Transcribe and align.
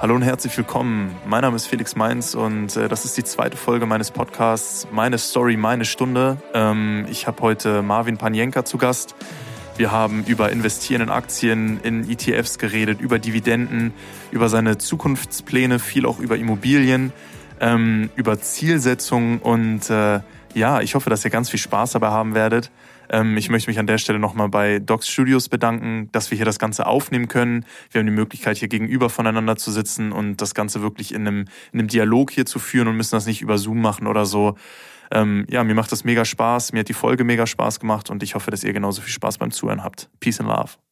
Hallo 0.00 0.14
und 0.14 0.22
herzlich 0.22 0.56
willkommen. 0.56 1.16
Mein 1.26 1.42
Name 1.42 1.56
ist 1.56 1.66
Felix 1.66 1.96
Mainz 1.96 2.34
und 2.34 2.76
äh, 2.76 2.88
das 2.88 3.04
ist 3.04 3.16
die 3.16 3.24
zweite 3.24 3.56
Folge 3.56 3.84
meines 3.84 4.12
Podcasts 4.12 4.86
Meine 4.92 5.18
Story, 5.18 5.56
meine 5.56 5.84
Stunde. 5.84 6.36
Ähm, 6.54 7.06
ich 7.10 7.26
habe 7.26 7.42
heute 7.42 7.82
Marvin 7.82 8.16
Panienka 8.16 8.64
zu 8.64 8.78
Gast. 8.78 9.16
Wir 9.76 9.90
haben 9.90 10.24
über 10.24 10.50
Investieren 10.50 11.02
in 11.02 11.10
Aktien, 11.10 11.80
in 11.82 12.08
ETFs 12.08 12.58
geredet, 12.58 13.00
über 13.00 13.18
Dividenden, 13.18 13.92
über 14.30 14.48
seine 14.48 14.78
Zukunftspläne, 14.78 15.78
viel 15.78 16.06
auch 16.06 16.20
über 16.20 16.36
Immobilien, 16.36 17.12
ähm, 17.60 18.10
über 18.14 18.40
Zielsetzungen 18.40 19.38
und 19.38 19.90
äh, 19.90 20.20
ja, 20.54 20.80
ich 20.80 20.94
hoffe, 20.94 21.10
dass 21.10 21.24
ihr 21.24 21.30
ganz 21.30 21.50
viel 21.50 21.60
Spaß 21.60 21.92
dabei 21.92 22.08
haben 22.08 22.34
werdet. 22.34 22.70
Ähm, 23.10 23.36
ich 23.36 23.48
möchte 23.48 23.70
mich 23.70 23.78
an 23.78 23.86
der 23.86 23.98
Stelle 23.98 24.18
nochmal 24.18 24.48
bei 24.48 24.78
Docs 24.78 25.08
Studios 25.08 25.48
bedanken, 25.48 26.08
dass 26.12 26.30
wir 26.30 26.36
hier 26.36 26.44
das 26.44 26.58
Ganze 26.58 26.86
aufnehmen 26.86 27.28
können. 27.28 27.64
Wir 27.90 28.00
haben 28.00 28.06
die 28.06 28.12
Möglichkeit, 28.12 28.58
hier 28.58 28.68
gegenüber 28.68 29.10
voneinander 29.10 29.56
zu 29.56 29.70
sitzen 29.70 30.12
und 30.12 30.40
das 30.40 30.54
Ganze 30.54 30.82
wirklich 30.82 31.12
in 31.14 31.26
einem, 31.26 31.44
in 31.72 31.80
einem 31.80 31.88
Dialog 31.88 32.30
hier 32.30 32.46
zu 32.46 32.58
führen 32.58 32.88
und 32.88 32.96
müssen 32.96 33.14
das 33.16 33.26
nicht 33.26 33.42
über 33.42 33.58
Zoom 33.58 33.80
machen 33.80 34.06
oder 34.06 34.26
so. 34.26 34.56
Ähm, 35.10 35.46
ja, 35.48 35.64
mir 35.64 35.74
macht 35.74 35.90
das 35.92 36.04
mega 36.04 36.24
Spaß, 36.24 36.72
mir 36.72 36.80
hat 36.80 36.88
die 36.88 36.94
Folge 36.94 37.24
mega 37.24 37.46
Spaß 37.46 37.80
gemacht 37.80 38.10
und 38.10 38.22
ich 38.22 38.34
hoffe, 38.34 38.50
dass 38.50 38.62
ihr 38.62 38.72
genauso 38.72 39.00
viel 39.00 39.12
Spaß 39.12 39.38
beim 39.38 39.50
Zuhören 39.50 39.82
habt. 39.82 40.10
Peace 40.20 40.40
and 40.40 40.48
Love. 40.48 40.87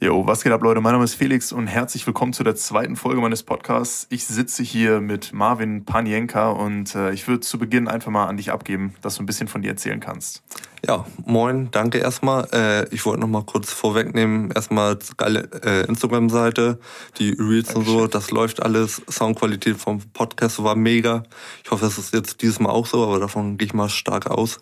Jo, 0.00 0.26
was 0.26 0.42
geht 0.42 0.52
ab, 0.52 0.60
Leute? 0.62 0.80
Mein 0.80 0.92
Name 0.92 1.04
ist 1.04 1.14
Felix 1.14 1.52
und 1.52 1.68
herzlich 1.68 2.04
willkommen 2.04 2.32
zu 2.32 2.42
der 2.42 2.56
zweiten 2.56 2.96
Folge 2.96 3.20
meines 3.20 3.44
Podcasts. 3.44 4.08
Ich 4.10 4.26
sitze 4.26 4.64
hier 4.64 5.00
mit 5.00 5.32
Marvin 5.32 5.84
Panienka 5.84 6.50
und 6.50 6.96
äh, 6.96 7.12
ich 7.12 7.28
würde 7.28 7.40
zu 7.40 7.58
Beginn 7.58 7.86
einfach 7.86 8.10
mal 8.10 8.26
an 8.26 8.36
dich 8.36 8.50
abgeben, 8.50 8.94
dass 9.02 9.14
du 9.16 9.22
ein 9.22 9.26
bisschen 9.26 9.46
von 9.46 9.62
dir 9.62 9.68
erzählen 9.68 10.00
kannst. 10.00 10.42
Ja, 10.84 11.06
moin, 11.24 11.68
danke 11.70 11.98
erstmal. 11.98 12.48
Äh, 12.52 12.92
ich 12.92 13.06
wollte 13.06 13.20
noch 13.20 13.28
mal 13.28 13.44
kurz 13.44 13.72
vorwegnehmen, 13.72 14.50
erstmal 14.50 14.98
geile 15.16 15.48
äh, 15.64 15.86
Instagram-Seite, 15.86 16.80
die 17.18 17.30
Reels 17.30 17.68
Dankeschön. 17.68 17.94
und 17.94 18.00
so, 18.00 18.06
das 18.08 18.32
läuft 18.32 18.62
alles. 18.62 19.00
Soundqualität 19.08 19.76
vom 19.76 20.00
Podcast 20.12 20.62
war 20.62 20.74
mega. 20.74 21.22
Ich 21.64 21.70
hoffe, 21.70 21.84
das 21.84 21.98
ist 21.98 22.12
jetzt 22.12 22.42
dieses 22.42 22.58
Mal 22.58 22.70
auch 22.70 22.86
so, 22.86 23.04
aber 23.04 23.20
davon 23.20 23.58
gehe 23.58 23.66
ich 23.66 23.74
mal 23.74 23.88
stark 23.88 24.26
aus. 24.26 24.58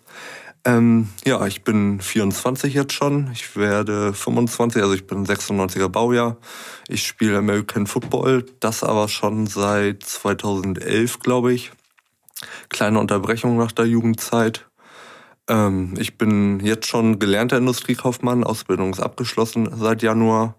Ähm, 0.65 1.09
ja, 1.25 1.45
ich 1.45 1.63
bin 1.63 1.99
24 1.99 2.73
jetzt 2.73 2.93
schon. 2.93 3.29
Ich 3.33 3.55
werde 3.57 4.13
25, 4.13 4.81
also 4.81 4.93
ich 4.93 5.05
bin 5.05 5.25
96er 5.25 5.89
Baujahr. 5.89 6.37
Ich 6.87 7.05
spiele 7.05 7.37
American 7.37 7.85
Football, 7.85 8.45
das 8.61 8.83
aber 8.83 9.09
schon 9.09 9.47
seit 9.47 10.03
2011, 10.03 11.19
glaube 11.19 11.53
ich. 11.53 11.71
Kleine 12.69 12.99
Unterbrechung 12.99 13.57
nach 13.57 13.73
der 13.73 13.85
Jugendzeit. 13.85 14.65
Ähm, 15.49 15.95
ich 15.97 16.17
bin 16.17 16.61
jetzt 16.61 16.87
schon 16.87 17.19
gelernter 17.19 17.57
Industriekaufmann, 17.57 18.45
Ausbildung 18.45 18.93
ist 18.93 19.01
abgeschlossen 19.01 19.69
seit 19.75 20.01
Januar. 20.01 20.55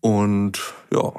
Und 0.00 0.60
ja, 0.92 1.12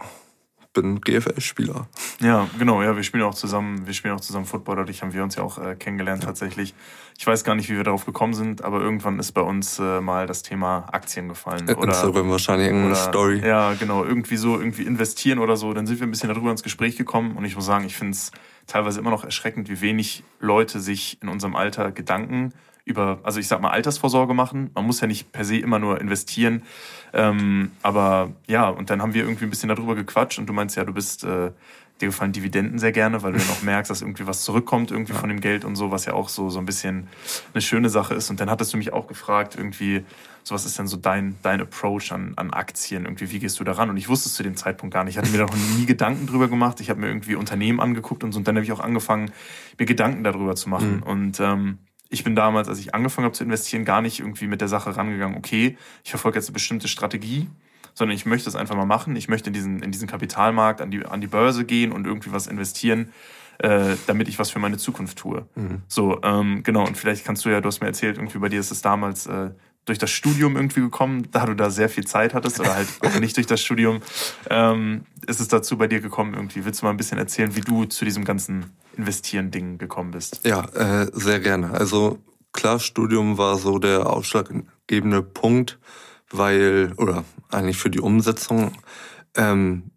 bin 0.81 1.01
GFL-Spieler. 1.01 1.87
Ja, 2.21 2.47
genau, 2.59 2.83
ja, 2.83 2.95
wir 2.95 3.03
spielen 3.03 3.23
auch 3.23 3.33
zusammen, 3.33 3.87
wir 3.87 3.93
spielen 3.93 4.13
auch 4.13 4.19
zusammen 4.19 4.45
Football, 4.45 4.77
dadurch 4.77 5.01
haben 5.01 5.13
wir 5.13 5.23
uns 5.23 5.35
ja 5.35 5.43
auch 5.43 5.57
äh, 5.57 5.75
kennengelernt 5.75 6.23
ja. 6.23 6.27
tatsächlich. 6.27 6.75
Ich 7.17 7.25
weiß 7.25 7.43
gar 7.43 7.55
nicht, 7.55 7.67
wie 7.69 7.75
wir 7.75 7.83
darauf 7.83 8.05
gekommen 8.05 8.35
sind, 8.35 8.63
aber 8.63 8.79
irgendwann 8.79 9.17
ist 9.17 9.31
bei 9.31 9.41
uns 9.41 9.79
äh, 9.79 10.01
mal 10.01 10.27
das 10.27 10.43
Thema 10.43 10.85
Aktien 10.91 11.27
gefallen. 11.29 11.67
Oder, 11.67 11.87
Instagram 11.87 12.29
wahrscheinlich 12.29 12.67
irgendeine 12.67 12.93
oder, 12.93 13.01
Story. 13.01 13.41
Ja, 13.43 13.73
genau, 13.73 14.03
irgendwie 14.03 14.37
so, 14.37 14.59
irgendwie 14.59 14.83
investieren 14.83 15.39
oder 15.39 15.57
so. 15.57 15.73
Dann 15.73 15.87
sind 15.87 15.99
wir 15.99 16.05
ein 16.05 16.11
bisschen 16.11 16.29
darüber 16.29 16.51
ins 16.51 16.61
Gespräch 16.61 16.95
gekommen 16.95 17.35
und 17.35 17.43
ich 17.43 17.55
muss 17.55 17.65
sagen, 17.65 17.85
ich 17.85 17.95
finde 17.95 18.11
es 18.11 18.31
teilweise 18.67 18.99
immer 18.99 19.09
noch 19.09 19.23
erschreckend, 19.23 19.69
wie 19.69 19.81
wenig 19.81 20.23
Leute 20.39 20.79
sich 20.79 21.17
in 21.23 21.29
unserem 21.29 21.55
Alter 21.55 21.91
Gedanken 21.91 22.53
über, 22.87 23.19
also 23.23 23.39
ich 23.39 23.47
sag 23.47 23.61
mal, 23.61 23.71
Altersvorsorge 23.71 24.33
machen. 24.33 24.71
Man 24.73 24.85
muss 24.85 25.01
ja 25.01 25.07
nicht 25.07 25.31
per 25.33 25.43
se 25.43 25.57
immer 25.57 25.77
nur 25.77 25.99
investieren. 25.99 26.63
Ähm, 27.13 27.71
aber 27.81 28.31
ja, 28.47 28.69
und 28.69 28.89
dann 28.89 29.01
haben 29.01 29.13
wir 29.13 29.23
irgendwie 29.23 29.45
ein 29.45 29.49
bisschen 29.49 29.69
darüber 29.69 29.95
gequatscht 29.95 30.39
und 30.39 30.47
du 30.47 30.53
meinst 30.53 30.75
ja, 30.75 30.83
du 30.83 30.93
bist, 30.93 31.23
äh, 31.23 31.51
dir 32.01 32.07
gefallen 32.07 32.31
Dividenden 32.31 32.79
sehr 32.79 32.91
gerne, 32.91 33.23
weil 33.23 33.33
du 33.33 33.39
dann 33.39 33.49
auch 33.49 33.61
merkst, 33.63 33.89
dass 33.89 34.01
irgendwie 34.01 34.27
was 34.27 34.43
zurückkommt 34.43 34.91
irgendwie 34.91 35.13
ja. 35.13 35.19
von 35.19 35.29
dem 35.29 35.41
Geld 35.41 35.65
und 35.65 35.75
so, 35.75 35.91
was 35.91 36.05
ja 36.05 36.13
auch 36.13 36.29
so, 36.29 36.49
so 36.49 36.59
ein 36.59 36.65
bisschen 36.65 37.07
eine 37.53 37.61
schöne 37.61 37.89
Sache 37.89 38.13
ist. 38.13 38.29
Und 38.29 38.39
dann 38.39 38.49
hattest 38.49 38.73
du 38.73 38.77
mich 38.77 38.93
auch 38.93 39.07
gefragt, 39.07 39.55
irgendwie, 39.57 40.03
so 40.43 40.53
was 40.53 40.65
ist 40.65 40.77
denn 40.77 40.87
so 40.87 40.97
dein, 40.97 41.35
dein 41.41 41.59
Approach 41.59 42.11
an, 42.11 42.33
an 42.35 42.51
Aktien? 42.51 43.05
Irgendwie, 43.05 43.31
wie 43.31 43.39
gehst 43.39 43.59
du 43.59 43.63
daran? 43.63 43.89
Und 43.89 43.97
ich 43.97 44.09
wusste 44.09 44.29
es 44.29 44.35
zu 44.35 44.43
dem 44.43 44.55
Zeitpunkt 44.55 44.93
gar 44.93 45.03
nicht. 45.03 45.15
Ich 45.15 45.17
hatte 45.17 45.31
mir 45.31 45.39
da 45.39 45.45
noch 45.45 45.77
nie 45.77 45.85
Gedanken 45.85 46.27
drüber 46.27 46.47
gemacht. 46.47 46.79
Ich 46.79 46.89
habe 46.89 46.99
mir 46.99 47.07
irgendwie 47.07 47.35
Unternehmen 47.35 47.79
angeguckt 47.79 48.23
und 48.23 48.31
so. 48.31 48.39
Und 48.39 48.47
dann 48.47 48.55
habe 48.55 48.63
ich 48.63 48.71
auch 48.71 48.79
angefangen, 48.79 49.31
mir 49.77 49.85
Gedanken 49.85 50.23
darüber 50.23 50.55
zu 50.55 50.69
machen. 50.69 50.97
Mhm. 50.97 51.03
Und 51.03 51.39
ähm, 51.39 51.77
ich 52.09 52.23
bin 52.23 52.35
damals, 52.35 52.67
als 52.67 52.79
ich 52.79 52.95
angefangen 52.95 53.25
habe 53.25 53.35
zu 53.35 53.43
investieren, 53.43 53.85
gar 53.85 54.01
nicht 54.01 54.19
irgendwie 54.19 54.47
mit 54.47 54.61
der 54.61 54.67
Sache 54.67 54.95
rangegangen, 54.95 55.37
okay, 55.37 55.77
ich 56.03 56.09
verfolge 56.09 56.37
jetzt 56.37 56.47
eine 56.47 56.53
bestimmte 56.53 56.87
Strategie, 56.87 57.47
sondern 57.93 58.15
ich 58.15 58.25
möchte 58.25 58.49
es 58.49 58.55
einfach 58.55 58.75
mal 58.75 58.85
machen. 58.85 59.15
Ich 59.15 59.27
möchte 59.27 59.49
in 59.49 59.53
diesen, 59.53 59.81
in 59.81 59.91
diesen 59.91 60.07
Kapitalmarkt, 60.07 60.81
an 60.81 60.91
die, 60.91 61.05
an 61.05 61.19
die 61.19 61.27
Börse 61.27 61.65
gehen 61.65 61.91
und 61.91 62.05
irgendwie 62.05 62.31
was 62.31 62.47
investieren, 62.47 63.11
äh, 63.59 63.95
damit 64.05 64.27
ich 64.27 64.37
was 64.37 64.51
für 64.51 64.59
meine 64.59 64.77
Zukunft 64.77 65.17
tue. 65.17 65.47
Mhm. 65.55 65.81
So, 65.87 66.21
ähm, 66.23 66.61
genau. 66.63 66.85
Und 66.85 66.95
vielleicht 66.95 67.25
kannst 67.25 67.43
du 67.43 67.49
ja, 67.49 67.59
du 67.59 67.67
hast 67.67 67.81
mir 67.81 67.87
erzählt, 67.87 68.17
irgendwie 68.17 68.37
bei 68.37 68.49
dir 68.49 68.59
ist 68.59 68.71
es 68.71 68.81
damals 68.81 69.25
äh, 69.25 69.49
durch 69.85 69.97
das 69.97 70.11
Studium 70.11 70.55
irgendwie 70.55 70.81
gekommen, 70.81 71.29
da 71.31 71.45
du 71.45 71.55
da 71.55 71.69
sehr 71.69 71.89
viel 71.89 72.05
Zeit 72.05 72.33
hattest 72.33 72.59
oder 72.59 72.75
halt 72.75 72.87
auch 73.01 73.19
nicht 73.19 73.35
durch 73.37 73.47
das 73.47 73.61
Studium, 73.61 74.01
ähm, 74.49 75.05
ist 75.25 75.39
es 75.39 75.47
dazu 75.47 75.77
bei 75.77 75.87
dir 75.87 76.01
gekommen 76.01 76.35
irgendwie. 76.35 76.65
Willst 76.65 76.81
du 76.81 76.85
mal 76.85 76.91
ein 76.91 76.97
bisschen 76.97 77.17
erzählen, 77.17 77.55
wie 77.55 77.61
du 77.61 77.85
zu 77.85 78.05
diesem 78.05 78.25
ganzen 78.25 78.65
Investieren-Ding 78.97 79.77
gekommen 79.77 80.11
bist? 80.11 80.41
Ja, 80.43 80.65
äh, 80.73 81.09
sehr 81.13 81.39
gerne. 81.39 81.71
Also 81.71 82.19
klar, 82.51 82.79
Studium 82.79 83.37
war 83.37 83.57
so 83.57 83.79
der 83.79 84.09
ausschlaggebende 84.09 85.21
Punkt, 85.21 85.79
weil, 86.29 86.93
oder 86.97 87.23
eigentlich 87.49 87.77
für 87.77 87.89
die 87.89 87.99
Umsetzung, 87.99 88.73
ähm, 89.35 89.91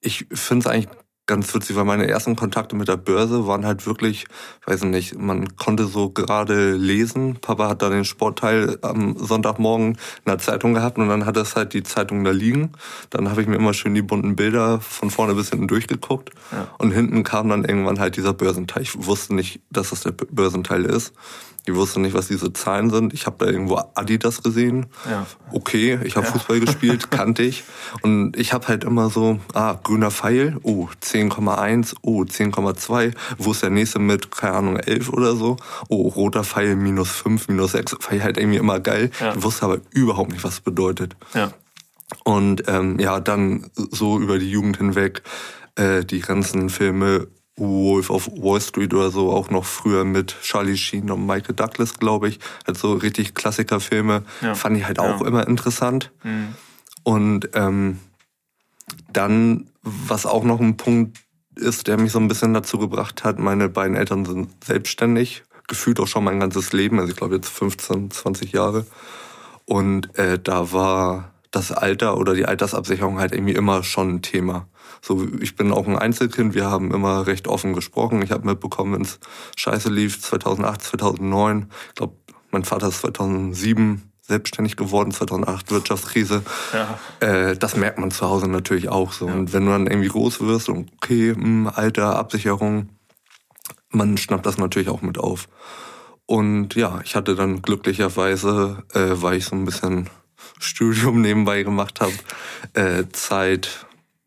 ich 0.00 0.26
finde 0.32 0.68
es 0.68 0.72
eigentlich 0.72 0.88
ganz 1.26 1.52
witzig, 1.54 1.76
weil 1.76 1.84
meine 1.84 2.08
ersten 2.08 2.36
Kontakte 2.36 2.76
mit 2.76 2.88
der 2.88 2.96
Börse 2.96 3.46
waren 3.46 3.66
halt 3.66 3.86
wirklich, 3.86 4.26
weiß 4.64 4.82
ich 4.82 4.88
nicht, 4.88 5.18
man 5.18 5.56
konnte 5.56 5.86
so 5.86 6.10
gerade 6.10 6.72
lesen. 6.72 7.36
Papa 7.40 7.68
hat 7.68 7.82
da 7.82 7.90
den 7.90 8.04
Sportteil 8.04 8.78
am 8.82 9.16
Sonntagmorgen 9.18 9.92
in 9.92 9.98
der 10.26 10.38
Zeitung 10.38 10.74
gehabt 10.74 10.98
und 10.98 11.08
dann 11.08 11.26
hat 11.26 11.36
es 11.36 11.56
halt 11.56 11.74
die 11.74 11.82
Zeitung 11.82 12.24
da 12.24 12.30
liegen. 12.30 12.72
Dann 13.10 13.28
habe 13.28 13.42
ich 13.42 13.48
mir 13.48 13.56
immer 13.56 13.74
schön 13.74 13.94
die 13.94 14.02
bunten 14.02 14.36
Bilder 14.36 14.80
von 14.80 15.10
vorne 15.10 15.34
bis 15.34 15.50
hinten 15.50 15.66
durchgeguckt. 15.66 16.30
Ja. 16.52 16.68
Und 16.78 16.92
hinten 16.92 17.24
kam 17.24 17.48
dann 17.48 17.64
irgendwann 17.64 17.98
halt 17.98 18.16
dieser 18.16 18.32
Börsenteil. 18.32 18.82
Ich 18.82 19.06
wusste 19.06 19.34
nicht, 19.34 19.60
dass 19.70 19.90
das 19.90 20.02
der 20.02 20.12
Börsenteil 20.12 20.84
ist. 20.84 21.12
Ich 21.66 21.74
wusste 21.74 22.00
nicht, 22.00 22.14
was 22.14 22.28
diese 22.28 22.52
Zahlen 22.52 22.90
sind. 22.90 23.12
Ich 23.12 23.26
habe 23.26 23.44
da 23.44 23.50
irgendwo 23.50 23.82
Adidas 23.94 24.42
gesehen. 24.42 24.86
Ja. 25.10 25.26
Okay, 25.52 25.98
ich 26.04 26.16
habe 26.16 26.26
ja. 26.26 26.32
Fußball 26.32 26.60
gespielt, 26.60 27.10
kannte 27.10 27.42
ich. 27.42 27.64
Und 28.02 28.36
ich 28.36 28.52
habe 28.52 28.68
halt 28.68 28.84
immer 28.84 29.10
so, 29.10 29.40
ah, 29.52 29.76
grüner 29.82 30.12
Pfeil, 30.12 30.58
oh, 30.62 30.88
10,1, 31.02 31.96
oh, 32.02 32.22
10,2. 32.22 33.14
Wo 33.38 33.50
ist 33.50 33.62
der 33.64 33.70
nächste 33.70 33.98
mit, 33.98 34.30
keine 34.30 34.54
Ahnung, 34.54 34.76
11 34.76 35.12
oder 35.12 35.34
so? 35.34 35.56
Oh, 35.88 36.08
roter 36.08 36.44
Pfeil, 36.44 36.76
minus 36.76 37.10
5, 37.10 37.48
minus 37.48 37.72
6. 37.72 37.96
Fand 37.98 38.16
ich 38.16 38.22
halt 38.22 38.38
irgendwie 38.38 38.58
immer 38.58 38.78
geil. 38.78 39.10
Ja. 39.20 39.34
Ich 39.34 39.42
wusste 39.42 39.64
aber 39.64 39.78
überhaupt 39.90 40.30
nicht, 40.30 40.44
was 40.44 40.54
es 40.54 40.60
bedeutet. 40.60 41.16
Ja. 41.34 41.50
Und 42.22 42.62
ähm, 42.68 43.00
ja, 43.00 43.18
dann 43.18 43.70
so 43.74 44.20
über 44.20 44.38
die 44.38 44.50
Jugend 44.50 44.76
hinweg 44.76 45.22
äh, 45.74 46.04
die 46.04 46.20
ganzen 46.20 46.70
Filme 46.70 47.26
Wolf 47.56 48.10
of 48.10 48.28
Wall 48.32 48.60
Street 48.60 48.92
oder 48.92 49.10
so, 49.10 49.30
auch 49.32 49.50
noch 49.50 49.64
früher 49.64 50.04
mit 50.04 50.36
Charlie 50.42 50.76
Sheen 50.76 51.10
und 51.10 51.26
Michael 51.26 51.54
Douglas, 51.54 51.98
glaube 51.98 52.28
ich. 52.28 52.38
Also 52.66 52.92
richtig 52.94 53.34
Klassikerfilme. 53.34 54.22
Ja. 54.42 54.54
Fand 54.54 54.76
ich 54.76 54.84
halt 54.84 54.98
auch 54.98 55.20
ja. 55.20 55.26
immer 55.26 55.46
interessant. 55.46 56.12
Mhm. 56.22 56.54
Und 57.02 57.50
ähm, 57.54 57.98
dann, 59.12 59.70
was 59.82 60.26
auch 60.26 60.44
noch 60.44 60.60
ein 60.60 60.76
Punkt 60.76 61.18
ist, 61.54 61.86
der 61.86 61.98
mich 61.98 62.12
so 62.12 62.18
ein 62.18 62.28
bisschen 62.28 62.52
dazu 62.52 62.78
gebracht 62.78 63.24
hat, 63.24 63.38
meine 63.38 63.68
beiden 63.68 63.96
Eltern 63.96 64.26
sind 64.26 64.64
selbstständig, 64.64 65.44
gefühlt 65.66 65.98
auch 66.00 66.06
schon 66.06 66.24
mein 66.24 66.40
ganzes 66.40 66.72
Leben, 66.72 66.98
also 66.98 67.10
ich 67.10 67.16
glaube 67.16 67.36
jetzt 67.36 67.48
15, 67.48 68.10
20 68.10 68.52
Jahre. 68.52 68.86
Und 69.64 70.16
äh, 70.18 70.38
da 70.38 70.72
war 70.72 71.32
das 71.50 71.72
Alter 71.72 72.18
oder 72.18 72.34
die 72.34 72.44
Altersabsicherung 72.44 73.18
halt 73.18 73.32
irgendwie 73.32 73.54
immer 73.54 73.82
schon 73.82 74.16
ein 74.16 74.22
Thema. 74.22 74.68
So, 75.06 75.24
ich 75.40 75.54
bin 75.54 75.70
auch 75.70 75.86
ein 75.86 75.96
Einzelkind, 75.96 76.56
wir 76.56 76.68
haben 76.68 76.92
immer 76.92 77.28
recht 77.28 77.46
offen 77.46 77.74
gesprochen. 77.74 78.22
Ich 78.22 78.32
habe 78.32 78.44
mitbekommen, 78.44 78.92
wenn 78.92 79.02
es 79.02 79.20
scheiße 79.54 79.88
lief, 79.88 80.20
2008, 80.20 80.82
2009. 80.82 81.70
Ich 81.90 81.94
glaube, 81.94 82.16
mein 82.50 82.64
Vater 82.64 82.88
ist 82.88 83.02
2007 83.02 84.02
selbstständig 84.22 84.74
geworden, 84.74 85.12
2008 85.12 85.70
Wirtschaftskrise. 85.70 86.42
Ja. 86.72 86.98
Äh, 87.20 87.56
das 87.56 87.76
merkt 87.76 87.98
man 87.98 88.10
zu 88.10 88.28
Hause 88.28 88.48
natürlich 88.48 88.88
auch 88.88 89.12
so. 89.12 89.28
Ja. 89.28 89.34
Und 89.34 89.52
wenn 89.52 89.66
du 89.66 89.70
dann 89.70 89.86
irgendwie 89.86 90.08
groß 90.08 90.40
wirst 90.40 90.68
und 90.68 90.90
okay, 90.94 91.34
mh, 91.36 91.44
hm, 91.44 91.70
Alter, 91.72 92.16
Absicherung, 92.16 92.88
man 93.90 94.16
schnappt 94.16 94.44
das 94.44 94.58
natürlich 94.58 94.88
auch 94.88 95.02
mit 95.02 95.18
auf. 95.18 95.48
Und 96.26 96.74
ja, 96.74 96.98
ich 97.04 97.14
hatte 97.14 97.36
dann 97.36 97.62
glücklicherweise, 97.62 98.82
äh, 98.92 99.10
weil 99.22 99.36
ich 99.36 99.44
so 99.44 99.54
ein 99.54 99.66
bisschen 99.66 100.10
Studium 100.58 101.20
nebenbei 101.20 101.62
gemacht 101.62 102.00
habe, 102.00 102.14
äh, 102.72 103.04
Zeit, 103.12 103.86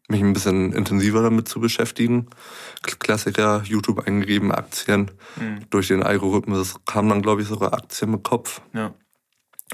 mich 0.10 0.22
ein 0.22 0.34
bisschen 0.34 0.74
intensiver 0.74 1.22
damit 1.22 1.48
zu 1.48 1.60
beschäftigen. 1.60 2.28
Klassiker, 2.82 3.62
YouTube 3.64 4.08
eingegeben, 4.08 4.52
Aktien. 4.52 5.12
Mhm. 5.36 5.70
Durch 5.70 5.88
den 5.88 6.04
Algorithmus 6.04 6.76
kamen 6.86 7.10
dann, 7.10 7.22
glaube 7.22 7.42
ich, 7.42 7.48
sogar 7.48 7.74
Aktien 7.74 8.12
mit 8.12 8.24
Kopf. 8.24 8.62
Ja. 8.74 8.94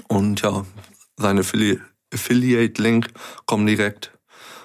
Und 0.08 0.42
ja, 0.42 0.66
sein 1.18 1.40
Affili 1.40 1.80
Affiliate-Link 2.14 3.08
kommt 3.46 3.68
direkt. 3.68 4.12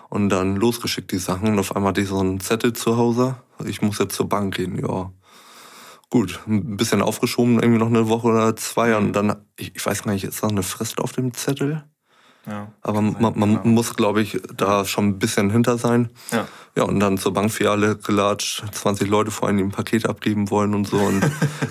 Und 0.08 0.28
dann 0.28 0.56
losgeschickt 0.56 1.12
die 1.12 1.18
Sachen 1.18 1.48
und 1.48 1.58
auf 1.58 1.74
einmal 1.74 1.90
hatte 1.90 2.00
ich 2.00 2.08
so 2.08 2.18
einen 2.18 2.40
Zettel 2.40 2.72
zu 2.72 2.96
Hause. 2.96 3.36
Ich 3.64 3.80
muss 3.80 3.98
jetzt 3.98 4.16
zur 4.16 4.28
Bank 4.28 4.56
gehen, 4.56 4.78
ja. 4.78 5.12
Gut, 6.10 6.40
ein 6.48 6.76
bisschen 6.76 7.02
aufgeschoben, 7.02 7.60
irgendwie 7.60 7.78
noch 7.78 7.86
eine 7.86 8.08
Woche 8.08 8.26
oder 8.26 8.56
zwei 8.56 8.96
und 8.96 9.12
dann, 9.12 9.46
ich, 9.56 9.76
ich 9.76 9.86
weiß 9.86 10.02
gar 10.02 10.12
nicht, 10.12 10.24
ist 10.24 10.42
da 10.42 10.48
eine 10.48 10.64
Frist 10.64 11.00
auf 11.00 11.12
dem 11.12 11.32
Zettel? 11.32 11.84
Ja, 12.46 12.72
Aber 12.82 13.02
man, 13.02 13.38
man 13.38 13.50
genau. 13.56 13.66
muss, 13.66 13.94
glaube 13.94 14.22
ich, 14.22 14.40
da 14.56 14.84
schon 14.84 15.08
ein 15.08 15.18
bisschen 15.18 15.50
hinter 15.50 15.78
sein. 15.78 16.10
Ja. 16.32 16.48
Ja, 16.76 16.84
und 16.84 17.00
dann 17.00 17.18
zur 17.18 17.32
Bankfiliale 17.34 17.96
gelatscht, 17.96 18.62
20 18.72 19.08
Leute 19.08 19.30
vor 19.30 19.48
allem 19.48 19.58
ein 19.58 19.70
Paket 19.72 20.08
abgeben 20.08 20.50
wollen 20.50 20.74
und 20.74 20.86
so. 20.86 20.98
Und 20.98 21.20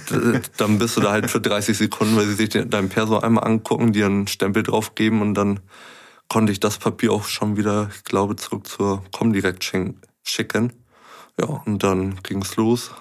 dann 0.57 0.77
bist 0.77 0.97
du 0.97 1.01
da 1.01 1.11
halt 1.11 1.31
für 1.31 1.39
30 1.39 1.77
Sekunden, 1.77 2.17
weil 2.17 2.25
sie 2.25 2.33
sich 2.33 2.49
dein 2.49 2.89
Perso 2.89 3.19
einmal 3.19 3.45
angucken, 3.45 3.93
dir 3.93 4.07
einen 4.07 4.27
Stempel 4.27 4.61
draufgeben 4.63 5.21
und 5.21 5.35
dann 5.35 5.61
konnte 6.27 6.51
ich 6.51 6.59
das 6.59 6.77
Papier 6.77 7.11
auch 7.13 7.25
schon 7.25 7.57
wieder, 7.57 7.89
ich 7.95 8.03
glaube, 8.03 8.35
zurück 8.35 8.67
zur 8.67 9.03
Comdirect 9.11 9.63
schicken. 10.23 10.73
Ja, 11.39 11.45
und 11.65 11.81
dann 11.83 12.19
ging's 12.21 12.57
los. 12.57 12.91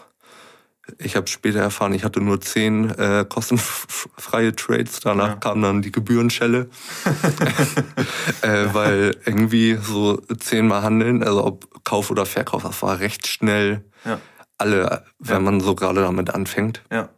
Ich 0.96 1.16
habe 1.16 1.26
später 1.26 1.60
erfahren, 1.60 1.92
ich 1.92 2.04
hatte 2.04 2.20
nur 2.20 2.40
zehn 2.40 2.90
äh, 2.90 3.26
kostenfreie 3.28 4.56
Trades. 4.56 5.00
Danach 5.00 5.28
ja. 5.28 5.34
kam 5.36 5.60
dann 5.60 5.82
die 5.82 5.92
Gebührenschelle. 5.92 6.70
äh, 8.42 8.66
weil 8.72 9.16
irgendwie 9.26 9.78
so 9.80 10.16
zehnmal 10.38 10.82
handeln, 10.82 11.22
also 11.22 11.44
ob 11.44 11.84
Kauf 11.84 12.10
oder 12.10 12.26
Verkauf, 12.26 12.62
das 12.62 12.82
war 12.82 13.00
recht 13.00 13.26
schnell 13.26 13.84
ja. 14.04 14.18
alle, 14.56 15.04
wenn 15.18 15.36
ja. 15.36 15.40
man 15.40 15.60
so 15.60 15.74
gerade 15.74 16.00
damit 16.00 16.30
anfängt. 16.30 16.82
Ja. 16.90 17.10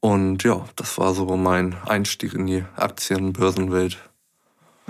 Und 0.00 0.42
ja, 0.42 0.64
das 0.74 0.98
war 0.98 1.14
so 1.14 1.36
mein 1.36 1.76
Einstieg 1.86 2.34
in 2.34 2.46
die 2.46 2.64
Aktienbörsenwelt. 2.74 3.98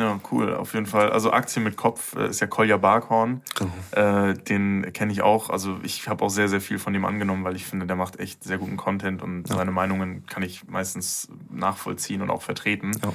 Ja, 0.03 0.19
cool, 0.33 0.53
auf 0.53 0.75
jeden 0.75 0.87
Fall. 0.87 1.13
Also 1.13 1.31
Aktien 1.31 1.63
mit 1.63 1.77
Kopf 1.77 2.17
äh, 2.17 2.29
ist 2.29 2.41
ja 2.41 2.49
Kolja 2.49 2.77
Barkhorn. 2.77 3.41
Genau. 3.55 3.71
Äh, 3.93 4.35
den 4.35 4.93
kenne 4.93 5.13
ich 5.13 5.23
auch. 5.23 5.49
Also 5.49 5.79
ich 5.85 6.09
habe 6.09 6.25
auch 6.25 6.29
sehr, 6.29 6.49
sehr 6.49 6.61
viel 6.61 6.81
von 6.81 6.93
ihm 6.93 7.05
angenommen, 7.05 7.45
weil 7.45 7.55
ich 7.55 7.65
finde, 7.65 7.87
der 7.87 7.95
macht 7.95 8.19
echt 8.19 8.43
sehr 8.43 8.59
guten 8.59 8.77
Content 8.77 9.23
und 9.23 9.49
ja. 9.49 9.55
seine 9.55 9.71
Meinungen 9.71 10.27
kann 10.27 10.43
ich 10.43 10.67
meistens 10.67 11.29
nachvollziehen 11.51 12.21
und 12.21 12.31
auch 12.31 12.43
vertreten. 12.43 12.91
Ja. 13.01 13.13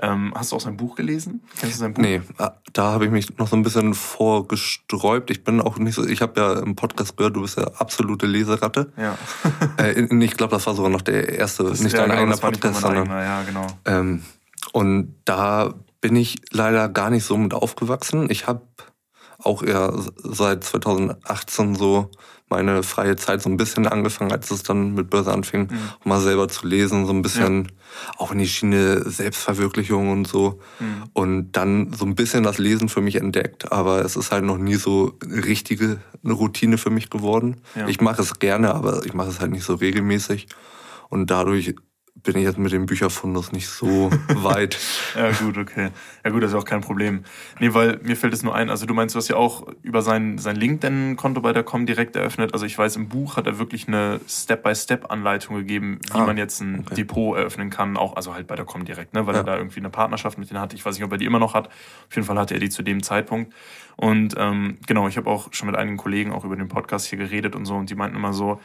Ähm, 0.00 0.32
hast 0.34 0.52
du 0.52 0.56
auch 0.56 0.60
sein 0.60 0.78
Buch 0.78 0.96
gelesen? 0.96 1.42
Kennst 1.60 1.76
du 1.76 1.80
sein 1.80 1.92
Buch? 1.92 2.02
Nee, 2.02 2.22
äh, 2.38 2.48
da 2.72 2.92
habe 2.92 3.04
ich 3.04 3.10
mich 3.10 3.36
noch 3.36 3.46
so 3.46 3.54
ein 3.54 3.62
bisschen 3.62 3.92
vorgesträubt. 3.92 5.30
Ich 5.30 5.44
bin 5.44 5.60
auch 5.60 5.76
nicht 5.76 5.94
so, 5.94 6.06
ich 6.06 6.22
habe 6.22 6.40
ja 6.40 6.60
im 6.60 6.76
Podcast 6.76 7.18
gehört, 7.18 7.36
du 7.36 7.42
bist 7.42 7.58
ja 7.58 7.64
absolute 7.74 8.26
Leseratte. 8.26 8.90
Ja. 8.96 9.18
äh, 9.78 10.00
ich 10.00 10.36
glaube, 10.38 10.52
das 10.52 10.66
war 10.66 10.74
sogar 10.74 10.90
noch 10.90 11.02
der 11.02 11.28
erste, 11.28 11.64
das, 11.64 11.80
nicht 11.80 11.92
ja, 11.92 12.00
dein 12.00 12.08
genau, 12.08 12.22
eigener 12.22 12.36
Podcast, 12.38 12.80
sondern. 12.80 13.02
Eigener, 13.02 13.22
ja, 13.22 13.42
genau. 13.42 13.66
Ähm, 13.84 14.22
und 14.72 15.14
da 15.26 15.74
bin 16.02 16.16
ich 16.16 16.42
leider 16.50 16.90
gar 16.90 17.08
nicht 17.08 17.24
so 17.24 17.38
mit 17.38 17.54
aufgewachsen. 17.54 18.28
Ich 18.28 18.46
habe 18.46 18.66
auch 19.38 19.62
eher 19.62 19.94
seit 20.16 20.62
2018 20.62 21.74
so 21.74 22.10
meine 22.50 22.82
freie 22.82 23.16
Zeit 23.16 23.40
so 23.40 23.48
ein 23.48 23.56
bisschen 23.56 23.86
angefangen, 23.86 24.30
als 24.30 24.50
es 24.50 24.62
dann 24.62 24.92
mit 24.92 25.08
Börse 25.08 25.32
anfing, 25.32 25.68
mhm. 25.70 25.78
mal 26.04 26.20
selber 26.20 26.48
zu 26.48 26.66
lesen, 26.66 27.06
so 27.06 27.12
ein 27.12 27.22
bisschen 27.22 27.64
ja. 27.64 27.70
auch 28.18 28.30
in 28.30 28.38
die 28.38 28.46
Schiene 28.46 29.08
Selbstverwirklichung 29.08 30.10
und 30.10 30.28
so. 30.28 30.60
Mhm. 30.78 31.04
Und 31.14 31.52
dann 31.52 31.94
so 31.94 32.04
ein 32.04 32.14
bisschen 32.14 32.42
das 32.42 32.58
Lesen 32.58 32.90
für 32.90 33.00
mich 33.00 33.16
entdeckt, 33.16 33.72
aber 33.72 34.04
es 34.04 34.16
ist 34.16 34.32
halt 34.32 34.44
noch 34.44 34.58
nie 34.58 34.74
so 34.74 35.16
eine 35.24 35.44
richtige 35.44 35.98
eine 36.22 36.34
Routine 36.34 36.76
für 36.76 36.90
mich 36.90 37.08
geworden. 37.08 37.62
Ja. 37.74 37.88
Ich 37.88 38.00
mache 38.00 38.20
es 38.20 38.38
gerne, 38.38 38.74
aber 38.74 39.04
ich 39.06 39.14
mache 39.14 39.30
es 39.30 39.40
halt 39.40 39.50
nicht 39.50 39.64
so 39.64 39.76
regelmäßig. 39.76 40.48
Und 41.08 41.30
dadurch 41.30 41.74
bin 42.14 42.36
ich 42.36 42.44
jetzt 42.44 42.58
mit 42.58 42.70
dem 42.72 42.86
Bücherfundus 42.86 43.52
nicht 43.52 43.68
so 43.68 44.10
weit. 44.28 44.78
ja, 45.16 45.30
gut, 45.32 45.56
okay. 45.56 45.90
Ja, 46.24 46.30
gut, 46.30 46.42
das 46.42 46.50
ist 46.50 46.56
auch 46.56 46.64
kein 46.64 46.82
Problem. 46.82 47.24
Nee, 47.58 47.72
weil 47.72 47.98
mir 48.02 48.16
fällt 48.16 48.34
es 48.34 48.42
nur 48.42 48.54
ein, 48.54 48.70
also 48.70 48.86
du 48.86 48.94
meinst, 48.94 49.14
du 49.14 49.18
hast 49.18 49.28
ja 49.28 49.36
auch 49.36 49.66
über 49.82 50.02
sein, 50.02 50.38
sein 50.38 50.56
LinkedIn-Konto 50.56 51.40
bei 51.40 51.52
der 51.52 51.62
Com 51.62 51.86
direkt 51.86 52.14
eröffnet. 52.14 52.52
Also 52.52 52.66
ich 52.66 52.76
weiß, 52.76 52.96
im 52.96 53.08
Buch 53.08 53.36
hat 53.36 53.46
er 53.46 53.58
wirklich 53.58 53.88
eine 53.88 54.20
Step-by-Step-Anleitung 54.28 55.56
gegeben, 55.56 56.00
wie 56.12 56.18
ah, 56.18 56.26
man 56.26 56.36
jetzt 56.36 56.60
ein 56.60 56.80
okay. 56.80 56.96
Depot 56.96 57.36
eröffnen 57.36 57.70
kann, 57.70 57.96
auch, 57.96 58.14
also 58.14 58.34
halt 58.34 58.46
bei 58.46 58.56
der 58.56 58.66
Com 58.66 58.84
direkt, 58.84 59.14
ne, 59.14 59.26
weil 59.26 59.34
ja. 59.34 59.40
er 59.40 59.44
da 59.44 59.56
irgendwie 59.56 59.80
eine 59.80 59.90
Partnerschaft 59.90 60.38
mit 60.38 60.50
denen 60.50 60.60
hat. 60.60 60.74
Ich 60.74 60.84
weiß 60.84 60.94
nicht, 60.96 61.04
ob 61.04 61.12
er 61.12 61.18
die 61.18 61.24
immer 61.24 61.40
noch 61.40 61.54
hat. 61.54 61.68
Auf 61.68 62.14
jeden 62.14 62.26
Fall 62.26 62.38
hatte 62.38 62.54
er 62.54 62.60
die 62.60 62.70
zu 62.70 62.82
dem 62.82 63.02
Zeitpunkt. 63.02 63.54
Und 63.96 64.34
ähm, 64.38 64.78
genau, 64.86 65.08
ich 65.08 65.16
habe 65.16 65.28
auch 65.28 65.52
schon 65.52 65.66
mit 65.66 65.76
einigen 65.76 65.96
Kollegen 65.96 66.32
auch 66.32 66.44
über 66.44 66.56
den 66.56 66.68
Podcast 66.68 67.06
hier 67.06 67.18
geredet 67.18 67.56
und 67.56 67.64
so 67.64 67.74
und 67.74 67.90
die 67.90 67.94
meinten 67.94 68.16
immer 68.16 68.32
so, 68.32 68.60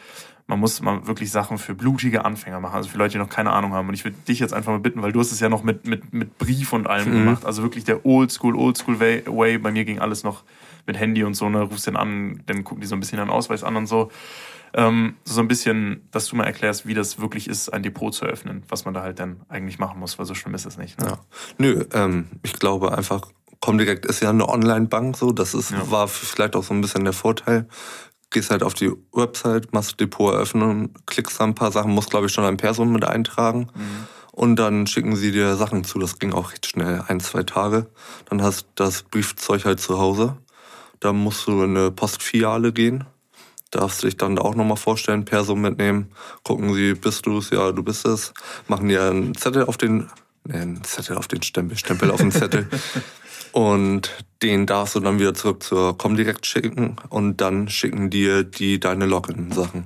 man 0.47 0.59
muss 0.59 0.81
mal 0.81 1.05
wirklich 1.05 1.29
Sachen 1.29 1.57
für 1.57 1.75
blutige 1.75 2.23
Anfänger 2.23 2.61
machen, 2.61 2.75
also 2.75 2.89
für 2.89 2.97
Leute, 2.97 3.13
die 3.13 3.17
noch 3.17 3.29
keine 3.29 3.51
Ahnung 3.51 3.73
haben. 3.73 3.89
Und 3.89 3.93
ich 3.93 4.05
würde 4.05 4.17
dich 4.27 4.39
jetzt 4.39 4.53
einfach 4.53 4.71
mal 4.71 4.79
bitten, 4.79 5.01
weil 5.01 5.11
du 5.11 5.19
hast 5.19 5.33
es 5.33 5.41
ja 5.41 5.49
noch 5.49 5.61
mit, 5.61 5.85
mit, 5.85 6.13
mit 6.13 6.37
Brief 6.37 6.71
und 6.71 6.87
allem 6.87 7.09
mhm. 7.09 7.25
gemacht. 7.25 7.45
Also 7.45 7.63
wirklich 7.63 7.83
der 7.83 8.05
Oldschool, 8.05 8.55
Oldschool 8.55 8.99
way, 8.99 9.23
way. 9.27 9.57
Bei 9.57 9.71
mir 9.71 9.83
ging 9.83 9.99
alles 9.99 10.23
noch 10.23 10.43
mit 10.85 10.97
Handy 10.97 11.25
und 11.25 11.33
so, 11.33 11.49
ne, 11.49 11.61
rufst 11.61 11.85
den 11.85 11.97
an, 11.97 12.43
dann 12.45 12.63
gucken 12.63 12.81
die 12.81 12.87
so 12.87 12.95
ein 12.95 13.01
bisschen 13.01 13.17
deinen 13.17 13.29
Ausweis 13.29 13.63
an 13.63 13.75
und 13.75 13.87
so. 13.87 14.09
Ähm, 14.73 15.15
so 15.25 15.41
ein 15.41 15.49
bisschen, 15.49 16.07
dass 16.11 16.27
du 16.27 16.37
mal 16.37 16.45
erklärst, 16.45 16.87
wie 16.87 16.93
das 16.93 17.19
wirklich 17.19 17.49
ist, 17.49 17.69
ein 17.73 17.83
Depot 17.83 18.13
zu 18.13 18.25
öffnen, 18.25 18.63
was 18.69 18.85
man 18.85 18.93
da 18.93 19.01
halt 19.01 19.19
dann 19.19 19.41
eigentlich 19.49 19.79
machen 19.79 19.99
muss, 19.99 20.17
weil 20.17 20.25
so 20.25 20.33
schlimm 20.33 20.55
ist 20.55 20.65
es 20.65 20.77
nicht. 20.77 20.99
Ne? 21.01 21.07
Ja. 21.07 21.19
Nö, 21.57 21.85
ähm, 21.93 22.27
ich 22.43 22.53
glaube 22.53 22.97
einfach, 22.97 23.21
Comdirect 23.59 24.05
ist 24.05 24.21
ja 24.21 24.29
eine 24.29 24.47
Online-Bank, 24.47 25.17
so 25.17 25.31
das 25.31 25.53
ist, 25.53 25.71
ja. 25.71 25.89
war 25.89 26.07
vielleicht 26.07 26.55
auch 26.55 26.63
so 26.63 26.73
ein 26.73 26.81
bisschen 26.81 27.03
der 27.03 27.13
Vorteil 27.13 27.67
gehst 28.29 28.51
halt 28.51 28.63
auf 28.63 28.73
die 28.73 28.91
Website, 29.13 29.73
machst 29.73 29.99
Depot 29.99 30.33
eröffnen, 30.33 30.93
klickst 31.05 31.39
da 31.39 31.45
ein 31.45 31.55
paar 31.55 31.71
Sachen, 31.71 31.91
musst 31.91 32.09
glaube 32.09 32.27
ich 32.27 32.33
schon 32.33 32.43
ein 32.43 32.57
Person 32.57 32.91
mit 32.91 33.05
eintragen. 33.05 33.69
Mhm. 33.73 34.07
Und 34.31 34.57
dann 34.57 34.85
schicken 34.85 35.15
sie 35.15 35.31
dir 35.31 35.55
Sachen 35.55 35.83
zu. 35.83 35.97
Das 35.97 36.19
ging 36.19 36.31
auch 36.31 36.51
recht 36.51 36.67
schnell, 36.67 37.03
ein, 37.07 37.19
zwei 37.19 37.41
Tage. 37.41 37.87
Dann 38.29 38.43
hast 38.43 38.61
du 38.61 38.67
das 38.75 39.01
Briefzeug 39.01 39.65
halt 39.65 39.79
zu 39.79 39.97
Hause. 39.97 40.37
Da 40.99 41.11
musst 41.11 41.47
du 41.47 41.63
in 41.63 41.75
eine 41.75 41.89
Postfiliale 41.89 42.71
gehen. 42.71 43.05
Darfst 43.71 44.03
dich 44.03 44.15
dann 44.15 44.37
auch 44.37 44.53
nochmal 44.53 44.77
vorstellen, 44.77 45.25
Person 45.25 45.61
mitnehmen. 45.61 46.11
Gucken 46.43 46.73
sie, 46.75 46.93
bist 46.93 47.25
du 47.25 47.39
es? 47.39 47.49
Ja, 47.49 47.71
du 47.71 47.81
bist 47.81 48.05
es. 48.05 48.31
Machen 48.67 48.89
dir 48.89 49.09
einen 49.09 49.33
Zettel 49.33 49.65
auf 49.65 49.77
den, 49.77 50.09
nee, 50.43 50.57
einen 50.57 50.83
Zettel 50.83 51.17
auf 51.17 51.27
den 51.27 51.41
Stempel, 51.41 51.75
Stempel 51.75 52.11
auf 52.11 52.21
den 52.21 52.31
Zettel. 52.31 52.69
Und 53.53 54.13
den 54.41 54.65
darfst 54.65 54.95
du 54.95 54.99
dann 54.99 55.19
wieder 55.19 55.33
zurück 55.33 55.63
zur 55.63 55.97
Comdirect 55.97 56.45
schicken 56.45 56.97
und 57.09 57.41
dann 57.41 57.69
schicken 57.69 58.09
dir 58.09 58.43
die 58.43 58.79
deine 58.79 59.05
Login-Sachen. 59.05 59.85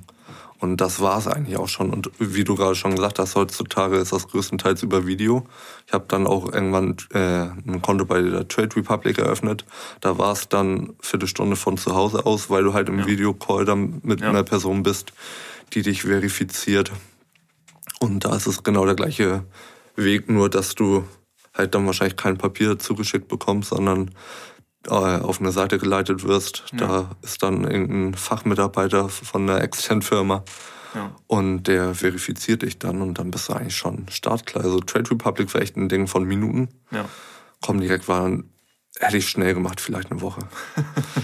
Und 0.62 0.80
das 0.80 1.00
war 1.00 1.18
es 1.18 1.26
eigentlich 1.26 1.56
auch 1.56 1.68
schon. 1.68 1.90
Und 1.90 2.12
wie 2.20 2.44
du 2.44 2.54
gerade 2.54 2.76
schon 2.76 2.94
gesagt 2.94 3.18
hast, 3.18 3.34
heutzutage 3.34 3.96
ist 3.96 4.12
das 4.12 4.28
größtenteils 4.28 4.84
über 4.84 5.08
Video. 5.08 5.44
Ich 5.88 5.92
habe 5.92 6.04
dann 6.06 6.24
auch 6.24 6.52
irgendwann 6.52 6.96
äh, 7.12 7.48
ein 7.66 7.82
Konto 7.82 8.04
bei 8.04 8.22
der 8.22 8.46
Trade 8.46 8.76
Republic 8.76 9.18
eröffnet. 9.18 9.64
Da 10.00 10.18
war 10.18 10.30
es 10.30 10.48
dann 10.48 10.92
Viertelstunde 11.00 11.56
von 11.56 11.78
zu 11.78 11.96
Hause 11.96 12.26
aus, 12.26 12.48
weil 12.48 12.62
du 12.62 12.74
halt 12.74 12.88
im 12.88 13.00
ja. 13.00 13.06
Videocall 13.08 13.64
dann 13.64 14.00
mit 14.04 14.20
ja. 14.20 14.28
einer 14.28 14.44
Person 14.44 14.84
bist, 14.84 15.12
die 15.72 15.82
dich 15.82 16.02
verifiziert. 16.02 16.92
Und 17.98 18.24
da 18.24 18.36
ist 18.36 18.46
es 18.46 18.62
genau 18.62 18.86
der 18.86 18.94
gleiche 18.94 19.42
Weg, 19.96 20.30
nur 20.30 20.48
dass 20.48 20.76
du 20.76 21.04
halt 21.54 21.74
dann 21.74 21.86
wahrscheinlich 21.86 22.16
kein 22.16 22.38
Papier 22.38 22.78
zugeschickt 22.78 23.28
bekommst, 23.28 23.70
sondern 23.70 24.10
äh, 24.86 24.90
auf 24.90 25.40
eine 25.40 25.52
Seite 25.52 25.78
geleitet 25.78 26.24
wirst. 26.24 26.64
Ja. 26.72 26.78
Da 26.78 27.10
ist 27.22 27.42
dann 27.42 27.64
irgendein 27.64 28.14
Fachmitarbeiter 28.14 29.08
von 29.08 29.48
einer 29.48 29.62
externen 29.62 30.02
Firma 30.02 30.44
ja. 30.94 31.14
und 31.26 31.64
der 31.64 31.94
verifiziert 31.94 32.62
dich 32.62 32.78
dann 32.78 33.02
und 33.02 33.18
dann 33.18 33.30
bist 33.30 33.48
du 33.48 33.52
eigentlich 33.52 33.76
schon 33.76 34.06
startklar. 34.10 34.64
Also 34.64 34.80
Trade 34.80 35.10
Republic 35.10 35.52
war 35.54 35.62
echt 35.62 35.76
ein 35.76 35.88
Ding 35.88 36.06
von 36.06 36.24
Minuten. 36.24 36.68
Ja. 36.90 37.04
Komm 37.60 37.80
direkt 37.80 38.08
war 38.08 38.22
dann, 38.22 38.44
hätte 38.98 39.16
ich 39.16 39.28
schnell 39.28 39.54
gemacht, 39.54 39.80
vielleicht 39.80 40.10
eine 40.10 40.20
Woche. 40.20 40.40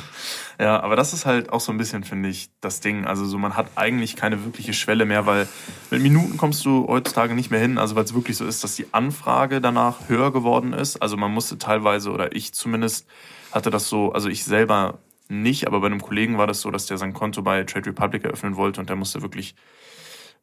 Ja, 0.60 0.80
aber 0.80 0.96
das 0.96 1.12
ist 1.12 1.24
halt 1.24 1.52
auch 1.52 1.60
so 1.60 1.70
ein 1.70 1.78
bisschen, 1.78 2.02
finde 2.02 2.28
ich, 2.28 2.50
das 2.60 2.80
Ding. 2.80 3.04
Also 3.04 3.24
so, 3.26 3.38
man 3.38 3.56
hat 3.56 3.70
eigentlich 3.76 4.16
keine 4.16 4.44
wirkliche 4.44 4.72
Schwelle 4.72 5.04
mehr, 5.04 5.24
weil 5.24 5.46
mit 5.90 6.02
Minuten 6.02 6.36
kommst 6.36 6.64
du 6.64 6.88
heutzutage 6.88 7.34
nicht 7.36 7.52
mehr 7.52 7.60
hin. 7.60 7.78
Also 7.78 7.94
weil 7.94 8.02
es 8.02 8.12
wirklich 8.12 8.36
so 8.36 8.44
ist, 8.44 8.64
dass 8.64 8.74
die 8.74 8.92
Anfrage 8.92 9.60
danach 9.60 10.08
höher 10.08 10.32
geworden 10.32 10.72
ist. 10.72 11.00
Also 11.00 11.16
man 11.16 11.32
musste 11.32 11.58
teilweise, 11.58 12.10
oder 12.10 12.34
ich 12.34 12.54
zumindest, 12.54 13.06
hatte 13.52 13.70
das 13.70 13.88
so, 13.88 14.12
also 14.12 14.28
ich 14.28 14.42
selber 14.42 14.98
nicht, 15.28 15.68
aber 15.68 15.80
bei 15.80 15.86
einem 15.86 16.02
Kollegen 16.02 16.38
war 16.38 16.48
das 16.48 16.60
so, 16.60 16.72
dass 16.72 16.86
der 16.86 16.98
sein 16.98 17.12
Konto 17.12 17.42
bei 17.42 17.62
Trade 17.62 17.90
Republic 17.90 18.24
eröffnen 18.24 18.56
wollte 18.56 18.80
und 18.80 18.88
der 18.88 18.96
musste 18.96 19.22
wirklich 19.22 19.54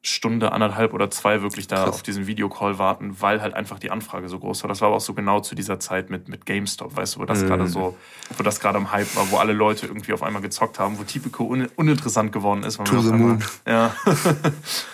Stunde, 0.07 0.51
anderthalb 0.51 0.93
oder 0.93 1.09
zwei 1.09 1.41
wirklich 1.41 1.67
da 1.67 1.77
Krass. 1.77 1.95
auf 1.95 2.03
diesen 2.03 2.27
Videocall 2.27 2.77
warten, 2.77 3.17
weil 3.19 3.41
halt 3.41 3.55
einfach 3.55 3.79
die 3.79 3.89
Anfrage 3.89 4.29
so 4.29 4.37
groß 4.37 4.63
war. 4.63 4.67
Das 4.67 4.81
war 4.81 4.89
aber 4.89 4.97
auch 4.97 5.01
so 5.01 5.13
genau 5.13 5.39
zu 5.39 5.55
dieser 5.55 5.79
Zeit 5.79 6.09
mit, 6.09 6.27
mit 6.27 6.45
GameStop, 6.45 6.95
weißt 6.95 7.15
du, 7.15 7.21
wo 7.21 7.25
das 7.25 7.41
mhm. 7.41 7.47
gerade 7.47 7.67
so, 7.67 7.97
wo 8.37 8.43
das 8.43 8.59
gerade 8.59 8.77
im 8.77 8.91
Hype 8.91 9.15
war, 9.15 9.31
wo 9.31 9.37
alle 9.37 9.53
Leute 9.53 9.87
irgendwie 9.87 10.13
auf 10.13 10.21
einmal 10.21 10.41
gezockt 10.41 10.77
haben, 10.77 10.99
wo 10.99 11.03
Tipico 11.03 11.45
un 11.45 11.67
uninteressant 11.75 12.31
geworden 12.31 12.63
ist. 12.63 12.77
to 12.83 13.01
the 13.01 13.11
moon. 13.11 13.43
Ja. 13.67 13.95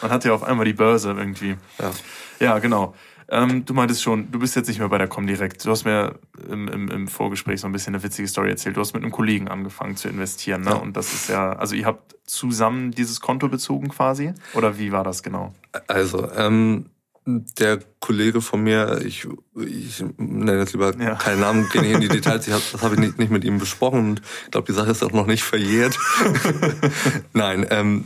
man 0.02 0.12
hatte 0.12 0.30
ja 0.30 0.34
auf 0.34 0.44
einmal 0.44 0.66
die 0.66 0.74
Börse 0.74 1.12
irgendwie. 1.12 1.58
Ja, 1.78 1.92
ja 2.40 2.60
genau. 2.60 2.96
Ähm, 3.34 3.64
du 3.64 3.74
meintest 3.74 4.04
schon, 4.04 4.30
du 4.30 4.40
bist 4.40 4.58
jetzt 4.58 4.68
nicht 4.68 4.80
mehr 4.80 4.90
bei 4.90 4.98
der 4.98 5.08
Comdirect. 5.08 5.66
Du 5.66 5.72
hast 5.72 5.86
mir 5.86 6.20
im, 6.50 6.68
im, 6.68 6.90
im, 6.90 7.08
Vorgespräch 7.08 7.62
so 7.62 7.68
ein 7.68 7.72
bisschen 7.72 7.96
eine 7.96 8.04
witzige 8.04 8.28
Story 8.28 8.50
erzählt. 8.50 8.76
Du 8.76 8.82
hast 8.82 8.94
mit 8.94 9.04
einem 9.04 9.12
Kollegen 9.14 9.48
angefangen 9.48 9.96
zu 9.96 10.10
investieren. 10.10 10.62
Ne? 10.62 10.72
Ja. 10.72 10.76
Und 10.76 10.98
das 10.98 11.14
ist 11.14 11.30
ja, 11.30 11.54
also 11.54 11.74
ihr 11.74 11.86
habt 11.86 12.18
zusammen 12.26 12.92
dieses 12.92 13.22
Konto 13.22 13.48
bezogen 13.48 13.88
quasi? 13.88 14.34
Oder 14.54 14.78
wie 14.78 14.92
war 14.92 15.06
das 15.06 15.24
genau? 15.24 15.54
Also, 15.88 16.30
ähm, 16.36 16.88
der 17.26 17.80
Kollege 18.00 18.42
von 18.42 18.64
mir, 18.64 19.02
ich, 19.06 19.28
ich 19.56 20.04
nenne 20.18 20.60
jetzt 20.60 20.74
lieber 20.74 20.94
ja. 20.98 21.16
keinen 21.16 21.40
Namen, 21.40 21.70
gehe 21.70 21.82
nicht 21.82 21.94
in 21.94 22.02
die 22.02 22.08
Details, 22.08 22.48
ich 22.48 22.54
hab, 22.54 22.62
das 22.72 22.82
habe 22.82 22.96
ich 22.96 23.00
nicht, 23.00 23.20
nicht 23.20 23.32
mit 23.32 23.44
ihm 23.44 23.60
besprochen 23.60 24.00
und 24.00 24.22
ich 24.46 24.52
glaube, 24.52 24.68
die 24.68 24.74
Sache 24.74 24.92
ist 24.92 25.04
auch 25.04 25.12
noch 25.12 25.28
nicht 25.28 25.44
verjährt. 25.44 25.98
Nein, 27.34 27.66
ähm, 27.70 28.06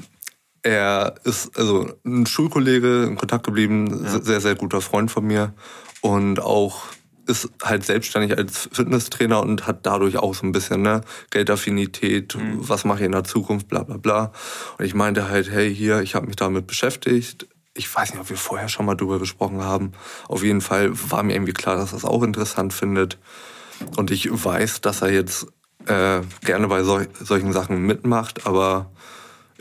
er 0.66 1.14
ist 1.24 1.58
also 1.60 1.88
ein 2.04 2.26
Schulkollege, 2.26 3.04
in 3.04 3.18
Kontakt 3.18 3.46
geblieben, 3.46 4.04
ja. 4.04 4.20
sehr, 4.20 4.42
sehr 4.42 4.56
guter 4.56 4.82
Freund 4.82 5.12
von 5.12 5.24
mir 5.24 5.54
und 6.02 6.40
auch 6.40 6.86
ist 7.28 7.50
halt 7.62 7.86
selbstständig 7.86 8.36
als 8.38 8.70
Fitnesstrainer 8.72 9.42
und 9.42 9.68
hat 9.68 9.86
dadurch 9.86 10.18
auch 10.18 10.34
so 10.34 10.46
ein 10.46 10.52
bisschen 10.52 10.82
ne, 10.82 11.02
Geldaffinität, 11.30 12.36
mhm. 12.36 12.58
was 12.68 12.84
mache 12.84 13.00
ich 13.00 13.06
in 13.06 13.12
der 13.12 13.24
Zukunft, 13.24 13.68
bla 13.68 13.84
bla 13.84 13.98
bla. 13.98 14.32
Und 14.78 14.86
ich 14.86 14.96
meinte 14.96 15.30
halt, 15.30 15.52
hey, 15.52 15.74
hier, 15.74 16.02
ich 16.02 16.16
habe 16.16 16.26
mich 16.26 16.36
damit 16.36 16.66
beschäftigt. 16.66 17.48
Ich 17.76 17.94
weiß 17.94 18.12
nicht, 18.12 18.22
ob 18.22 18.30
wir 18.30 18.38
vorher 18.38 18.70
schon 18.70 18.86
mal 18.86 18.96
drüber 18.96 19.20
gesprochen 19.20 19.64
haben. 19.64 19.92
Auf 20.28 20.44
jeden 20.44 20.62
Fall 20.62 20.92
war 21.12 21.24
mir 21.24 21.34
irgendwie 21.34 21.54
klar, 21.54 21.76
dass 21.76 21.94
er 21.94 21.98
es 21.98 22.06
auch 22.06 22.24
interessant 22.24 22.74
findet. 22.74 23.20
Und 23.98 24.12
ich 24.12 24.30
weiß, 24.32 24.82
dass 24.82 25.02
er 25.02 25.12
jetzt 25.12 25.48
äh, 25.86 26.22
gerne 26.44 26.68
bei 26.68 26.84
sol 26.84 27.08
solchen 27.20 27.54
Sachen 27.54 27.82
mitmacht, 27.82 28.48
aber 28.48 28.92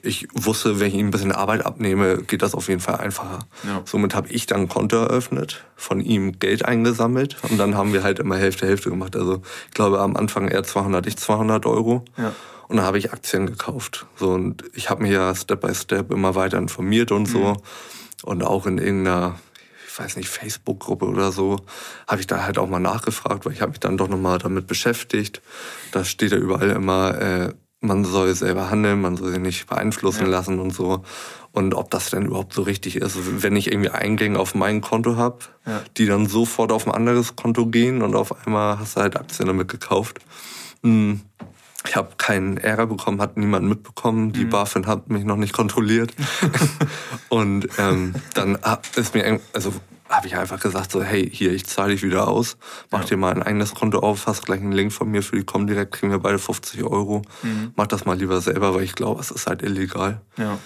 ich 0.04 0.28
wusste, 0.34 0.80
wenn 0.80 0.88
ich 0.88 0.94
ihm 0.94 1.08
ein 1.08 1.10
bisschen 1.10 1.32
Arbeit 1.32 1.64
abnehme, 1.64 2.18
geht 2.18 2.42
das 2.42 2.54
auf 2.54 2.68
jeden 2.68 2.80
Fall 2.80 2.96
einfacher. 2.96 3.40
Ja. 3.64 3.82
Somit 3.84 4.14
habe 4.14 4.28
ich 4.28 4.46
dann 4.46 4.62
ein 4.62 4.68
Konto 4.68 4.96
eröffnet, 4.96 5.64
von 5.76 6.00
ihm 6.00 6.38
Geld 6.38 6.64
eingesammelt 6.64 7.36
und 7.48 7.58
dann 7.58 7.76
haben 7.76 7.92
wir 7.92 8.02
halt 8.02 8.18
immer 8.18 8.36
Hälfte, 8.36 8.66
Hälfte 8.66 8.90
gemacht. 8.90 9.16
Also 9.16 9.42
ich 9.68 9.74
glaube 9.74 10.00
am 10.00 10.16
Anfang 10.16 10.48
er 10.48 10.62
200, 10.62 11.06
ich 11.06 11.16
200 11.16 11.66
Euro. 11.66 12.04
Ja. 12.16 12.32
Und 12.68 12.76
dann 12.78 12.86
habe 12.86 12.98
ich 12.98 13.12
Aktien 13.12 13.46
gekauft. 13.46 14.06
So, 14.16 14.30
und 14.30 14.64
ich 14.72 14.88
habe 14.88 15.02
mich 15.02 15.12
ja 15.12 15.34
Step 15.34 15.60
by 15.60 15.74
Step 15.74 16.10
immer 16.10 16.34
weiter 16.34 16.58
informiert 16.58 17.12
und 17.12 17.26
so. 17.26 17.38
Mhm. 17.38 17.56
Und 18.22 18.42
auch 18.42 18.66
in 18.66 18.78
irgendeiner, 18.78 19.38
ich 19.86 19.98
weiß 19.98 20.16
nicht, 20.16 20.28
Facebook-Gruppe 20.28 21.04
oder 21.04 21.30
so, 21.30 21.60
habe 22.08 22.20
ich 22.20 22.26
da 22.26 22.42
halt 22.42 22.56
auch 22.56 22.68
mal 22.68 22.80
nachgefragt, 22.80 23.44
weil 23.44 23.52
ich 23.52 23.60
habe 23.60 23.72
mich 23.72 23.80
dann 23.80 23.98
doch 23.98 24.08
nochmal 24.08 24.38
damit 24.38 24.66
beschäftigt. 24.66 25.42
Da 25.92 26.04
steht 26.04 26.32
ja 26.32 26.38
überall 26.38 26.70
immer, 26.70 27.20
äh, 27.20 27.54
man 27.84 28.04
soll 28.04 28.34
selber 28.34 28.70
handeln, 28.70 29.00
man 29.00 29.16
soll 29.16 29.30
sich 29.30 29.40
nicht 29.40 29.66
beeinflussen 29.66 30.24
ja. 30.24 30.30
lassen 30.30 30.58
und 30.58 30.72
so. 30.72 31.04
Und 31.52 31.74
ob 31.74 31.90
das 31.90 32.10
denn 32.10 32.26
überhaupt 32.26 32.52
so 32.52 32.62
richtig 32.62 32.96
ist, 32.96 33.42
wenn 33.42 33.54
ich 33.54 33.70
irgendwie 33.70 33.90
Eingänge 33.90 34.40
auf 34.40 34.54
mein 34.54 34.80
Konto 34.80 35.16
habe, 35.16 35.38
ja. 35.66 35.82
die 35.96 36.06
dann 36.06 36.26
sofort 36.26 36.72
auf 36.72 36.86
ein 36.86 36.92
anderes 36.92 37.36
Konto 37.36 37.66
gehen 37.66 38.02
und 38.02 38.16
auf 38.16 38.44
einmal 38.44 38.78
hast 38.78 38.96
du 38.96 39.02
halt 39.02 39.16
Aktien 39.16 39.46
damit 39.46 39.68
gekauft. 39.68 40.18
Hm. 40.82 41.20
Ich 41.86 41.96
habe 41.96 42.12
keinen 42.16 42.56
Ärger 42.56 42.86
bekommen, 42.86 43.20
hat 43.20 43.36
niemand 43.36 43.68
mitbekommen. 43.68 44.32
Die 44.32 44.46
mhm. 44.46 44.50
BaFin 44.50 44.86
hat 44.86 45.10
mich 45.10 45.24
noch 45.24 45.36
nicht 45.36 45.52
kontrolliert. 45.52 46.14
und 47.28 47.68
ähm, 47.76 48.14
dann 48.32 48.58
ist 48.96 49.14
mir, 49.14 49.38
also 49.52 49.74
habe 50.08 50.26
ich 50.26 50.36
einfach 50.36 50.60
gesagt, 50.60 50.92
so, 50.92 51.02
hey, 51.02 51.28
hier, 51.30 51.52
ich 51.52 51.64
zahle 51.64 51.92
dich 51.92 52.02
wieder 52.02 52.28
aus, 52.28 52.56
mach 52.90 53.00
ja. 53.00 53.06
dir 53.06 53.16
mal 53.16 53.32
ein 53.32 53.42
eigenes 53.42 53.74
Konto 53.74 54.00
auf, 54.00 54.26
hast 54.26 54.44
gleich 54.44 54.60
einen 54.60 54.72
Link 54.72 54.92
von 54.92 55.10
mir 55.10 55.22
für 55.22 55.36
die 55.36 55.44
Comdirect, 55.44 55.92
kriegen 55.92 56.12
wir 56.12 56.18
beide 56.18 56.38
50 56.38 56.84
Euro. 56.84 57.22
Mhm. 57.42 57.72
Mach 57.74 57.86
das 57.86 58.04
mal 58.04 58.16
lieber 58.16 58.40
selber, 58.40 58.74
weil 58.74 58.82
ich 58.82 58.94
glaube, 58.94 59.20
es 59.20 59.30
ist 59.30 59.46
halt 59.46 59.62
illegal. 59.62 60.20
Ja. 60.36 60.58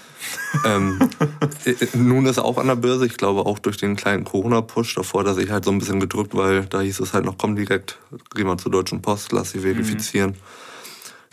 ähm, 0.65 0.99
äh, 1.65 1.71
äh, 1.71 1.89
nun 1.95 2.27
ist 2.27 2.39
er 2.39 2.45
auch 2.45 2.59
an 2.59 2.67
der 2.67 2.77
Börse, 2.77 3.07
ich 3.07 3.17
glaube 3.17 3.47
auch 3.47 3.61
durch 3.61 3.77
den 3.77 3.95
kleinen 3.95 4.25
Corona-Push, 4.25 4.97
davor 4.97 5.21
hat 5.21 5.29
er 5.29 5.35
sich 5.35 5.51
halt 5.51 5.65
so 5.65 5.71
ein 5.71 5.79
bisschen 5.79 6.01
gedrückt, 6.01 6.35
weil 6.35 6.67
da 6.67 6.81
hieß 6.81 6.99
es 7.01 7.13
halt 7.13 7.25
noch, 7.25 7.39
komm 7.39 7.55
direkt, 7.55 7.99
geh 8.35 8.43
mal 8.43 8.59
zur 8.59 8.73
Deutschen 8.73 9.03
Post, 9.03 9.31
lass 9.33 9.53
sie 9.53 9.61
verifizieren. 9.61 10.31
Mhm. 10.31 10.37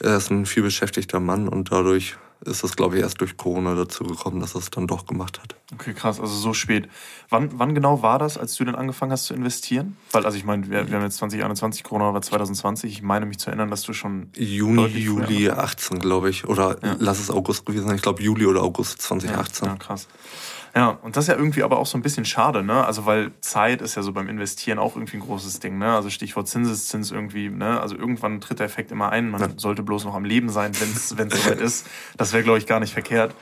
Er 0.07 0.17
ist 0.17 0.29
ein 0.29 0.45
vielbeschäftigter 0.45 1.19
Mann 1.19 1.47
und 1.47 1.71
dadurch 1.71 2.17
ist 2.41 2.63
das, 2.63 2.75
glaube 2.75 2.97
ich, 2.97 3.01
erst 3.01 3.21
durch 3.21 3.37
Corona 3.37 3.75
dazu 3.75 4.03
gekommen, 4.03 4.39
dass 4.39 4.55
er 4.55 4.59
es 4.59 4.69
dann 4.69 4.87
doch 4.87 5.05
gemacht 5.05 5.41
hat. 5.41 5.55
Okay, 5.73 5.93
krass, 5.93 6.19
also 6.19 6.33
so 6.35 6.53
spät. 6.53 6.87
Wann, 7.29 7.49
wann 7.57 7.73
genau 7.73 8.01
war 8.01 8.19
das, 8.19 8.37
als 8.37 8.55
du 8.55 8.65
denn 8.65 8.75
angefangen 8.75 9.11
hast 9.11 9.25
zu 9.25 9.33
investieren? 9.33 9.97
Weil, 10.11 10.25
also 10.25 10.37
ich 10.37 10.45
meine, 10.45 10.69
wir, 10.69 10.87
wir 10.87 10.95
haben 10.95 11.03
jetzt 11.03 11.17
2021, 11.17 11.83
Corona 11.83 12.13
war 12.13 12.21
2020. 12.21 12.91
Ich 12.91 13.01
meine 13.01 13.25
mich 13.25 13.39
zu 13.39 13.49
erinnern, 13.49 13.69
dass 13.69 13.83
du 13.83 13.93
schon. 13.93 14.29
Juni, 14.35 14.85
Juli 14.87 15.49
18, 15.49 15.99
glaube 15.99 16.29
ich. 16.29 16.47
Oder 16.47 16.77
ja. 16.83 16.95
lass 16.99 17.19
es 17.19 17.31
August 17.31 17.65
gewesen 17.65 17.87
sein. 17.87 17.95
Ich 17.95 18.01
glaube, 18.01 18.21
Juli 18.21 18.45
oder 18.45 18.61
August 18.61 19.01
2018. 19.01 19.65
Ja, 19.65 19.73
ja 19.73 19.77
krass. 19.77 20.07
Ja, 20.75 20.89
und 20.89 21.15
das 21.15 21.24
ist 21.24 21.27
ja 21.29 21.36
irgendwie 21.36 21.63
aber 21.63 21.79
auch 21.79 21.86
so 21.86 21.98
ein 21.98 22.01
bisschen 22.01 22.25
schade, 22.25 22.62
ne? 22.62 22.86
Also 22.86 23.05
weil 23.05 23.32
Zeit 23.39 23.82
ist 23.82 23.96
ja 23.96 24.01
so 24.01 24.12
beim 24.12 24.27
Investieren 24.27 24.77
auch 24.77 24.98
irgendwie 24.98 25.15
ein 25.15 25.22
großes 25.22 25.62
Ding, 25.62 25.77
ne? 25.77 25.96
Also 25.96 26.10
Stichwort 26.10 26.50
Zinseszins 26.50 27.12
irgendwie, 27.12 27.48
ne? 27.48 27.79
Also 27.79 27.96
irgendwann 27.96 28.41
tritt 28.41 28.60
der 28.60 28.65
Effekt 28.65 28.91
immer 28.91 29.10
ein. 29.10 29.29
Man 29.29 29.39
ja. 29.39 29.48
sollte 29.55 29.84
bloß 29.84 30.03
noch 30.03 30.15
am 30.15 30.25
Leben 30.25 30.50
sein, 30.50 30.74
wenn 30.79 30.91
es 30.91 31.10
soweit 31.10 31.62
ist. 31.62 31.88
Das 32.17 32.34
wäre, 32.34 32.44
glaube 32.44 32.58
ich, 32.58 32.67
gar 32.67 32.82
nicht 32.82 32.91
verkehrt. 32.91 33.34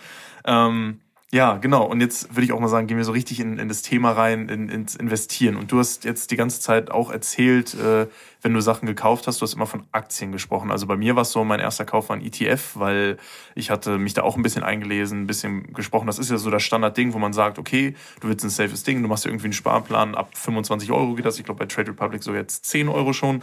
Ähm, 0.46 1.00
ja, 1.32 1.58
genau. 1.58 1.84
Und 1.86 2.02
jetzt 2.02 2.36
würde 2.36 2.44
ich 2.44 2.52
auch 2.52 2.60
mal 2.60 2.68
sagen, 2.68 2.86
gehen 2.86 2.98
wir 2.98 3.04
so 3.04 3.12
richtig 3.12 3.40
in, 3.40 3.58
in 3.58 3.68
das 3.68 3.82
Thema 3.82 4.12
rein, 4.12 4.50
in, 4.50 4.70
ins 4.70 4.96
Investieren. 4.96 5.56
Und 5.56 5.72
du 5.72 5.80
hast 5.80 6.04
jetzt 6.04 6.30
die 6.30 6.36
ganze 6.36 6.62
Zeit 6.62 6.92
auch 6.92 7.10
erzählt, 7.10 7.74
äh, 7.74 8.06
wenn 8.44 8.54
du 8.54 8.62
Sachen 8.62 8.86
gekauft 8.86 9.26
hast, 9.26 9.40
du 9.40 9.44
hast 9.44 9.54
immer 9.54 9.66
von 9.66 9.84
Aktien 9.94 10.34
gesprochen. 10.34 10.70
Also 10.70 10.86
bei 10.86 10.98
mir 10.98 11.16
war 11.16 11.22
es 11.22 11.32
so, 11.32 11.44
mein 11.46 11.62
erster 11.62 11.86
Kauf 11.86 12.10
war 12.10 12.18
ein 12.18 12.22
ETF, 12.22 12.72
weil 12.76 13.18
ich 13.56 13.70
hatte 13.70 13.98
mich 13.98 14.14
da 14.14 14.24
auch 14.24 14.36
ein 14.36 14.44
bisschen 14.44 14.64
eingelesen, 14.64 15.24
ein 15.24 15.28
bisschen 15.28 15.74
gesprochen. 15.74 16.08
Das 16.08 16.20
ist 16.20 16.30
ja 16.30 16.38
so 16.38 16.52
das 16.52 16.62
Standardding, 16.62 17.14
wo 17.14 17.20
man 17.20 17.32
sagt, 17.32 17.58
okay, 17.58 17.96
du 18.20 18.28
willst 18.28 18.44
ein 18.44 18.50
safes 18.50 18.84
Ding, 18.84 19.02
du 19.02 19.08
machst 19.08 19.26
irgendwie 19.26 19.46
einen 19.46 19.54
Sparplan, 19.54 20.14
ab 20.14 20.38
25 20.38 20.92
Euro 20.92 21.16
geht 21.16 21.26
das. 21.26 21.40
Ich 21.40 21.46
glaube 21.46 21.60
bei 21.60 21.66
Trade 21.66 21.92
Republic 21.92 22.22
so 22.22 22.34
jetzt 22.34 22.66
10 22.66 22.90
Euro 22.90 23.14
schon. 23.14 23.42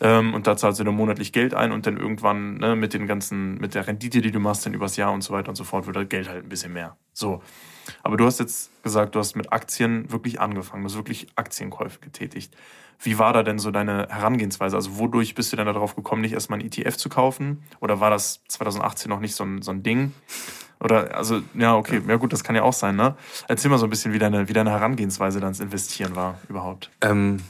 Ähm, 0.00 0.32
und 0.32 0.46
da 0.46 0.56
zahlst 0.56 0.80
du 0.80 0.84
dann 0.84 0.94
monatlich 0.94 1.32
Geld 1.32 1.52
ein 1.52 1.70
und 1.70 1.86
dann 1.86 1.98
irgendwann 1.98 2.54
ne, 2.54 2.74
mit 2.74 2.94
den 2.94 3.06
ganzen, 3.06 3.58
mit 3.58 3.74
der 3.74 3.86
Rendite, 3.86 4.22
die 4.22 4.30
du 4.30 4.40
machst, 4.40 4.64
dann 4.64 4.72
übers 4.72 4.96
Jahr 4.96 5.12
und 5.12 5.20
so 5.20 5.34
weiter 5.34 5.50
und 5.50 5.56
so 5.56 5.64
fort, 5.64 5.86
wird 5.86 5.96
das 5.96 6.08
Geld 6.08 6.26
halt 6.26 6.44
ein 6.44 6.48
bisschen 6.48 6.72
mehr. 6.72 6.96
So. 7.12 7.42
Aber 8.02 8.16
du 8.16 8.24
hast 8.24 8.38
jetzt 8.40 8.70
gesagt, 8.82 9.14
du 9.14 9.18
hast 9.18 9.34
mit 9.34 9.52
Aktien 9.52 10.10
wirklich 10.10 10.40
angefangen, 10.40 10.82
du 10.82 10.88
hast 10.88 10.96
wirklich 10.96 11.26
Aktienkäufe 11.36 12.00
getätigt. 12.00 12.54
Wie 13.00 13.18
war 13.18 13.32
da 13.32 13.42
denn 13.42 13.58
so 13.58 13.70
deine 13.70 14.08
Herangehensweise? 14.08 14.76
Also 14.76 14.98
wodurch 14.98 15.34
bist 15.34 15.52
du 15.52 15.56
denn 15.56 15.66
darauf 15.66 15.94
gekommen, 15.94 16.22
nicht 16.22 16.32
erstmal 16.32 16.58
ein 16.58 16.64
ETF 16.64 16.96
zu 16.96 17.08
kaufen? 17.08 17.62
Oder 17.80 18.00
war 18.00 18.10
das 18.10 18.42
2018 18.48 19.08
noch 19.08 19.20
nicht 19.20 19.34
so 19.34 19.44
ein, 19.44 19.62
so 19.62 19.70
ein 19.70 19.82
Ding? 19.82 20.12
Oder, 20.80 21.16
also, 21.16 21.40
ja, 21.54 21.76
okay, 21.76 22.00
ja 22.06 22.16
gut, 22.16 22.32
das 22.32 22.44
kann 22.44 22.54
ja 22.54 22.62
auch 22.62 22.72
sein, 22.72 22.96
ne? 22.96 23.16
Erzähl 23.48 23.70
mal 23.70 23.78
so 23.78 23.86
ein 23.86 23.90
bisschen, 23.90 24.12
wie 24.12 24.18
deine, 24.18 24.48
wie 24.48 24.52
deine 24.52 24.70
Herangehensweise 24.70 25.40
dann 25.40 25.50
ins 25.50 25.60
Investieren 25.60 26.14
war 26.14 26.38
überhaupt. 26.48 26.90
Ähm, 27.00 27.40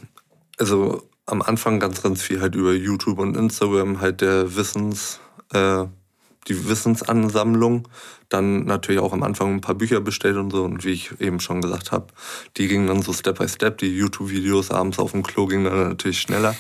also 0.58 1.02
am 1.26 1.42
Anfang 1.42 1.78
ganz, 1.78 2.02
ganz 2.02 2.22
viel 2.22 2.40
halt 2.40 2.54
über 2.54 2.72
YouTube 2.72 3.18
und 3.18 3.36
Instagram 3.36 4.00
halt 4.00 4.22
der 4.22 4.56
Wissens, 4.56 5.20
äh, 5.52 5.84
die 6.48 6.68
Wissensansammlung. 6.68 7.88
Dann 8.28 8.64
natürlich 8.64 9.00
auch 9.00 9.12
am 9.12 9.22
Anfang 9.22 9.54
ein 9.54 9.60
paar 9.60 9.74
Bücher 9.74 10.00
bestellt 10.00 10.36
und 10.36 10.50
so. 10.50 10.64
Und 10.64 10.84
wie 10.84 10.92
ich 10.92 11.20
eben 11.20 11.40
schon 11.40 11.60
gesagt 11.60 11.92
habe, 11.92 12.08
die 12.56 12.68
gingen 12.68 12.86
dann 12.86 13.02
so 13.02 13.12
Step 13.12 13.38
by 13.38 13.48
Step. 13.48 13.78
Die 13.78 13.96
YouTube-Videos 13.96 14.70
abends 14.70 14.98
auf 14.98 15.12
dem 15.12 15.22
Klo 15.22 15.46
gingen 15.46 15.64
dann 15.64 15.88
natürlich 15.88 16.20
schneller. 16.20 16.54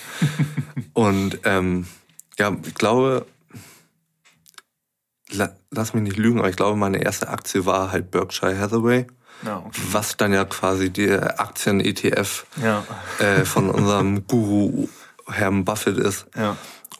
und 0.92 1.40
ähm, 1.44 1.86
ja, 2.38 2.56
ich 2.64 2.74
glaube, 2.74 3.26
lass 5.70 5.94
mich 5.94 6.02
nicht 6.02 6.16
lügen, 6.16 6.38
aber 6.38 6.48
ich 6.48 6.56
glaube, 6.56 6.76
meine 6.76 7.02
erste 7.02 7.28
Aktie 7.28 7.66
war 7.66 7.92
halt 7.92 8.10
Berkshire 8.10 8.58
Hathaway. 8.58 9.06
Ja, 9.44 9.58
okay. 9.58 9.80
Was 9.92 10.16
dann 10.16 10.32
ja 10.32 10.44
quasi 10.44 10.90
der 10.90 11.40
Aktien-ETF 11.40 12.46
ja. 12.62 12.84
äh, 13.18 13.44
von 13.44 13.70
unserem 13.70 14.26
Guru 14.26 14.88
Herrn 15.28 15.64
Buffett 15.64 15.98
ist. 15.98 16.26
Ja. 16.36 16.56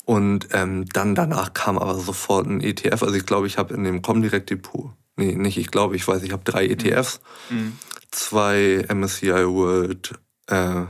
Und 0.08 0.48
ähm, 0.52 0.86
dann 0.86 1.14
danach 1.14 1.52
kam 1.52 1.76
aber 1.76 1.94
sofort 1.96 2.46
ein 2.46 2.62
ETF. 2.62 3.02
Also 3.02 3.12
ich 3.12 3.26
glaube, 3.26 3.46
ich 3.46 3.58
habe 3.58 3.74
in 3.74 3.84
dem 3.84 4.00
Comdirect 4.00 4.48
Depot, 4.48 4.92
nee, 5.16 5.34
nicht 5.34 5.58
ich 5.58 5.70
glaube, 5.70 5.96
ich 5.96 6.08
weiß, 6.08 6.22
ich 6.22 6.32
habe 6.32 6.42
drei 6.44 6.64
ETFs, 6.64 7.20
mhm. 7.50 7.76
zwei 8.10 8.86
MSCI 8.88 9.46
World, 9.46 10.14
äh, 10.46 10.84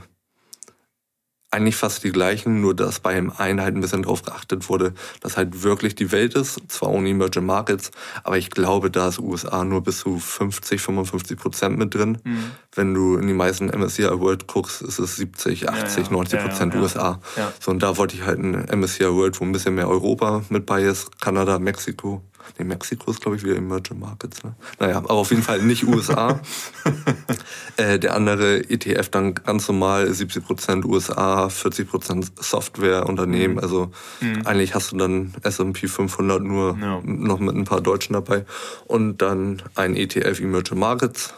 eigentlich 1.51 1.77
fast 1.77 2.05
die 2.05 2.13
gleichen, 2.13 2.61
nur 2.61 2.75
dass 2.75 3.01
bei 3.01 3.15
dem 3.15 3.33
einen 3.33 3.61
halt 3.61 3.75
ein 3.75 3.81
bisschen 3.81 4.03
drauf 4.03 4.23
geachtet 4.23 4.69
wurde, 4.69 4.93
dass 5.21 5.37
halt 5.37 5.63
wirklich 5.63 5.95
die 5.95 6.13
Welt 6.13 6.35
ist, 6.35 6.61
zwar 6.69 6.91
ohne 6.91 7.09
Emerging 7.09 7.47
Markets, 7.47 7.91
aber 8.23 8.37
ich 8.37 8.51
glaube, 8.51 8.91
da 8.91 9.09
ist 9.09 9.19
USA 9.19 9.65
nur 9.65 9.83
bis 9.83 10.01
zu 10.01 10.19
50, 10.19 10.81
55 10.81 11.39
Prozent 11.39 11.79
mit 11.79 11.95
drin. 11.95 12.19
Mhm. 12.23 12.51
Wenn 12.75 12.93
du 12.93 13.17
in 13.17 13.27
die 13.27 13.35
meisten 13.35 13.67
MSCI 13.67 14.21
World 14.21 14.47
guckst, 14.47 14.83
ist 14.83 14.99
es 14.99 15.17
70, 15.17 15.69
80, 15.69 15.97
ja, 15.97 16.03
ja. 16.05 16.13
90 16.13 16.41
Prozent 16.41 16.75
ja, 16.75 16.81
USA. 16.81 17.21
So, 17.61 17.71
und 17.71 17.83
da 17.83 17.97
wollte 17.97 18.15
ich 18.15 18.23
halt 18.23 18.39
ein 18.39 18.67
MSCI 18.79 19.07
World, 19.07 19.41
wo 19.41 19.45
ein 19.45 19.53
bisschen 19.53 19.75
mehr 19.75 19.89
Europa 19.89 20.43
mit 20.51 20.67
bei 20.67 20.83
ist, 20.83 21.21
Kanada, 21.21 21.59
Mexiko, 21.59 22.23
Nee, 22.59 22.65
Mexiko 22.65 23.11
ist, 23.11 23.21
glaube 23.21 23.37
ich, 23.37 23.45
wieder 23.45 23.57
Emerging 23.57 23.99
Markets. 23.99 24.43
Ne? 24.43 24.55
Naja, 24.79 24.99
aber 24.99 25.13
auf 25.13 25.31
jeden 25.31 25.43
Fall 25.43 25.63
nicht 25.63 25.85
USA. 25.85 26.41
äh, 27.77 27.99
der 27.99 28.15
andere 28.15 28.69
ETF 28.71 29.09
dann 29.11 29.35
ganz 29.35 29.69
normal 29.69 30.07
70% 30.09 30.85
USA, 30.85 31.47
40% 31.47 32.29
Softwareunternehmen. 32.41 33.57
Mhm. 33.57 33.63
Also 33.63 33.91
mhm. 34.21 34.47
eigentlich 34.47 34.75
hast 34.75 34.93
du 34.93 34.97
dann 34.97 35.35
S&P 35.43 35.89
500 35.89 36.43
nur 36.43 36.79
ja. 36.81 37.01
noch 37.05 37.39
mit 37.39 37.55
ein 37.55 37.65
paar 37.65 37.81
Deutschen 37.81 38.15
dabei. 38.15 38.45
Und 38.87 39.19
dann 39.19 39.63
ein 39.75 39.95
ETF 39.95 40.41
Emerging 40.41 40.79
Markets. 40.79 41.35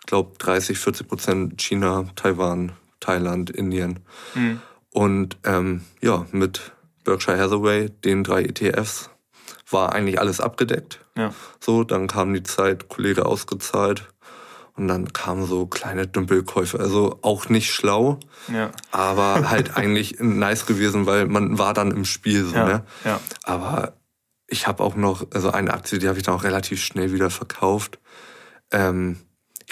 Ich 0.00 0.06
glaube 0.06 0.32
30, 0.38 0.78
40% 0.78 1.60
China, 1.60 2.06
Taiwan, 2.16 2.72
Thailand, 3.00 3.50
Indien. 3.50 4.00
Mhm. 4.34 4.60
Und 4.90 5.38
ähm, 5.44 5.82
ja, 6.00 6.26
mit 6.32 6.72
Berkshire 7.04 7.38
Hathaway, 7.38 7.88
den 8.04 8.22
drei 8.24 8.42
ETFs, 8.42 9.10
war 9.72 9.92
eigentlich 9.92 10.20
alles 10.20 10.40
abgedeckt. 10.40 11.00
Ja. 11.16 11.32
So, 11.60 11.84
dann 11.84 12.06
kam 12.06 12.32
die 12.34 12.42
Zeit, 12.42 12.88
Kollege 12.88 13.26
ausgezahlt 13.26 14.08
Und 14.74 14.88
dann 14.88 15.12
kamen 15.12 15.44
so 15.46 15.66
kleine 15.66 16.06
Dümpelkäufe. 16.06 16.80
Also 16.80 17.18
auch 17.20 17.48
nicht 17.50 17.72
schlau, 17.74 18.18
Ja. 18.50 18.70
aber 18.90 19.50
halt 19.50 19.76
eigentlich 19.76 20.16
nice 20.20 20.64
gewesen, 20.66 21.04
weil 21.06 21.26
man 21.26 21.58
war 21.58 21.74
dann 21.74 21.90
im 21.90 22.04
Spiel 22.06 22.44
so, 22.46 22.54
Ja, 22.56 22.64
ne? 22.66 22.84
ja. 23.04 23.20
Aber 23.44 23.92
ich 24.46 24.66
habe 24.66 24.82
auch 24.82 24.94
noch, 24.96 25.26
also 25.34 25.50
eine 25.50 25.72
Aktie, 25.74 25.98
die 25.98 26.08
habe 26.08 26.18
ich 26.18 26.24
dann 26.24 26.34
auch 26.34 26.44
relativ 26.44 26.82
schnell 26.82 27.12
wieder 27.12 27.28
verkauft. 27.30 27.98
Ähm, 28.70 29.18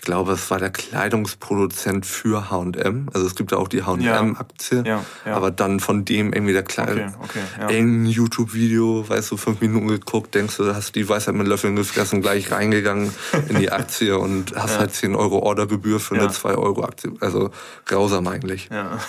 ich 0.01 0.07
glaube, 0.07 0.33
es 0.33 0.51
war 0.51 0.59
der 0.59 0.71
Kleidungsproduzent 0.71 2.07
für 2.07 2.51
H&M. 2.51 3.11
Also 3.13 3.27
es 3.27 3.35
gibt 3.35 3.53
ja 3.53 3.59
auch 3.59 3.69
die 3.69 3.83
H&M-Aktie. 3.83 4.83
Ja, 4.87 5.05
ja. 5.27 5.37
Aber 5.37 5.51
dann 5.51 5.79
von 5.79 6.07
dem 6.07 6.33
irgendwie 6.33 6.55
der 6.55 6.63
kleine, 6.63 7.13
Okay, 7.21 7.41
okay, 7.61 7.81
ja. 7.81 8.11
YouTube-Video, 8.11 9.07
weißt 9.07 9.31
du, 9.31 9.37
fünf 9.37 9.61
Minuten 9.61 9.89
geguckt, 9.89 10.35
denkst 10.35 10.57
du, 10.57 10.75
hast 10.75 10.95
die 10.95 11.07
Weisheit 11.07 11.35
mit 11.35 11.47
Löffeln 11.47 11.77
gefressen, 11.77 12.23
gleich 12.23 12.51
reingegangen 12.51 13.13
in 13.51 13.59
die 13.59 13.71
Aktie 13.71 14.19
und 14.19 14.57
hast 14.57 14.79
halt 14.79 14.95
10 14.95 15.15
Euro 15.15 15.41
Ordergebühr 15.41 16.01
für 16.01 16.15
eine 16.15 16.31
2 16.31 16.55
Euro 16.55 16.83
Aktie. 16.83 17.13
Also 17.21 17.51
grausam 17.85 18.27
eigentlich. 18.27 18.71
Ja. 18.73 18.99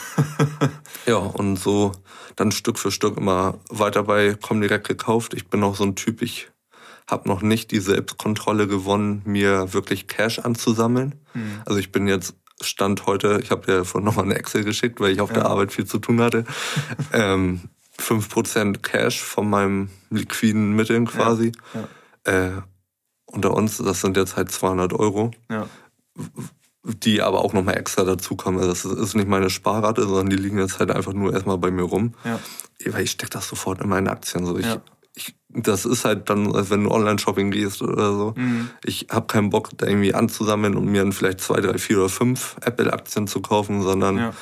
Ja, 1.07 1.15
und 1.15 1.55
so 1.57 1.93
dann 2.36 2.51
Stück 2.51 2.77
für 2.77 2.91
Stück 2.91 3.17
immer 3.17 3.55
weiter 3.69 4.03
bei 4.03 4.36
Comdirect 4.36 4.88
gekauft. 4.88 5.33
Ich 5.33 5.48
bin 5.48 5.63
auch 5.63 5.75
so 5.75 5.83
ein 5.83 5.95
Typ, 5.95 6.21
ich 6.21 6.51
habe 7.10 7.27
noch 7.27 7.41
nicht 7.41 7.72
die 7.72 7.79
Selbstkontrolle 7.79 8.67
gewonnen, 8.67 9.22
mir 9.25 9.74
wirklich 9.74 10.08
Cash 10.08 10.39
anzusammeln. 10.39 11.15
Hm. 11.34 11.62
Also 11.65 11.79
ich 11.79 11.91
bin 11.91 12.08
jetzt 12.08 12.36
Stand 12.62 13.05
heute, 13.05 13.39
ich 13.41 13.51
habe 13.51 13.65
dir 13.65 13.86
vorhin 13.86 14.05
nochmal 14.05 14.25
eine 14.25 14.36
Excel 14.36 14.63
geschickt, 14.63 15.00
weil 15.00 15.12
ich 15.12 15.22
auf 15.22 15.34
der 15.34 15.46
Arbeit 15.46 15.72
viel 15.72 15.86
zu 15.86 16.00
tun 16.00 16.22
hatte. 16.22 16.46
ähm, 17.13 17.62
5% 18.00 18.79
Cash 18.79 19.22
von 19.22 19.50
meinem 19.50 19.89
liquiden 20.10 20.74
Mitteln 20.74 21.05
quasi. 21.08 21.51
Äh, 22.24 22.62
unter 23.25 23.53
uns, 23.53 23.77
das 23.77 24.01
sind 24.01 24.17
jetzt 24.17 24.36
halt 24.36 24.51
200 24.51 24.93
Euro 24.93 25.31
ja. 25.50 25.67
die 26.84 27.22
aber 27.22 27.43
auch 27.43 27.53
nochmal 27.53 27.77
extra 27.77 28.03
dazukommen. 28.03 28.60
Also 28.60 28.89
das 28.89 29.00
ist 29.00 29.15
nicht 29.15 29.27
meine 29.27 29.50
Sparrate, 29.50 30.03
sondern 30.03 30.29
die 30.29 30.36
liegen 30.36 30.58
jetzt 30.58 30.79
halt 30.79 30.91
einfach 30.91 31.13
nur 31.13 31.34
erstmal 31.34 31.58
bei 31.58 31.72
mir 31.72 31.84
rum. 31.84 32.13
Ja. 32.24 32.39
Weil 32.86 33.03
ich 33.03 33.12
stecke 33.12 33.31
das 33.31 33.48
sofort 33.48 33.81
in 33.81 33.89
meine 33.89 34.10
Aktien. 34.12 34.46
So. 34.46 34.58
Ich, 34.58 34.65
Ja. 34.65 34.81
Ich, 35.15 35.36
das 35.50 35.86
ist 35.86 36.06
halt 36.06 36.30
dann, 36.30 36.56
als 36.56 36.70
wenn 36.70 36.84
du 36.86 36.91
Online-Shopping 36.91 37.51
gehst 37.51 37.82
oder 37.82 38.13
so. 38.13 38.34
Mhm. 38.38 38.70
Ich 38.86 39.08
habe 39.12 39.27
keinen 39.27 39.50
Bock, 39.50 39.70
da 39.77 39.86
irgendwie 39.88 40.13
anzusammeln 40.13 40.75
und 40.75 40.86
mir 40.86 41.01
dann 41.03 41.12
vielleicht 41.12 41.41
zwei, 41.41 41.60
drei, 41.60 41.77
vier 41.77 41.98
oder 42.00 42.10
fünf 42.10 42.56
Apple-Aktien 42.62 43.27
zu 43.27 43.41
kaufen, 43.41 43.82
sondern 43.82 44.18
Ja. 44.18 44.34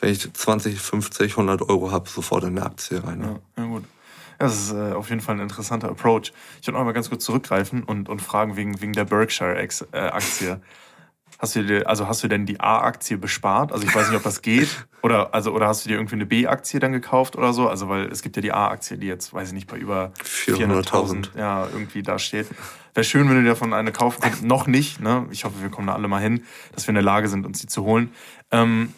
wenn 0.00 0.10
ich 0.12 0.30
20, 0.32 0.78
50, 0.80 1.32
100 1.32 1.62
Euro 1.68 1.90
habe, 1.90 2.08
sofort 2.08 2.44
in 2.44 2.50
eine 2.58 2.66
Aktie 2.66 3.02
rein. 3.02 3.18
Ne? 3.20 3.40
Ja, 3.56 3.62
ja 3.64 3.68
gut. 3.70 3.84
Ja, 4.40 4.46
das 4.46 4.56
ist 4.56 4.72
äh, 4.72 4.92
auf 4.92 5.08
jeden 5.08 5.20
Fall 5.20 5.34
ein 5.36 5.40
interessanter 5.40 5.88
Approach. 5.88 6.32
Ich 6.60 6.66
würde 6.68 6.78
noch 6.78 6.84
mal 6.84 6.92
ganz 6.92 7.08
kurz 7.08 7.24
zurückgreifen 7.24 7.82
und, 7.82 8.08
und 8.08 8.20
fragen 8.22 8.56
wegen, 8.56 8.80
wegen 8.80 8.92
der 8.92 9.04
Berkshire-Aktie. 9.04 10.60
Hast 11.38 11.54
du 11.54 11.62
dir, 11.62 11.88
also 11.88 12.08
hast 12.08 12.24
du 12.24 12.28
denn 12.28 12.46
die 12.46 12.58
A-Aktie 12.58 13.16
bespart? 13.16 13.72
Also 13.72 13.86
ich 13.86 13.94
weiß 13.94 14.08
nicht, 14.08 14.16
ob 14.16 14.24
das 14.24 14.42
geht. 14.42 14.68
Oder, 15.02 15.32
also, 15.32 15.52
oder 15.52 15.68
hast 15.68 15.84
du 15.84 15.88
dir 15.88 15.94
irgendwie 15.94 16.16
eine 16.16 16.26
B-Aktie 16.26 16.80
dann 16.80 16.90
gekauft 16.90 17.36
oder 17.36 17.52
so? 17.52 17.68
Also 17.68 17.88
weil 17.88 18.06
es 18.06 18.20
gibt 18.22 18.34
ja 18.34 18.42
die 18.42 18.50
A-Aktie, 18.50 18.98
die 18.98 19.06
jetzt, 19.06 19.32
weiß 19.32 19.46
ich 19.48 19.54
nicht, 19.54 19.68
bei 19.68 19.76
über 19.76 20.12
400.000 20.24 21.38
ja, 21.38 21.68
irgendwie 21.72 22.02
da 22.02 22.18
steht. 22.18 22.48
Wäre 22.94 23.04
schön, 23.04 23.28
wenn 23.28 23.36
du 23.36 23.42
dir 23.42 23.50
davon 23.50 23.72
eine 23.72 23.92
kaufen 23.92 24.20
könntest. 24.20 24.42
Noch 24.42 24.66
nicht, 24.66 25.00
ne? 25.00 25.26
Ich 25.30 25.44
hoffe, 25.44 25.62
wir 25.62 25.68
kommen 25.68 25.86
da 25.86 25.94
alle 25.94 26.08
mal 26.08 26.20
hin, 26.20 26.42
dass 26.74 26.88
wir 26.88 26.88
in 26.88 26.96
der 26.96 27.04
Lage 27.04 27.28
sind, 27.28 27.46
uns 27.46 27.60
die 27.60 27.68
zu 27.68 27.84
holen. 27.84 28.10
Ähm, 28.50 28.92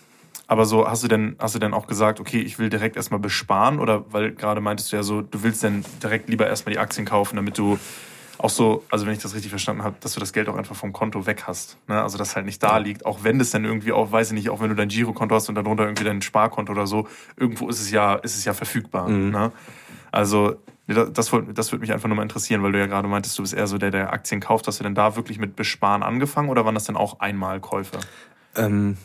aber 0.47 0.65
so, 0.65 0.89
hast 0.89 1.05
du 1.05 1.09
denn, 1.09 1.37
hast 1.39 1.55
du 1.55 1.59
denn 1.59 1.75
auch 1.75 1.87
gesagt, 1.87 2.19
okay, 2.19 2.41
ich 2.41 2.59
will 2.59 2.71
direkt 2.71 2.97
erstmal 2.97 3.21
besparen? 3.21 3.79
Oder 3.79 4.11
weil 4.11 4.33
gerade 4.33 4.63
meintest 4.63 4.91
du 4.91 4.97
ja 4.97 5.03
so, 5.03 5.21
du 5.21 5.43
willst 5.43 5.63
denn 5.63 5.85
direkt 6.03 6.31
lieber 6.31 6.47
erstmal 6.47 6.73
die 6.73 6.81
Aktien 6.81 7.05
kaufen, 7.05 7.37
damit 7.37 7.59
du 7.59 7.79
auch 8.43 8.51
so, 8.51 8.85
also 8.91 9.07
wenn 9.07 9.13
ich 9.13 9.19
das 9.21 9.35
richtig 9.35 9.51
verstanden 9.51 9.83
habe, 9.85 9.97
dass 10.01 10.15
du 10.15 10.21
das 10.21 10.33
Geld 10.33 10.49
auch 10.49 10.57
einfach 10.57 10.75
vom 10.75 10.93
Konto 10.93 11.27
weg 11.27 11.45
hast. 11.47 11.77
Ne? 11.89 12.01
Also 12.03 12.17
dass 12.19 12.37
halt 12.37 12.47
nicht 12.47 12.63
da 12.63 12.79
liegt, 12.79 13.05
auch 13.07 13.23
wenn 13.23 13.39
das 13.39 13.51
dann 13.51 13.65
irgendwie 13.65 13.93
auch, 13.93 14.11
weiß 14.13 14.29
ich 14.29 14.33
nicht, 14.35 14.51
auch 14.51 14.61
wenn 14.61 14.71
du 14.71 14.75
dein 14.75 14.89
Girokonto 14.89 15.35
hast 15.35 15.49
und 15.49 15.55
darunter 15.57 15.85
irgendwie 15.85 16.05
dein 16.05 16.23
Sparkonto 16.23 16.73
oder 16.73 16.87
so, 16.87 17.07
irgendwo 17.37 17.69
ist 17.69 17.81
es 17.81 17.91
ja, 17.91 18.15
ist 18.15 18.37
es 18.37 18.45
ja 18.45 18.55
verfügbar. 18.55 19.09
Ne? 19.09 19.53
Also 20.11 20.57
das, 20.87 21.13
das, 21.13 21.31
das 21.55 21.71
würde 21.73 21.81
mich 21.83 21.93
einfach 21.93 22.09
nur 22.09 22.17
mal 22.17 22.23
interessieren, 22.23 22.63
weil 22.63 22.73
du 22.73 22.79
ja 22.81 22.87
gerade 22.87 23.07
meintest, 23.07 23.39
du 23.39 23.43
bist 23.43 23.55
eher 23.55 23.67
so 23.67 23.79
der, 23.79 23.91
der 23.93 24.13
Aktien 24.13 24.41
kauft. 24.41 24.67
Hast 24.67 24.81
du 24.81 24.85
denn 24.85 24.95
da 24.95 25.15
wirklich 25.17 25.39
mit 25.39 25.55
Besparen 25.55 26.03
angefangen 26.03 26.49
oder 26.49 26.65
waren 26.65 26.75
das 26.75 26.85
denn 26.85 26.97
auch 26.97 27.21
Einmalkäufe? 27.21 27.99
Ähm, 28.57 28.97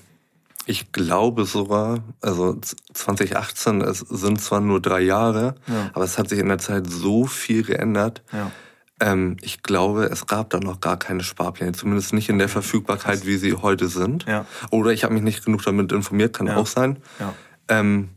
ich 0.65 0.91
glaube 0.93 1.45
sogar, 1.45 1.99
also 2.21 2.53
z- 2.53 2.75
2018, 2.93 3.81
es 3.81 3.99
sind 3.99 4.41
zwar 4.41 4.61
nur 4.61 4.81
drei 4.81 5.01
Jahre, 5.01 5.55
Ja. 5.67 5.91
aber 5.93 6.05
es 6.05 6.17
hat 6.17 6.29
sich 6.29 6.39
in 6.39 6.47
der 6.47 6.57
Zeit 6.57 6.87
so 6.89 7.25
viel 7.25 7.61
geändert. 7.63 8.23
Ja. 8.33 8.49
Ähm, 9.01 9.35
ich 9.41 9.61
glaube, 9.61 10.05
es 10.05 10.25
gab 10.25 10.49
da 10.51 10.59
noch 10.59 10.79
gar 10.79 10.97
keine 10.97 11.23
Sparpläne, 11.23 11.73
zumindest 11.73 12.13
nicht 12.13 12.29
in 12.29 12.39
der 12.39 12.47
Verfügbarkeit, 12.49 13.25
wie 13.25 13.35
sie 13.37 13.53
heute 13.53 13.89
sind. 13.89 14.25
Ja. 14.25 14.45
Oder 14.71 14.91
ich 14.91 15.03
habe 15.03 15.13
mich 15.13 15.23
nicht 15.23 15.43
genug 15.43 15.63
damit 15.63 15.91
informiert, 15.91 16.33
kann 16.33 16.47
Ja. 16.47 16.55
auch 16.57 16.67
sein. 16.67 16.97
Ja. 17.19 17.33
Ähm, 17.67 18.09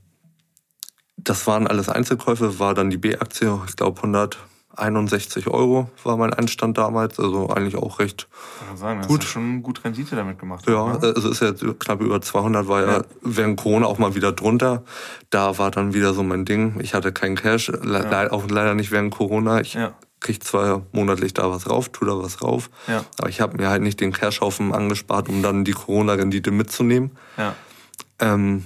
das 1.16 1.46
waren 1.48 1.66
alles 1.66 1.88
Einzelkäufe, 1.88 2.58
war 2.60 2.74
dann 2.74 2.90
die 2.90 2.96
B-Aktie, 2.96 3.58
ich 3.66 3.74
glaube 3.74 4.00
161 4.00 5.48
Euro 5.48 5.90
war 6.04 6.16
mein 6.16 6.32
Einstand 6.32 6.78
damals, 6.78 7.18
also 7.18 7.48
eigentlich 7.50 7.74
auch 7.74 7.98
recht 7.98 8.28
Ich 8.60 8.68
kann 8.68 8.76
sagen, 8.76 9.00
Gut. 9.02 9.22
hast 9.22 9.28
schon 9.30 9.62
gut 9.64 9.82
Rendite 9.84 10.14
damit 10.14 10.38
gemacht. 10.38 10.64
Ja, 10.68 10.86
ne? 10.92 11.12
also 11.16 11.28
ist 11.30 11.40
jetzt 11.42 11.64
knapp 11.80 12.00
über 12.00 12.20
200, 12.20 12.68
war 12.68 12.82
ja, 12.82 12.92
Ja. 12.98 13.04
während 13.22 13.58
Corona 13.60 13.86
auch 13.86 13.98
mal 13.98 14.14
wieder 14.14 14.30
drunter. 14.30 14.84
Da 15.30 15.58
war 15.58 15.72
dann 15.72 15.92
wieder 15.92 16.14
so 16.14 16.22
mein 16.22 16.44
Ding. 16.44 16.78
Ich 16.80 16.94
hatte 16.94 17.10
keinen 17.12 17.34
Cash, 17.34 17.68
le 17.68 17.78
le 18.08 18.32
auch 18.32 18.48
leider 18.48 18.74
nicht 18.76 18.92
während 18.92 19.12
Corona. 19.12 19.60
Ich 19.60 19.74
Ja. 19.74 19.94
Krieg 20.20 20.42
zwar 20.42 20.82
monatlich 20.92 21.34
da 21.34 21.50
was 21.50 21.68
rauf, 21.70 21.90
tu 21.90 22.04
da 22.04 22.18
was 22.18 22.42
rauf, 22.42 22.70
Ja. 22.86 23.04
aber 23.18 23.28
ich 23.28 23.40
habe 23.40 23.56
mir 23.56 23.68
halt 23.68 23.82
nicht 23.82 24.00
den 24.00 24.12
Cashhaufen 24.12 24.74
angespart, 24.74 25.28
um 25.28 25.42
dann 25.42 25.64
die 25.64 25.72
Corona-Rendite 25.72 26.50
mitzunehmen. 26.50 27.12
Ja. 27.36 27.54
Ähm, 28.18 28.64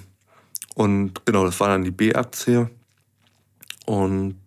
und 0.74 1.24
genau, 1.26 1.44
das 1.44 1.60
war 1.60 1.68
dann 1.68 1.84
die 1.84 1.90
B-Aktie. 1.90 2.70
Und 3.84 4.40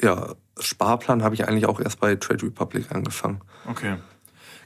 ja, 0.00 0.34
Sparplan 0.58 1.22
habe 1.22 1.34
ich 1.34 1.46
eigentlich 1.46 1.66
auch 1.66 1.80
erst 1.80 2.00
bei 2.00 2.16
Trade 2.16 2.46
Republic 2.46 2.86
angefangen. 2.92 3.40
Okay. 3.68 3.96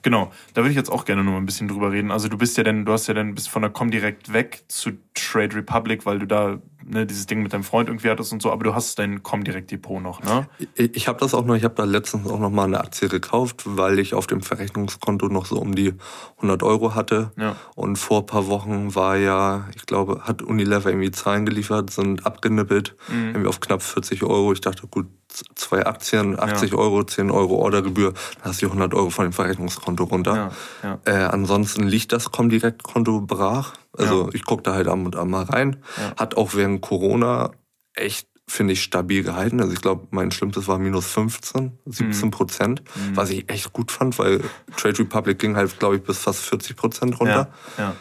Genau, 0.02 0.30
da 0.54 0.62
würde 0.62 0.70
ich 0.70 0.76
jetzt 0.76 0.90
auch 0.90 1.04
gerne 1.04 1.22
noch 1.24 1.32
mal 1.32 1.38
ein 1.38 1.46
bisschen 1.46 1.68
drüber 1.68 1.92
reden. 1.92 2.10
Also 2.10 2.28
du 2.28 2.36
bist 2.36 2.56
ja 2.56 2.64
denn, 2.64 2.84
du 2.84 2.92
hast 2.92 3.06
ja 3.06 3.14
dann 3.14 3.34
bist 3.34 3.48
von 3.48 3.62
der 3.62 3.70
Comdirect 3.70 4.32
weg 4.32 4.64
zu 4.68 4.92
Trade 5.14 5.54
Republic, 5.56 6.06
weil 6.06 6.18
du 6.18 6.26
da 6.26 6.58
ne, 6.84 7.06
dieses 7.06 7.26
Ding 7.26 7.42
mit 7.42 7.52
deinem 7.52 7.62
Freund 7.62 7.88
irgendwie 7.88 8.08
hattest 8.10 8.32
und 8.32 8.42
so, 8.42 8.50
aber 8.50 8.64
du 8.64 8.74
hast 8.74 8.98
dein 8.98 9.22
Comdirect 9.22 9.70
Depot 9.70 10.02
noch, 10.02 10.22
ne? 10.22 10.48
Ich, 10.74 10.96
ich 10.96 11.08
habe 11.08 11.20
das 11.20 11.34
auch 11.34 11.44
noch, 11.44 11.54
ich 11.54 11.64
habe 11.64 11.74
da 11.74 11.84
letztens 11.84 12.28
auch 12.28 12.40
noch 12.40 12.50
mal 12.50 12.64
eine 12.64 12.80
Aktie 12.80 13.08
gekauft, 13.08 13.62
weil 13.64 13.98
ich 13.98 14.14
auf 14.14 14.26
dem 14.26 14.40
Verrechnungskonto 14.42 15.28
noch 15.28 15.46
so 15.46 15.56
um 15.58 15.74
die 15.74 15.94
100 16.38 16.62
Euro 16.64 16.94
hatte. 16.94 17.30
Ja. 17.36 17.56
Und 17.76 17.96
vor 17.96 18.20
ein 18.20 18.26
paar 18.26 18.46
Wochen 18.48 18.94
war 18.94 19.16
ja, 19.16 19.68
ich 19.76 19.86
glaube, 19.86 20.22
hat 20.24 20.42
Unilever 20.42 20.90
irgendwie 20.90 21.10
Zahlen 21.12 21.46
geliefert, 21.46 21.90
sind 21.90 22.26
abgenippelt, 22.26 22.96
Mhm. 23.08 23.28
irgendwie 23.28 23.48
auf 23.48 23.60
knapp 23.60 23.82
40 23.82 24.22
Euro. 24.24 24.52
Ich 24.52 24.60
dachte, 24.62 24.86
gut, 24.88 25.06
zwei 25.54 25.84
Aktien, 25.86 26.38
80 26.38 26.74
Euro, 26.74 27.04
10 27.04 27.30
Euro 27.30 27.56
Ordergebühr, 27.56 28.12
dann 28.12 28.44
hast 28.50 28.60
du 28.60 28.66
die 28.66 28.72
100 28.72 28.94
Euro 28.94 29.10
von 29.10 29.24
dem 29.26 29.32
Verrechnungskonto 29.32 29.91
runter. 30.00 30.52
Ja, 30.82 30.98
Äh, 31.04 31.24
ansonsten 31.26 31.84
liegt 31.86 32.12
das 32.12 32.30
Comdirect-Konto 32.30 33.20
brach. 33.22 33.74
Also 33.96 34.30
ich 34.32 34.44
gucke 34.44 34.62
da 34.62 34.74
halt 34.74 34.88
am 34.88 35.04
und 35.06 35.16
an 35.16 35.28
mal 35.30 35.44
rein. 35.44 35.82
Ja. 35.98 36.14
Hat 36.16 36.36
auch 36.36 36.54
während 36.54 36.80
Corona 36.80 37.50
echt, 37.94 38.26
finde 38.48 38.72
ich, 38.72 38.82
stabil 38.82 39.22
gehalten. 39.22 39.60
Also 39.60 39.72
ich 39.72 39.80
glaube, 39.82 40.06
mein 40.10 40.30
Schlimmstes 40.30 40.66
war 40.68 40.78
minus 40.78 41.06
15, 41.06 41.78
17 41.86 42.30
Prozent, 42.30 42.82
Mhm. 42.94 43.16
was 43.16 43.30
ich 43.30 43.48
echt 43.50 43.72
gut 43.72 43.90
fand, 43.90 44.18
weil 44.18 44.40
Trade 44.76 44.98
Republic 45.00 45.38
ging 45.38 45.56
halt, 45.56 45.78
glaube 45.78 45.96
ich, 45.96 46.02
bis 46.02 46.18
fast 46.18 46.40
40 46.40 46.76
Prozent 46.76 47.20
runter. 47.20 47.48
Ja. 47.76 47.84
Ja. 47.84 47.94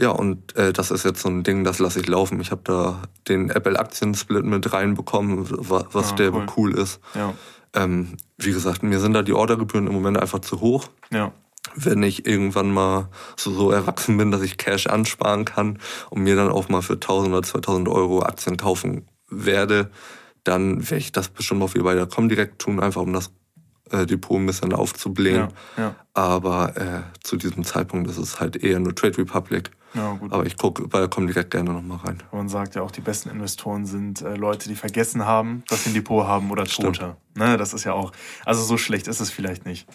Ja, 0.00 0.10
und 0.10 0.54
äh, 0.56 0.72
das 0.72 0.90
ist 0.92 1.04
jetzt 1.04 1.20
so 1.22 1.28
ein 1.28 1.42
Ding, 1.42 1.64
das 1.64 1.78
lasse 1.80 2.00
ich 2.00 2.06
laufen. 2.08 2.40
Ich 2.40 2.50
habe 2.52 2.60
da 2.64 3.02
den 3.28 3.50
Apple-Aktien-Split 3.50 4.44
mit 4.44 4.72
reinbekommen, 4.72 5.46
wa- 5.68 5.86
was 5.92 6.12
Ah, 6.12 6.16
der 6.16 6.32
cool. 6.34 6.46
cool 6.56 6.74
ist. 6.74 7.00
Ja. 7.14 7.34
Ähm, 7.78 8.16
wie 8.36 8.52
gesagt, 8.52 8.82
mir 8.82 8.98
sind 8.98 9.12
da 9.12 9.22
die 9.22 9.32
Ordergebühren 9.32 9.86
im 9.86 9.92
Moment 9.92 10.18
einfach 10.18 10.40
zu 10.40 10.60
hoch 10.60 10.88
Ja. 11.12 11.32
wenn 11.74 12.02
ich 12.02 12.26
irgendwann 12.26 12.72
mal 12.72 13.08
so, 13.36 13.52
so 13.52 13.70
erwachsen 13.70 14.16
bin, 14.16 14.30
dass 14.30 14.42
ich 14.42 14.56
Cash 14.56 14.86
ansparen 14.88 15.44
kann 15.44 15.78
und 16.10 16.22
mir 16.22 16.34
dann 16.34 16.50
auch 16.50 16.68
mal 16.68 16.82
für 16.82 16.94
1000 16.94 17.32
oder 17.32 17.42
2000 17.42 17.88
Euro 17.88 18.22
Aktien 18.22 18.56
kaufen 18.56 19.06
werde, 19.28 19.90
dann 20.44 20.82
werde 20.90 20.96
ich 20.96 21.12
das 21.12 21.28
bestimmt 21.28 21.62
auch 21.62 21.74
wieder 21.74 21.84
bei 21.84 21.94
der 21.94 22.06
Comdirect 22.06 22.58
tun, 22.58 22.80
einfach 22.80 23.02
um 23.02 23.12
das 23.12 23.30
äh, 23.92 24.06
Depot 24.06 24.38
ein 24.38 24.46
bisschen 24.46 24.72
aufzublähen. 24.72 25.48
Ja. 25.76 25.82
Ja. 25.82 25.94
Aber 26.14 26.76
äh, 26.76 27.02
zu 27.22 27.36
diesem 27.36 27.64
Zeitpunkt 27.64 28.08
ist 28.10 28.18
es 28.18 28.40
halt 28.40 28.56
eher 28.56 28.80
nur 28.80 28.94
Trade 28.94 29.18
Republic. 29.18 29.70
Ja. 29.94 30.18
Aber 30.28 30.44
ich 30.44 30.58
gucke 30.58 30.86
bei 30.86 30.98
der 30.98 31.08
Comdirect 31.08 31.50
gerne 31.50 31.72
nochmal 31.72 31.98
rein. 32.04 32.22
Man 32.30 32.50
sagt 32.50 32.74
ja 32.74 32.82
auch, 32.82 32.90
die 32.90 33.00
besten 33.00 33.30
Investoren 33.30 33.86
sind 33.86 34.20
äh, 34.20 34.34
Leute, 34.34 34.68
die 34.68 34.74
vergessen 34.74 35.24
haben, 35.24 35.62
dass 35.68 35.84
sie 35.84 35.90
ein 35.90 35.94
Depot 35.94 36.26
haben 36.26 36.50
oder. 36.50 36.64
Tote. 36.64 37.16
Ne, 37.34 37.56
das 37.56 37.72
ist 37.72 37.84
ja 37.84 37.94
auch, 37.94 38.12
also 38.44 38.62
so 38.62 38.76
schlecht 38.76 39.08
ist 39.08 39.20
es 39.20 39.30
vielleicht 39.30 39.64
nicht. 39.64 39.88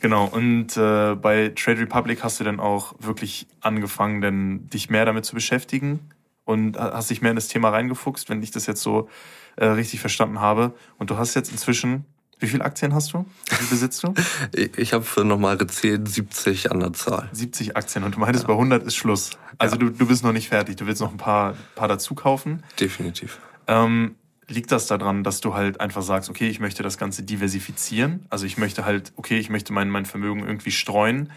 Genau, 0.00 0.24
und 0.26 0.76
äh, 0.78 1.14
bei 1.14 1.52
Trade 1.54 1.80
Republic 1.80 2.24
hast 2.24 2.40
du 2.40 2.44
dann 2.44 2.58
auch 2.58 2.94
wirklich 3.00 3.46
angefangen, 3.60 4.22
denn 4.22 4.68
dich 4.70 4.88
mehr 4.88 5.04
damit 5.04 5.26
zu 5.26 5.34
beschäftigen 5.34 6.00
und 6.44 6.78
ha- 6.78 6.92
hast 6.94 7.10
dich 7.10 7.20
mehr 7.20 7.32
in 7.32 7.36
das 7.36 7.48
Thema 7.48 7.68
reingefuchst, 7.68 8.30
wenn 8.30 8.42
ich 8.42 8.50
das 8.50 8.66
jetzt 8.66 8.80
so 8.80 9.08
äh, 9.56 9.66
richtig 9.66 10.00
verstanden 10.00 10.40
habe. 10.40 10.72
Und 10.98 11.10
du 11.10 11.18
hast 11.18 11.34
jetzt 11.34 11.50
inzwischen 11.52 12.06
Wie 12.38 12.46
viele 12.46 12.64
Aktien 12.64 12.94
hast 12.94 13.12
du? 13.12 13.24
Wie 13.48 13.66
besitzt 13.66 14.02
du? 14.02 14.14
ich 14.76 14.92
habe 14.92 15.04
für 15.04 15.24
nochmal 15.24 15.56
gezählt 15.56 16.08
70 16.08 16.70
an 16.70 16.80
der 16.80 16.92
Zahl. 16.92 17.28
70 17.32 17.76
Aktien 17.76 18.04
und 18.04 18.16
du 18.16 18.20
meintest, 18.20 18.44
ja. 18.44 18.48
bei 18.48 18.54
100 18.54 18.82
ist 18.84 18.96
Schluss. 18.96 19.30
Also 19.58 19.76
ja. 19.76 19.80
du, 19.80 19.90
du 19.90 20.06
bist 20.06 20.24
noch 20.24 20.32
nicht 20.32 20.48
fertig. 20.48 20.76
Du 20.76 20.86
willst 20.86 21.00
noch 21.00 21.10
ein 21.10 21.16
paar, 21.16 21.54
paar 21.74 21.88
dazu 21.88 22.14
kaufen. 22.14 22.62
Definitiv. 22.78 23.38
Ähm, 23.66 24.16
liegt 24.48 24.72
das 24.72 24.86
daran, 24.86 25.24
dass 25.24 25.40
du 25.40 25.54
halt 25.54 25.80
einfach 25.80 26.02
sagst, 26.02 26.28
okay, 26.28 26.48
ich 26.48 26.60
möchte 26.60 26.82
das 26.82 26.98
Ganze 26.98 27.22
diversifizieren? 27.22 28.26
Also 28.30 28.46
ich 28.46 28.58
möchte 28.58 28.84
halt, 28.84 29.12
okay, 29.16 29.38
ich 29.38 29.50
möchte 29.50 29.72
mein, 29.72 29.90
mein 29.90 30.06
Vermögen 30.06 30.40
irgendwie 30.40 30.72
streuen. 30.72 31.30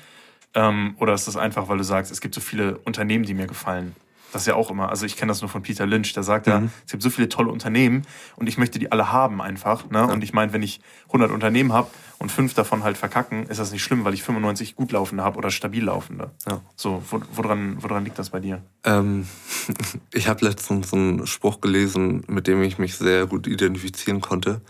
Ähm, 0.53 0.95
oder 0.99 1.13
ist 1.13 1.27
das 1.27 1.38
einfach, 1.38 1.67
weil 1.69 1.77
du 1.77 1.83
sagst, 1.83 2.12
es 2.12 2.21
gibt 2.21 2.36
so 2.36 2.41
viele 2.41 2.77
Unternehmen, 2.79 3.25
die 3.25 3.33
mir 3.33 3.47
gefallen? 3.47 3.95
Das 4.33 4.43
ist 4.43 4.47
ja 4.47 4.55
auch 4.55 4.69
immer, 4.69 4.89
also 4.89 5.05
ich 5.05 5.15
kenne 5.15 5.29
das 5.29 5.41
nur 5.41 5.49
von 5.49 5.61
Peter 5.61 5.85
Lynch, 5.85 6.13
der 6.13 6.23
sagt 6.23 6.47
mhm. 6.47 6.51
ja, 6.51 6.63
es 6.85 6.91
gibt 6.91 7.03
so 7.03 7.09
viele 7.09 7.29
tolle 7.29 7.49
Unternehmen 7.49 8.03
und 8.35 8.47
ich 8.47 8.57
möchte 8.57 8.79
die 8.79 8.91
alle 8.91 9.11
haben 9.11 9.41
einfach. 9.41 9.89
Ne? 9.89 9.99
Ja. 9.99 10.05
Und 10.05 10.23
ich 10.23 10.33
meine, 10.33 10.53
wenn 10.53 10.61
ich 10.61 10.81
100 11.07 11.31
Unternehmen 11.31 11.73
habe 11.73 11.89
und 12.19 12.31
fünf 12.31 12.53
davon 12.53 12.83
halt 12.83 12.97
verkacken, 12.97 13.45
ist 13.47 13.59
das 13.59 13.71
nicht 13.71 13.83
schlimm, 13.83 14.03
weil 14.03 14.13
ich 14.13 14.23
95 14.23 14.75
gut 14.75 14.91
laufende 14.91 15.23
habe 15.23 15.37
oder 15.37 15.51
stabil 15.51 15.83
laufende. 15.83 16.31
Ja. 16.47 16.61
So, 16.75 17.03
wo, 17.09 17.21
woran, 17.33 17.77
woran 17.81 18.03
liegt 18.03 18.19
das 18.19 18.31
bei 18.31 18.39
dir? 18.39 18.61
Ähm, 18.83 19.27
ich 20.13 20.27
habe 20.27 20.45
letztens 20.45 20.93
einen 20.93 21.27
Spruch 21.27 21.61
gelesen, 21.61 22.23
mit 22.27 22.47
dem 22.47 22.61
ich 22.63 22.77
mich 22.77 22.95
sehr 22.95 23.27
gut 23.27 23.47
identifizieren 23.47 24.21
konnte. 24.21 24.61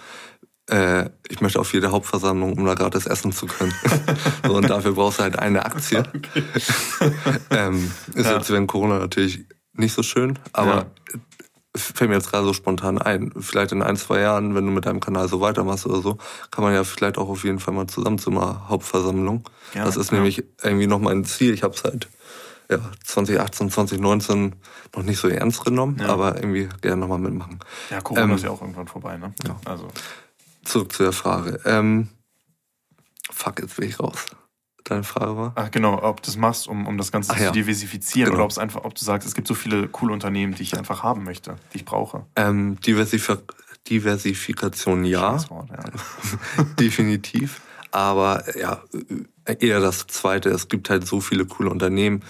Äh, 0.70 1.10
ich 1.30 1.40
möchte 1.42 1.60
auf 1.60 1.74
jede 1.74 1.92
Hauptversammlung, 1.92 2.58
um 2.58 2.66
da 2.66 2.74
gratis 2.74 3.06
essen 3.06 3.32
zu 3.32 3.46
können. 3.46 3.74
so, 4.46 4.56
und 4.56 4.70
dafür 4.70 4.94
brauchst 4.94 5.20
du 5.20 5.24
halt 5.24 5.40
eine 5.40 5.66
Aktie. 5.66 6.04
ähm, 7.52 7.92
ist 8.14 8.26
ja. 8.26 8.38
jetzt 8.38 8.50
während 8.50 8.68
Corona 8.68 9.00
natürlich 9.00 9.46
nicht 9.74 9.94
so 9.94 10.04
schön, 10.04 10.38
aber 10.52 10.76
ja. 10.76 11.20
fällt 11.76 12.10
mir 12.10 12.18
jetzt 12.18 12.32
gerade 12.32 12.46
so 12.46 12.54
spontan 12.54 12.98
ein. 12.98 13.32
Vielleicht 13.40 13.72
in 13.72 13.82
ein, 13.82 13.96
zwei 13.96 14.20
Jahren, 14.20 14.56
wenn 14.56 14.66
du 14.66 14.72
mit 14.72 14.86
deinem 14.86 15.00
Kanal 15.00 15.30
so 15.30 15.40
weitermachst 15.40 15.86
oder 15.86 16.02
so, 16.02 16.18
kann 16.52 16.64
man 16.64 16.74
ja 16.74 16.84
vielleicht 16.84 17.18
auch 17.18 17.30
auf 17.30 17.44
jeden 17.46 17.60
Fall 17.60 17.74
mal 17.74 17.88
zusammen 17.88 18.18
zu 18.18 18.32
einer 18.32 18.68
Hauptversammlung. 18.68 19.48
Ja, 19.74 19.86
das 19.86 19.96
ist 19.96 20.12
nämlich 20.12 20.44
irgendwie 20.62 20.88
noch 20.88 21.00
mein 21.00 21.24
Ziel. 21.24 21.54
Ich 21.54 21.64
habe 21.64 21.76
es 21.76 21.84
halt 21.84 22.10
ja, 22.70 22.80
2018, 23.06 23.70
2019 23.70 24.56
noch 24.96 25.04
nicht 25.04 25.20
so 25.20 25.30
ernst 25.30 25.64
genommen, 25.64 26.02
aber 26.02 26.36
irgendwie 26.36 26.68
gerne 26.82 26.98
nochmal 26.98 27.20
mitmachen. 27.20 27.60
Ja, 27.90 28.02
Corona 28.02 28.26
ähm, 28.26 28.32
ist 28.32 28.44
ja 28.44 28.50
auch 28.50 28.62
irgendwann 28.62 28.88
vorbei, 28.88 29.18
ne? 29.18 29.34
Ja. 29.46 29.58
Also 29.64 29.88
zurück 30.68 30.94
zu 30.94 31.04
der 31.04 31.12
Frage. 31.12 31.60
Ähm, 31.66 32.10
fuck, 33.32 33.60
jetzt 33.60 33.78
bin 33.78 33.90
ich 33.90 34.00
raus. 34.00 34.26
Deine 34.84 35.04
Frage 35.04 35.36
war? 35.36 35.52
Ach 35.56 35.70
genau, 35.70 36.02
ob 36.02 36.22
du 36.22 36.28
das 36.28 36.38
machst, 36.38 36.68
um, 36.68 36.88
um 36.88 36.98
das 36.98 37.12
Ganze 37.12 37.34
Ach, 37.34 37.38
zu 37.38 37.44
ja. 37.44 37.52
diversifizieren 37.52 38.28
genau. 38.28 38.38
oder 38.38 38.46
ob 38.46 38.52
es 38.52 38.58
einfach, 38.58 38.86
ob 38.86 38.96
du 38.96 39.04
sagst, 39.04 39.28
es 39.28 39.36
gibt 39.36 39.48
so 39.48 39.54
viele 39.54 39.90
coole 39.90 40.14
Unternehmen, 40.14 40.56
die 40.56 40.64
ich 40.64 40.78
einfach 40.78 41.04
haben 41.04 41.24
möchte, 41.24 41.58
die 41.74 41.78
ich 41.78 41.86
brauche. 41.86 42.26
Ähm, 42.36 42.80
Diversif 42.80 43.38
Diversifikation 43.90 45.06
ja. 45.06 45.50
Wort, 45.50 45.70
ja. 45.70 46.64
Definitiv. 46.80 47.62
Aber 47.92 48.44
ja, 48.58 48.84
eher 49.46 49.80
das 49.80 50.08
zweite. 50.08 50.50
Es 50.50 50.68
gibt 50.68 50.90
halt 50.90 51.08
so 51.08 51.22
viele 51.22 51.46
coole 51.46 51.70
Unternehmen. 51.70 52.24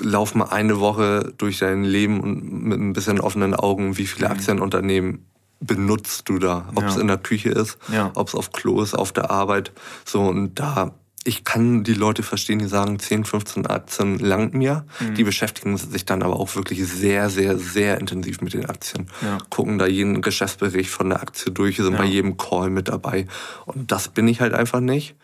Lauf 0.00 0.34
mal 0.34 0.46
eine 0.46 0.80
Woche 0.80 1.34
durch 1.36 1.58
dein 1.58 1.84
Leben 1.84 2.20
und 2.20 2.62
mit 2.64 2.80
ein 2.80 2.92
bisschen 2.92 3.20
offenen 3.20 3.54
Augen, 3.54 3.98
wie 3.98 4.06
viele 4.06 4.26
mhm. 4.26 4.32
Aktienunternehmen 4.32 5.31
benutzt 5.62 6.28
du 6.28 6.38
da? 6.38 6.68
Ob 6.74 6.84
es 6.84 6.96
ja. 6.96 7.00
in 7.00 7.06
der 7.06 7.18
Küche 7.18 7.50
ist, 7.50 7.78
ja. 7.92 8.10
ob 8.14 8.28
es 8.28 8.34
auf 8.34 8.52
Klo 8.52 8.82
ist, 8.82 8.94
auf 8.94 9.12
der 9.12 9.30
Arbeit. 9.30 9.72
So, 10.04 10.22
und 10.22 10.58
da, 10.58 10.94
ich 11.24 11.44
kann 11.44 11.84
die 11.84 11.94
Leute 11.94 12.22
verstehen, 12.22 12.58
die 12.58 12.66
sagen, 12.66 12.98
10, 12.98 13.24
15 13.24 13.66
Aktien 13.66 14.18
langt 14.18 14.54
mir. 14.54 14.84
Mhm. 15.00 15.14
Die 15.14 15.24
beschäftigen 15.24 15.76
sich 15.76 16.04
dann 16.04 16.22
aber 16.22 16.38
auch 16.38 16.54
wirklich 16.56 16.86
sehr, 16.86 17.30
sehr, 17.30 17.58
sehr 17.58 17.98
intensiv 17.98 18.40
mit 18.40 18.54
den 18.54 18.66
Aktien. 18.66 19.08
Ja. 19.22 19.38
Gucken 19.48 19.78
da 19.78 19.86
jeden 19.86 20.20
Geschäftsbericht 20.20 20.90
von 20.90 21.10
der 21.10 21.22
Aktie 21.22 21.52
durch, 21.52 21.76
sind 21.76 21.96
bei 21.96 22.04
jedem 22.04 22.36
Call 22.36 22.70
mit 22.70 22.88
dabei. 22.88 23.26
Und 23.66 23.92
das 23.92 24.08
bin 24.08 24.26
ich 24.26 24.40
halt 24.40 24.52
einfach 24.52 24.80
nicht. 24.80 25.14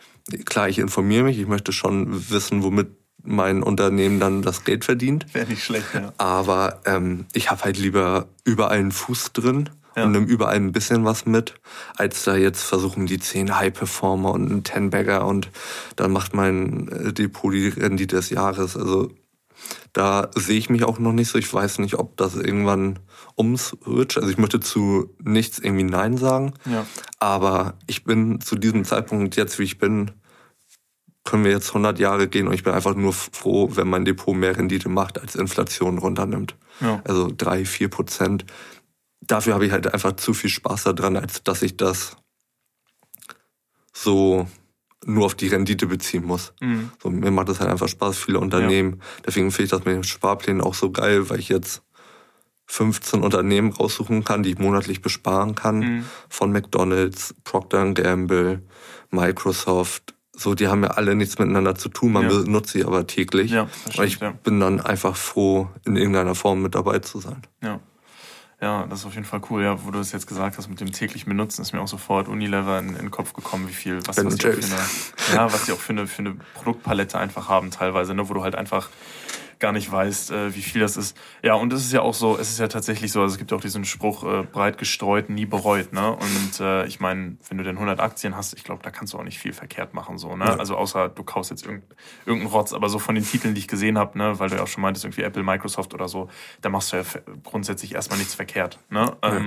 Klar, 0.45 0.69
ich 0.69 0.79
informiere 0.79 1.25
mich, 1.25 1.39
ich 1.39 1.47
möchte 1.47 1.73
schon 1.73 2.31
wissen, 2.31 2.63
womit 2.63 2.89
mein 3.25 3.63
Unternehmen 3.63 4.21
dann 4.21 4.43
das 4.43 4.65
Geld 4.65 4.85
verdient. 4.85 5.27
Wäre 5.35 5.49
nicht 5.49 5.65
schlecht, 5.65 5.87
ja. 5.95 6.13
Aber 6.19 6.81
ähm, 6.85 7.27
ich 7.33 7.51
habe 7.51 7.65
halt 7.65 7.77
lieber 7.77 8.29
überall 8.45 8.79
einen 8.79 8.93
Fuß 8.93 9.33
drin 9.33 9.71
ja. 9.99 10.05
und 10.05 10.13
nimm 10.13 10.27
überall 10.27 10.57
ein 10.57 10.73
bisschen 10.73 11.05
was 11.05 11.27
mit, 11.27 11.55
als 11.97 12.25
da 12.25 12.37
jetzt 12.37 12.63
versuchen 12.63 13.07
die 13.07 13.19
zehn 13.19 13.57
High-Performer 13.57 14.33
und 14.33 14.51
einen 14.51 14.65
Ten-Bagger 14.65 15.27
und 15.27 15.51
dann 15.97 16.13
macht 16.13 16.35
mein 16.35 16.89
äh, 16.89 17.13
Depot 17.13 17.53
die 17.53 17.69
Rendite 17.69 18.17
des 18.17 18.31
Jahres. 18.31 18.77
Also 18.77 19.11
da 19.93 20.31
sehe 20.35 20.59
ich 20.59 20.71
mich 20.71 20.85
auch 20.85 20.99
noch 20.99 21.13
nicht 21.13 21.29
so. 21.29 21.39
Ich 21.39 21.53
weiß 21.53 21.79
nicht, 21.81 21.95
ob 21.95 22.17
das 22.17 22.37
irgendwann 22.37 22.99
ums 23.37 23.77
wird. 23.85 24.17
Also 24.17 24.29
ich 24.29 24.39
möchte 24.39 24.61
zu 24.61 25.15
nichts 25.23 25.59
irgendwie 25.59 25.85
Nein 25.85 26.17
sagen. 26.17 26.55
Ja. 26.65 26.87
Aber 27.19 27.75
ich 27.87 28.05
bin 28.05 28.41
zu 28.41 28.57
diesem 28.57 28.85
Zeitpunkt 28.85 29.37
jetzt, 29.37 29.59
wie 29.59 29.65
ich 29.65 29.79
bin, 29.79 30.13
können 31.25 31.45
wir 31.45 31.51
jetzt 31.51 31.69
100 31.69 31.99
Jahre 31.99 32.27
gehen 32.27 32.49
und 32.49 32.55
ich 32.55 32.63
bin 32.63 32.73
einfach 32.73 32.95
nur 32.95 33.13
froh, 33.13 33.69
wenn 33.75 33.89
mein 33.89 34.07
Depot 34.07 34.35
mehr 34.35 34.57
Rendite 34.57 34.89
macht, 34.89 35.21
als 35.21 35.35
Inflation 35.35 35.99
runternimmt. 35.99 36.57
Ja. 36.81 37.03
Also 37.05 37.31
drei, 37.37 37.67
vier 37.67 37.89
Prozent 37.89 38.47
dafür 39.29 39.55
habe 39.55 39.67
ich 39.67 39.73
halt 39.73 39.93
einfach 39.93 40.17
zu 40.17 40.35
viel 40.35 40.51
Spaß 40.51 40.85
daran, 40.85 41.17
als 41.17 41.45
dass 41.45 41.63
ich 41.63 41.77
das 41.77 42.17
so 43.93 44.49
nur 45.07 45.27
auf 45.27 45.35
die 45.35 45.49
Rendite 45.49 45.87
beziehen 45.87 46.25
muss. 46.25 46.53
Mhm. 46.61 46.91
So, 47.01 47.11
mir 47.11 47.31
macht 47.31 47.49
das 47.49 47.61
halt 47.61 47.71
einfach 47.71 47.89
Spaß, 47.89 48.19
viele 48.19 48.41
Unternehmen. 48.41 48.95
Ja. 48.95 49.23
Deswegen 49.27 49.51
finde 49.51 49.65
ich 49.65 49.71
das 49.71 49.85
mit 49.85 49.95
den 49.95 50.05
Sparplänen 50.05 50.61
auch 50.61 50.75
so 50.75 50.91
geil, 50.91 51.31
weil 51.31 51.39
ich 51.39 51.49
jetzt 51.49 51.83
15 52.67 53.23
Unternehmen 53.23 53.73
raussuchen 53.73 54.25
kann, 54.25 54.43
die 54.43 54.51
ich 54.51 54.59
monatlich 54.59 55.01
besparen 55.01 55.55
kann. 55.55 55.79
Mhm. 55.79 56.05
Von 56.29 56.53
McDonalds, 56.53 57.35
Procter 57.45 57.93
Gamble, 57.93 58.63
Microsoft. 59.11 60.15
So, 60.33 60.55
die 60.55 60.69
haben 60.69 60.83
ja 60.83 60.91
alle 60.91 61.15
nichts 61.15 61.39
miteinander 61.39 61.75
zu 61.75 61.89
tun, 61.89 62.13
man 62.13 62.25
ja. 62.25 62.29
benutzt 62.29 62.71
sie 62.71 62.85
aber 62.85 63.07
täglich. 63.07 63.51
Ja, 63.51 63.69
stimmt, 63.91 63.99
und 63.99 64.05
ich 64.05 64.19
bin 64.45 64.61
dann 64.61 64.81
einfach 64.81 65.17
froh, 65.17 65.69
in 65.85 65.97
irgendeiner 65.97 66.37
Form 66.37 66.63
mit 66.63 66.75
dabei 66.75 67.01
zu 67.01 67.19
sein. 67.21 67.43
Ja. 67.63 67.81
Ja, 68.61 68.87
das 68.87 69.01
ist 69.01 69.07
auf 69.07 69.15
jeden 69.15 69.27
Fall 69.27 69.41
cool. 69.51 69.63
Ja, 69.63 69.85
wo 69.85 69.91
du 69.93 70.01
es 70.01 70.11
jetzt 70.11 70.27
gesagt 70.27 70.59
hast 70.59 70.69
mit 70.69 70.81
dem 70.81 70.91
täglichen 70.91 71.29
Benutzen, 71.29 71.63
ist 71.63 71.73
mir 71.73 71.81
auch 71.81 71.89
sofort 71.89 72.27
Unilever 72.27 72.79
in, 72.81 72.89
in 72.89 72.95
den 72.97 73.11
Kopf 73.11 73.33
gekommen, 73.33 73.69
wie 73.69 73.73
viel, 73.73 74.01
was, 74.07 74.25
was 74.25 74.35
die, 74.37 74.49
auch 74.49 74.53
für 74.53 74.65
eine, 74.65 75.35
ja, 75.35 75.53
was 75.53 75.67
die 75.67 75.73
auch 75.73 75.79
für 75.79 75.93
eine, 75.93 76.07
für 76.09 76.21
eine 76.21 76.37
Produktpalette 76.55 77.19
einfach 77.19 77.49
haben 77.49 77.71
teilweise, 77.71 78.15
ne, 78.15 78.29
wo 78.29 78.35
du 78.35 78.43
halt 78.43 78.57
einfach 78.57 78.91
gar 79.59 79.73
nicht 79.73 79.91
weißt, 79.91 80.31
äh, 80.31 80.55
wie 80.55 80.63
viel 80.63 80.81
das 80.81 80.97
ist. 80.97 81.17
Ja, 81.43 81.55
und 81.55 81.73
es 81.73 81.85
ist 81.85 81.93
ja 81.93 82.03
auch 82.03 82.15
so, 82.15 82.39
es 82.39 82.51
ist 82.51 82.59
ja 82.59 82.69
tatsächlich 82.69 83.13
so, 83.13 83.23
also 83.23 83.33
es 83.33 83.39
gibt 83.39 83.51
ja 83.51 83.57
auch 83.57 83.61
diesen 83.61 83.85
Spruch, 83.85 84.25
äh, 84.25 84.43
breit 84.43 84.79
gestreut, 84.79 85.31
nie 85.31 85.47
bereut, 85.47 85.93
ne? 85.93 86.13
Und 86.13 86.61
äh, 86.61 86.87
ich 86.87 87.01
meine, 87.01 87.37
wenn 87.49 87.59
du 87.59 87.65
denn 87.65 87.77
100 87.77 88.01
Aktien 88.01 88.37
hast, 88.37 88.55
ich 88.55 88.65
glaube, 88.65 88.83
da 88.83 88.91
kannst 88.91 89.13
du 89.13 89.19
auch 89.19 89.25
nicht 89.25 89.39
viel 89.39 89.53
verkehrt 89.53 89.95
machen, 89.95 90.19
so, 90.19 90.37
ne? 90.37 90.45
Ja. 90.45 90.57
Also 90.57 90.77
außer 90.77 91.09
du 91.09 91.23
kaufst 91.23 91.51
jetzt 91.51 91.65
irgendeinen 91.65 91.95
irgendein 92.27 92.53
Rotz, 92.53 92.73
aber 92.73 92.89
so 92.89 92.99
von 92.99 93.15
den 93.15 93.25
Titeln, 93.25 93.55
die 93.55 93.61
ich 93.61 93.69
gesehen 93.69 93.99
habe, 93.99 94.17
ne, 94.19 94.39
weil 94.39 94.49
du 94.49 94.57
ja 94.57 94.63
auch 94.63 94.69
schon 94.69 94.83
meintest, 94.83 95.05
irgendwie 95.05 95.23
Apple, 95.23 95.43
Microsoft 95.43 95.95
oder 95.95 96.09
so, 96.09 96.29
da 96.61 96.69
machst 96.69 96.93
du 96.93 96.97
ja 96.97 97.03
grundsätzlich 97.45 97.95
erstmal 97.95 98.19
nichts 98.19 98.35
verkehrt, 98.35 98.79
ne? 98.91 99.17
Ja. 99.23 99.41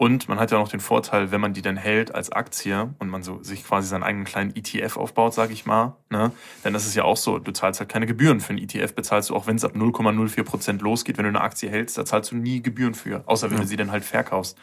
Und 0.00 0.30
man 0.30 0.40
hat 0.40 0.50
ja 0.50 0.58
noch 0.58 0.70
den 0.70 0.80
Vorteil, 0.80 1.30
wenn 1.30 1.42
man 1.42 1.52
die 1.52 1.60
dann 1.60 1.76
hält 1.76 2.14
als 2.14 2.32
Aktie 2.32 2.94
und 2.98 3.10
man 3.10 3.22
so 3.22 3.42
sich 3.42 3.62
quasi 3.62 3.86
seinen 3.86 4.02
eigenen 4.02 4.24
kleinen 4.24 4.56
ETF 4.56 4.96
aufbaut, 4.96 5.34
sage 5.34 5.52
ich 5.52 5.66
mal, 5.66 5.94
ne, 6.08 6.32
dann 6.62 6.74
ist 6.74 6.86
es 6.86 6.94
ja 6.94 7.04
auch 7.04 7.18
so, 7.18 7.38
du 7.38 7.52
zahlst 7.52 7.80
halt 7.80 7.90
keine 7.90 8.06
Gebühren 8.06 8.40
für 8.40 8.48
einen 8.54 8.60
ETF, 8.60 8.94
bezahlst 8.94 9.28
du 9.28 9.36
auch, 9.36 9.46
wenn 9.46 9.56
es 9.56 9.64
ab 9.66 9.72
0,04 9.74 10.42
Prozent 10.42 10.80
losgeht, 10.80 11.18
wenn 11.18 11.24
du 11.24 11.28
eine 11.28 11.42
Aktie 11.42 11.68
hältst, 11.68 11.98
da 11.98 12.06
zahlst 12.06 12.32
du 12.32 12.36
nie 12.36 12.62
Gebühren 12.62 12.94
für, 12.94 13.24
außer 13.26 13.50
wenn 13.50 13.58
ja. 13.58 13.62
du 13.64 13.68
sie 13.68 13.76
dann 13.76 13.90
halt 13.90 14.02
verkaufst. 14.02 14.56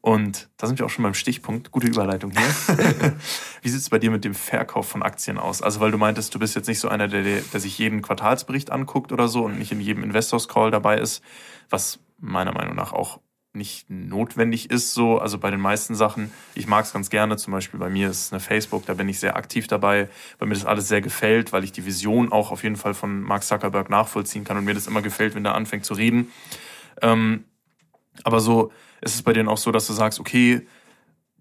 Und 0.00 0.48
da 0.58 0.68
sind 0.68 0.78
wir 0.78 0.86
auch 0.86 0.90
schon 0.90 1.02
beim 1.02 1.14
Stichpunkt. 1.14 1.72
Gute 1.72 1.88
Überleitung 1.88 2.30
hier. 2.30 2.40
Wie 3.62 3.68
sieht 3.68 3.80
es 3.80 3.90
bei 3.90 3.98
dir 3.98 4.12
mit 4.12 4.24
dem 4.24 4.34
Verkauf 4.34 4.86
von 4.86 5.02
Aktien 5.02 5.38
aus? 5.38 5.60
Also, 5.60 5.80
weil 5.80 5.90
du 5.90 5.98
meintest, 5.98 6.36
du 6.36 6.38
bist 6.38 6.54
jetzt 6.54 6.68
nicht 6.68 6.78
so 6.78 6.88
einer, 6.88 7.08
der, 7.08 7.22
der 7.24 7.58
sich 7.58 7.76
jeden 7.78 8.00
Quartalsbericht 8.00 8.70
anguckt 8.70 9.10
oder 9.10 9.26
so 9.26 9.44
und 9.44 9.58
nicht 9.58 9.72
in 9.72 9.80
jedem 9.80 10.04
Investors 10.04 10.46
Call 10.46 10.70
dabei 10.70 10.98
ist, 10.98 11.20
was 11.68 11.98
meiner 12.20 12.52
Meinung 12.52 12.76
nach 12.76 12.92
auch 12.92 13.18
nicht 13.52 13.90
notwendig 13.90 14.70
ist, 14.70 14.94
so. 14.94 15.18
Also 15.18 15.38
bei 15.38 15.50
den 15.50 15.60
meisten 15.60 15.94
Sachen, 15.94 16.32
ich 16.54 16.66
mag 16.66 16.84
es 16.84 16.92
ganz 16.92 17.10
gerne. 17.10 17.36
Zum 17.36 17.52
Beispiel 17.52 17.80
bei 17.80 17.88
mir 17.88 18.10
ist 18.10 18.26
es 18.26 18.32
eine 18.32 18.40
Facebook, 18.40 18.86
da 18.86 18.94
bin 18.94 19.08
ich 19.08 19.18
sehr 19.20 19.36
aktiv 19.36 19.66
dabei, 19.66 20.08
weil 20.38 20.48
mir 20.48 20.54
das 20.54 20.64
alles 20.64 20.88
sehr 20.88 21.00
gefällt, 21.00 21.52
weil 21.52 21.64
ich 21.64 21.72
die 21.72 21.84
Vision 21.84 22.32
auch 22.32 22.50
auf 22.50 22.62
jeden 22.62 22.76
Fall 22.76 22.94
von 22.94 23.22
Mark 23.22 23.44
Zuckerberg 23.44 23.90
nachvollziehen 23.90 24.44
kann 24.44 24.56
und 24.56 24.64
mir 24.64 24.74
das 24.74 24.86
immer 24.86 25.02
gefällt, 25.02 25.34
wenn 25.34 25.44
der 25.44 25.54
anfängt 25.54 25.84
zu 25.84 25.94
reden. 25.94 26.30
Ähm, 27.02 27.44
aber 28.24 28.40
so 28.40 28.72
ist 29.00 29.14
es 29.14 29.22
bei 29.22 29.32
denen 29.32 29.48
auch 29.48 29.58
so, 29.58 29.70
dass 29.70 29.86
du 29.86 29.92
sagst, 29.92 30.20
okay, 30.20 30.66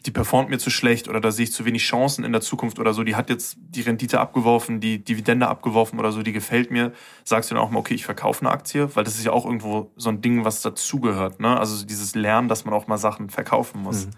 die 0.05 0.11
performt 0.11 0.49
mir 0.49 0.57
zu 0.57 0.69
schlecht 0.69 1.09
oder 1.09 1.19
da 1.19 1.31
sehe 1.31 1.43
ich 1.43 1.51
zu 1.51 1.65
wenig 1.65 1.83
Chancen 1.83 2.23
in 2.23 2.31
der 2.31 2.41
Zukunft 2.41 2.79
oder 2.79 2.93
so, 2.93 3.03
die 3.03 3.15
hat 3.15 3.29
jetzt 3.29 3.57
die 3.59 3.81
Rendite 3.81 4.19
abgeworfen, 4.19 4.79
die 4.79 5.03
Dividende 5.03 5.47
abgeworfen 5.47 5.99
oder 5.99 6.11
so, 6.11 6.21
die 6.23 6.31
gefällt 6.31 6.71
mir, 6.71 6.93
sagst 7.25 7.51
du 7.51 7.55
dann 7.55 7.63
auch 7.63 7.71
mal, 7.71 7.79
okay, 7.79 7.95
ich 7.95 8.05
verkaufe 8.05 8.41
eine 8.41 8.51
Aktie, 8.51 8.95
weil 8.95 9.03
das 9.03 9.15
ist 9.15 9.25
ja 9.25 9.31
auch 9.31 9.45
irgendwo 9.45 9.91
so 9.97 10.09
ein 10.09 10.21
Ding, 10.21 10.45
was 10.45 10.61
dazugehört, 10.61 11.39
ne? 11.39 11.59
Also 11.59 11.85
dieses 11.85 12.15
Lernen, 12.15 12.47
dass 12.47 12.63
man 12.63 12.73
auch 12.73 12.87
mal 12.87 12.97
Sachen 12.97 13.29
verkaufen 13.29 13.81
muss. 13.81 14.05
Mhm. 14.05 14.11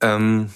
Ähm, 0.00 0.50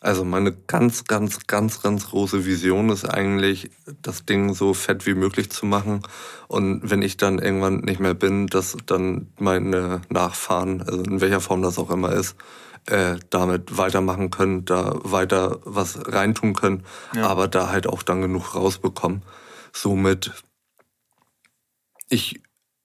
Also 0.00 0.24
meine 0.24 0.52
ganz, 0.52 1.04
ganz, 1.04 1.48
ganz, 1.48 1.82
ganz 1.82 2.10
große 2.10 2.46
Vision 2.46 2.88
ist 2.90 3.04
eigentlich, 3.04 3.70
das 4.00 4.24
Ding 4.24 4.54
so 4.54 4.72
fett 4.72 5.06
wie 5.06 5.14
möglich 5.14 5.50
zu 5.50 5.66
machen. 5.66 6.02
Und 6.46 6.88
wenn 6.88 7.02
ich 7.02 7.16
dann 7.16 7.40
irgendwann 7.40 7.80
nicht 7.80 7.98
mehr 7.98 8.14
bin, 8.14 8.46
dass 8.46 8.76
dann 8.86 9.32
meine 9.40 10.02
Nachfahren, 10.08 10.82
also 10.82 11.02
in 11.02 11.20
welcher 11.20 11.40
Form 11.40 11.62
das 11.62 11.78
auch 11.80 11.90
immer 11.90 12.12
ist, 12.12 12.36
äh, 12.88 13.16
damit 13.30 13.76
weitermachen 13.76 14.30
können, 14.30 14.64
da 14.64 14.94
weiter 15.02 15.60
was 15.64 15.98
reintun 16.06 16.54
können, 16.54 16.84
ja. 17.14 17.26
aber 17.26 17.48
da 17.48 17.68
halt 17.68 17.86
auch 17.86 18.02
dann 18.02 18.22
genug 18.22 18.54
rausbekommen. 18.54 19.22
Somit, 19.72 20.32
ich 22.08 22.42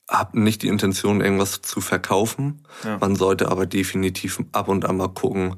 habe 0.10 0.40
nicht 0.40 0.62
die 0.62 0.68
Intention, 0.68 1.22
irgendwas 1.22 1.62
zu 1.62 1.82
verkaufen. 1.82 2.64
Ja. 2.84 2.98
Man 3.00 3.16
sollte 3.16 3.50
aber 3.50 3.66
definitiv 3.66 4.40
ab 4.52 4.68
und 4.68 4.86
an 4.86 4.98
mal 4.98 5.08
gucken, 5.10 5.56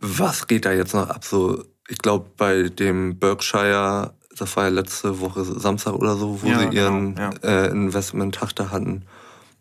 was 0.00 0.46
geht 0.46 0.64
da 0.64 0.72
jetzt 0.72 0.94
noch 0.94 1.08
ab? 1.08 1.24
So, 1.24 1.64
ich 1.88 1.98
glaube, 1.98 2.30
bei 2.36 2.68
dem 2.68 3.18
Berkshire, 3.18 4.14
das 4.36 4.56
war 4.56 4.64
ja 4.64 4.70
letzte 4.70 5.20
Woche 5.20 5.44
Samstag 5.44 5.94
oder 5.94 6.16
so, 6.16 6.42
wo 6.42 6.46
ja, 6.46 6.60
sie 6.60 6.76
ihren 6.76 7.14
genau, 7.14 7.30
äh, 7.42 7.68
Investment-Tag 7.68 8.54
da 8.54 8.70
hatten. 8.70 9.04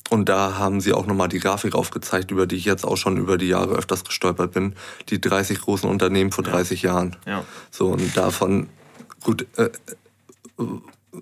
Und 0.10 0.30
da 0.30 0.58
haben 0.58 0.80
sie 0.82 0.94
auch 0.94 1.06
nochmal 1.06 1.28
die 1.28 1.40
Grafik 1.40 1.76
aufgezeigt, 1.76 2.32
über 2.32 2.48
die 2.48 2.56
ich 2.56 2.66
jetzt 2.66 2.86
auch 2.86 2.98
schon 2.98 3.18
über 3.18 3.38
die 3.38 3.48
Jahre 3.48 3.76
öfters 3.76 4.04
gestolpert 4.04 4.54
bin. 4.54 4.76
Die 5.10 5.20
30 5.20 5.60
großen 5.62 5.90
Unternehmen 5.90 6.32
vor 6.32 6.44
30 6.44 6.82
ja. 6.82 6.94
Jahren. 6.94 7.16
Ja. 7.26 7.44
So, 7.72 7.88
und 7.88 8.16
davon, 8.16 8.70
gut, 9.24 9.46
äh, 9.58 9.66
äh 9.66 9.70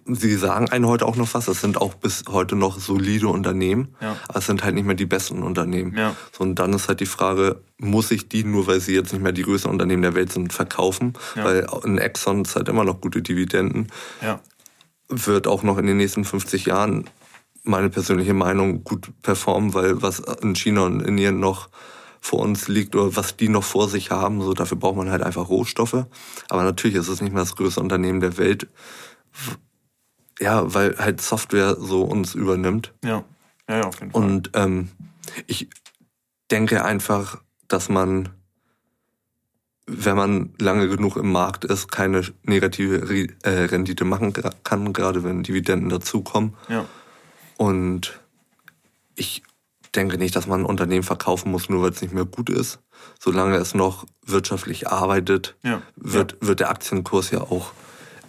Sie 0.08 0.36
sagen 0.36 0.69
einen 0.69 0.88
heute 0.88 1.06
auch 1.06 1.15
noch 1.15 1.34
was, 1.34 1.48
es 1.48 1.62
sind 1.62 1.80
auch 1.80 1.93
bis 1.93 2.24
heute 2.28 2.56
noch 2.56 2.80
solide 2.80 3.28
Unternehmen, 3.28 3.95
ja. 4.02 4.17
aber 4.28 4.39
es 4.39 4.45
sind 4.45 4.63
halt 4.63 4.76
nicht 4.76 4.86
mehr 4.86 4.95
die 4.95 5.06
besten 5.06 5.41
Unternehmen. 5.41 5.95
Ja. 5.95 6.15
So, 6.34 6.43
und 6.43 6.56
dann 6.56 6.74
ist 6.74 6.89
halt 6.89 7.00
die 7.00 7.06
Frage, 7.06 7.62
muss 7.78 8.12
ich 8.12 8.28
die, 8.28 8.43
nur 8.43 8.67
weil 8.67 8.82
sie 8.82 8.93
jetzt 8.93 9.13
nicht 9.13 9.21
mehr 9.21 9.32
die 9.32 9.43
größten 9.43 9.71
Unternehmen 9.71 10.02
der 10.02 10.15
Welt 10.15 10.34
sind, 10.34 10.52
verkaufen? 10.52 11.13
Ja. 11.36 11.45
Weil 11.45 11.67
in 11.86 11.98
Exxon 11.98 12.41
ist 12.41 12.56
halt 12.56 12.67
immer 12.67 12.84
noch 12.84 13.00
gute 13.00 13.21
Dividenden. 13.21 13.88
Ja. 14.21 14.41
Wird 15.08 15.48
auch 15.48 15.63
noch 15.63 15.78
in 15.78 15.86
den 15.86 15.98
nächsten 15.98 16.26
50 16.26 16.65
Jahren 16.65 17.10
meine 17.65 17.89
persönliche 17.89 18.34
Meinung 18.34 18.84
gut 18.84 19.10
performen, 19.21 19.73
weil 19.73 20.01
was 20.01 20.19
in 20.19 20.56
China 20.56 20.82
und 20.82 21.01
Indien 21.01 21.39
noch 21.39 21.69
vor 22.21 22.39
uns 22.39 22.67
liegt 22.67 22.95
oder 22.95 23.15
was 23.15 23.38
die 23.38 23.49
noch 23.49 23.63
vor 23.63 23.88
sich 23.88 24.10
haben, 24.10 24.41
so 24.41 24.54
dafür 24.54 24.78
braucht 24.78 24.97
man 24.97 25.12
halt 25.12 25.21
einfach 25.21 25.49
Rohstoffe. 25.49 26.06
Aber 26.49 26.63
natürlich 26.63 26.97
ist 26.97 27.08
es 27.08 27.21
nicht 27.21 27.34
mehr 27.34 27.43
das 27.43 27.56
größte 27.56 27.82
Unternehmen 27.82 28.19
der 28.19 28.38
Welt 28.38 28.67
ja, 30.39 30.73
weil 30.73 30.97
halt 30.97 31.21
Software 31.21 31.75
so 31.80 32.04
uns 32.04 32.36
übernimmt. 32.36 32.93
Ja, 33.04 33.23
ja, 33.69 33.78
ja 33.78 33.84
auf 33.84 33.99
jeden 33.99 34.12
Fall. 34.12 34.23
Und 34.23 34.51
ähm, 34.54 34.89
ich 35.47 35.69
denke 36.51 36.84
einfach, 36.84 37.41
dass 37.67 37.89
man, 37.89 38.30
wenn 39.88 40.15
man 40.15 40.54
lange 40.60 40.88
genug 40.88 41.17
im 41.17 41.32
Markt 41.32 41.65
ist, 41.65 41.91
keine 41.91 42.21
negative 42.43 43.30
äh, 43.43 43.49
Rendite 43.49 44.06
machen 44.06 44.34
kann, 44.63 44.93
gerade 44.93 45.23
wenn 45.23 45.43
Dividenden 45.43 45.89
dazukommen. 45.89 46.56
Ja. 46.67 46.86
Und 47.57 48.19
ich 49.15 49.43
denke 49.95 50.17
nicht, 50.17 50.35
dass 50.35 50.47
man 50.47 50.61
ein 50.61 50.65
Unternehmen 50.65 51.03
verkaufen 51.03 51.51
muss, 51.51 51.69
nur 51.69 51.83
weil 51.83 51.91
es 51.91 52.01
nicht 52.01 52.13
mehr 52.13 52.25
gut 52.25 52.49
ist. 52.49 52.79
Solange 53.19 53.55
es 53.57 53.73
noch 53.73 54.05
wirtschaftlich 54.25 54.87
arbeitet, 54.87 55.55
ja. 55.63 55.81
Wird, 55.95 56.33
ja. 56.33 56.47
wird 56.47 56.59
der 56.59 56.69
Aktienkurs 56.69 57.31
ja 57.31 57.41
auch 57.41 57.71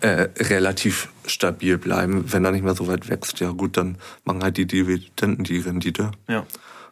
äh, 0.01 0.29
relativ 0.39 1.09
stabil 1.27 1.79
bleiben. 1.79 2.33
Wenn 2.33 2.45
er 2.45 2.53
nicht 2.53 2.65
mehr 2.65 2.75
so 2.75 2.87
weit 2.87 3.09
wächst, 3.09 3.41
ja 3.41 3.51
gut, 3.51 3.77
dann 3.77 3.99
machen 4.25 4.43
halt 4.43 4.57
die 4.57 4.67
Dividenden 4.67 5.45
die 5.45 5.59
Rendite. 5.59 6.13
Ja. 6.29 6.47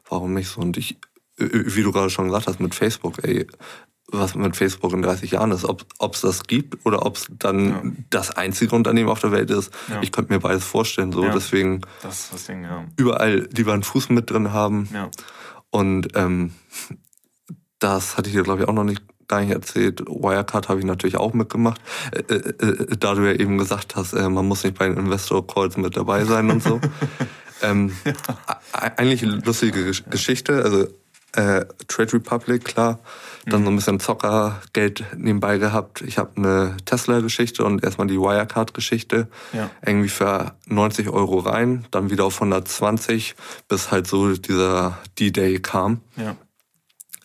Warum 0.08 0.34
nicht 0.34 0.48
so? 0.48 0.60
Und 0.60 0.76
ich, 0.76 0.92
äh, 1.38 1.48
wie 1.50 1.82
du 1.82 1.92
gerade 1.92 2.10
schon 2.10 2.26
gesagt 2.26 2.46
hast, 2.46 2.60
mit 2.60 2.74
Facebook, 2.74 3.22
ey, 3.22 3.46
was 4.18 4.34
mit 4.34 4.56
Facebook 4.56 4.92
in 4.92 5.02
30 5.02 5.30
Jahren 5.32 5.50
ist, 5.50 5.64
ob 5.64 6.14
es 6.14 6.20
das 6.20 6.44
gibt 6.44 6.84
oder 6.86 7.04
ob 7.04 7.16
es 7.16 7.26
dann 7.38 7.68
ja. 7.68 7.82
das 8.10 8.30
einzige 8.30 8.74
Unternehmen 8.74 9.08
auf 9.08 9.20
der 9.20 9.32
Welt 9.32 9.50
ist. 9.50 9.72
Ja. 9.88 10.00
Ich 10.02 10.12
könnte 10.12 10.32
mir 10.32 10.40
beides 10.40 10.64
vorstellen. 10.64 11.12
So. 11.12 11.24
Ja. 11.24 11.32
Deswegen 11.32 11.80
Ding, 12.48 12.92
überall 12.96 13.48
lieber 13.54 13.72
einen 13.72 13.82
Fuß 13.82 14.10
mit 14.10 14.30
drin 14.30 14.52
haben. 14.52 14.88
Und 15.70 16.08
ähm, 16.14 16.52
das 17.78 18.16
hatte 18.16 18.28
ich 18.28 18.34
dir, 18.34 18.42
glaube 18.42 18.62
ich, 18.62 18.68
auch 18.68 18.72
noch 18.72 18.84
nicht 18.84 19.02
gar 19.28 19.40
nicht 19.40 19.50
erzählt. 19.50 20.00
Wirecard 20.06 20.68
habe 20.68 20.80
ich 20.80 20.86
natürlich 20.86 21.16
auch 21.16 21.32
mitgemacht. 21.32 21.80
Äh, 22.12 22.34
äh, 22.34 22.66
äh, 22.66 22.96
da 22.98 23.14
du 23.14 23.22
ja 23.22 23.32
eben 23.32 23.58
gesagt 23.58 23.96
hast, 23.96 24.12
äh, 24.12 24.28
man 24.28 24.46
muss 24.46 24.64
nicht 24.64 24.78
bei 24.78 24.88
den 24.88 24.98
Investor 24.98 25.46
Calls 25.46 25.76
mit 25.76 25.96
dabei 25.96 26.24
sein 26.24 26.50
und 26.50 26.62
so. 26.62 26.80
ähm, 27.62 27.92
ja. 28.04 28.12
Eigentlich 28.72 29.22
eine 29.22 29.36
lustige 29.36 29.92
Geschichte. 30.10 30.62
Also 30.62 30.88
äh, 31.36 31.64
Trade 31.88 32.14
Republic, 32.14 32.64
klar. 32.64 33.00
Dann 33.46 33.60
mhm. 33.60 33.64
so 33.64 33.70
ein 33.70 33.76
bisschen 33.76 34.00
Zockergeld 34.00 35.04
nebenbei 35.16 35.58
gehabt. 35.58 36.00
Ich 36.00 36.18
habe 36.18 36.36
eine 36.36 36.76
Tesla-Geschichte 36.84 37.64
und 37.64 37.84
erstmal 37.84 38.06
die 38.06 38.18
Wirecard-Geschichte. 38.18 39.28
Ja. 39.52 39.70
Irgendwie 39.84 40.08
für 40.08 40.54
90 40.66 41.08
Euro 41.08 41.40
rein, 41.40 41.86
dann 41.90 42.10
wieder 42.10 42.24
auf 42.24 42.36
120, 42.36 43.34
bis 43.68 43.90
halt 43.90 44.06
so 44.06 44.32
dieser 44.34 44.98
D-Day 45.18 45.60
kam. 45.60 46.00
Ja. 46.16 46.36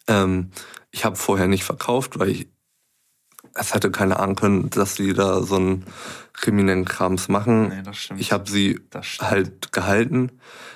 Ähm, 0.07 0.51
ich 0.91 1.05
habe 1.05 1.15
vorher 1.15 1.47
nicht 1.47 1.63
verkauft, 1.63 2.19
weil 2.19 2.29
ich 2.29 2.47
es 3.55 3.73
hätte 3.73 3.91
keine 3.91 4.19
Ahnung 4.19 4.35
können, 4.35 4.69
dass 4.69 4.95
sie 4.95 5.13
da 5.13 5.41
so 5.41 5.55
einen 5.55 5.85
kriminellen 6.33 6.85
Krams 6.85 7.27
machen. 7.27 7.69
Nee, 7.69 7.81
das 7.83 7.97
stimmt. 7.97 8.21
Ich 8.21 8.31
habe 8.31 8.49
sie 8.49 8.79
halt 9.19 9.71
gehalten, 9.71 10.31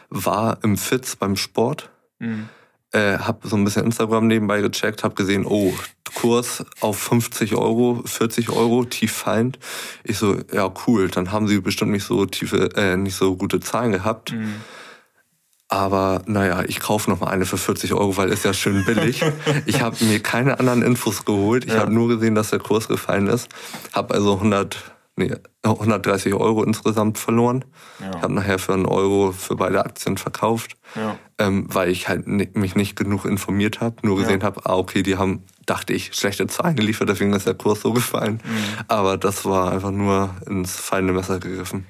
war 0.09 0.59
im 0.63 0.77
Fitz 0.77 1.15
beim 1.15 1.35
Sport, 1.35 1.91
mhm. 2.19 2.49
Äh, 2.93 3.17
habe 3.17 3.47
so 3.47 3.56
ein 3.56 3.63
bisschen 3.63 3.86
Instagram 3.86 4.27
nebenbei 4.27 4.62
gecheckt, 4.62 5.03
habe 5.03 5.15
gesehen, 5.15 5.45
oh, 5.45 5.73
Kurs 6.15 6.63
auf 6.79 6.97
50 6.97 7.56
Euro, 7.56 8.01
40 8.06 8.49
Euro, 8.49 8.86
tief 8.86 9.12
fallend. 9.12 9.60
Ich 10.03 10.17
so, 10.17 10.38
ja 10.53 10.71
cool, 10.88 11.10
dann 11.10 11.32
haben 11.32 11.47
sie 11.47 11.60
bestimmt 11.60 11.91
nicht 11.91 12.06
so 12.06 12.25
tiefe, 12.25 12.69
äh, 12.75 12.95
nicht 12.95 13.15
so 13.15 13.36
gute 13.36 13.60
Zahlen 13.60 13.91
gehabt. 13.91 14.32
Mhm 14.32 14.56
aber 15.73 16.21
naja, 16.27 16.63
ich 16.67 16.79
kaufe 16.79 17.10
noch 17.10 17.21
mal 17.21 17.32
eine 17.32 17.45
für 17.47 17.58
40 17.58 17.93
Euro, 17.93 18.15
weil 18.15 18.29
ist 18.29 18.45
ja 18.45 18.53
schön 18.53 18.86
billig. 18.86 19.23
ich 19.65 19.82
habe 19.82 20.06
mir 20.06 20.19
keine 20.19 20.60
anderen 20.60 20.84
Infos 20.84 21.25
geholt. 21.25 21.65
Ich 21.65 21.73
ja. 21.73 21.79
habe 21.79 21.91
nur 21.91 22.10
gesehen, 22.10 22.36
dass 22.36 22.51
der 22.51 22.60
Kurs 22.60 22.88
gefallen 22.88 23.25
ist. 23.25 23.49
Habe 23.91 24.13
also 24.13 24.36
100, 24.36 24.92
nee, 25.15 25.34
130 25.63 26.34
Euro 26.34 26.63
insgesamt 26.63 27.17
verloren. 27.17 27.65
Ja. 27.99 28.12
Ich 28.15 28.21
habe 28.21 28.34
nachher 28.34 28.60
für 28.60 28.73
einen 28.73 28.86
Euro 28.86 29.32
für 29.32 29.56
beide 29.56 29.86
Aktien 29.86 30.17
verkauft, 30.17 30.78
ja. 30.95 31.17
ähm, 31.38 31.67
weil 31.69 31.89
ich 31.89 32.08
halt 32.10 32.28
mich 32.28 32.76
nicht 32.76 32.95
genug 32.95 33.26
informiert 33.26 33.82
habe. 33.82 33.95
Nur 34.04 34.17
gesehen 34.17 34.41
ja. 34.41 34.45
habe, 34.45 34.62
ah 34.65 34.76
okay, 34.76 35.04
die 35.04 35.17
haben, 35.17 35.43
dachte 35.65 35.93
ich, 35.93 36.13
schlechte 36.13 36.47
Zahlen 36.47 36.76
geliefert, 36.76 37.10
deswegen 37.10 37.34
ist 37.34 37.47
der 37.47 37.56
Kurs 37.56 37.82
so 37.82 37.93
gefallen. 37.93 38.41
Mhm. 38.43 38.84
Aber 38.88 39.17
das 39.17 39.45
war 39.45 39.71
einfach 39.71 39.91
nur 39.91 40.36
ins 40.47 40.76
fallende 40.76 41.13
Messer 41.13 41.39
gegriffen. 41.39 41.86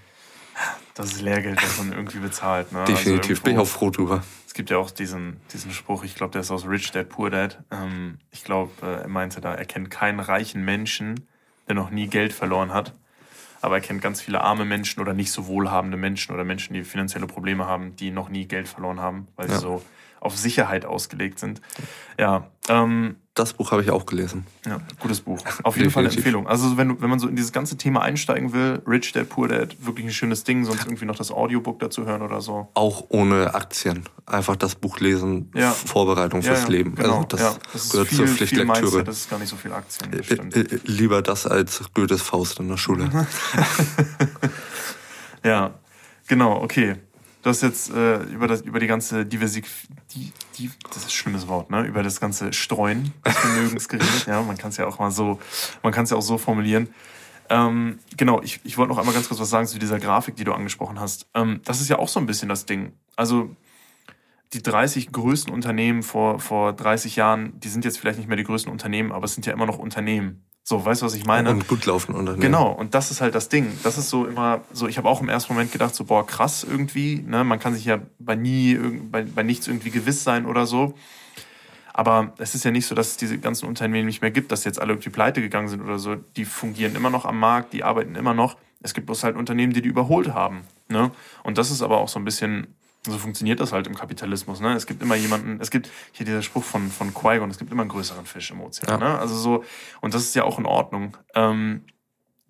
Das 0.95 1.11
ist 1.11 1.21
Lehrgeld, 1.21 1.61
das 1.61 1.79
man 1.79 1.91
irgendwie 1.91 2.19
bezahlt. 2.19 2.71
Ne? 2.71 2.81
Also 2.81 2.93
Definitiv, 2.93 3.31
also 3.31 3.43
bin 3.43 3.53
ich 3.53 3.59
auch 3.59 3.67
froh 3.67 3.89
drüber. 3.89 4.23
Es 4.45 4.53
gibt 4.53 4.69
ja 4.69 4.77
auch 4.77 4.91
diesen, 4.91 5.37
diesen 5.51 5.71
Spruch, 5.71 6.03
ich 6.03 6.13
glaube, 6.13 6.33
der 6.33 6.41
ist 6.41 6.51
aus 6.51 6.67
Rich 6.67 6.91
Dad, 6.91 7.09
Poor 7.09 7.31
Dad. 7.31 7.63
Ähm, 7.71 8.19
ich 8.29 8.43
glaube, 8.43 8.71
äh, 8.83 9.01
er 9.01 9.07
meinte 9.07 9.41
da, 9.41 9.55
er 9.55 9.65
kennt 9.65 9.89
keinen 9.89 10.19
reichen 10.19 10.63
Menschen, 10.63 11.27
der 11.67 11.73
noch 11.73 11.89
nie 11.89 12.05
Geld 12.05 12.33
verloren 12.33 12.71
hat. 12.71 12.93
Aber 13.63 13.75
er 13.75 13.81
kennt 13.81 14.01
ganz 14.01 14.21
viele 14.21 14.41
arme 14.41 14.65
Menschen 14.65 14.99
oder 14.99 15.13
nicht 15.13 15.31
so 15.31 15.47
wohlhabende 15.47 15.95
Menschen 15.95 16.33
oder 16.33 16.43
Menschen, 16.43 16.73
die 16.73 16.83
finanzielle 16.83 17.27
Probleme 17.27 17.65
haben, 17.65 17.95
die 17.95 18.11
noch 18.11 18.27
nie 18.27 18.45
Geld 18.45 18.67
verloren 18.67 18.99
haben, 18.99 19.29
weil 19.37 19.47
ja. 19.47 19.55
sie 19.55 19.61
so 19.61 19.81
auf 20.19 20.35
Sicherheit 20.35 20.83
ausgelegt 20.83 21.39
sind. 21.39 21.61
Ja. 22.19 22.49
Ähm, 22.67 23.15
das 23.33 23.53
Buch 23.53 23.71
habe 23.71 23.81
ich 23.81 23.89
auch 23.89 24.05
gelesen. 24.05 24.45
Ja, 24.65 24.79
gutes 24.99 25.21
Buch. 25.21 25.39
Auf 25.63 25.75
jeden 25.75 25.89
Fall 25.89 26.05
eine 26.05 26.13
Empfehlung. 26.13 26.47
Also 26.47 26.77
wenn, 26.77 27.01
wenn 27.01 27.09
man 27.09 27.17
so 27.17 27.27
in 27.27 27.35
dieses 27.35 27.51
ganze 27.51 27.77
Thema 27.77 28.03
einsteigen 28.03 28.53
will, 28.53 28.81
Rich 28.85 29.13
Dad, 29.13 29.29
Poor 29.29 29.47
Dad, 29.47 29.75
wirklich 29.83 30.05
ein 30.05 30.11
schönes 30.11 30.43
Ding, 30.43 30.65
sonst 30.65 30.85
irgendwie 30.85 31.05
noch 31.05 31.15
das 31.15 31.31
Audiobook 31.31 31.79
dazu 31.79 32.05
hören 32.05 32.21
oder 32.21 32.41
so. 32.41 32.69
Auch 32.75 33.05
ohne 33.09 33.55
Aktien. 33.55 34.03
Einfach 34.27 34.55
das 34.55 34.75
Buch 34.75 34.99
lesen, 34.99 35.51
ja. 35.55 35.71
Vorbereitung 35.71 36.43
fürs 36.43 36.59
ja, 36.59 36.65
ja, 36.65 36.71
Leben. 36.71 36.95
Genau. 36.95 37.15
Also 37.15 37.27
das, 37.29 37.41
ja, 37.41 37.55
das 37.73 37.89
gehört 37.89 38.07
viel, 38.07 38.17
zur 38.19 38.27
Pflichtlektüre. 38.27 38.81
Mindset, 38.81 39.07
das 39.07 39.17
ist 39.17 39.29
gar 39.29 39.39
nicht 39.39 39.49
so 39.49 39.55
viel 39.55 39.73
Aktien. 39.73 40.13
Äh, 40.13 40.59
äh, 40.59 40.79
lieber 40.85 41.23
das 41.23 41.47
als 41.47 41.81
Goethes 41.95 42.21
Faust 42.21 42.59
in 42.59 42.67
der 42.67 42.77
Schule. 42.77 43.09
ja, 45.43 45.73
genau, 46.27 46.61
okay. 46.61 46.97
Du 47.43 47.49
hast 47.49 47.61
jetzt 47.61 47.91
äh, 47.91 48.23
über, 48.23 48.47
das, 48.47 48.61
über 48.61 48.79
die 48.79 48.87
ganze 48.87 49.25
Diversik... 49.25 49.65
Die, 50.15 50.31
die, 50.57 50.71
das 50.87 50.97
ist 50.97 51.05
ein 51.07 51.11
schlimmes 51.11 51.47
Wort, 51.47 51.69
ne? 51.69 51.83
Über 51.83 52.01
das 52.01 52.21
ganze 52.21 52.53
Streuen 52.53 53.13
des 53.25 53.37
Vermögens 53.37 53.89
geredet. 53.89 54.25
Ja, 54.27 54.41
man 54.41 54.57
kann 54.57 54.69
es 54.69 54.77
ja 54.77 54.87
auch 54.87 54.97
mal 54.97 55.11
so, 55.11 55.39
man 55.81 55.91
kann 55.91 56.05
es 56.05 56.09
ja 56.09 56.17
auch 56.17 56.21
so 56.21 56.37
formulieren. 56.37 56.87
Ähm, 57.49 57.99
genau, 58.15 58.41
ich, 58.41 58.61
ich 58.63 58.77
wollte 58.77 58.89
noch 58.89 58.97
einmal 58.97 59.13
ganz 59.13 59.27
kurz 59.27 59.41
was 59.41 59.49
sagen 59.49 59.67
zu 59.67 59.77
dieser 59.77 59.99
Grafik, 59.99 60.37
die 60.37 60.45
du 60.45 60.53
angesprochen 60.53 61.01
hast. 61.01 61.27
Ähm, 61.33 61.59
das 61.65 61.81
ist 61.81 61.89
ja 61.89 61.99
auch 61.99 62.07
so 62.07 62.21
ein 62.21 62.25
bisschen 62.25 62.47
das 62.47 62.65
Ding. 62.65 62.93
Also 63.17 63.53
die 64.53 64.63
30 64.63 65.11
größten 65.11 65.53
Unternehmen 65.53 66.01
vor, 66.01 66.39
vor 66.39 66.71
30 66.71 67.17
Jahren, 67.17 67.59
die 67.59 67.67
sind 67.67 67.83
jetzt 67.83 67.99
vielleicht 67.99 68.19
nicht 68.19 68.27
mehr 68.27 68.37
die 68.37 68.45
größten 68.45 68.71
Unternehmen, 68.71 69.11
aber 69.11 69.25
es 69.25 69.33
sind 69.33 69.45
ja 69.45 69.51
immer 69.51 69.65
noch 69.65 69.79
Unternehmen. 69.79 70.45
So, 70.65 70.85
weißt 70.85 71.01
du, 71.01 71.05
was 71.05 71.13
ich 71.13 71.25
meine? 71.25 71.49
Und 71.49 71.67
gut 71.67 71.85
laufen 71.85 72.15
Unternehmen. 72.15 72.41
Genau, 72.41 72.71
und 72.71 72.93
das 72.95 73.11
ist 73.11 73.19
halt 73.19 73.35
das 73.35 73.49
Ding. 73.49 73.77
Das 73.83 73.97
ist 73.97 74.09
so 74.09 74.25
immer, 74.25 74.61
so 74.71 74.87
ich 74.87 74.97
habe 74.97 75.09
auch 75.09 75.21
im 75.21 75.27
ersten 75.27 75.53
Moment 75.53 75.73
gedacht, 75.73 75.93
so, 75.93 76.05
boah, 76.05 76.25
krass 76.25 76.63
irgendwie, 76.63 77.21
ne? 77.27 77.43
Man 77.43 77.59
kann 77.59 77.73
sich 77.73 77.83
ja 77.83 77.99
bei 78.17 78.35
nie, 78.35 78.75
bei, 79.11 79.23
bei 79.23 79.43
nichts 79.43 79.67
irgendwie 79.67 79.89
gewiss 79.89 80.23
sein 80.23 80.45
oder 80.45 80.65
so. 80.65 80.93
Aber 81.93 82.33
es 82.37 82.55
ist 82.55 82.63
ja 82.63 82.71
nicht 82.71 82.87
so, 82.87 82.95
dass 82.95 83.09
es 83.09 83.17
diese 83.17 83.37
ganzen 83.37 83.67
Unternehmen 83.67 84.07
nicht 84.07 84.21
mehr 84.21 84.31
gibt, 84.31 84.51
dass 84.51 84.63
jetzt 84.63 84.81
alle 84.81 84.93
irgendwie 84.93 85.09
pleite 85.09 85.41
gegangen 85.41 85.67
sind 85.67 85.81
oder 85.81 85.99
so. 85.99 86.15
Die 86.15 86.45
fungieren 86.45 86.95
immer 86.95 87.09
noch 87.09 87.25
am 87.25 87.39
Markt, 87.39 87.73
die 87.73 87.83
arbeiten 87.83 88.15
immer 88.15 88.33
noch. 88.33 88.55
Es 88.81 88.93
gibt 88.93 89.05
bloß 89.05 89.23
halt 89.23 89.35
Unternehmen, 89.35 89.73
die 89.73 89.81
die 89.81 89.89
überholt 89.89 90.33
haben. 90.33 90.61
Ne? 90.87 91.11
Und 91.43 91.57
das 91.57 91.71
ist 91.71 91.81
aber 91.81 91.97
auch 91.97 92.07
so 92.07 92.19
ein 92.19 92.25
bisschen, 92.25 92.67
so 93.05 93.17
funktioniert 93.17 93.59
das 93.59 93.73
halt 93.73 93.87
im 93.87 93.95
Kapitalismus. 93.95 94.59
Ne? 94.61 94.73
Es 94.73 94.85
gibt 94.85 95.01
immer 95.01 95.15
jemanden, 95.15 95.59
es 95.59 95.71
gibt 95.71 95.89
hier 96.11 96.25
dieser 96.25 96.41
Spruch 96.41 96.63
von, 96.63 96.89
von 96.89 97.13
Qui-Gon, 97.13 97.49
es 97.49 97.57
gibt 97.57 97.71
immer 97.71 97.81
einen 97.81 97.89
größeren 97.89 98.25
Fisch 98.25 98.51
im 98.51 98.61
Ozean. 98.61 98.89
Ja. 98.89 98.97
Ne? 98.97 99.19
Also 99.19 99.35
so, 99.35 99.63
und 100.01 100.13
das 100.13 100.23
ist 100.23 100.35
ja 100.35 100.43
auch 100.43 100.57
in 100.57 100.65
Ordnung. 100.65 101.17
Ähm, 101.35 101.81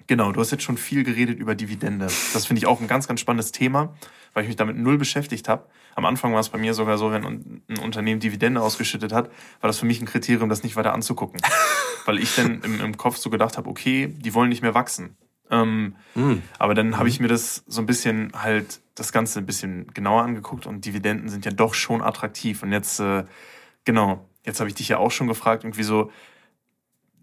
genau, 0.06 0.32
du 0.32 0.39
hast 0.39 0.52
jetzt 0.52 0.63
schon 0.63 0.78
viel 0.78 1.04
geredet 1.04 1.39
über 1.39 1.56
Dividende. 1.56 2.08
Das 2.34 2.46
finde 2.46 2.60
ich 2.60 2.68
auch 2.68 2.82
ein 2.82 2.88
ganz, 2.88 3.08
ganz 3.08 3.20
spannendes 3.20 3.52
Thema, 3.52 3.96
weil 4.34 4.44
ich 4.44 4.48
mich 4.48 4.58
damit 4.58 4.78
null 4.78 4.98
beschäftigt 4.98 5.50
habe. 5.50 5.68
Am 5.96 6.06
Anfang 6.06 6.34
war 6.34 6.39
es 6.39 6.50
bei 6.50 6.58
mir 6.58 6.74
sogar 6.74 6.98
so, 6.98 7.12
wenn 7.12 7.26
ein 7.26 7.78
Unternehmen 7.80 8.20
Dividende 8.20 8.62
ausgeschüttet 8.62 9.12
hat, 9.12 9.30
war 9.62 9.68
das 9.68 9.80
für 9.80 9.86
mich 9.86 10.02
ein 10.02 10.06
Kriterium, 10.06 10.50
das 10.50 10.63
nicht 10.63 10.76
weiter 10.76 10.94
anzugucken. 10.94 11.42
weil 12.06 12.20
ich 12.20 12.36
dann 12.36 12.62
im, 12.62 12.82
im 12.82 12.98
Kopf 12.98 13.18
so 13.18 13.30
gedacht 13.30 13.58
habe, 13.58 13.70
okay, 13.70 14.08
die 14.08 14.34
wollen 14.34 14.50
nicht 14.50 14.62
mehr 14.62 14.74
wachsen. 14.74 15.18
Ähm, 15.54 15.96
mhm. 16.16 16.42
Aber 16.58 16.74
dann 16.74 16.98
habe 16.98 17.08
ich 17.08 17.20
mir 17.20 17.28
das 17.28 17.63
so 17.68 17.82
ein 17.82 17.86
bisschen 17.86 18.32
halt 18.34 18.82
das 18.96 19.12
Ganze 19.12 19.39
ein 19.39 19.46
bisschen 19.46 19.88
genauer 19.94 20.24
angeguckt 20.24 20.66
und 20.66 20.86
Dividenden 20.86 21.30
sind 21.30 21.46
ja 21.46 21.52
doch 21.52 21.74
schon 21.76 22.02
attraktiv. 22.02 22.63
Und 22.63 22.72
jetzt, 22.72 23.00
äh, 23.00 23.24
genau, 23.86 24.28
jetzt 24.46 24.60
habe 24.60 24.70
ich 24.70 24.76
dich 24.76 24.89
ja 24.89 24.98
auch 24.98 25.12
schon 25.12 25.28
gefragt, 25.28 25.63
irgendwie 25.63 25.84
so, 25.84 26.12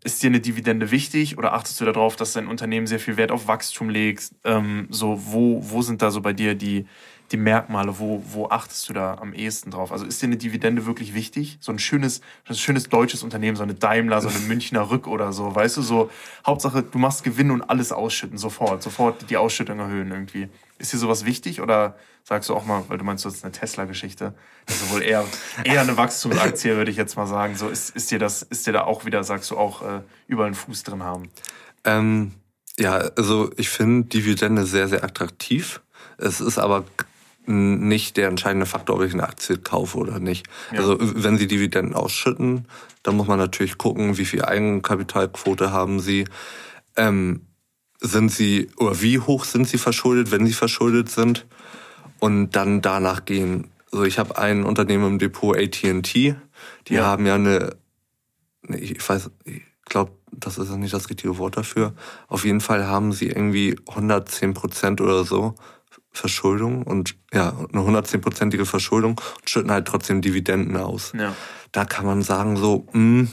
ist 0.02 0.22
dir 0.22 0.28
eine 0.28 0.40
Dividende 0.40 0.90
wichtig 0.90 1.36
oder 1.36 1.52
achtest 1.52 1.80
du 1.80 1.84
darauf, 1.84 2.16
dass 2.16 2.32
dein 2.32 2.46
Unternehmen 2.46 2.86
sehr 2.86 3.00
viel 3.00 3.16
Wert 3.16 3.32
auf 3.32 3.48
Wachstum 3.48 3.90
legt? 3.90 4.30
Ähm, 4.44 4.86
so, 4.90 5.20
wo, 5.26 5.60
wo 5.62 5.82
sind 5.82 6.00
da 6.00 6.10
so 6.10 6.20
bei 6.20 6.32
dir 6.32 6.54
die, 6.54 6.86
die 7.32 7.36
Merkmale, 7.36 7.98
wo, 7.98 8.22
wo 8.32 8.48
achtest 8.48 8.88
du 8.88 8.92
da 8.92 9.14
am 9.14 9.32
ehesten 9.32 9.70
drauf? 9.70 9.92
Also 9.92 10.04
ist 10.04 10.20
dir 10.20 10.26
eine 10.26 10.36
Dividende 10.36 10.86
wirklich 10.86 11.14
wichtig? 11.14 11.58
So 11.60 11.70
ein 11.70 11.78
schönes, 11.78 12.20
ein 12.48 12.56
schönes 12.56 12.88
deutsches 12.88 13.22
Unternehmen, 13.22 13.56
so 13.56 13.62
eine 13.62 13.74
Daimler, 13.74 14.20
so 14.20 14.28
eine 14.28 14.38
Münchner 14.48 14.90
Rück 14.90 15.06
oder 15.06 15.32
so, 15.32 15.54
weißt 15.54 15.76
du, 15.76 15.82
so 15.82 16.10
Hauptsache, 16.44 16.82
du 16.82 16.98
machst 16.98 17.22
Gewinn 17.22 17.50
und 17.50 17.62
alles 17.62 17.92
ausschütten, 17.92 18.36
sofort, 18.36 18.82
sofort 18.82 19.30
die 19.30 19.36
Ausschüttung 19.36 19.78
erhöhen 19.78 20.10
irgendwie. 20.10 20.48
Ist 20.78 20.92
dir 20.92 20.98
sowas 20.98 21.24
wichtig 21.24 21.60
oder 21.60 21.96
sagst 22.24 22.48
du 22.48 22.54
auch 22.54 22.64
mal, 22.64 22.84
weil 22.88 22.98
du 22.98 23.04
meinst, 23.04 23.24
du 23.24 23.28
hast 23.28 23.44
eine 23.44 23.52
Tesla-Geschichte, 23.52 24.34
also 24.68 24.90
wohl 24.90 25.02
eher, 25.02 25.24
eher 25.64 25.82
eine 25.82 25.96
Wachstumsaktie, 25.96 26.76
würde 26.76 26.90
ich 26.90 26.96
jetzt 26.96 27.16
mal 27.16 27.26
sagen. 27.26 27.56
So 27.56 27.68
ist, 27.68 27.94
ist 27.94 28.10
dir 28.10 28.18
das, 28.18 28.42
ist 28.42 28.66
dir 28.66 28.72
da 28.72 28.84
auch 28.84 29.04
wieder, 29.04 29.22
sagst 29.22 29.50
du 29.50 29.56
auch, 29.56 29.82
äh, 29.82 30.00
überall 30.26 30.46
einen 30.46 30.54
Fuß 30.54 30.82
drin 30.82 31.02
haben? 31.02 31.28
Ähm, 31.84 32.32
ja, 32.78 32.94
also 33.16 33.50
ich 33.56 33.68
finde 33.68 34.08
Dividende 34.08 34.64
sehr, 34.64 34.88
sehr 34.88 35.04
attraktiv. 35.04 35.80
Es 36.18 36.40
ist 36.40 36.58
aber 36.58 36.84
nicht 37.46 38.16
der 38.16 38.28
entscheidende 38.28 38.66
Faktor, 38.66 38.96
ob 38.96 39.02
ich 39.02 39.12
eine 39.12 39.24
Aktie 39.24 39.58
kaufe 39.58 39.98
oder 39.98 40.20
nicht. 40.20 40.46
Ja. 40.72 40.80
Also 40.80 40.98
wenn 41.00 41.38
sie 41.38 41.46
Dividenden 41.46 41.94
ausschütten, 41.94 42.66
dann 43.02 43.16
muss 43.16 43.26
man 43.26 43.38
natürlich 43.38 43.78
gucken, 43.78 44.18
wie 44.18 44.24
viel 44.24 44.44
Eigenkapitalquote 44.44 45.72
haben 45.72 46.00
sie. 46.00 46.26
Ähm, 46.96 47.46
sind 48.00 48.30
sie 48.30 48.70
oder 48.76 49.00
wie 49.02 49.18
hoch 49.18 49.44
sind 49.44 49.68
sie 49.68 49.78
verschuldet, 49.78 50.30
wenn 50.30 50.46
sie 50.46 50.52
verschuldet 50.52 51.10
sind 51.10 51.46
und 52.18 52.52
dann 52.52 52.80
danach 52.80 53.24
gehen. 53.24 53.68
Also 53.92 54.04
ich 54.04 54.18
habe 54.18 54.38
ein 54.38 54.64
Unternehmen 54.64 55.06
im 55.06 55.18
Depot 55.18 55.56
AT&T, 55.56 56.34
die 56.88 56.94
ja. 56.94 57.04
haben 57.04 57.26
ja 57.26 57.34
eine, 57.34 57.76
ich 58.68 59.06
weiß, 59.06 59.30
ich 59.44 59.62
glaube, 59.84 60.12
das 60.32 60.58
ist 60.58 60.70
nicht 60.70 60.94
das 60.94 61.10
richtige 61.10 61.36
Wort 61.38 61.56
dafür. 61.56 61.94
Auf 62.28 62.44
jeden 62.44 62.60
Fall 62.60 62.86
haben 62.86 63.12
sie 63.12 63.26
irgendwie 63.26 63.76
110 63.88 64.54
Prozent 64.54 65.00
oder 65.00 65.24
so 65.24 65.54
Verschuldung 66.12 66.82
und 66.82 67.16
ja, 67.32 67.54
eine 67.72 67.82
110-prozentige 67.82 68.64
Verschuldung 68.64 69.20
und 69.38 69.50
schütten 69.50 69.70
halt 69.70 69.86
trotzdem 69.86 70.20
Dividenden 70.20 70.76
aus. 70.76 71.12
Ja. 71.16 71.34
Da 71.72 71.84
kann 71.84 72.04
man 72.04 72.22
sagen, 72.22 72.56
so, 72.56 72.86
mh, 72.92 72.92
hm, 72.92 73.28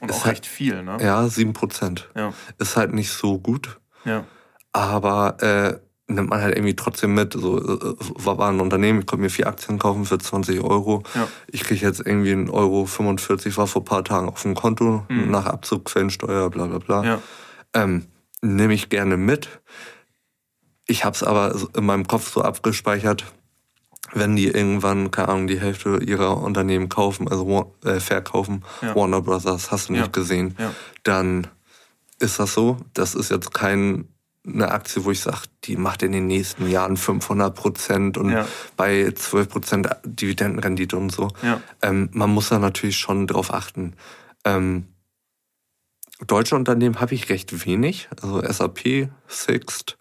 und 0.00 0.12
auch 0.12 0.24
halt, 0.24 0.36
recht 0.36 0.46
viel, 0.46 0.82
ne? 0.82 0.98
Ja, 1.00 1.26
7 1.28 1.52
Prozent. 1.52 2.08
Ja. 2.16 2.32
Ist 2.58 2.76
halt 2.76 2.94
nicht 2.94 3.10
so 3.10 3.38
gut. 3.38 3.80
Ja. 4.04 4.24
Aber 4.72 5.42
äh, 5.42 5.78
nimmt 6.12 6.30
man 6.30 6.40
halt 6.40 6.56
irgendwie 6.56 6.76
trotzdem 6.76 7.14
mit. 7.14 7.34
So, 7.34 7.58
äh, 7.58 7.96
war 8.24 8.48
ein 8.48 8.60
Unternehmen, 8.60 9.00
ich 9.00 9.06
konnte 9.06 9.22
mir 9.22 9.30
vier 9.30 9.46
Aktien 9.46 9.78
kaufen 9.78 10.04
für 10.04 10.18
20 10.18 10.60
Euro. 10.60 11.02
Ja. 11.14 11.28
Ich 11.48 11.64
kriege 11.64 11.84
jetzt 11.84 12.00
irgendwie 12.00 12.32
einen 12.32 12.50
Euro 12.50 12.86
45, 12.86 13.56
war 13.56 13.66
vor 13.66 13.82
ein 13.82 13.86
paar 13.86 14.04
Tagen 14.04 14.28
auf 14.28 14.42
dem 14.42 14.54
Konto, 14.54 15.04
mhm. 15.08 15.30
nach 15.30 15.46
Abzug 15.46 15.86
Quellensteuer, 15.86 16.50
bla 16.50 16.66
bla 16.66 16.78
bla. 16.78 17.04
Ja. 17.04 17.22
Ähm, 17.74 18.06
Nehme 18.44 18.74
ich 18.74 18.90
gerne 18.90 19.16
mit. 19.16 19.48
Ich 20.86 21.04
habe 21.04 21.14
es 21.14 21.22
aber 21.22 21.54
in 21.76 21.86
meinem 21.86 22.06
Kopf 22.06 22.32
so 22.32 22.42
abgespeichert, 22.42 23.24
wenn 24.12 24.36
die 24.36 24.48
irgendwann, 24.48 25.10
keine 25.10 25.28
Ahnung, 25.28 25.46
die 25.46 25.60
Hälfte 25.60 25.98
ihrer 26.04 26.42
Unternehmen 26.42 26.88
kaufen, 26.88 27.28
also 27.28 27.74
äh, 27.84 28.00
verkaufen, 28.00 28.64
ja. 28.82 28.94
Warner 28.94 29.22
Brothers, 29.22 29.70
hast 29.70 29.88
du 29.88 29.92
nicht 29.94 30.02
ja. 30.02 30.08
gesehen, 30.08 30.56
ja. 30.58 30.72
dann 31.02 31.46
ist 32.18 32.38
das 32.38 32.54
so. 32.54 32.78
Das 32.92 33.14
ist 33.14 33.30
jetzt 33.30 33.52
kein 33.54 34.08
eine 34.46 34.70
Aktie, 34.70 35.04
wo 35.04 35.10
ich 35.10 35.20
sage, 35.20 35.42
die 35.64 35.76
macht 35.76 36.02
in 36.02 36.12
den 36.12 36.26
nächsten 36.26 36.68
Jahren 36.68 36.96
500 36.96 37.54
Prozent 37.54 38.18
und 38.18 38.30
ja. 38.30 38.46
bei 38.76 39.10
12 39.10 39.48
Prozent 39.48 39.88
Dividendenrendite 40.04 40.96
und 40.96 41.10
so. 41.10 41.28
Ja. 41.42 41.62
Ähm, 41.80 42.10
man 42.12 42.30
muss 42.30 42.50
da 42.50 42.58
natürlich 42.58 42.98
schon 42.98 43.26
drauf 43.26 43.52
achten. 43.52 43.94
Ähm, 44.44 44.88
deutsche 46.26 46.56
Unternehmen 46.56 47.00
habe 47.00 47.14
ich 47.14 47.30
recht 47.30 47.64
wenig, 47.64 48.08
also 48.20 48.42
SAP, 48.42 49.08
Sixt, 49.26 49.96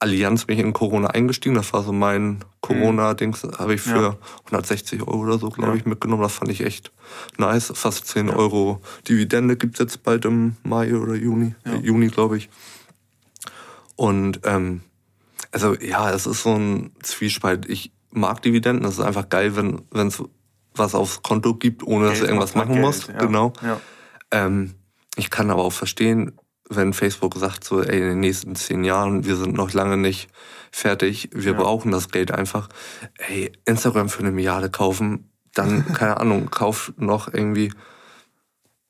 Allianz 0.00 0.44
bin 0.44 0.58
ich 0.58 0.64
in 0.64 0.72
Corona 0.72 1.08
eingestiegen. 1.08 1.56
Das 1.56 1.72
war 1.72 1.82
so 1.82 1.92
mein 1.92 2.44
Corona-Dings. 2.60 3.42
Habe 3.58 3.74
ich 3.74 3.80
für 3.80 4.02
ja. 4.02 4.18
160 4.46 5.02
Euro 5.02 5.18
oder 5.18 5.38
so, 5.38 5.48
glaube 5.48 5.72
ja. 5.72 5.76
ich, 5.76 5.86
mitgenommen. 5.86 6.22
Das 6.22 6.34
fand 6.34 6.50
ich 6.50 6.64
echt 6.64 6.92
nice. 7.36 7.72
Fast 7.74 8.06
10 8.06 8.28
ja. 8.28 8.36
Euro 8.36 8.80
Dividende 9.08 9.56
gibt's 9.56 9.80
jetzt 9.80 10.04
bald 10.04 10.24
im 10.24 10.56
Mai 10.62 10.94
oder 10.94 11.14
Juni. 11.14 11.54
Äh, 11.64 11.78
Juni, 11.78 12.08
glaube 12.08 12.36
ich. 12.36 12.48
Und 13.96 14.40
ähm, 14.44 14.82
also 15.50 15.74
ja, 15.74 16.10
es 16.12 16.26
ist 16.26 16.44
so 16.44 16.54
ein 16.54 16.92
Zwiespalt. 17.02 17.68
Ich 17.68 17.90
mag 18.10 18.40
Dividenden. 18.42 18.84
Es 18.84 18.98
ist 18.98 19.04
einfach 19.04 19.28
geil, 19.28 19.56
wenn 19.56 20.06
es 20.06 20.22
was 20.74 20.94
aufs 20.94 21.22
Konto 21.22 21.54
gibt, 21.54 21.82
ohne 21.82 22.04
Geld 22.04 22.12
dass 22.12 22.18
du 22.20 22.26
irgendwas 22.26 22.54
machen 22.54 22.74
Geld, 22.74 22.84
musst. 22.84 23.12
Genau. 23.18 23.52
Ähm, 24.30 24.74
ich 25.16 25.30
kann 25.30 25.50
aber 25.50 25.64
auch 25.64 25.72
verstehen, 25.72 26.38
wenn 26.70 26.92
Facebook 26.92 27.36
sagt, 27.36 27.64
so, 27.64 27.82
ey, 27.82 27.98
in 27.98 28.08
den 28.08 28.20
nächsten 28.20 28.54
zehn 28.54 28.84
Jahren, 28.84 29.24
wir 29.24 29.36
sind 29.36 29.54
noch 29.54 29.72
lange 29.72 29.96
nicht 29.96 30.28
fertig, 30.70 31.30
wir 31.32 31.52
ja. 31.52 31.58
brauchen 31.58 31.90
das 31.90 32.10
Geld 32.10 32.30
einfach, 32.30 32.68
ey, 33.28 33.52
Instagram 33.64 34.08
für 34.08 34.20
eine 34.20 34.32
Milliarde 34.32 34.70
kaufen, 34.70 35.30
dann, 35.54 35.86
keine 35.94 36.18
Ahnung, 36.18 36.50
kauf 36.50 36.92
noch 36.96 37.32
irgendwie 37.32 37.72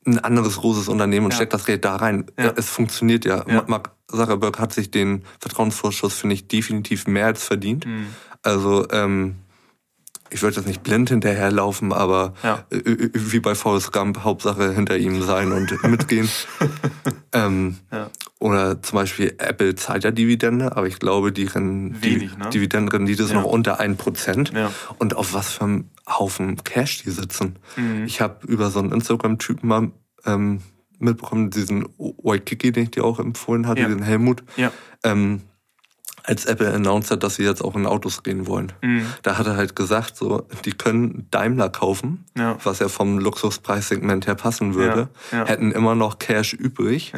ein 0.06 0.18
anderes 0.18 0.56
großes 0.56 0.88
Unternehmen 0.88 1.26
und 1.26 1.32
ja. 1.32 1.36
steckt 1.36 1.52
das 1.52 1.66
Geld 1.66 1.84
da 1.84 1.96
rein. 1.96 2.26
Ja. 2.38 2.52
Es 2.56 2.68
funktioniert 2.70 3.24
ja. 3.24 3.44
ja. 3.46 3.64
Mark 3.66 3.90
Zuckerberg 4.08 4.58
hat 4.58 4.72
sich 4.72 4.90
den 4.90 5.24
Vertrauensvorschuss, 5.38 6.14
finde 6.14 6.34
ich, 6.34 6.48
definitiv 6.48 7.06
mehr 7.06 7.26
als 7.26 7.44
verdient. 7.44 7.84
Mhm. 7.84 8.06
Also, 8.42 8.88
ähm, 8.90 9.36
ich 10.30 10.42
würde 10.42 10.56
jetzt 10.56 10.66
nicht 10.66 10.82
blind 10.82 11.08
hinterherlaufen, 11.08 11.92
aber 11.92 12.34
ja. 12.42 12.64
Äh, 12.70 13.10
wie 13.14 13.40
bei 13.40 13.54
Forrest 13.54 13.92
Gump, 13.92 14.24
Hauptsache 14.24 14.72
hinter 14.72 14.96
ihm 14.96 15.22
sein 15.22 15.52
und 15.52 15.82
mitgehen. 15.88 16.28
ähm, 17.32 17.78
ja. 17.92 18.10
Oder 18.38 18.82
zum 18.82 18.96
Beispiel 18.96 19.34
Apple 19.38 19.74
zahlt 19.74 20.04
ja 20.04 20.10
Dividende, 20.10 20.76
aber 20.76 20.86
ich 20.86 20.98
glaube, 20.98 21.32
die, 21.32 21.52
Wenig, 21.54 22.00
die 22.02 22.38
ne? 22.38 22.50
Dividendenrendite 22.50 23.24
ist 23.24 23.30
ja. 23.30 23.40
noch 23.40 23.44
unter 23.44 23.80
1%. 23.80 24.56
Ja. 24.56 24.72
Und 24.98 25.16
auf 25.16 25.34
was 25.34 25.52
für 25.52 25.64
einem 25.64 25.84
Haufen 26.08 26.62
Cash 26.62 27.02
die 27.02 27.10
sitzen. 27.10 27.56
Mhm. 27.76 28.04
Ich 28.04 28.20
habe 28.20 28.46
über 28.46 28.70
so 28.70 28.78
einen 28.78 28.92
Instagram-Typen 28.92 29.68
mal 29.68 29.90
ähm, 30.24 30.60
mitbekommen, 30.98 31.50
diesen 31.50 31.88
Waikiki, 31.98 32.72
den 32.72 32.84
ich 32.84 32.90
dir 32.92 33.04
auch 33.04 33.18
empfohlen 33.18 33.66
hatte, 33.66 33.82
den 33.88 34.02
Helmut. 34.02 34.42
Ähm, 35.04 35.42
als 36.28 36.44
Apple 36.44 36.72
announced 36.72 37.10
hat, 37.10 37.22
dass 37.22 37.36
sie 37.36 37.44
jetzt 37.44 37.64
auch 37.64 37.74
in 37.74 37.86
Autos 37.86 38.22
gehen 38.22 38.46
wollen. 38.46 38.72
Mhm. 38.82 39.06
Da 39.22 39.38
hat 39.38 39.46
er 39.46 39.56
halt 39.56 39.74
gesagt, 39.74 40.16
so, 40.16 40.46
die 40.66 40.72
können 40.72 41.26
Daimler 41.30 41.70
kaufen, 41.70 42.26
ja. 42.36 42.58
was 42.62 42.80
ja 42.80 42.88
vom 42.88 43.18
Luxuspreissegment 43.18 44.26
her 44.26 44.34
passen 44.34 44.74
würde, 44.74 45.08
ja. 45.32 45.38
Ja. 45.38 45.46
hätten 45.46 45.72
immer 45.72 45.94
noch 45.94 46.18
Cash 46.18 46.52
übrig 46.52 47.14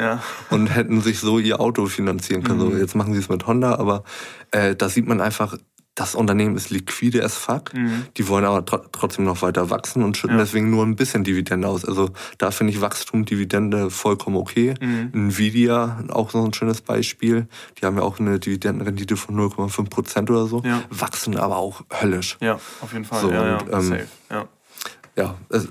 und 0.49 0.67
hätten 0.67 1.01
sich 1.01 1.19
so 1.19 1.39
ihr 1.39 1.59
Auto 1.59 1.87
finanzieren 1.87 2.43
können. 2.43 2.59
Mhm. 2.59 2.71
So, 2.71 2.77
jetzt 2.77 2.95
machen 2.95 3.13
sie 3.13 3.19
es 3.19 3.27
mit 3.27 3.45
Honda, 3.45 3.75
aber 3.75 4.05
äh, 4.51 4.75
da 4.75 4.87
sieht 4.87 5.07
man 5.07 5.19
einfach, 5.19 5.57
das 5.95 6.15
Unternehmen 6.15 6.55
ist 6.55 6.69
liquide 6.69 7.23
as 7.23 7.35
fuck. 7.35 7.73
Mhm. 7.73 8.05
Die 8.15 8.27
wollen 8.29 8.45
aber 8.45 8.65
tr 8.65 8.81
trotzdem 8.91 9.25
noch 9.25 9.41
weiter 9.41 9.69
wachsen 9.69 10.03
und 10.03 10.15
schütten 10.15 10.37
ja. 10.37 10.43
deswegen 10.43 10.69
nur 10.69 10.85
ein 10.85 10.95
bisschen 10.95 11.23
Dividende 11.23 11.67
aus. 11.67 11.83
Also 11.83 12.09
da 12.37 12.51
finde 12.51 12.71
ich 12.71 12.81
Wachstum, 12.81 13.25
Dividende 13.25 13.89
vollkommen 13.89 14.37
okay. 14.37 14.73
Mhm. 14.79 15.11
Nvidia, 15.13 16.03
auch 16.09 16.29
so 16.29 16.43
ein 16.43 16.53
schönes 16.53 16.81
Beispiel. 16.81 17.47
Die 17.79 17.85
haben 17.85 17.97
ja 17.97 18.03
auch 18.03 18.19
eine 18.19 18.39
Dividendenrendite 18.39 19.17
von 19.17 19.35
0,5 19.35 19.89
Prozent 19.89 20.29
oder 20.29 20.45
so. 20.45 20.61
Ja. 20.63 20.81
Wachsen 20.89 21.37
aber 21.37 21.57
auch 21.57 21.83
höllisch. 21.91 22.37
Ja, 22.39 22.55
auf 22.81 22.93
jeden 22.93 23.05
Fall. 23.05 23.21
So, 23.21 23.31
ja, 23.31 23.57
und, 23.57 23.73
ähm, 23.73 23.81
Safe. 23.81 24.07
ja. 24.29 24.47
ja 25.17 25.35
es, 25.49 25.67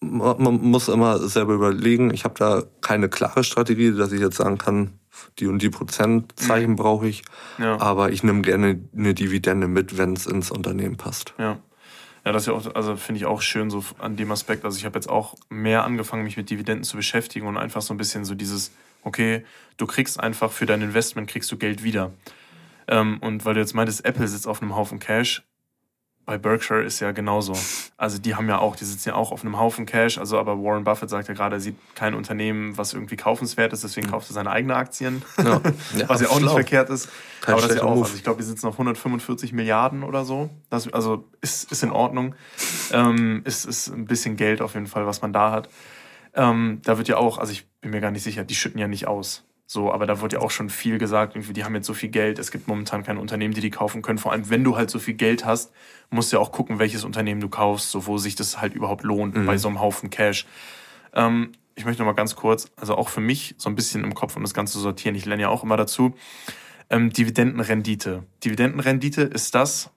man 0.00 0.54
muss 0.54 0.88
immer 0.88 1.18
selber 1.18 1.54
überlegen. 1.54 2.14
Ich 2.14 2.24
habe 2.24 2.34
da 2.38 2.62
keine 2.80 3.08
klare 3.08 3.44
Strategie, 3.44 3.92
dass 3.92 4.12
ich 4.12 4.20
jetzt 4.20 4.36
sagen 4.36 4.56
kann, 4.56 4.92
die 5.38 5.46
und 5.46 5.62
die 5.62 5.70
Prozentzeichen 5.70 6.72
mhm. 6.72 6.76
brauche 6.76 7.08
ich. 7.08 7.22
Ja. 7.58 7.80
Aber 7.80 8.10
ich 8.10 8.22
nehme 8.22 8.42
gerne 8.42 8.80
eine 8.96 9.14
Dividende 9.14 9.68
mit, 9.68 9.98
wenn 9.98 10.14
es 10.14 10.26
ins 10.26 10.50
Unternehmen 10.50 10.96
passt. 10.96 11.34
Ja. 11.38 11.58
Ja, 12.24 12.32
das 12.32 12.42
ist 12.42 12.46
ja 12.48 12.52
auch, 12.52 12.74
also 12.74 12.96
finde 12.96 13.20
ich 13.20 13.26
auch 13.26 13.40
schön 13.40 13.70
so 13.70 13.82
an 13.98 14.16
dem 14.16 14.30
Aspekt. 14.30 14.64
Also 14.64 14.76
ich 14.76 14.84
habe 14.84 14.98
jetzt 14.98 15.08
auch 15.08 15.34
mehr 15.48 15.84
angefangen, 15.84 16.24
mich 16.24 16.36
mit 16.36 16.50
Dividenden 16.50 16.84
zu 16.84 16.96
beschäftigen 16.96 17.46
und 17.46 17.56
einfach 17.56 17.80
so 17.80 17.94
ein 17.94 17.96
bisschen 17.96 18.24
so 18.24 18.34
dieses, 18.34 18.72
okay, 19.02 19.44
du 19.78 19.86
kriegst 19.86 20.20
einfach 20.20 20.52
für 20.52 20.66
dein 20.66 20.82
Investment 20.82 21.30
kriegst 21.30 21.50
du 21.50 21.56
Geld 21.56 21.82
wieder. 21.82 22.12
Ähm, 22.86 23.18
und 23.20 23.44
weil 23.44 23.54
du 23.54 23.60
jetzt 23.60 23.74
meintest, 23.74 24.04
Apple 24.04 24.28
sitzt 24.28 24.46
auf 24.46 24.60
einem 24.60 24.76
Haufen 24.76 24.98
Cash, 24.98 25.42
bei 26.28 26.36
Berkshire 26.36 26.82
ist 26.82 27.00
ja 27.00 27.12
genauso. 27.12 27.56
Also 27.96 28.18
die 28.18 28.34
haben 28.34 28.50
ja 28.50 28.58
auch, 28.58 28.76
die 28.76 28.84
sitzen 28.84 29.08
ja 29.08 29.14
auch 29.14 29.32
auf 29.32 29.40
einem 29.44 29.58
Haufen 29.58 29.86
Cash. 29.86 30.18
Also 30.18 30.38
aber 30.38 30.62
Warren 30.62 30.84
Buffett 30.84 31.08
sagt 31.08 31.26
ja 31.26 31.32
gerade, 31.32 31.56
er 31.56 31.60
sieht 31.60 31.76
kein 31.94 32.12
Unternehmen, 32.12 32.76
was 32.76 32.92
irgendwie 32.92 33.16
kaufenswert 33.16 33.72
ist, 33.72 33.82
deswegen 33.82 34.10
kauft 34.10 34.28
er 34.30 34.34
seine 34.34 34.50
eigenen 34.50 34.76
Aktien. 34.76 35.22
Ja. 35.38 35.62
Ja, 35.96 36.06
was 36.08 36.20
ja 36.20 36.28
auch 36.28 36.36
schlau. 36.36 36.40
nicht 36.40 36.52
verkehrt 36.52 36.90
ist. 36.90 37.08
Kein 37.40 37.54
aber 37.54 37.62
das 37.62 37.70
ist 37.70 37.78
ja 37.78 37.84
auch, 37.84 38.02
also 38.02 38.14
ich 38.14 38.22
glaube, 38.22 38.42
die 38.42 38.46
sitzen 38.46 38.66
auf 38.66 38.74
145 38.74 39.54
Milliarden 39.54 40.02
oder 40.02 40.26
so. 40.26 40.50
Das, 40.68 40.92
also 40.92 41.24
ist, 41.40 41.72
ist 41.72 41.82
in 41.82 41.90
Ordnung. 41.90 42.34
Ähm, 42.92 43.40
ist, 43.44 43.64
ist 43.64 43.88
ein 43.88 44.04
bisschen 44.04 44.36
Geld 44.36 44.60
auf 44.60 44.74
jeden 44.74 44.86
Fall, 44.86 45.06
was 45.06 45.22
man 45.22 45.32
da 45.32 45.50
hat. 45.50 45.70
Ähm, 46.34 46.82
da 46.84 46.98
wird 46.98 47.08
ja 47.08 47.16
auch, 47.16 47.38
also 47.38 47.52
ich 47.52 47.66
bin 47.80 47.90
mir 47.90 48.02
gar 48.02 48.10
nicht 48.10 48.22
sicher, 48.22 48.44
die 48.44 48.54
schütten 48.54 48.78
ja 48.78 48.86
nicht 48.86 49.08
aus. 49.08 49.47
So, 49.70 49.92
aber 49.92 50.06
da 50.06 50.22
wird 50.22 50.32
ja 50.32 50.38
auch 50.38 50.50
schon 50.50 50.70
viel 50.70 50.96
gesagt, 50.96 51.36
irgendwie, 51.36 51.52
die 51.52 51.62
haben 51.62 51.74
jetzt 51.74 51.86
so 51.86 51.92
viel 51.92 52.08
Geld, 52.08 52.38
es 52.38 52.50
gibt 52.50 52.68
momentan 52.68 53.02
keine 53.02 53.20
Unternehmen, 53.20 53.52
die 53.52 53.60
die 53.60 53.68
kaufen 53.68 54.00
können. 54.00 54.16
Vor 54.16 54.32
allem, 54.32 54.48
wenn 54.48 54.64
du 54.64 54.76
halt 54.78 54.88
so 54.88 54.98
viel 54.98 55.12
Geld 55.12 55.44
hast, 55.44 55.74
musst 56.08 56.32
du 56.32 56.36
ja 56.36 56.40
auch 56.42 56.52
gucken, 56.52 56.78
welches 56.78 57.04
Unternehmen 57.04 57.42
du 57.42 57.50
kaufst, 57.50 57.90
so 57.90 58.06
wo 58.06 58.16
sich 58.16 58.34
das 58.34 58.62
halt 58.62 58.72
überhaupt 58.72 59.04
lohnt 59.04 59.36
mhm. 59.36 59.44
bei 59.44 59.58
so 59.58 59.68
einem 59.68 59.78
Haufen 59.78 60.08
Cash. 60.08 60.46
Ähm, 61.12 61.52
ich 61.74 61.84
möchte 61.84 62.00
noch 62.00 62.06
mal 62.06 62.14
ganz 62.14 62.34
kurz, 62.34 62.70
also 62.76 62.96
auch 62.96 63.10
für 63.10 63.20
mich 63.20 63.56
so 63.58 63.68
ein 63.68 63.74
bisschen 63.74 64.04
im 64.04 64.14
Kopf, 64.14 64.36
um 64.36 64.42
das 64.42 64.54
Ganze 64.54 64.72
zu 64.72 64.80
sortieren, 64.80 65.14
ich 65.14 65.26
lerne 65.26 65.42
ja 65.42 65.48
auch 65.50 65.62
immer 65.62 65.76
dazu, 65.76 66.14
ähm, 66.88 67.12
Dividendenrendite. 67.12 68.24
Dividendenrendite 68.42 69.20
ist 69.20 69.54
das, 69.54 69.90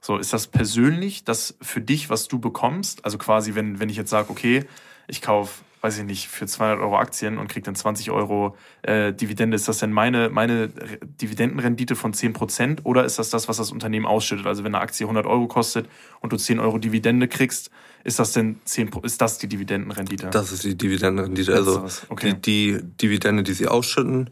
so 0.00 0.16
ist 0.16 0.32
das 0.32 0.46
persönlich, 0.46 1.24
das 1.24 1.56
für 1.60 1.80
dich, 1.80 2.08
was 2.08 2.28
du 2.28 2.38
bekommst, 2.38 3.04
also 3.04 3.18
quasi, 3.18 3.56
wenn, 3.56 3.80
wenn 3.80 3.88
ich 3.88 3.96
jetzt 3.96 4.10
sage, 4.10 4.30
okay, 4.30 4.64
ich 5.08 5.22
kaufe 5.22 5.64
weiß 5.80 5.98
ich 5.98 6.04
nicht, 6.04 6.28
für 6.28 6.46
200 6.46 6.80
Euro 6.80 6.98
Aktien 6.98 7.38
und 7.38 7.48
kriege 7.48 7.64
dann 7.64 7.74
20 7.74 8.10
Euro 8.10 8.56
äh, 8.82 9.12
Dividende. 9.12 9.54
Ist 9.54 9.68
das 9.68 9.78
denn 9.78 9.92
meine, 9.92 10.28
meine 10.28 10.68
Dividendenrendite 10.68 11.96
von 11.96 12.12
10% 12.12 12.84
oder 12.84 13.04
ist 13.04 13.18
das 13.18 13.30
das, 13.30 13.48
was 13.48 13.58
das 13.58 13.70
Unternehmen 13.70 14.06
ausschüttet? 14.06 14.46
Also 14.46 14.64
wenn 14.64 14.74
eine 14.74 14.82
Aktie 14.82 15.04
100 15.04 15.26
Euro 15.26 15.46
kostet 15.46 15.88
und 16.20 16.32
du 16.32 16.36
10 16.36 16.58
Euro 16.58 16.78
Dividende 16.78 17.28
kriegst, 17.28 17.70
ist 18.04 18.18
das 18.18 18.32
denn 18.32 18.60
10, 18.64 18.90
ist 19.02 19.20
das 19.20 19.38
die 19.38 19.48
Dividendenrendite? 19.48 20.28
Das 20.30 20.52
ist 20.52 20.64
die 20.64 20.76
Dividendenrendite. 20.76 21.54
Also 21.54 21.84
okay. 22.08 22.34
die, 22.34 22.78
die 22.78 22.82
Dividende, 23.00 23.42
die 23.42 23.52
sie 23.52 23.68
ausschütten, 23.68 24.30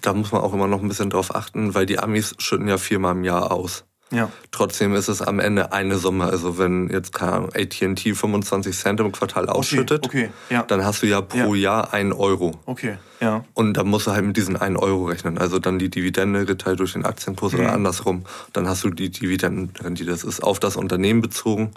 da 0.00 0.12
muss 0.12 0.32
man 0.32 0.42
auch 0.42 0.52
immer 0.52 0.68
noch 0.68 0.82
ein 0.82 0.88
bisschen 0.88 1.10
drauf 1.10 1.34
achten, 1.34 1.74
weil 1.74 1.86
die 1.86 1.98
Amis 1.98 2.34
schütten 2.38 2.68
ja 2.68 2.78
viermal 2.78 3.12
im 3.12 3.24
Jahr 3.24 3.52
aus. 3.52 3.84
Ja. 4.14 4.30
Trotzdem 4.50 4.94
ist 4.94 5.08
es 5.08 5.20
am 5.20 5.40
Ende 5.40 5.72
eine 5.72 5.98
Summe. 5.98 6.24
Also 6.24 6.58
wenn 6.58 6.88
jetzt 6.88 7.20
AT&T 7.20 8.14
25 8.14 8.76
Cent 8.76 9.00
im 9.00 9.12
Quartal 9.12 9.48
ausschüttet, 9.48 10.06
okay, 10.06 10.30
okay. 10.46 10.54
Ja. 10.54 10.62
dann 10.62 10.84
hast 10.84 11.02
du 11.02 11.06
ja 11.06 11.20
pro 11.20 11.54
ja. 11.54 11.64
Jahr 11.74 11.92
einen 11.92 12.12
Euro. 12.12 12.52
Okay, 12.66 12.96
ja. 13.20 13.44
Und 13.54 13.74
da 13.74 13.84
musst 13.84 14.06
du 14.06 14.12
halt 14.12 14.24
mit 14.24 14.36
diesen 14.36 14.56
einen 14.56 14.76
Euro 14.76 15.06
rechnen. 15.06 15.38
Also 15.38 15.58
dann 15.58 15.78
die 15.78 15.90
Dividende 15.90 16.44
geteilt 16.44 16.80
durch 16.80 16.92
den 16.92 17.04
Aktienkurs 17.04 17.52
mhm. 17.52 17.60
oder 17.60 17.72
andersrum. 17.72 18.24
Dann 18.52 18.68
hast 18.68 18.84
du 18.84 18.90
die 18.90 19.10
Dividendenrendite. 19.10 20.10
Das 20.10 20.24
ist 20.24 20.42
auf 20.42 20.60
das 20.60 20.76
Unternehmen 20.76 21.20
bezogen. 21.20 21.72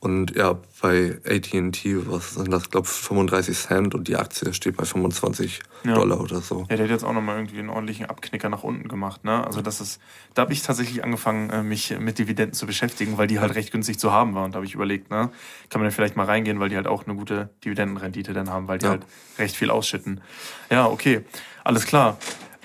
Und 0.00 0.34
ja, 0.34 0.58
bei 0.80 1.18
AT&T, 1.26 2.10
was 2.10 2.34
sind 2.34 2.50
das, 2.50 2.70
glaube 2.70 2.88
35 2.88 3.54
Cent 3.54 3.94
und 3.94 4.08
die 4.08 4.16
Aktie 4.16 4.54
steht 4.54 4.78
bei 4.78 4.86
25 4.86 5.60
ja. 5.84 5.94
Dollar 5.94 6.20
oder 6.20 6.40
so. 6.40 6.66
Ja, 6.70 6.76
der 6.76 6.84
hat 6.84 6.90
jetzt 6.90 7.04
auch 7.04 7.12
nochmal 7.12 7.36
irgendwie 7.36 7.58
einen 7.58 7.68
ordentlichen 7.68 8.06
Abknicker 8.06 8.48
nach 8.48 8.62
unten 8.62 8.88
gemacht. 8.88 9.24
Ne? 9.24 9.46
Also 9.46 9.60
das 9.60 9.82
ist, 9.82 10.00
da 10.32 10.42
habe 10.42 10.54
ich 10.54 10.62
tatsächlich 10.62 11.04
angefangen, 11.04 11.50
äh, 11.50 11.62
mich 11.62 11.98
mit 11.98 12.18
Dividenden 12.18 12.54
zu 12.54 12.64
beschäftigen, 12.64 13.18
weil 13.18 13.26
die 13.26 13.40
halt 13.40 13.54
recht 13.54 13.72
günstig 13.72 13.98
zu 13.98 14.10
haben 14.10 14.34
war. 14.34 14.46
Und 14.46 14.52
da 14.52 14.56
habe 14.56 14.64
ich 14.64 14.74
überlegt, 14.74 15.10
ne, 15.10 15.30
kann 15.68 15.82
man 15.82 15.82
dann 15.82 15.92
vielleicht 15.92 16.16
mal 16.16 16.24
reingehen, 16.24 16.60
weil 16.60 16.70
die 16.70 16.76
halt 16.76 16.86
auch 16.86 17.06
eine 17.06 17.14
gute 17.14 17.50
Dividendenrendite 17.62 18.32
dann 18.32 18.48
haben, 18.48 18.68
weil 18.68 18.78
die 18.78 18.86
ja. 18.86 18.92
halt 18.92 19.02
recht 19.38 19.54
viel 19.54 19.70
ausschütten. 19.70 20.22
Ja, 20.70 20.86
okay, 20.86 21.26
alles 21.62 21.84
klar. 21.84 22.16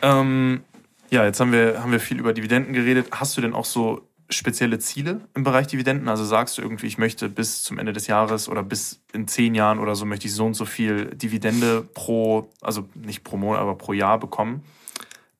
Ähm, 0.01 0.63
ja, 1.09 1.25
jetzt 1.25 1.41
haben 1.41 1.51
wir, 1.51 1.81
haben 1.81 1.91
wir 1.91 1.99
viel 1.99 2.17
über 2.17 2.31
Dividenden 2.31 2.73
geredet. 2.73 3.07
Hast 3.11 3.35
du 3.35 3.41
denn 3.41 3.53
auch 3.53 3.65
so 3.65 4.07
spezielle 4.29 4.79
Ziele 4.79 5.21
im 5.35 5.43
Bereich 5.43 5.67
Dividenden? 5.67 6.07
Also 6.07 6.25
sagst 6.25 6.57
du 6.57 6.61
irgendwie, 6.61 6.87
ich 6.87 6.97
möchte 6.97 7.29
bis 7.29 7.63
zum 7.63 7.77
Ende 7.77 7.93
des 7.93 8.07
Jahres 8.07 8.49
oder 8.49 8.63
bis 8.63 9.01
in 9.13 9.27
zehn 9.27 9.55
Jahren 9.55 9.79
oder 9.79 9.95
so 9.95 10.05
möchte 10.05 10.27
ich 10.27 10.33
so 10.33 10.45
und 10.45 10.53
so 10.55 10.65
viel 10.65 11.05
Dividende 11.15 11.81
pro, 11.93 12.49
also 12.61 12.87
nicht 12.95 13.23
pro 13.23 13.37
Monat, 13.37 13.61
aber 13.61 13.75
pro 13.75 13.93
Jahr 13.93 14.19
bekommen? 14.19 14.63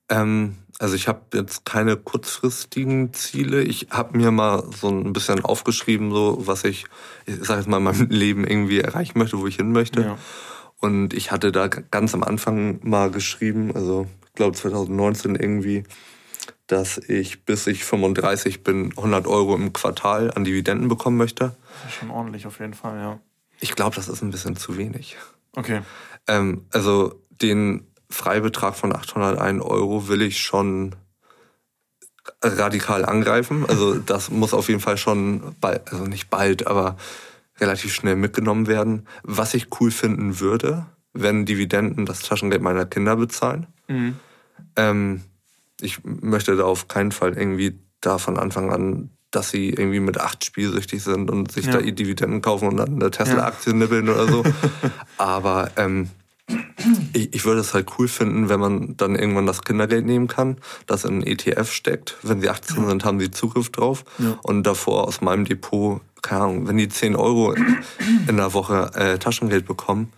Ähm, 0.10 0.56
also 0.80 0.96
ich 0.96 1.08
habe 1.08 1.22
jetzt 1.34 1.66
keine 1.66 1.96
kurzfristigen 1.98 3.14
Ziele. 3.14 3.64
Ich 3.64 3.88
habe 3.92 4.18
mir 4.18 4.32
mal 4.32 4.64
so 4.72 4.90
ein 4.90 5.14
bisschen 5.14 5.44
aufgeschrieben, 5.44 6.12
so 6.12 6.38
was 6.46 6.64
ich, 6.64 6.86
ich 7.26 7.36
sage 7.44 7.62
jetzt 7.62 7.70
mal, 7.70 7.78
in 7.78 7.84
meinem 7.84 8.08
Leben 8.10 8.46
irgendwie 8.46 8.80
erreichen 8.80 9.18
möchte, 9.18 9.40
wo 9.40 9.48
ich 9.48 9.56
hin 9.56 9.72
möchte. 9.72 10.02
Ja. 10.02 10.18
Und 10.80 11.14
ich 11.14 11.32
hatte 11.32 11.52
da 11.52 11.68
ganz 11.68 12.14
am 12.14 12.24
Anfang 12.24 12.80
mal 12.84 13.10
geschrieben, 13.10 13.72
also 13.74 14.08
ich 14.28 14.34
glaube 14.34 14.56
2019 14.56 15.36
irgendwie, 15.36 15.84
dass 16.68 16.98
ich 16.98 17.46
bis 17.46 17.68
ich 17.68 17.84
35 17.84 18.64
bin 18.64 18.92
100 18.96 19.28
Euro 19.28 19.56
im 19.56 19.74
Quartal 19.74 20.32
an 20.32 20.44
Dividenden 20.44 20.88
bekommen 20.88 21.18
möchte. 21.18 21.56
Das 21.84 21.92
ist 21.92 22.00
schon 22.00 22.12
ordentlich 22.12 22.48
auf 22.48 22.60
jeden 22.60 22.74
Fall, 22.74 23.00
ja. 23.00 23.20
Ich 23.60 23.76
glaube, 23.76 23.96
das 23.96 24.08
ist 24.08 24.22
ein 24.22 24.32
bisschen 24.32 24.56
zu 24.56 24.78
wenig. 24.78 25.18
Okay. 25.56 25.82
Ähm, 26.28 26.66
also 26.72 27.22
den 27.30 27.88
Freibetrag 28.10 28.76
von 28.76 28.96
801 28.96 29.64
Euro 29.64 30.08
will 30.08 30.22
ich 30.22 30.40
schon 30.40 30.96
radikal 32.42 33.06
angreifen. 33.06 33.66
Also 33.68 33.96
das 34.06 34.30
muss 34.30 34.54
auf 34.54 34.68
jeden 34.68 34.82
Fall 34.82 34.98
schon 34.98 35.56
bald, 35.62 35.92
also 35.92 36.06
nicht 36.06 36.30
bald, 36.30 36.68
aber 36.68 36.98
relativ 37.60 37.94
schnell 37.94 38.16
mitgenommen 38.16 38.68
werden. 38.68 39.08
Was 39.24 39.54
ich 39.54 39.68
cool 39.80 39.92
finden 39.92 40.40
würde, 40.40 40.88
wenn 41.14 41.46
Dividenden 41.46 42.06
das 42.06 42.22
Taschengeld 42.22 42.62
meiner 42.62 42.86
Kinder 42.86 43.16
bezahlen. 43.16 43.68
Mhm. 43.88 44.20
Ähm, 44.76 45.22
ich 45.82 46.00
möchte 46.04 46.56
da 46.56 46.64
auf 46.64 46.88
keinen 46.88 47.12
Fall 47.12 47.38
irgendwie 47.38 47.80
da 48.02 48.18
von 48.18 48.38
Anfang 48.38 48.72
an, 48.72 49.10
dass 49.32 49.50
sie 49.50 49.70
irgendwie 49.70 50.00
mit 50.00 50.20
acht 50.20 50.46
spielsüchtig 50.46 51.04
sind 51.04 51.30
und 51.30 51.52
sich 51.52 51.66
ja. 51.66 51.74
da 51.74 51.82
Dividenden 51.82 52.42
kaufen 52.42 52.70
und 52.70 52.78
dann 52.78 52.96
eine 52.96 53.12
Tesla-Aktie 53.12 53.74
ja. 53.74 53.80
nibbeln 53.80 54.10
oder 54.10 54.28
so. 54.28 54.44
Aber 55.18 55.72
ähm, 55.76 56.10
ich, 57.14 57.34
ich 57.34 57.46
würde 57.46 57.62
es 57.62 57.74
halt 57.74 57.88
cool 57.98 58.08
finden, 58.08 58.50
wenn 58.50 58.60
man 58.60 58.96
dann 58.98 59.16
irgendwann 59.16 59.46
das 59.46 59.64
Kindergeld 59.64 60.06
nehmen 60.06 60.28
kann, 60.28 60.58
das 60.86 61.04
in 61.04 61.16
einen 61.16 61.24
ETF 61.24 61.72
steckt. 61.72 62.18
Wenn 62.22 62.40
sie 62.40 62.50
18 62.50 62.78
ja. 62.78 62.90
sind, 62.90 63.04
haben 63.04 63.20
sie 63.20 63.32
Zugriff 63.32 63.72
drauf. 63.72 64.06
Und 64.44 64.64
davor 64.64 65.08
aus 65.08 65.22
meinem 65.22 65.46
Depot, 65.46 66.02
keine 66.22 66.42
Ahnung, 66.44 66.68
wenn 66.68 66.78
die 66.78 66.90
10 66.90 67.16
Euro 67.16 67.54
in 68.28 68.38
der 68.38 68.54
Woche 68.54 68.92
äh, 68.96 69.18
Taschengeld 69.18 69.66
bekommen, 69.66 70.14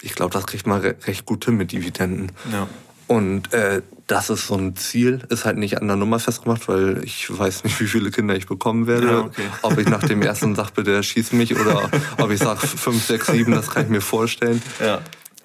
ich 0.00 0.14
glaube, 0.14 0.32
das 0.32 0.46
kriegt 0.46 0.66
man 0.66 0.80
re 0.80 0.96
recht 1.06 1.26
gut 1.26 1.44
hin 1.44 1.56
mit 1.56 1.72
Dividenden. 1.72 2.32
Ja. 2.52 2.68
Und 3.08 3.52
äh, 3.54 3.82
das 4.06 4.30
ist 4.30 4.46
so 4.46 4.54
ein 4.54 4.76
Ziel, 4.76 5.22
ist 5.30 5.44
halt 5.44 5.56
nicht 5.56 5.80
an 5.80 5.88
der 5.88 5.96
Nummer 5.96 6.18
festgemacht, 6.18 6.68
weil 6.68 7.02
ich 7.04 7.36
weiß 7.36 7.64
nicht, 7.64 7.80
wie 7.80 7.86
viele 7.86 8.10
Kinder 8.10 8.36
ich 8.36 8.46
bekommen 8.46 8.86
werde. 8.86 9.06
Ja, 9.06 9.18
okay. 9.20 9.42
Ob 9.62 9.78
ich 9.78 9.88
nach 9.88 10.02
dem 10.02 10.22
ersten 10.22 10.54
sage, 10.54 10.72
bitte 10.74 11.02
schieß 11.02 11.32
mich 11.32 11.58
oder 11.58 11.90
ob 12.18 12.30
ich 12.30 12.38
sage 12.38 12.66
5, 12.66 13.02
6, 13.02 13.26
7, 13.28 13.52
das 13.52 13.70
kann 13.70 13.84
ich 13.84 13.88
mir 13.88 14.00
vorstellen. 14.00 14.62
Ja. 14.80 15.00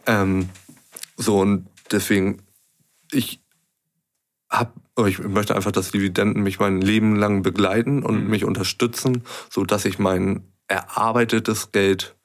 Ähm, 0.06 0.50
so 1.18 1.40
und 1.40 1.68
deswegen, 1.92 2.42
ich 3.12 3.42
hab, 4.50 4.74
ich 5.08 5.20
möchte 5.20 5.56
einfach, 5.56 5.72
dass 5.72 5.92
Dividenden 5.92 6.44
mich 6.44 6.60
mein 6.60 6.82
Leben 6.82 7.16
lang 7.16 7.44
begleiten 7.44 8.04
und 8.04 8.26
mhm. 8.26 8.30
mich 8.30 8.44
unterstützen, 8.44 9.24
so 9.50 9.64
dass 9.64 9.86
ich 9.86 10.00
mein 10.00 10.44
erarbeitetes 10.68 11.72
Geld 11.72 12.16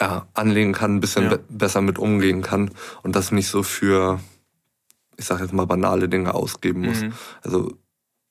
ja, 0.00 0.28
anlegen 0.34 0.72
kann, 0.72 0.96
ein 0.96 1.00
bisschen 1.00 1.24
ja. 1.24 1.30
be 1.30 1.44
besser 1.48 1.80
mit 1.80 1.98
umgehen 1.98 2.42
kann 2.42 2.70
und 3.02 3.16
das 3.16 3.32
nicht 3.32 3.48
so 3.48 3.62
für 3.62 4.20
ich 5.16 5.24
sage 5.24 5.42
jetzt 5.42 5.52
mal, 5.52 5.66
banale 5.66 6.08
Dinge 6.08 6.34
ausgeben 6.34 6.82
muss. 6.82 7.02
Mhm. 7.02 7.12
Also 7.42 7.76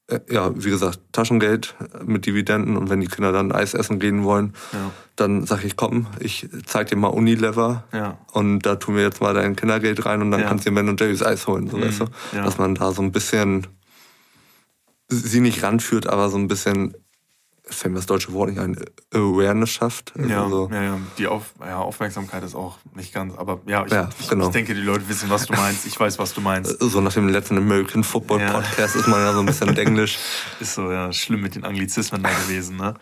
äh, 0.08 0.20
ja, 0.30 0.52
wie 0.56 0.70
gesagt, 0.70 1.00
Taschengeld 1.12 1.76
mit 2.06 2.26
Dividenden 2.26 2.78
und 2.78 2.90
wenn 2.90 3.00
die 3.00 3.08
Kinder 3.08 3.32
dann 3.32 3.52
Eis 3.52 3.74
essen 3.74 4.00
gehen 4.00 4.24
wollen, 4.24 4.54
ja. 4.74 4.92
dann 5.16 5.46
sage 5.46 5.66
ich, 5.68 5.76
komm, 5.76 6.08
ich 6.20 6.50
zeig 6.66 6.88
dir 6.88 6.98
mal 6.98 7.08
Unilever 7.08 7.84
ja. 7.94 8.18
und 8.34 8.60
da 8.60 8.76
tun 8.76 8.96
wir 8.96 9.04
jetzt 9.04 9.22
mal 9.22 9.34
dein 9.34 9.56
Kindergeld 9.56 10.06
rein 10.06 10.22
und 10.22 10.32
dann 10.32 10.42
ja. 10.42 10.48
kannst 10.48 10.66
du 10.66 10.70
dir 10.70 10.76
Ben 10.76 10.90
und 10.90 11.00
Jerry's 11.00 11.24
Eis 11.24 11.48
holen, 11.48 11.70
so 11.70 11.78
mhm. 11.78 11.84
weißt 11.84 12.02
du? 12.02 12.06
Dass 12.34 12.58
man 12.58 12.76
da 12.76 12.92
so 12.92 13.02
ein 13.02 13.12
bisschen 13.12 13.68
sie 15.08 15.42
nicht 15.42 15.64
ranführt, 15.64 16.08
aber 16.08 16.30
so 16.30 16.38
ein 16.38 16.48
bisschen 16.48 16.96
fällt 17.64 17.94
mir 17.94 18.00
das 18.00 18.06
deutsche 18.06 18.34
Wort 18.34 18.50
nicht 18.50 18.60
ein, 18.60 18.76
Awareness 19.14 19.70
schafft. 19.70 20.14
Also 20.18 20.30
ja, 20.30 20.50
so. 20.50 20.70
ja, 20.72 20.84
ja, 20.84 21.00
die 21.18 21.28
Auf, 21.28 21.54
ja, 21.60 21.80
Aufmerksamkeit 21.80 22.44
ist 22.44 22.56
auch 22.56 22.78
nicht 22.96 23.14
ganz, 23.14 23.36
aber 23.36 23.62
ja, 23.66 23.86
ich, 23.86 23.92
ja 23.92 24.10
genau. 24.30 24.48
ich, 24.48 24.52
denke, 24.52 24.74
die 24.74 24.82
Leute 24.82 25.08
wissen, 25.08 25.30
was 25.30 25.46
du 25.46 25.54
meinst. 25.54 25.86
Ich 25.86 26.00
weiß, 26.00 26.20
was 26.20 26.34
du 26.34 26.42
meinst. 26.42 26.78
So 26.80 27.02
nach 27.02 27.14
dem 27.14 27.30
letzten 27.30 27.58
American 27.58 28.04
Football 28.04 28.40
Podcast 28.40 28.96
ja. 28.96 29.02
ist 29.02 29.08
man 29.08 29.20
ja 29.20 29.34
so 29.34 29.40
ein 29.40 29.46
bisschen 29.46 29.76
Englisch. 29.78 30.18
Ist 30.60 30.76
so, 30.76 30.92
ja, 30.92 31.12
schlimm 31.14 31.42
mit 31.42 31.56
den 31.56 31.64
Anglizismen 31.64 32.24
da 32.24 32.30
gewesen, 32.30 32.78
ne? 32.78 32.96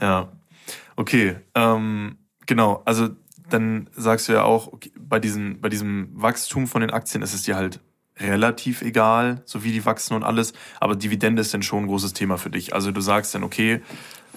Ja. 0.00 0.32
Okay, 0.96 1.36
ähm, 1.54 2.16
genau, 2.46 2.82
also 2.84 3.08
dann 3.48 3.88
sagst 3.94 4.28
du 4.28 4.32
ja 4.32 4.42
auch, 4.42 4.72
okay, 4.72 4.92
bei, 4.98 5.20
diesen, 5.20 5.60
bei 5.60 5.68
diesem 5.68 6.08
Wachstum 6.14 6.66
von 6.66 6.80
den 6.80 6.90
Aktien 6.90 7.22
ist 7.22 7.34
es 7.34 7.42
dir 7.42 7.56
halt 7.56 7.80
relativ 8.18 8.82
egal, 8.82 9.42
so 9.44 9.64
wie 9.64 9.72
die 9.72 9.84
wachsen 9.84 10.14
und 10.14 10.24
alles. 10.24 10.52
Aber 10.80 10.96
Dividende 10.96 11.42
ist 11.42 11.52
dann 11.52 11.62
schon 11.62 11.84
ein 11.84 11.86
großes 11.86 12.12
Thema 12.12 12.38
für 12.38 12.50
dich. 12.50 12.74
Also 12.74 12.90
du 12.90 13.00
sagst 13.00 13.34
dann, 13.34 13.44
okay, 13.44 13.82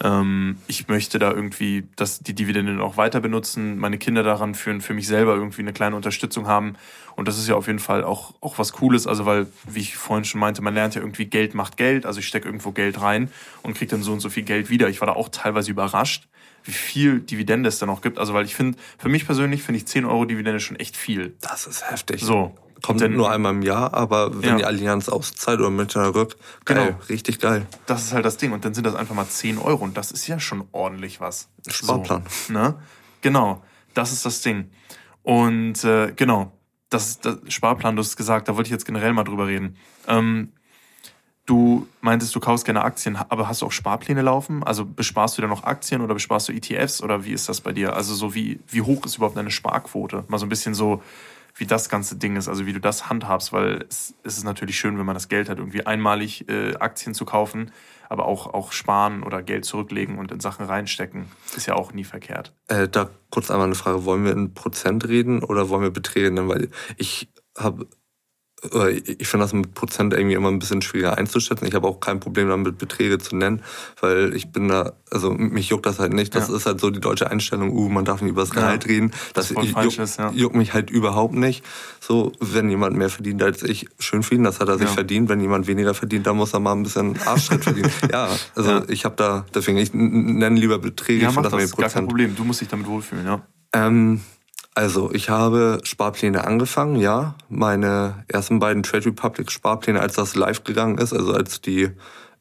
ähm, 0.02 0.58
ich 0.68 0.88
möchte 0.88 1.20
da 1.20 1.32
irgendwie 1.32 1.88
dass 1.96 2.20
die 2.20 2.34
Dividende 2.34 2.82
auch 2.84 2.98
weiter 2.98 3.20
benutzen, 3.20 3.78
meine 3.78 3.98
Kinder 3.98 4.24
daran 4.24 4.56
führen, 4.56 4.82
für 4.82 4.94
mich 4.94 5.08
selber 5.08 5.36
irgendwie 5.36 5.62
eine 5.62 5.74
kleine 5.74 5.96
Unterstützung 5.96 6.48
haben. 6.48 6.76
Und 7.16 7.28
das 7.28 7.38
ist 7.38 7.48
ja 7.48 7.56
auf 7.56 7.68
jeden 7.68 7.80
Fall 7.80 8.04
auch, 8.04 8.34
auch 8.40 8.58
was 8.58 8.72
Cooles. 8.74 9.08
Also, 9.08 9.26
weil, 9.26 9.48
wie 9.68 9.80
ich 9.80 9.98
vorhin 9.98 10.24
schon 10.24 10.40
meinte, 10.40 10.62
man 10.62 10.74
lernt 10.74 10.96
ja 10.96 11.02
irgendwie 11.02 11.26
Geld 11.26 11.54
macht 11.54 11.76
Geld. 11.78 12.06
Also 12.06 12.20
ich 12.20 12.28
stecke 12.28 12.48
irgendwo 12.48 12.72
Geld 12.72 13.02
rein 13.02 13.30
und 13.62 13.76
kriege 13.76 13.92
dann 13.92 14.04
so 14.04 14.14
und 14.14 14.22
so 14.22 14.30
viel 14.30 14.44
Geld 14.44 14.70
wieder. 14.70 14.88
Ich 14.90 15.02
war 15.02 15.08
da 15.08 15.14
auch 15.14 15.30
teilweise 15.30 15.72
überrascht, 15.72 16.28
wie 16.64 16.72
viel 16.72 17.20
Dividende 17.20 17.68
es 17.68 17.80
da 17.80 17.86
noch 17.86 18.02
gibt. 18.02 18.20
Also, 18.20 18.34
weil 18.34 18.46
ich 18.46 18.56
finde, 18.56 18.78
für 18.98 19.10
mich 19.10 19.26
persönlich 19.26 19.64
finde 19.64 19.78
ich 19.78 19.88
10 19.88 20.06
Euro 20.06 20.26
Dividende 20.26 20.60
schon 20.60 20.78
echt 20.78 20.96
viel. 20.96 21.36
Das 21.42 21.68
ist 21.68 21.90
heftig. 21.90 22.22
So. 22.22 22.56
Kommt 22.82 23.02
Denn- 23.02 23.14
nur 23.16 23.30
einmal 23.32 23.54
im 23.54 23.62
Jahr, 23.62 23.94
aber 23.94 24.42
wenn 24.42 24.50
Ja. 24.52 24.56
die 24.58 24.66
Allianz 24.66 25.10
auszahlt 25.10 25.60
oder 25.60 25.70
Münchner 25.70 26.14
Rück, 26.16 26.36
geil, 26.66 26.88
Genau. 26.94 27.00
richtig 27.10 27.40
geil. 27.40 27.66
Das 27.86 28.04
ist 28.04 28.14
halt 28.14 28.26
das 28.26 28.38
Ding. 28.38 28.52
Und 28.52 28.64
dann 28.66 28.74
sind 28.74 28.86
das 28.86 28.96
einfach 28.96 29.16
mal 29.16 29.28
10 29.28 29.58
Euro. 29.58 29.84
Und 29.84 29.98
das 29.98 30.12
ist 30.12 30.28
ja 30.28 30.40
schon 30.40 30.64
ordentlich 30.72 31.20
was. 31.20 31.50
Sparplan. 31.68 32.24
So, 32.30 32.54
ne? 32.54 32.76
Genau. 33.22 33.64
Das 33.94 34.12
ist 34.12 34.26
das 34.26 34.42
Ding. 34.42 34.70
Und 35.24 35.84
äh, 35.84 36.14
genau. 36.16 36.52
Das 36.90 37.08
ist 37.10 37.26
das 37.26 37.38
Sparplan, 37.50 37.96
du 37.96 38.02
hast 38.02 38.16
gesagt, 38.18 38.48
da 38.48 38.56
wollte 38.56 38.68
ich 38.68 38.72
jetzt 38.72 38.86
generell 38.86 39.14
mal 39.14 39.24
drüber 39.24 39.46
reden. 39.46 39.76
Ähm, 40.08 40.52
du 41.46 41.88
meintest, 42.02 42.36
du 42.36 42.40
kaufst 42.40 42.66
gerne 42.66 42.84
Aktien, 42.84 43.16
aber 43.30 43.48
hast 43.48 43.62
du 43.62 43.66
auch 43.68 43.72
Sparpläne 43.72 44.22
laufen? 44.22 44.64
Also 44.64 44.86
besparst 44.86 45.38
du 45.38 45.42
da 45.42 45.48
noch 45.48 45.64
Aktien 45.64 46.02
oder 46.02 46.14
besparst 46.14 46.48
du 46.50 46.54
ETFs 46.54 47.02
oder 47.02 47.26
wie 47.26 47.32
ist 47.32 47.50
das 47.50 47.62
bei 47.62 47.72
dir? 47.74 47.96
Also 47.96 48.14
so 48.16 48.34
wie, 48.36 48.60
wie 48.68 48.82
hoch 48.82 49.06
ist 49.06 49.18
überhaupt 49.18 49.38
deine 49.38 49.52
Sparquote? 49.52 50.24
Mal 50.28 50.38
so 50.38 50.46
ein 50.46 50.50
bisschen 50.50 50.74
so, 50.74 51.02
wie 51.60 51.66
das 51.66 51.90
ganze 51.90 52.16
Ding 52.16 52.36
ist, 52.36 52.48
also 52.48 52.66
wie 52.66 52.74
du 52.74 52.80
das 52.80 53.10
handhabst, 53.10 53.52
weil 53.54 53.86
es, 53.90 54.14
es 54.24 54.38
ist 54.38 54.44
natürlich 54.44 54.78
schön, 54.78 54.98
wenn 54.98 55.06
man 55.06 55.16
das 55.16 55.28
Geld 55.28 55.50
hat, 55.50 55.58
irgendwie 55.58 55.86
einmalig 55.86 56.48
äh, 56.50 56.76
Aktien 56.76 57.14
zu 57.14 57.26
kaufen, 57.26 57.72
aber 58.08 58.26
auch, 58.26 58.54
auch 58.54 58.72
sparen 58.72 59.24
oder 59.24 59.44
Geld 59.44 59.66
zurücklegen 59.66 60.18
und 60.18 60.32
in 60.32 60.40
Sachen 60.40 60.66
reinstecken, 60.66 61.28
ist 61.56 61.68
ja 61.68 61.76
auch 61.76 61.94
nie 61.94 62.04
verkehrt. 62.04 62.54
Äh, 62.68 62.88
da 62.88 63.10
kurz 63.30 63.52
einmal 63.52 63.68
eine 63.68 63.76
Frage, 63.76 64.06
wollen 64.06 64.26
wir 64.26 64.32
in 64.32 64.54
Prozent 64.54 65.08
reden 65.08 65.44
oder 65.44 65.70
wollen 65.70 65.84
wir 65.84 65.92
Beträge 65.92 66.32
nennen? 66.32 66.50
Weil 66.50 66.70
ich 66.98 67.30
habe, 67.58 67.88
ich 69.18 69.28
finde 69.28 69.46
das 69.46 69.54
mit 69.54 69.74
Prozent 69.74 70.14
irgendwie 70.14 70.36
immer 70.36 70.50
ein 70.50 70.60
bisschen 70.60 70.82
schwieriger 70.82 71.18
einzuschätzen. 71.18 71.66
Ich 71.66 71.74
habe 71.76 71.88
auch 71.88 72.00
kein 72.02 72.20
Problem 72.20 72.50
damit, 72.50 72.78
Beträge 72.78 73.18
zu 73.18 73.36
nennen, 73.38 73.62
weil 74.02 74.36
ich 74.36 74.52
bin 74.52 74.68
da, 74.68 74.94
also 75.12 75.32
mich 75.32 75.70
juckt 75.70 75.86
das 75.86 76.00
halt 76.00 76.12
nicht. 76.14 76.36
Das 76.36 76.50
Ja. 76.50 76.56
ist 76.58 76.66
halt 76.66 76.82
so 76.82 76.90
die 76.90 77.00
deutsche 77.00 77.32
Einstellung, 77.32 77.72
uh, 77.72 77.88
man 77.88 78.04
darf 78.04 78.22
nicht 78.22 78.32
über 78.32 78.42
das 78.42 78.50
Gehalt 78.52 78.86
reden. 78.88 79.12
Das 79.34 79.52
voll 79.54 79.64
juckt, 79.66 79.98
ist, 80.00 80.20
ja. 80.20 80.32
juckt 80.32 80.56
mich 80.56 80.74
halt 80.74 80.90
überhaupt 80.90 81.36
nicht. 81.36 81.64
So, 82.02 82.34
wenn 82.42 82.70
jemand 82.70 82.98
mehr 82.98 83.10
verdient 83.10 83.42
als 83.44 83.64
ich, 83.64 83.88
schön 83.98 84.24
für 84.24 84.36
ihn, 84.36 84.44
das 84.44 84.60
hat 84.60 84.68
er 84.68 84.78
sich 84.78 84.88
Ja. 84.88 84.94
verdient. 84.94 85.30
Wenn 85.30 85.40
jemand 85.40 85.68
weniger 85.68 85.94
verdient, 85.94 86.28
dann 86.28 86.36
muss 86.36 86.54
er 86.54 86.60
mal 86.60 86.74
ein 86.74 86.84
bisschen 86.84 87.18
Arschtritt 87.26 87.64
verdienen. 87.64 87.90
Ja, 88.12 88.30
also 88.56 88.70
Ja. 88.72 88.84
ich 88.90 89.06
habe 89.06 89.16
da, 89.16 89.46
deswegen, 89.54 89.78
ich 89.78 89.94
nenne 89.94 90.60
lieber 90.60 90.80
Beträge, 90.80 91.22
Ja, 91.24 91.30
ich 91.30 91.36
mach 91.36 91.44
finde 91.46 91.62
das, 91.62 91.72
das 91.72 91.80
gar 91.80 91.90
kein. 91.90 92.08
Problem. 92.08 92.36
Du 92.36 92.44
musst 92.44 92.60
dich 92.62 92.68
damit 92.68 92.88
wohlfühlen, 92.88 93.26
ja. 93.26 93.42
Ähm, 93.74 94.20
also, 94.80 95.12
ich 95.12 95.30
habe 95.30 95.82
Sparpläne 95.84 96.46
angefangen, 96.46 96.96
ja. 96.96 97.36
Meine 97.50 98.24
ersten 98.30 98.60
beiden 98.60 98.82
Trade 98.82 99.08
Republic 99.08 99.52
Sparpläne, 99.52 100.00
als 100.00 100.16
das 100.16 100.36
live 100.36 100.64
gegangen 100.64 100.98
ist, 101.00 101.12
also 101.12 101.34
als 101.34 101.60
die, 101.60 101.90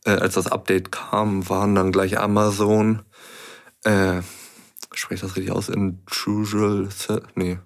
äh, 0.05 0.11
als 0.11 0.35
das 0.35 0.47
Update 0.47 0.93
kam, 0.93 1.49
waren 1.49 1.75
dann 1.75 1.91
gleich 1.91 2.17
Amazon, 2.21 3.03
äh, 3.83 4.23
spreche 4.95 5.15
ich 5.17 5.21
das 5.23 5.35
richtig 5.37 5.51
aus? 5.51 5.69
Intrusual, 5.69 6.89
nee, 7.35 7.59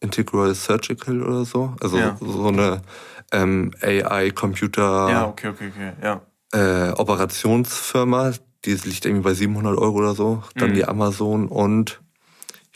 Integral 0.00 0.56
Surgical 0.56 1.22
oder 1.22 1.44
so. 1.44 1.76
Also 1.80 1.98
Ja. 1.98 2.16
so 2.20 2.48
eine 2.48 2.82
ähm, 3.30 3.70
AI-Computer 3.80 5.08
Ja, 5.08 5.26
okay, 5.28 5.48
okay, 5.50 5.70
okay, 5.72 5.92
ja. 6.02 6.20
äh, 6.52 6.90
Operationsfirma, 6.94 8.32
die 8.64 8.74
liegt 8.74 9.06
irgendwie 9.06 9.22
bei 9.22 9.34
700 9.34 9.78
Euro 9.78 9.98
oder 9.98 10.16
so. 10.16 10.42
Dann 10.56 10.70
Mhm. 10.70 10.74
die 10.74 10.84
Amazon 10.84 11.46
und 11.46 12.00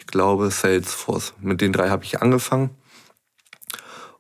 glaube 0.09 0.51
Salesforce. 0.51 1.35
Mit 1.41 1.61
den 1.61 1.73
drei 1.73 1.89
habe 1.91 2.05
ich 2.05 2.21
angefangen. 2.21 2.71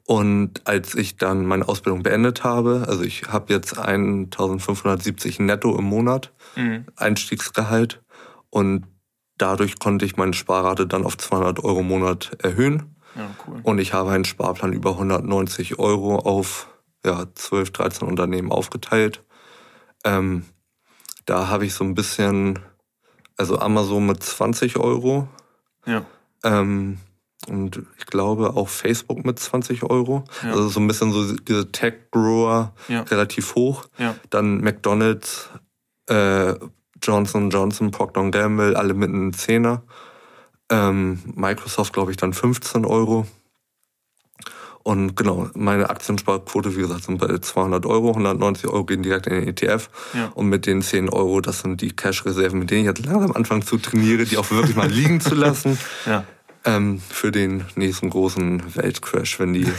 Und 0.04 0.66
als 0.66 0.94
ich 0.94 1.18
dann 1.18 1.44
meine 1.44 1.68
Ausbildung 1.68 2.02
beendet 2.02 2.42
habe, 2.44 2.86
also 2.88 3.02
ich 3.02 3.24
habe 3.28 3.52
jetzt 3.52 3.78
1570 3.78 5.40
netto 5.40 5.76
im 5.76 5.84
Monat, 5.84 6.32
Mhm. 6.56 6.86
Einstiegsgehalt. 6.96 8.02
Und 8.50 8.86
dadurch 9.36 9.78
konnte 9.78 10.04
ich 10.04 10.16
meine 10.16 10.32
Sparrate 10.32 10.86
dann 10.86 11.04
auf 11.04 11.16
200 11.16 11.62
Euro 11.62 11.80
im 11.80 11.88
Monat 11.88 12.36
erhöhen. 12.42 12.96
Ja, 13.14 13.30
cool. 13.46 13.60
Und 13.62 13.78
ich 13.78 13.92
habe 13.92 14.10
einen 14.10 14.24
Sparplan 14.24 14.72
über 14.72 14.92
190 14.92 15.78
Euro 15.78 16.16
auf 16.16 16.68
ja, 17.04 17.26
12, 17.34 17.70
13 17.72 18.08
Unternehmen 18.08 18.50
aufgeteilt. 18.50 19.22
Ähm, 20.04 20.44
da 21.26 21.48
habe 21.48 21.66
ich 21.66 21.74
so 21.74 21.84
ein 21.84 21.94
bisschen, 21.94 22.58
also 23.36 23.58
Amazon 23.58 24.06
mit 24.06 24.22
20 24.22 24.78
Euro 24.78 25.28
Ja, 25.86 26.04
ähm, 26.44 26.98
und 27.48 27.82
ich 27.96 28.06
glaube 28.06 28.56
auch 28.56 28.68
Facebook 28.68 29.24
mit 29.24 29.38
20 29.38 29.84
Euro. 29.84 30.24
Ja. 30.42 30.50
Also 30.50 30.68
so 30.68 30.80
ein 30.80 30.86
bisschen 30.88 31.12
so 31.12 31.34
diese 31.36 31.70
Tech-Grower 31.72 32.74
Ja. 32.88 33.02
relativ 33.02 33.54
hoch. 33.54 33.86
ja, 33.96 34.14
Dann 34.30 34.60
McDonald's, 34.60 35.48
äh, 36.08 36.54
Johnson 37.02 37.48
Johnson, 37.50 37.90
Procter 37.90 38.28
Gamble, 38.30 38.76
alle 38.76 38.92
mit 38.92 39.08
einem 39.08 39.32
Zehner. 39.32 39.82
Ähm, 40.70 41.20
Microsoft, 41.34 41.92
glaube 41.92 42.10
ich, 42.10 42.16
dann 42.16 42.32
15 42.34 42.84
Euro. 42.84 43.26
Und 44.88 45.16
genau, 45.16 45.50
meine 45.54 45.90
Aktiensparquote, 45.90 46.74
wie 46.74 46.80
gesagt, 46.80 47.04
sind 47.04 47.18
bei 47.18 47.36
200 47.36 47.84
Euro. 47.84 48.08
190 48.08 48.70
Euro 48.70 48.84
gehen 48.86 49.02
direkt 49.02 49.26
in 49.26 49.34
den 49.34 49.48
ETF. 49.48 49.90
Ja. 50.14 50.30
Und 50.34 50.48
mit 50.48 50.64
den 50.64 50.80
10 50.80 51.10
Euro, 51.10 51.42
das 51.42 51.60
sind 51.60 51.82
die 51.82 51.94
Cash-Reserven, 51.94 52.58
mit 52.58 52.70
denen 52.70 52.80
ich 52.80 52.86
jetzt 52.86 53.04
langsam 53.04 53.32
anfange 53.32 53.66
zu 53.66 53.76
trainieren, 53.76 54.24
die 54.26 54.38
auch 54.38 54.50
wirklich 54.50 54.76
mal 54.76 54.88
liegen 54.90 55.20
zu 55.20 55.34
lassen. 55.34 55.78
ja. 56.06 56.24
Ähm, 56.64 57.00
für 57.08 57.30
den 57.30 57.66
nächsten 57.76 58.08
großen 58.08 58.62
Weltcrash, 58.76 59.38
wenn 59.38 59.52
die 59.52 59.70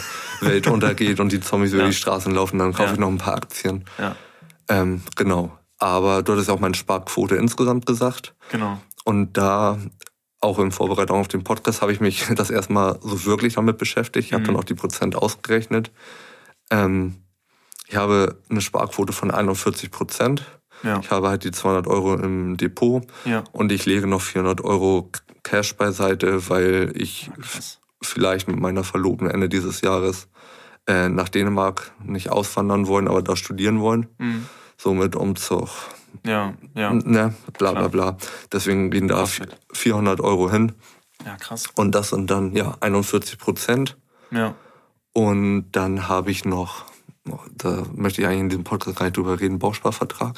Welt 0.42 0.68
untergeht 0.68 1.20
und 1.20 1.32
die 1.32 1.40
Zombies 1.42 1.74
über 1.74 1.82
Ja. 1.82 1.88
die 1.90 1.96
Straßen 1.96 2.32
laufen, 2.34 2.60
dann 2.60 2.74
kaufe 2.74 2.94
ich 2.94 3.00
noch 3.00 3.10
ein 3.10 3.18
paar 3.18 3.36
Aktien. 3.36 3.86
Ähm, 4.70 5.02
genau. 5.16 5.52
Aber 5.80 6.22
du 6.22 6.34
hattest 6.34 6.50
ja 6.50 6.54
auch 6.54 6.60
meine 6.60 6.76
Sparquote 6.76 7.36
insgesamt 7.36 7.88
gesagt. 7.88 8.36
genau. 8.52 8.80
Und 9.06 9.34
da, 9.38 9.80
auch 10.42 10.60
in 10.60 10.72
Vorbereitung 10.72 11.20
auf 11.20 11.28
den 11.28 11.44
Podcast, 11.44 11.82
habe 11.82 11.92
ich 11.92 12.00
mich 12.00 12.26
das 12.36 12.50
erstmal 12.50 12.98
so 13.02 13.26
wirklich 13.26 13.56
damit 13.56 13.78
beschäftigt. 13.78 14.28
Ich 14.28 14.34
habe 14.34 14.44
Mhm. 14.44 14.48
dann 14.48 14.56
auch 14.58 14.64
die 14.64 14.76
Prozent 14.76 15.16
ausgerechnet. 15.16 15.92
Ähm, 16.72 17.16
ich 17.88 17.96
habe 17.96 18.38
eine 18.50 18.62
Sparquote 18.62 19.14
von 19.14 19.32
41 19.32 19.90
Prozent. 19.92 20.46
Ja, 20.84 21.00
Ich 21.00 21.12
habe 21.12 21.28
halt 21.28 21.44
die 21.44 21.52
200 21.52 21.88
Euro 21.88 22.14
im 22.16 22.56
Depot 22.56 23.04
ja. 23.26 23.44
und 23.52 23.72
ich 23.72 23.86
lege 23.86 24.08
noch 24.08 24.22
400 24.22 24.62
Euro 24.64 25.10
Cash 25.44 25.76
beiseite, 25.76 26.50
weil 26.50 26.94
ich 26.96 27.30
Krass. 27.42 27.80
vielleicht 28.02 28.48
mit 28.48 28.60
meiner 28.60 28.84
Verlobten 28.86 29.30
Ende 29.30 29.50
dieses 29.50 29.82
Jahres 29.82 30.28
äh, 30.88 31.10
nach 31.10 31.28
Dänemark 31.28 31.92
nicht 32.04 32.30
auswandern 32.30 32.88
wollen, 32.88 33.08
aber 33.10 33.22
da 33.22 33.36
studieren 33.36 33.82
wollen. 33.82 34.08
Mhm. 34.20 34.46
So 34.78 34.94
mit 34.94 35.16
Umzug. 35.18 35.68
Ja, 36.26 36.54
ja. 36.76 36.94
Ne, 36.94 37.34
bla 37.58 37.72
bla 37.74 37.88
bla. 37.88 38.18
Deswegen 38.52 38.92
gehen 38.92 39.08
da 39.08 39.22
Kostet. 39.22 39.58
400 39.74 40.20
Euro 40.22 40.50
hin. 40.52 40.74
Ja, 41.26 41.36
krass. 41.38 41.66
Und 41.76 41.94
das 41.96 42.10
sind 42.10 42.30
dann 42.32 42.56
ja 42.56 42.78
41 42.80 43.38
Prozent. 43.38 43.98
Ja, 44.32 44.54
Und 45.14 45.72
dann 45.72 46.08
habe 46.08 46.32
ich 46.32 46.46
noch, 46.46 46.86
da 47.58 47.84
möchte 47.96 48.22
ich 48.22 48.28
eigentlich 48.28 48.40
in 48.42 48.50
diesem 48.50 48.64
Podcast 48.64 48.98
gar 48.98 49.06
nicht 49.06 49.18
drüber 49.18 49.40
reden, 49.40 49.60
Bausparvertrag. 49.60 50.36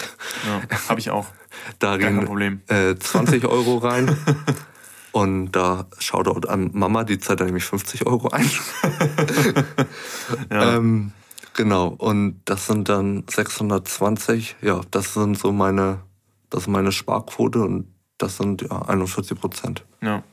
ja. 0.47 0.61
Habe 0.89 0.99
ich 0.99 1.09
auch. 1.11 1.27
Da 1.79 1.97
Gar 1.97 2.11
gehen 2.11 2.25
Problem. 2.25 2.61
äh, 2.67 2.95
20 2.95 3.45
Euro 3.47 3.77
rein. 3.79 4.15
Und 5.11 5.51
da 5.51 5.87
Shoutout 5.99 6.47
an 6.47 6.69
Mama, 6.73 7.03
die 7.03 7.19
zahlt 7.19 7.41
da 7.41 7.45
nämlich 7.45 7.65
50 7.65 8.05
Euro 8.07 8.29
ein. 8.29 8.49
Ja, 10.49 10.75
Ähm, 10.77 11.11
genau, 11.61 11.89
und 11.89 12.41
das 12.45 12.65
sind 12.65 12.89
dann 12.89 13.23
620. 13.29 14.55
Ja, 14.61 14.81
das 14.89 15.13
sind 15.13 15.37
so 15.37 15.51
meine, 15.51 15.99
das 16.49 16.63
ist 16.63 16.67
meine 16.67 16.91
Sparquote 16.91 17.61
und 17.61 17.93
das 18.17 18.37
sind 18.37 18.63
ja 18.63 18.81
41 18.81 19.39
Prozent. 19.39 19.85
ja. 20.01 20.23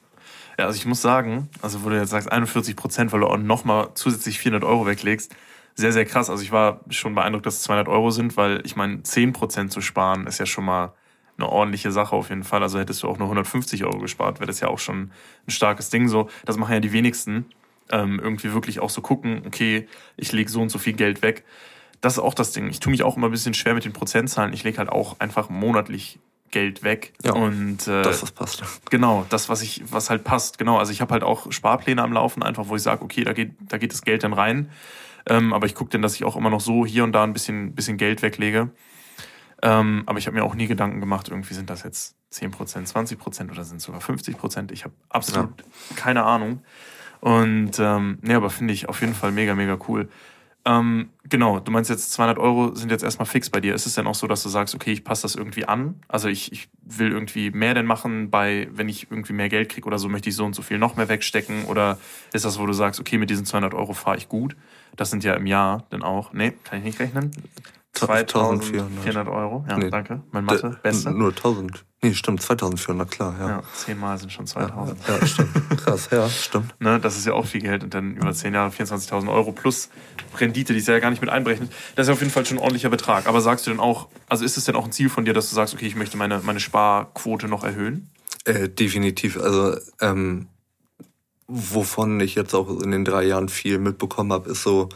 Ja, 0.61 0.67
also 0.67 0.77
ich 0.77 0.87
muss 0.87 1.01
sagen, 1.01 1.49
also 1.63 1.85
wo 1.85 1.89
du 1.89 1.97
jetzt 1.97 2.11
sagst 2.11 2.33
41 2.33 2.75
Prozent, 2.75 3.13
weil 3.13 3.21
du 3.21 3.29
auch 3.29 3.37
nochmal 3.39 3.91
zusätzlich 3.95 4.41
400 4.41 4.69
Euro 4.69 4.87
weglegst, 4.87 5.33
sehr, 5.77 5.93
sehr 5.93 6.05
krass. 6.05 6.31
Also 6.31 6.43
ich 6.43 6.51
war 6.51 6.81
schon 6.91 7.15
beeindruckt, 7.15 7.47
dass 7.47 7.59
es 7.59 7.63
200 7.63 7.87
Euro 7.87 8.11
sind, 8.11 8.37
weil 8.37 8.61
ich 8.67 8.75
meine, 8.75 9.05
10 9.05 9.35
Prozent 9.35 9.71
zu 9.71 9.81
sparen 9.81 10.27
ist 10.27 10.41
ja 10.41 10.47
schon 10.47 10.65
mal 10.65 10.95
eine 11.37 11.49
ordentliche 11.49 11.93
Sache 11.93 12.17
auf 12.17 12.31
jeden 12.31 12.43
Fall. 12.43 12.65
Also 12.65 12.81
hättest 12.81 13.05
du 13.05 13.09
auch 13.09 13.19
nur 13.19 13.29
150 13.29 13.85
Euro 13.85 13.99
gespart, 13.99 14.41
wäre 14.41 14.49
das 14.49 14.59
ja 14.59 14.67
auch 14.67 14.81
schon 14.81 15.13
ein 15.47 15.51
starkes 15.53 15.91
Ding 15.91 16.09
so. 16.09 16.29
Das 16.45 16.57
machen 16.57 16.73
ja 16.73 16.81
die 16.81 16.93
wenigsten. 16.93 17.47
Ähm, 17.91 18.21
irgendwie 18.23 18.53
wirklich 18.53 18.81
auch 18.81 18.91
so 18.91 19.01
gucken, 19.01 19.43
okay, 19.47 19.89
ich 20.17 20.33
lege 20.33 20.51
so 20.51 20.61
und 20.61 20.69
so 20.69 20.79
viel 20.79 20.93
Geld 20.93 21.23
weg. 21.23 21.45
Das 22.01 22.15
ist 22.15 22.19
auch 22.19 22.35
das 22.35 22.53
Ding. 22.53 22.69
Ich 22.69 22.81
tue 22.81 22.91
mich 22.91 23.03
auch 23.03 23.17
immer 23.17 23.29
ein 23.29 23.33
bisschen 23.33 23.55
schwer 23.55 23.75
mit 23.75 23.85
den 23.85 23.93
Prozentzahlen. 23.93 24.53
Ich 24.53 24.63
lege 24.63 24.79
halt 24.79 24.89
auch 24.89 25.19
einfach 25.21 25.49
monatlich 25.49 26.21
Geld 26.51 26.83
weg. 26.83 27.13
Ja, 27.23 27.33
und 27.33 27.87
äh, 27.87 28.03
Das, 28.03 28.23
was 28.23 28.33
passt. 28.33 28.63
Genau, 28.91 29.27
das, 29.29 29.49
was 29.49 29.63
ich, 29.63 29.83
was 29.91 30.11
halt 30.11 30.25
passt, 30.25 30.59
genau. 30.59 30.79
Also 30.79 30.93
ich 30.93 31.01
habe 31.01 31.13
halt 31.13 31.23
auch 31.23 31.51
Sparpläne 31.53 32.03
am 32.03 32.13
Laufen, 32.13 32.43
einfach 32.43 32.69
wo 32.69 32.77
ich 32.77 32.83
sage, 32.83 33.03
okay, 33.03 33.25
da 33.25 33.33
geht, 33.33 33.53
da 33.61 33.79
geht 33.79 33.93
das 33.93 34.03
Geld 34.03 34.23
dann 34.23 34.33
rein. 34.33 34.71
Ähm, 35.27 35.53
aber 35.53 35.67
ich 35.67 35.75
gucke 35.75 35.91
dann, 35.91 36.03
dass 36.03 36.15
ich 36.15 36.25
auch 36.25 36.37
immer 36.37 36.51
noch 36.51 36.61
so 36.61 36.87
hier 36.87 37.05
und 37.05 37.13
da 37.13 37.25
ein 37.25 37.33
bisschen, 37.33 37.75
bisschen 37.75 37.97
Geld 37.97 38.23
weglege. 38.23 38.71
Ähm, 39.61 40.05
aber 40.07 40.19
ich 40.19 40.27
habe 40.27 40.37
mir 40.37 40.45
auch 40.45 40.55
nie 40.55 40.67
Gedanken 40.67 41.01
gemacht, 41.01 41.29
irgendwie 41.29 41.55
sind 41.55 41.69
das 41.69 41.83
jetzt 41.83 42.15
10%, 42.33 42.87
20% 42.87 43.51
oder 43.51 43.65
sind 43.65 43.79
es 43.79 43.85
sogar 43.85 44.01
50%. 44.01 44.73
Ich 44.73 44.85
habe 44.85 44.95
absolut 45.09 45.51
ja. 45.61 45.97
keine 45.97 46.25
Ahnung. 46.25 46.63
Und 47.21 47.79
ähm, 47.79 48.19
nee, 48.23 48.35
aber 48.35 48.51
finde 48.51 48.75
ich 48.75 48.89
auf 48.89 49.01
jeden 49.01 49.15
Fall 49.15 49.33
mega, 49.33 49.55
mega 49.55 49.79
cool. 49.89 50.09
Ähm, 50.65 51.09
genau, 51.29 51.61
du 51.61 51.71
meinst 51.73 51.89
jetzt 51.89 52.13
200 52.13 52.39
Euro 52.39 52.75
sind 52.75 52.91
jetzt 52.91 53.03
erstmal 53.03 53.27
fix 53.27 53.49
bei 53.49 53.61
dir. 53.61 53.75
Ist 53.75 53.87
es 53.87 53.95
denn 53.95 54.07
auch 54.07 54.15
so, 54.15 54.27
dass 54.27 54.43
du 54.43 54.49
sagst, 54.49 54.75
okay, 54.75 54.93
ich 54.93 55.03
passe 55.03 55.23
das 55.23 55.35
irgendwie 55.35 55.65
an? 55.65 56.01
Also 56.09 56.29
ich, 56.29 56.53
ich 56.53 56.69
will 56.83 57.11
irgendwie 57.11 57.51
mehr 57.51 57.75
denn 57.75 57.87
machen 57.87 58.31
bei, 58.31 58.69
wenn 58.73 58.89
ich 58.89 59.11
irgendwie 59.11 59.33
mehr 59.33 59.49
Geld 59.49 59.71
kriege 59.71 59.87
oder 59.87 59.99
so, 59.99 60.09
möchte 60.09 60.29
ich 60.29 60.37
so 60.37 60.45
und 60.45 60.55
so 60.55 60.63
viel 60.63 60.79
noch 60.79 60.97
mehr 60.97 61.09
wegstecken? 61.09 61.65
Oder 61.65 61.99
ist 62.33 62.45
das, 62.45 62.59
wo 62.59 62.67
du 62.67 62.73
sagst, 62.73 63.01
okay, 63.01 63.19
mit 63.19 63.31
diesen 63.31 63.47
200 63.47 63.73
Euro 63.73 63.95
fahre 63.95 64.19
ich 64.19 64.29
gut? 64.29 64.57
Das 64.97 65.11
sind 65.11 65.25
ja 65.25 65.35
im 65.35 65.47
Jahr 65.47 65.85
dann 65.91 66.03
auch. 66.03 66.33
Nee, 66.33 66.53
kann 66.65 66.79
ich 66.79 66.85
nicht 66.85 67.01
rechnen. 67.01 67.31
2400 68.07 69.29
Euro. 69.29 69.65
Ja, 69.69 69.79
nee, 69.79 69.91
danke. 69.91 70.23
Mein 70.31 70.45
Mathe, 70.45 70.79
beste. 70.83 71.11
Nur 71.11 71.31
1000. 71.31 71.85
Nee, 72.01 72.15
stimmt, 72.15 72.41
2400, 72.43 73.11
klar, 73.11 73.35
ja. 73.41 73.49
Ja, 73.49 73.63
zehnmal 73.75 74.17
sind 74.19 74.33
schon 74.33 74.47
2000. 74.47 74.99
Ja, 75.09 75.19
ja 75.19 75.27
stimmt. 75.27 75.51
Krass, 75.79 76.09
ja, 76.13 76.29
stimmt. 76.31 76.81
Ne, 76.81 77.01
das 77.01 77.17
ist 77.17 77.27
ja 77.27 77.33
auch 77.33 77.45
viel 77.45 77.61
Geld 77.61 77.83
und 77.83 77.93
dann 77.93 78.15
über 78.15 78.33
10 78.33 78.55
Jahre 78.55 78.71
24.000 78.71 79.29
Euro 79.29 79.51
plus 79.51 79.91
Rendite, 80.39 80.73
die 80.73 80.79
ist 80.79 80.87
ja 80.87 80.99
gar 81.01 81.11
nicht 81.11 81.21
mit 81.21 81.31
einberechnet. 81.31 81.73
Das 81.97 82.07
ist 82.07 82.13
auf 82.13 82.21
jeden 82.21 82.31
Fall 82.31 82.47
schon 82.47 82.59
ein 82.59 82.61
ordentlicher 82.61 82.89
Betrag. 82.89 83.27
Aber 83.27 83.41
sagst 83.41 83.67
du 83.67 83.71
denn 83.71 83.81
auch, 83.81 84.09
also 84.29 84.45
ist 84.45 84.57
es 84.57 84.65
denn 84.65 84.77
auch 84.77 84.85
ein 84.85 84.93
Ziel 84.93 85.09
von 85.09 85.25
dir, 85.25 85.35
dass 85.35 85.49
du 85.49 85.57
sagst, 85.57 85.75
okay, 85.75 85.87
ich 85.87 85.97
möchte 85.97 86.17
meine, 86.17 86.41
meine 86.45 86.61
Sparquote 86.61 87.49
noch 87.49 87.65
erhöhen? 87.65 88.11
Äh, 88.45 88.69
definitiv. 88.69 89.37
Also, 89.37 89.77
ähm, 90.01 90.47
wovon 91.49 92.21
ich 92.21 92.37
jetzt 92.37 92.55
auch 92.55 92.69
in 92.81 92.93
den 92.93 93.05
drei 93.05 93.25
Jahren 93.25 93.49
viel 93.49 93.79
mitbekommen 93.79 94.33
habe, 94.33 94.51
ist 94.51 94.63
so, 94.63 94.89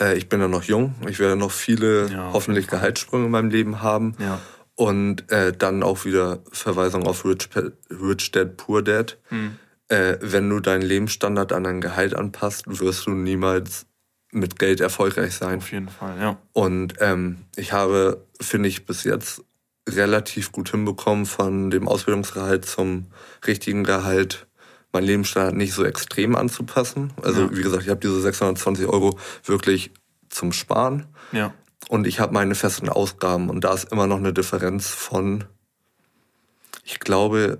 äh, 0.00 0.16
ich 0.16 0.28
bin 0.28 0.40
ja 0.40 0.48
noch 0.48 0.64
jung, 0.64 0.94
ich 1.08 1.18
werde 1.18 1.36
noch 1.36 1.50
viele 1.50 2.10
ja, 2.10 2.32
hoffentlich 2.32 2.66
Gehaltssprünge 2.66 3.26
in 3.26 3.30
meinem 3.30 3.50
Leben 3.50 3.82
haben. 3.82 4.14
Ja. 4.18 4.40
Und 4.74 5.30
äh, 5.32 5.52
dann 5.52 5.82
auch 5.82 6.04
wieder 6.04 6.40
Verweisung 6.52 7.06
auf 7.06 7.24
Rich, 7.24 7.48
Rich 7.90 8.32
Dad, 8.32 8.56
Poor 8.58 8.82
Dad. 8.82 9.18
Mhm. 9.30 9.56
Äh, 9.88 10.18
wenn 10.20 10.50
du 10.50 10.60
deinen 10.60 10.82
Lebensstandard 10.82 11.52
an 11.52 11.64
dein 11.64 11.80
Gehalt 11.80 12.14
anpasst, 12.14 12.64
wirst 12.66 13.06
du 13.06 13.12
niemals 13.12 13.86
mit 14.32 14.58
Geld 14.58 14.80
erfolgreich 14.80 15.34
sein. 15.34 15.58
Auf 15.58 15.72
jeden 15.72 15.88
Fall, 15.88 16.18
ja. 16.20 16.36
Und 16.52 16.94
ähm, 17.00 17.38
ich 17.56 17.72
habe, 17.72 18.26
finde 18.40 18.68
ich, 18.68 18.84
bis 18.84 19.04
jetzt 19.04 19.42
relativ 19.88 20.52
gut 20.52 20.70
hinbekommen, 20.70 21.26
von 21.26 21.70
dem 21.70 21.88
Ausbildungsgehalt 21.88 22.66
zum 22.66 23.06
richtigen 23.46 23.84
Gehalt 23.84 24.45
mein 24.96 25.04
Lebensstandard 25.04 25.54
nicht 25.54 25.74
so 25.74 25.84
extrem 25.84 26.34
anzupassen. 26.36 27.12
Also 27.22 27.42
ja. 27.42 27.54
wie 27.54 27.60
gesagt, 27.60 27.82
ich 27.82 27.90
habe 27.90 28.00
diese 28.00 28.18
620 28.18 28.86
Euro 28.86 29.18
wirklich 29.44 29.90
zum 30.30 30.52
Sparen. 30.52 31.04
Ja. 31.32 31.52
Und 31.90 32.06
ich 32.06 32.18
habe 32.18 32.32
meine 32.32 32.54
festen 32.54 32.88
Ausgaben 32.88 33.50
und 33.50 33.62
da 33.62 33.74
ist 33.74 33.92
immer 33.92 34.06
noch 34.06 34.16
eine 34.16 34.32
Differenz 34.32 34.88
von, 34.88 35.44
ich 36.82 36.98
glaube, 36.98 37.58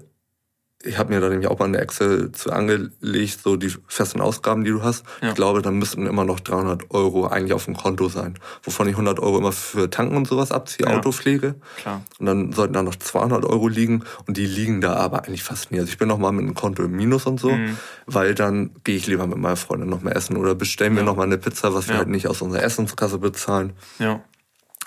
ich 0.87 0.99
habe 0.99 1.13
mir 1.13 1.21
da 1.21 1.29
nämlich 1.29 1.49
auch 1.49 1.59
mal 1.59 1.67
eine 1.67 1.79
Excel 1.79 2.33
zu 2.33 2.53
angelegt, 2.53 3.41
so 3.43 3.57
die 3.57 3.73
festen 3.89 4.21
Ausgaben, 4.21 4.65
die 4.65 4.71
du 4.71 4.83
hast. 4.83 5.05
Ja. 5.21 5.31
Ich 5.31 5.35
glaube, 5.35 5.63
dann 5.63 5.77
müssten 5.77 6.07
immer 6.07 6.25
noch 6.25 6.41
300 6.41 6.91
Euro 6.91 7.27
eigentlich 7.27 7.53
auf 7.53 7.65
dem 7.65 7.77
Konto 7.77 8.09
sein, 8.09 8.39
wovon 8.63 8.89
ich 8.89 8.95
100 8.95 9.21
Euro 9.21 9.39
immer 9.39 9.53
für 9.53 9.91
Tanken 9.91 10.17
und 10.17 10.27
sowas 10.27 10.53
abziehe, 10.53 10.87
ja. 10.87 10.97
Autopflege. 10.97 11.57
Klar. 11.77 12.03
Und 12.19 12.27
dann 12.27 12.53
sollten 12.53 12.75
da 12.75 12.83
noch 12.83 12.97
200 12.97 13.45
Euro 13.45 13.69
liegen 13.69 14.05
und 14.27 14.37
die 14.37 14.47
liegen 14.47 14.81
da 14.81 14.95
aber 14.95 15.25
eigentlich 15.25 15.43
fast 15.43 15.73
nie. 15.73 15.79
Also 15.79 15.91
ich 15.91 15.99
bin 15.99 16.09
noch 16.09 16.19
mal 16.19 16.33
mit 16.33 16.45
einem 16.45 16.55
Konto 16.55 16.85
im 16.85 16.93
Minus 16.93 17.27
und 17.27 17.41
so, 17.41 17.51
mhm. 17.51 17.77
weil 18.07 18.35
dann 18.35 18.71
gehe 18.85 18.97
ich 18.97 19.07
lieber 19.07 19.27
mit 19.27 19.39
meiner 19.39 19.57
Freundin 19.57 19.89
noch 19.89 20.03
mal 20.03 20.13
essen 20.13 20.37
oder 20.37 20.55
bestellen 20.55 20.95
ja. 20.95 21.01
wir 21.01 21.05
noch 21.05 21.17
mal 21.17 21.25
eine 21.25 21.39
Pizza, 21.39 21.75
was 21.75 21.89
wir 21.89 21.99
halt 21.99 22.09
nicht 22.09 22.29
aus 22.29 22.43
unserer 22.43 22.63
Essenskasse 22.63 23.19
bezahlen. 23.19 23.73
Ja. 23.99 24.21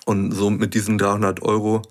Und 0.06 0.32
so 0.32 0.50
mit 0.50 0.74
diesen 0.74 0.98
300 0.98 1.42
Euro 1.44 1.84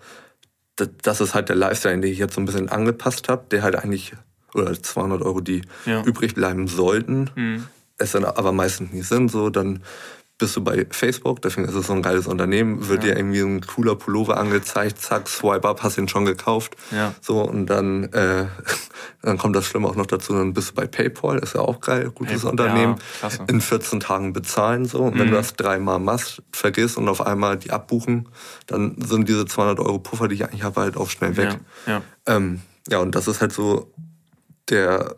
das 1.03 1.21
ist 1.21 1.35
halt 1.35 1.49
der 1.49 1.57
Lifestyle, 1.57 2.01
den 2.01 2.13
ich 2.13 2.19
jetzt 2.19 2.35
so 2.35 2.41
ein 2.41 2.47
bisschen 2.47 2.69
angepasst 2.69 3.29
habe, 3.29 3.45
der 3.51 3.63
halt 3.63 3.77
eigentlich, 3.77 4.15
oder 4.55 4.81
200 4.81 5.23
Euro, 5.23 5.41
die 5.41 5.63
ja. 5.87 6.03
übrig 6.05 6.35
bleiben 6.35 6.69
sollten, 6.69 7.31
mhm. 7.35 7.67
es 7.99 8.13
dann 8.13 8.25
aber 8.25 8.53
meistens 8.53 8.93
nicht 8.93 9.09
sind, 9.09 9.31
so, 9.31 9.51
dann 9.51 9.83
bist 10.39 10.55
du 10.55 10.63
bei 10.63 10.87
Facebook, 10.91 11.43
deswegen 11.43 11.67
ist 11.67 11.75
es 11.75 11.89
so 11.89 11.93
ein 11.93 12.01
geiles 12.01 12.29
Unternehmen, 12.29 12.89
wird 12.89 13.03
ja. 13.03 13.11
dir 13.11 13.19
irgendwie 13.19 13.41
ein 13.41 13.61
cooler 13.61 13.97
Pullover 13.97 14.37
angezeigt, 14.37 15.01
zack, 15.01 15.29
swipe 15.29 15.69
up, 15.69 15.83
hast 15.83 15.99
ihn 15.99 16.07
schon 16.07 16.25
gekauft. 16.25 16.77
Ja. 16.93 17.13
So, 17.21 17.43
und 17.43 17.67
dann, 17.67 18.05
äh, 18.13 18.47
dann 19.23 19.37
kommt 19.37 19.57
das 19.57 19.67
Schlimme 19.67 19.89
auch 19.89 19.97
noch 19.97 20.07
dazu, 20.07 20.33
dann 20.35 20.55
bist 20.55 20.71
du 20.71 20.75
bei 20.75 20.87
PayPal, 20.87 21.39
ist 21.39 21.57
ja 21.57 21.61
auch 21.61 21.81
geil, 21.81 22.13
gutes 22.15 22.43
PayPal, 22.43 22.51
Unternehmen. 22.51 22.97
Ja, 23.21 23.29
in 23.49 23.61
14 23.61 23.99
Tagen 23.99 24.33
bezahlen, 24.33 24.85
so. 24.85 25.01
Und 25.01 25.17
mhm. 25.17 25.19
wenn 25.19 25.31
du 25.31 25.35
das 25.35 25.55
dreimal 25.55 25.99
machst, 25.99 26.41
vergisst 26.53 26.97
und 26.97 27.09
auf 27.09 27.21
einmal 27.21 27.57
die 27.57 27.73
abbuchen, 27.73 28.29
dann 28.69 28.97
sind 29.03 29.29
diese 29.29 29.45
200 29.45 29.81
Euro 29.81 29.99
Puffer, 29.99 30.29
die 30.29 30.37
ich 30.37 30.45
eigentlich 30.45 30.63
habe, 30.63 30.81
halt 30.81 30.97
auch 30.97 31.11
schnell 31.11 31.37
weg. 31.37 31.59
Ja, 31.87 31.95
ja. 31.95 32.03
Ähm, 32.27 32.61
ja 32.89 32.99
und 32.99 33.17
das 33.17 33.27
ist 33.27 33.41
halt 33.41 33.53
so 33.53 33.93
der 34.69 35.17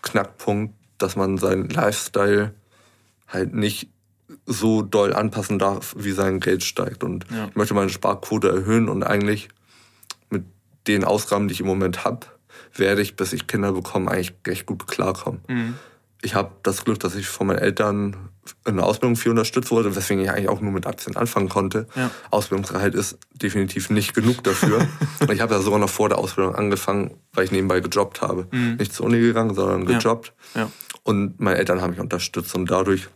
Knackpunkt, 0.00 0.74
dass 0.96 1.14
man 1.14 1.36
seinen 1.36 1.68
Lifestyle 1.68 2.54
halt 3.26 3.52
nicht 3.54 3.93
so 4.46 4.82
doll 4.82 5.12
anpassen 5.12 5.58
darf, 5.58 5.94
wie 5.98 6.12
sein 6.12 6.40
Geld 6.40 6.62
steigt. 6.62 7.02
Und 7.02 7.26
ja. 7.30 7.48
ich 7.48 7.56
möchte 7.56 7.74
meine 7.74 7.90
Sparquote 7.90 8.48
erhöhen 8.48 8.88
und 8.88 9.02
eigentlich 9.02 9.48
mit 10.30 10.44
den 10.86 11.04
Ausgaben, 11.04 11.48
die 11.48 11.54
ich 11.54 11.60
im 11.60 11.66
Moment 11.66 12.04
habe, 12.04 12.26
werde 12.74 13.02
ich, 13.02 13.16
bis 13.16 13.32
ich 13.32 13.46
Kinder 13.46 13.72
bekomme, 13.72 14.10
eigentlich 14.10 14.34
recht 14.46 14.66
gut 14.66 14.86
klarkommen. 14.86 15.40
Mhm. 15.48 15.74
Ich 16.22 16.34
habe 16.34 16.52
das 16.62 16.84
Glück, 16.84 17.00
dass 17.00 17.14
ich 17.14 17.28
von 17.28 17.46
meinen 17.46 17.58
Eltern 17.58 18.16
in 18.66 18.76
der 18.76 18.86
Ausbildung 18.86 19.16
viel 19.16 19.30
unterstützt 19.30 19.70
wurde, 19.70 19.94
weswegen 19.94 20.22
ich 20.22 20.30
eigentlich 20.30 20.48
auch 20.48 20.60
nur 20.60 20.72
mit 20.72 20.86
Aktien 20.86 21.16
anfangen 21.16 21.48
konnte. 21.48 21.86
Ja. 21.94 22.10
Ausbildungsgehalt 22.30 22.94
ist 22.94 23.18
definitiv 23.32 23.90
nicht 23.90 24.14
genug 24.14 24.42
dafür. 24.42 24.86
ich 25.32 25.40
habe 25.40 25.54
ja 25.54 25.60
sogar 25.60 25.78
noch 25.78 25.88
vor 25.88 26.08
der 26.08 26.18
Ausbildung 26.18 26.54
angefangen, 26.54 27.14
weil 27.32 27.44
ich 27.44 27.52
nebenbei 27.52 27.80
gejobbt 27.80 28.22
habe. 28.22 28.46
Mhm. 28.50 28.76
Nicht 28.76 28.92
zur 28.92 29.06
Uni 29.06 29.20
gegangen, 29.20 29.54
sondern 29.54 29.86
gejobbt. 29.86 30.32
Ja. 30.54 30.62
Ja. 30.62 30.70
Und 31.02 31.40
meine 31.40 31.58
Eltern 31.58 31.80
haben 31.82 31.90
mich 31.90 32.00
unterstützt 32.00 32.54
und 32.54 32.70
dadurch 32.70 33.08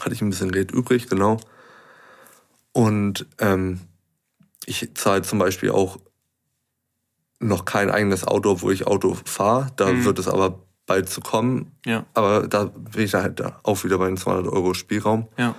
hatte 0.00 0.14
ich 0.14 0.22
ein 0.22 0.30
bisschen 0.30 0.52
Geld 0.52 0.72
übrig, 0.72 1.08
genau. 1.08 1.38
Und 2.72 3.26
ähm, 3.38 3.80
ich 4.66 4.94
zahle 4.94 5.22
zum 5.22 5.38
Beispiel 5.38 5.70
auch 5.70 5.98
noch 7.38 7.64
kein 7.64 7.90
eigenes 7.90 8.26
Auto, 8.26 8.50
obwohl 8.50 8.72
ich 8.72 8.86
Auto 8.86 9.16
fahre. 9.24 9.68
Da 9.76 9.92
mhm. 9.92 10.04
wird 10.04 10.18
es 10.18 10.28
aber 10.28 10.60
bald 10.86 11.08
zu 11.08 11.20
kommen. 11.20 11.72
Ja. 11.86 12.04
Aber 12.14 12.46
da 12.46 12.64
bin 12.64 13.04
ich 13.04 13.12
da 13.12 13.22
halt 13.22 13.42
auch 13.62 13.84
wieder 13.84 13.98
bei 13.98 14.06
den 14.06 14.16
200 14.16 14.52
Euro 14.52 14.74
Spielraum. 14.74 15.28
Ja. 15.36 15.54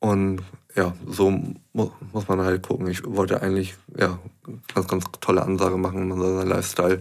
Und 0.00 0.42
ja, 0.74 0.94
so 1.06 1.30
mu 1.30 1.90
muss 2.12 2.28
man 2.28 2.40
halt 2.40 2.62
gucken. 2.62 2.86
Ich 2.88 3.04
wollte 3.04 3.42
eigentlich 3.42 3.74
ja 3.96 4.18
ganz, 4.74 4.86
ganz 4.88 5.04
tolle 5.20 5.42
Ansage 5.42 5.76
machen, 5.76 6.08
man 6.08 6.18
soll 6.18 6.38
seinen 6.38 6.48
Lifestyle 6.48 7.00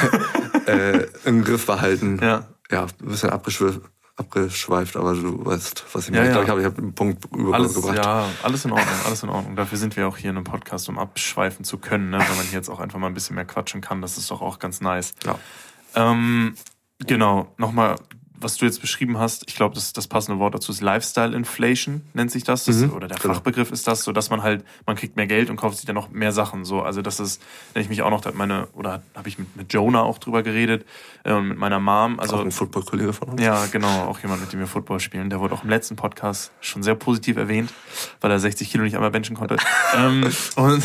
äh, 0.66 1.06
im 1.24 1.44
Griff 1.44 1.66
behalten. 1.66 2.18
Ja. 2.22 2.48
Ja, 2.70 2.84
ein 2.84 3.08
bisschen 3.08 3.30
abgeschwifft 3.30 3.82
abgeschweift, 4.16 4.96
aber 4.96 5.14
du 5.14 5.44
weißt, 5.44 5.84
was 5.92 6.04
ich 6.04 6.10
meine. 6.10 6.26
Ja, 6.26 6.32
ja. 6.32 6.40
Ich 6.40 6.44
glaube, 6.44 6.60
ich 6.60 6.66
habe 6.66 6.80
den 6.80 6.94
Punkt 6.94 7.24
übergebracht. 7.34 7.96
Ja, 7.96 8.28
alles 8.42 8.64
in 8.64 8.72
Ordnung, 8.72 8.96
alles 9.06 9.22
in 9.22 9.28
Ordnung. 9.28 9.56
Dafür 9.56 9.78
sind 9.78 9.96
wir 9.96 10.06
auch 10.06 10.16
hier 10.16 10.30
in 10.30 10.36
einem 10.36 10.44
Podcast, 10.44 10.88
um 10.88 10.98
abschweifen 10.98 11.64
zu 11.64 11.78
können, 11.78 12.10
ne? 12.10 12.18
wenn 12.18 12.36
man 12.36 12.46
hier 12.46 12.58
jetzt 12.58 12.68
auch 12.68 12.80
einfach 12.80 12.98
mal 12.98 13.06
ein 13.06 13.14
bisschen 13.14 13.36
mehr 13.36 13.44
quatschen 13.44 13.80
kann. 13.80 14.02
Das 14.02 14.18
ist 14.18 14.30
doch 14.30 14.42
auch 14.42 14.58
ganz 14.58 14.80
nice. 14.80 15.14
Ja. 15.24 15.38
Ähm, 15.94 16.54
genau, 16.98 17.52
nochmal 17.56 17.96
was 18.42 18.56
du 18.56 18.64
jetzt 18.64 18.80
beschrieben 18.80 19.18
hast, 19.18 19.44
ich 19.48 19.54
glaube, 19.54 19.74
das, 19.74 19.92
das 19.92 20.06
passende 20.06 20.38
Wort 20.38 20.54
dazu 20.54 20.72
ist 20.72 20.80
Lifestyle 20.80 21.34
Inflation, 21.34 22.02
nennt 22.14 22.30
sich 22.30 22.44
das. 22.44 22.64
das 22.64 22.76
mhm, 22.76 22.92
oder 22.92 23.08
der 23.08 23.18
genau. 23.18 23.34
Fachbegriff 23.34 23.70
ist 23.70 23.86
das, 23.86 24.04
so 24.04 24.12
dass 24.12 24.30
man 24.30 24.42
halt, 24.42 24.64
man 24.86 24.96
kriegt 24.96 25.16
mehr 25.16 25.26
Geld 25.26 25.50
und 25.50 25.56
kauft 25.56 25.76
sich 25.76 25.86
dann 25.86 25.94
noch 25.94 26.10
mehr 26.10 26.32
Sachen. 26.32 26.64
So, 26.64 26.82
also 26.82 27.02
das 27.02 27.20
ist, 27.20 27.42
wenn 27.74 27.82
ich 27.82 27.88
mich 27.88 28.02
auch 28.02 28.10
noch, 28.10 28.22
meine, 28.34 28.68
oder 28.74 29.02
habe 29.14 29.28
ich 29.28 29.38
mit, 29.38 29.56
mit 29.56 29.72
Jonah 29.72 30.02
auch 30.02 30.18
drüber 30.18 30.42
geredet, 30.42 30.84
äh, 31.24 31.40
mit 31.40 31.58
meiner 31.58 31.80
Mom. 31.80 32.18
Also, 32.18 32.36
auch 32.36 32.40
ein 32.40 32.52
Football-Kollege 32.52 33.12
von 33.12 33.30
uns. 33.30 33.42
Ja, 33.42 33.66
genau, 33.66 34.04
auch 34.04 34.18
jemand, 34.20 34.40
mit 34.40 34.52
dem 34.52 34.60
wir 34.60 34.66
Football 34.66 35.00
spielen. 35.00 35.30
Der 35.30 35.40
wurde 35.40 35.54
auch 35.54 35.64
im 35.64 35.70
letzten 35.70 35.96
Podcast 35.96 36.52
schon 36.60 36.82
sehr 36.82 36.94
positiv 36.94 37.36
erwähnt, 37.36 37.72
weil 38.20 38.30
er 38.30 38.38
60 38.38 38.70
Kilo 38.70 38.84
nicht 38.84 38.94
einmal 38.94 39.10
benchen 39.10 39.36
konnte. 39.36 39.56
ähm, 39.96 40.30
und 40.56 40.82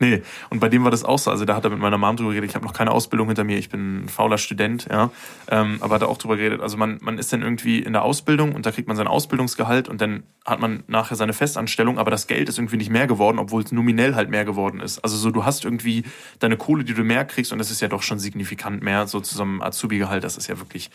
nee, 0.00 0.22
und 0.50 0.60
bei 0.60 0.68
dem 0.68 0.84
war 0.84 0.90
das 0.90 1.04
auch 1.04 1.18
so. 1.18 1.30
Also 1.30 1.44
da 1.44 1.56
hat 1.56 1.64
er 1.64 1.70
mit 1.70 1.78
meiner 1.78 1.98
Mom 1.98 2.16
drüber 2.16 2.30
geredet, 2.30 2.50
ich 2.50 2.56
habe 2.56 2.64
noch 2.64 2.72
keine 2.72 2.90
Ausbildung 2.90 3.28
hinter 3.28 3.44
mir, 3.44 3.58
ich 3.58 3.68
bin 3.68 4.04
ein 4.04 4.08
fauler 4.08 4.38
Student, 4.38 4.86
ja. 4.90 5.10
Ähm, 5.48 5.78
aber 5.80 5.96
hat 5.96 6.02
er 6.02 6.08
auch 6.08 6.18
drüber 6.18 6.36
geredet. 6.36 6.60
Also 6.60 6.76
man, 6.76 6.98
man 7.00 7.18
ist 7.18 7.32
dann 7.32 7.42
irgendwie 7.42 7.78
in 7.78 7.92
der 7.92 8.02
Ausbildung 8.02 8.54
und 8.54 8.66
da 8.66 8.72
kriegt 8.72 8.88
man 8.88 8.96
sein 8.96 9.06
Ausbildungsgehalt 9.06 9.88
und 9.88 10.00
dann 10.00 10.24
hat 10.44 10.60
man 10.60 10.84
nachher 10.86 11.16
seine 11.16 11.32
Festanstellung, 11.32 11.98
aber 11.98 12.10
das 12.10 12.26
Geld 12.26 12.48
ist 12.48 12.58
irgendwie 12.58 12.76
nicht 12.76 12.90
mehr 12.90 13.06
geworden, 13.06 13.38
obwohl 13.38 13.62
es 13.62 13.72
nominell 13.72 14.14
halt 14.14 14.30
mehr 14.30 14.44
geworden 14.44 14.80
ist. 14.80 14.98
Also 14.98 15.16
so, 15.16 15.30
du 15.30 15.44
hast 15.44 15.64
irgendwie 15.64 16.04
deine 16.38 16.56
Kohle, 16.56 16.84
die 16.84 16.94
du 16.94 17.04
mehr 17.04 17.24
kriegst 17.24 17.52
und 17.52 17.58
das 17.58 17.70
ist 17.70 17.80
ja 17.80 17.88
doch 17.88 18.02
schon 18.02 18.18
signifikant 18.18 18.82
mehr, 18.82 19.06
so 19.06 19.20
zu 19.20 19.34
so 19.34 19.42
einem 19.42 19.62
Azubi-Gehalt, 19.62 20.24
das 20.24 20.36
ist 20.36 20.48
ja 20.48 20.58
wirklich 20.58 20.90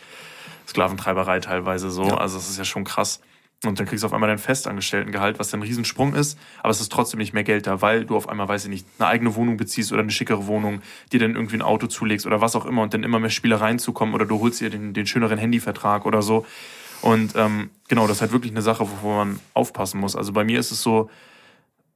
Sklaventreiberei 0.68 1.40
teilweise 1.40 1.90
so. 1.90 2.04
Ja. 2.04 2.16
Also 2.18 2.36
das 2.36 2.48
ist 2.48 2.58
ja 2.58 2.64
schon 2.64 2.84
krass. 2.84 3.20
Und 3.66 3.78
dann 3.78 3.86
kriegst 3.86 4.02
du 4.02 4.06
auf 4.06 4.14
einmal 4.14 4.28
dein 4.28 4.38
Festangestelltengehalt, 4.38 5.38
was 5.38 5.52
ein 5.52 5.60
Riesensprung 5.60 6.14
ist, 6.14 6.38
aber 6.60 6.70
es 6.70 6.80
ist 6.80 6.90
trotzdem 6.90 7.18
nicht 7.18 7.34
mehr 7.34 7.44
Geld 7.44 7.66
da, 7.66 7.82
weil 7.82 8.06
du 8.06 8.16
auf 8.16 8.26
einmal, 8.26 8.48
weiß 8.48 8.64
ich 8.64 8.70
nicht, 8.70 8.86
eine 8.98 9.08
eigene 9.08 9.34
Wohnung 9.34 9.58
beziehst 9.58 9.92
oder 9.92 10.00
eine 10.00 10.10
schickere 10.10 10.46
Wohnung, 10.46 10.80
dir 11.12 11.20
dann 11.20 11.34
irgendwie 11.34 11.56
ein 11.56 11.62
Auto 11.62 11.86
zulegst 11.86 12.26
oder 12.26 12.40
was 12.40 12.56
auch 12.56 12.64
immer 12.64 12.80
und 12.82 12.94
dann 12.94 13.02
immer 13.02 13.18
mehr 13.18 13.28
Spielereien 13.28 13.78
zukommen 13.78 14.14
oder 14.14 14.24
du 14.24 14.40
holst 14.40 14.62
dir 14.62 14.70
den, 14.70 14.94
den 14.94 15.06
schöneren 15.06 15.38
Handyvertrag 15.38 16.06
oder 16.06 16.22
so. 16.22 16.46
Und 17.02 17.34
ähm, 17.36 17.68
genau, 17.88 18.06
das 18.06 18.16
ist 18.16 18.20
halt 18.22 18.32
wirklich 18.32 18.52
eine 18.52 18.62
Sache, 18.62 18.86
wo 19.02 19.14
man 19.14 19.40
aufpassen 19.52 20.00
muss. 20.00 20.16
Also 20.16 20.32
bei 20.32 20.44
mir 20.44 20.58
ist 20.58 20.70
es 20.70 20.82
so, 20.82 21.10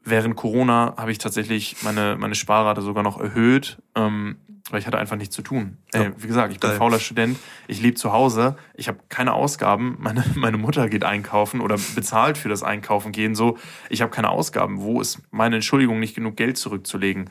während 0.03 0.37
Corona 0.37 0.95
habe 0.99 1.13
ich 1.13 1.19
tatsächlich 1.19 1.77
meine, 1.83 2.17
meine 2.19 2.35
Sparrate 2.35 2.83
sogar 2.83 3.03
noch 3.03 3.19
erhöht, 3.19 3.79
ähm, 3.95 4.37
weil 4.71 4.81
ich 4.81 4.87
hatte 4.87 4.99
einfach 4.99 5.17
nichts 5.17 5.35
zu 5.35 5.43
tun. 5.43 5.77
Ey, 5.93 6.13
wie 6.17 6.27
gesagt, 6.27 6.53
ich 6.53 6.59
bin 6.59 6.71
fauler 6.73 6.99
Student, 6.99 7.39
ich 7.69 7.83
lebe 7.83 7.97
zu 7.97 8.13
Hause, 8.13 8.57
ich 8.75 8.89
habe 8.89 8.99
keine 9.11 9.35
Ausgaben, 9.35 9.97
meine, 10.01 10.25
meine 10.37 10.57
Mutter 10.57 10.89
geht 10.89 11.05
einkaufen 11.05 11.61
oder 11.61 11.77
bezahlt 11.95 12.39
für 12.39 12.49
das 12.49 12.63
Einkaufen 12.63 13.13
gehen, 13.13 13.35
so, 13.35 13.59
ich 13.91 14.01
habe 14.01 14.11
keine 14.11 14.31
Ausgaben. 14.31 14.81
Wo 14.81 15.01
ist 15.01 15.21
meine 15.31 15.57
Entschuldigung, 15.57 16.01
nicht 16.01 16.15
genug 16.15 16.37
Geld 16.37 16.57
zurückzulegen? 16.57 17.31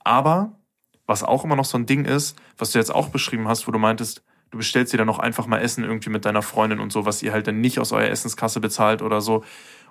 Aber, 0.00 0.58
was 1.06 1.22
auch 1.22 1.44
immer 1.44 1.56
noch 1.56 1.64
so 1.64 1.78
ein 1.78 1.86
Ding 1.86 2.04
ist, 2.04 2.36
was 2.58 2.72
du 2.72 2.78
jetzt 2.78 2.92
auch 2.92 3.10
beschrieben 3.10 3.46
hast, 3.46 3.68
wo 3.68 3.70
du 3.70 3.78
meintest, 3.78 4.24
du 4.50 4.58
bestellst 4.58 4.92
dir 4.92 4.98
dann 4.98 5.06
noch 5.06 5.20
einfach 5.20 5.46
mal 5.46 5.58
Essen 5.58 5.84
irgendwie 5.84 6.10
mit 6.10 6.24
deiner 6.24 6.42
Freundin 6.42 6.80
und 6.80 6.92
so, 6.92 7.04
was 7.04 7.22
ihr 7.22 7.32
halt 7.32 7.46
dann 7.46 7.60
nicht 7.60 7.78
aus 7.78 7.92
eurer 7.92 8.08
Essenskasse 8.08 8.58
bezahlt 8.60 9.02
oder 9.02 9.20
so. 9.20 9.44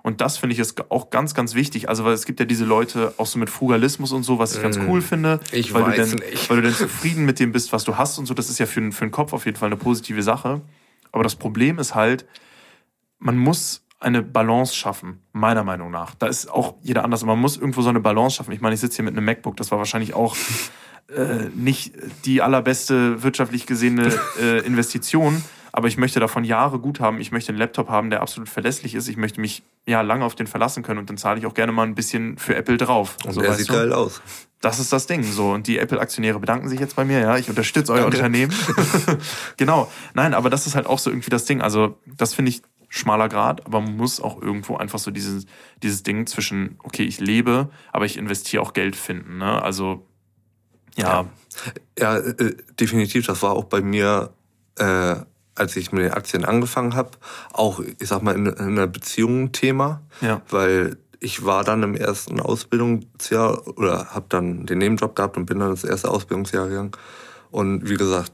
Und 0.06 0.22
das 0.22 0.38
finde 0.38 0.54
ich 0.54 0.60
ist 0.60 0.92
auch 0.92 1.10
ganz, 1.10 1.34
ganz 1.34 1.56
wichtig. 1.56 1.90
Also, 1.90 2.06
weil 2.06 2.14
es 2.14 2.28
gibt 2.28 2.40
ja 2.40 2.46
diese 2.46 2.64
Leute 2.64 3.16
auch 3.18 3.26
so 3.26 3.40
mit 3.40 3.50
Frugalismus 3.50 4.12
und 4.12 4.22
so, 4.22 4.38
was 4.38 4.56
ich 4.56 4.62
ganz 4.62 4.78
mm. 4.78 4.88
cool 4.88 5.02
finde. 5.02 5.40
Ich 5.52 5.74
weil 5.74 5.82
weiß 5.82 6.12
du 6.12 6.18
denn, 6.18 6.30
nicht. 6.30 6.48
Weil 6.48 6.58
du 6.58 6.62
dann 6.62 6.74
zufrieden 6.76 7.26
mit 7.26 7.40
dem 7.40 7.52
bist, 7.52 7.74
was 7.74 7.86
du 7.86 7.98
hast 7.98 8.20
und 8.20 8.28
so. 8.28 8.36
Das 8.36 8.52
ist 8.52 8.60
ja 8.60 8.68
für, 8.68 8.92
für 8.92 9.04
den 9.04 9.10
Kopf 9.10 9.34
auf 9.34 9.46
jeden 9.46 9.58
Fall 9.58 9.66
eine 9.66 9.78
positive 9.78 10.22
Sache. 10.22 10.62
Aber 11.12 11.24
das 11.24 11.36
Problem 11.36 11.80
ist 11.80 11.96
halt, 11.96 12.28
man 13.18 13.36
muss 13.36 13.84
eine 14.00 14.22
Balance 14.22 14.76
schaffen, 14.76 15.24
meiner 15.32 15.64
Meinung 15.64 15.90
nach. 15.90 16.14
Da 16.14 16.28
ist 16.28 16.52
auch 16.52 16.76
jeder 16.84 17.04
anders. 17.04 17.26
Man 17.26 17.40
muss 17.40 17.58
irgendwo 17.58 17.82
so 17.82 17.90
eine 17.90 18.00
Balance 18.00 18.36
schaffen. 18.36 18.52
Ich 18.52 18.62
meine, 18.62 18.76
ich 18.76 18.82
sitze 18.82 18.98
hier 18.98 19.06
mit 19.06 19.18
einem 19.18 19.26
MacBook, 19.26 19.58
das 19.58 19.72
war 19.72 19.80
wahrscheinlich 19.80 20.14
auch 20.14 20.36
äh, 21.08 21.50
nicht 21.56 21.94
die 22.26 22.44
allerbeste 22.44 23.24
wirtschaftlich 23.24 23.66
gesehene 23.66 24.14
äh, 24.40 24.60
Investition 24.68 25.44
aber 25.76 25.90
ich 25.90 25.98
möchte 25.98 26.22
davon 26.22 26.46
Jahre 26.46 26.80
gut 26.80 27.02
haben. 27.02 27.20
Ich 27.20 27.34
möchte 27.34 27.50
einen 27.50 27.60
Laptop 27.60 27.90
haben, 27.90 28.10
der 28.10 28.22
absolut 28.22 28.48
verlässlich 28.48 28.96
ist. 28.96 29.10
Ich 29.10 29.18
möchte 29.18 29.42
mich 29.42 29.62
ja 29.86 30.00
lange 30.00 30.24
auf 30.24 30.34
den 30.34 30.48
verlassen 30.48 30.84
können 30.84 31.00
und 31.00 31.10
dann 31.10 31.18
zahle 31.18 31.38
ich 31.38 31.46
auch 31.46 31.54
gerne 31.54 31.74
mal 31.74 31.84
ein 31.84 31.96
bisschen 31.96 32.38
für 32.38 32.56
Apple 32.56 32.78
drauf. 32.78 33.18
Und 33.26 33.34
so, 33.34 33.42
der 33.42 33.56
sieht 33.56 33.68
du? 33.68 33.74
geil 33.74 33.92
aus. 33.92 34.22
Das 34.62 34.80
ist 34.80 34.94
das 34.94 35.06
Ding. 35.06 35.24
So 35.24 35.52
und 35.52 35.68
die 35.68 35.78
Apple-Aktionäre 35.78 36.40
bedanken 36.40 36.70
sich 36.70 36.80
jetzt 36.80 36.96
bei 36.96 37.04
mir. 37.04 37.20
Ja, 37.20 37.38
ich 37.38 37.50
unterstütze 37.50 37.92
euer 37.92 38.04
Danke. 38.04 38.16
Unternehmen. 38.16 38.54
genau. 39.58 39.92
Nein, 40.14 40.34
aber 40.34 40.50
das 40.50 40.66
ist 40.66 40.76
halt 40.76 40.88
auch 40.88 40.98
so 40.98 41.10
irgendwie 41.10 41.30
das 41.30 41.44
Ding. 41.44 41.60
Also 41.60 41.98
das 42.06 42.34
finde 42.34 42.52
ich 42.52 42.62
schmaler 42.88 43.28
Grad, 43.28 43.66
aber 43.66 43.82
man 43.82 43.98
muss 43.98 44.22
auch 44.22 44.42
irgendwo 44.42 44.78
einfach 44.78 45.00
so 45.00 45.12
dieses, 45.12 45.46
dieses 45.84 46.04
Ding 46.04 46.26
zwischen, 46.26 46.80
okay, 46.84 47.04
ich 47.04 47.20
lebe, 47.20 47.70
aber 47.92 48.06
ich 48.06 48.16
investiere 48.16 48.64
auch 48.64 48.72
Geld 48.72 48.96
finden. 48.96 49.40
Ne? 49.40 49.62
Also 49.62 50.08
ja. 50.96 51.26
Ja, 52.00 52.16
ja 52.16 52.18
äh, 52.20 52.56
definitiv. 52.80 53.28
Das 53.28 53.42
war 53.42 53.52
auch 53.52 53.66
bei 53.66 53.82
mir 53.82 54.34
äh, 54.78 55.18
als 55.56 55.76
ich 55.76 55.92
mit 55.92 56.04
den 56.04 56.12
Aktien 56.12 56.46
angefangen 56.46 56.96
habe, 56.96 57.12
auch, 57.54 57.80
ich 57.80 58.08
sag 58.08 58.22
mal, 58.22 58.36
in, 58.36 58.46
in 58.46 58.58
einer 58.58 58.88
Beziehung 58.88 59.52
Thema. 59.52 60.02
Ja. 60.22 60.42
Weil 60.50 60.98
ich 61.20 61.46
war 61.46 61.64
dann 61.64 61.82
im 61.84 61.96
ersten 61.96 62.40
Ausbildungsjahr 62.40 63.68
oder 63.78 64.14
habe 64.14 64.26
dann 64.30 64.66
den 64.66 64.80
Nebenjob 64.80 65.16
gehabt 65.16 65.38
und 65.38 65.46
bin 65.46 65.60
dann 65.60 65.72
das 65.72 65.84
erste 65.84 66.10
Ausbildungsjahr 66.10 66.68
gegangen. 66.68 66.92
Und 67.52 67.90
wie 67.90 67.96
gesagt, 67.96 68.34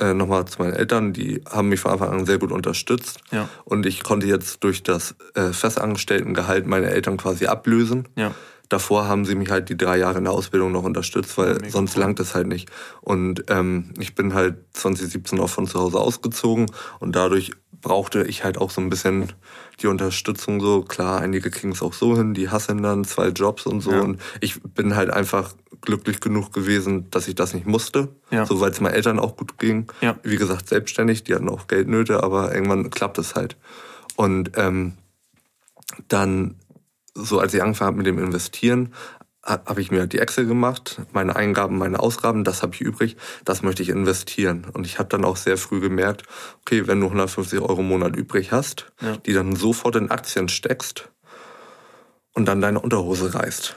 äh, 0.00 0.14
nochmal 0.14 0.46
zu 0.46 0.62
meinen 0.62 0.72
Eltern, 0.72 1.12
die 1.12 1.42
haben 1.48 1.68
mich 1.68 1.80
von 1.80 1.92
Anfang 1.92 2.10
an 2.10 2.26
sehr 2.26 2.38
gut 2.38 2.50
unterstützt. 2.50 3.20
Ja. 3.30 3.48
Und 3.64 3.84
ich 3.86 4.02
konnte 4.02 4.26
jetzt 4.26 4.64
durch 4.64 4.82
das 4.82 5.14
äh, 5.34 5.52
Festangestelltengehalt 5.52 6.66
meine 6.66 6.90
Eltern 6.90 7.18
quasi 7.18 7.46
ablösen. 7.46 8.08
Ja 8.16 8.32
davor 8.72 9.06
haben 9.06 9.24
sie 9.24 9.34
mich 9.34 9.50
halt 9.50 9.68
die 9.68 9.76
drei 9.76 9.98
Jahre 9.98 10.18
in 10.18 10.24
der 10.24 10.32
Ausbildung 10.32 10.72
noch 10.72 10.84
unterstützt, 10.84 11.36
weil 11.36 11.54
Mega 11.54 11.70
sonst 11.70 11.96
cool. 11.96 12.02
langt 12.02 12.20
es 12.20 12.34
halt 12.34 12.46
nicht. 12.46 12.70
Und 13.00 13.44
ähm, 13.48 13.92
ich 13.98 14.14
bin 14.14 14.34
halt 14.34 14.56
2017 14.72 15.38
auch 15.40 15.50
von 15.50 15.66
zu 15.66 15.78
Hause 15.78 16.00
ausgezogen 16.00 16.66
und 16.98 17.14
dadurch 17.14 17.52
brauchte 17.80 18.22
ich 18.22 18.44
halt 18.44 18.58
auch 18.58 18.70
so 18.70 18.80
ein 18.80 18.88
bisschen 18.88 19.32
die 19.80 19.88
Unterstützung 19.88 20.60
so. 20.60 20.82
Klar, 20.82 21.20
einige 21.20 21.50
kriegen 21.50 21.72
es 21.72 21.82
auch 21.82 21.92
so 21.92 22.16
hin, 22.16 22.32
die 22.32 22.48
hassen 22.48 22.82
dann 22.82 23.04
zwei 23.04 23.28
Jobs 23.28 23.66
und 23.66 23.80
so. 23.80 23.92
Ja. 23.92 24.00
Und 24.00 24.20
ich 24.40 24.62
bin 24.62 24.94
halt 24.94 25.10
einfach 25.10 25.54
glücklich 25.80 26.20
genug 26.20 26.52
gewesen, 26.52 27.10
dass 27.10 27.28
ich 27.28 27.34
das 27.34 27.54
nicht 27.54 27.66
musste. 27.66 28.08
Ja. 28.30 28.46
So, 28.46 28.60
weil 28.60 28.70
es 28.70 28.80
meinen 28.80 28.94
Eltern 28.94 29.18
auch 29.18 29.36
gut 29.36 29.58
ging. 29.58 29.88
Ja. 30.00 30.16
Wie 30.22 30.36
gesagt, 30.36 30.68
selbstständig, 30.68 31.24
die 31.24 31.34
hatten 31.34 31.48
auch 31.48 31.66
Geldnöte, 31.66 32.22
aber 32.22 32.54
irgendwann 32.54 32.90
klappt 32.90 33.18
es 33.18 33.34
halt. 33.34 33.56
Und 34.16 34.52
ähm, 34.56 34.92
dann 36.08 36.56
so 37.14 37.38
als 37.38 37.54
ich 37.54 37.62
angefangen 37.62 37.88
habe 37.88 37.96
mit 37.98 38.06
dem 38.06 38.18
Investieren, 38.18 38.92
habe 39.44 39.80
ich 39.80 39.90
mir 39.90 40.06
die 40.06 40.20
Excel 40.20 40.46
gemacht, 40.46 41.00
meine 41.12 41.34
Eingaben, 41.34 41.76
meine 41.76 41.98
Ausgaben, 41.98 42.44
das 42.44 42.62
habe 42.62 42.74
ich 42.74 42.80
übrig, 42.80 43.16
das 43.44 43.62
möchte 43.62 43.82
ich 43.82 43.88
investieren. 43.88 44.66
Und 44.72 44.86
ich 44.86 45.00
habe 45.00 45.08
dann 45.08 45.24
auch 45.24 45.36
sehr 45.36 45.56
früh 45.56 45.80
gemerkt, 45.80 46.22
okay, 46.60 46.86
wenn 46.86 47.00
du 47.00 47.06
150 47.06 47.60
Euro 47.60 47.80
im 47.80 47.88
Monat 47.88 48.14
übrig 48.14 48.52
hast, 48.52 48.92
ja. 49.00 49.16
die 49.16 49.32
dann 49.32 49.56
sofort 49.56 49.96
in 49.96 50.12
Aktien 50.12 50.48
steckst 50.48 51.10
und 52.34 52.46
dann 52.46 52.60
deine 52.60 52.80
Unterhose 52.80 53.34
reißt. 53.34 53.76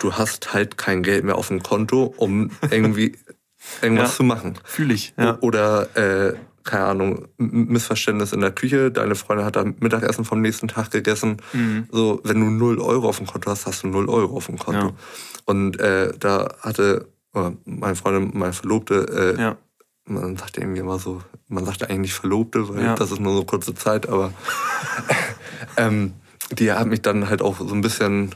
Du 0.00 0.12
hast 0.14 0.52
halt 0.52 0.76
kein 0.76 1.02
Geld 1.02 1.24
mehr 1.24 1.36
auf 1.36 1.48
dem 1.48 1.62
Konto, 1.62 2.14
um 2.18 2.50
irgendwie 2.70 3.16
irgendwas 3.80 4.10
ja, 4.10 4.16
zu 4.16 4.22
machen. 4.22 4.58
Fühle 4.64 4.92
ich. 4.92 5.14
Ja. 5.16 5.38
Oder 5.40 5.96
äh, 5.96 6.34
keine 6.66 6.84
Ahnung, 6.84 7.28
Missverständnis 7.38 8.32
in 8.32 8.40
der 8.40 8.50
Küche, 8.50 8.90
deine 8.90 9.14
Freundin 9.14 9.46
hat 9.46 9.56
da 9.56 9.64
Mittagessen 9.64 10.24
vom 10.24 10.42
nächsten 10.42 10.68
Tag 10.68 10.90
gegessen. 10.90 11.38
Mhm. 11.52 11.86
So, 11.90 12.20
wenn 12.24 12.40
du 12.40 12.50
null 12.50 12.78
Euro 12.80 13.08
auf 13.08 13.18
dem 13.18 13.26
Konto 13.26 13.50
hast, 13.50 13.66
hast 13.66 13.84
du 13.84 13.88
null 13.88 14.08
Euro 14.08 14.36
auf 14.36 14.46
dem 14.46 14.58
Konto. 14.58 14.88
Ja. 14.88 14.92
Und 15.46 15.80
äh, 15.80 16.12
da 16.18 16.54
hatte 16.60 17.08
meine 17.64 17.96
Freundin, 17.96 18.38
meine 18.38 18.52
Verlobte, 18.52 19.34
äh, 19.36 19.40
ja. 19.40 19.56
man 20.06 20.36
sagt 20.36 20.56
irgendwie 20.58 20.80
immer 20.80 20.98
so, 20.98 21.22
man 21.48 21.64
sagt 21.64 21.82
eigentlich 21.84 21.98
nicht 21.98 22.14
Verlobte, 22.14 22.68
weil 22.68 22.82
ja. 22.82 22.94
das 22.94 23.10
ist 23.10 23.20
nur 23.20 23.34
so 23.34 23.44
kurze 23.44 23.74
Zeit, 23.74 24.08
aber 24.08 24.32
ähm, 25.76 26.14
die 26.50 26.72
hat 26.72 26.86
mich 26.86 27.02
dann 27.02 27.28
halt 27.28 27.42
auch 27.42 27.58
so 27.58 27.74
ein 27.74 27.80
bisschen 27.80 28.34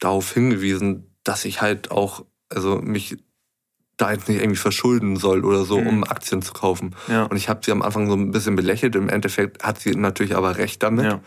darauf 0.00 0.32
hingewiesen, 0.32 1.14
dass 1.22 1.44
ich 1.44 1.60
halt 1.62 1.90
auch, 1.90 2.24
also 2.48 2.76
mich 2.76 3.16
da 3.96 4.12
jetzt 4.12 4.28
nicht 4.28 4.40
irgendwie 4.40 4.58
verschulden 4.58 5.16
soll 5.16 5.44
oder 5.44 5.64
so, 5.64 5.80
mhm. 5.80 5.86
um 5.86 6.04
Aktien 6.04 6.42
zu 6.42 6.52
kaufen. 6.52 6.94
Ja. 7.08 7.24
Und 7.24 7.36
ich 7.36 7.48
habe 7.48 7.60
sie 7.64 7.72
am 7.72 7.82
Anfang 7.82 8.08
so 8.08 8.16
ein 8.16 8.32
bisschen 8.32 8.56
belächelt. 8.56 8.96
Im 8.96 9.08
Endeffekt 9.08 9.62
hat 9.62 9.80
sie 9.80 9.92
natürlich 9.92 10.36
aber 10.36 10.56
recht 10.56 10.82
damit, 10.82 11.04
ja. 11.04 11.20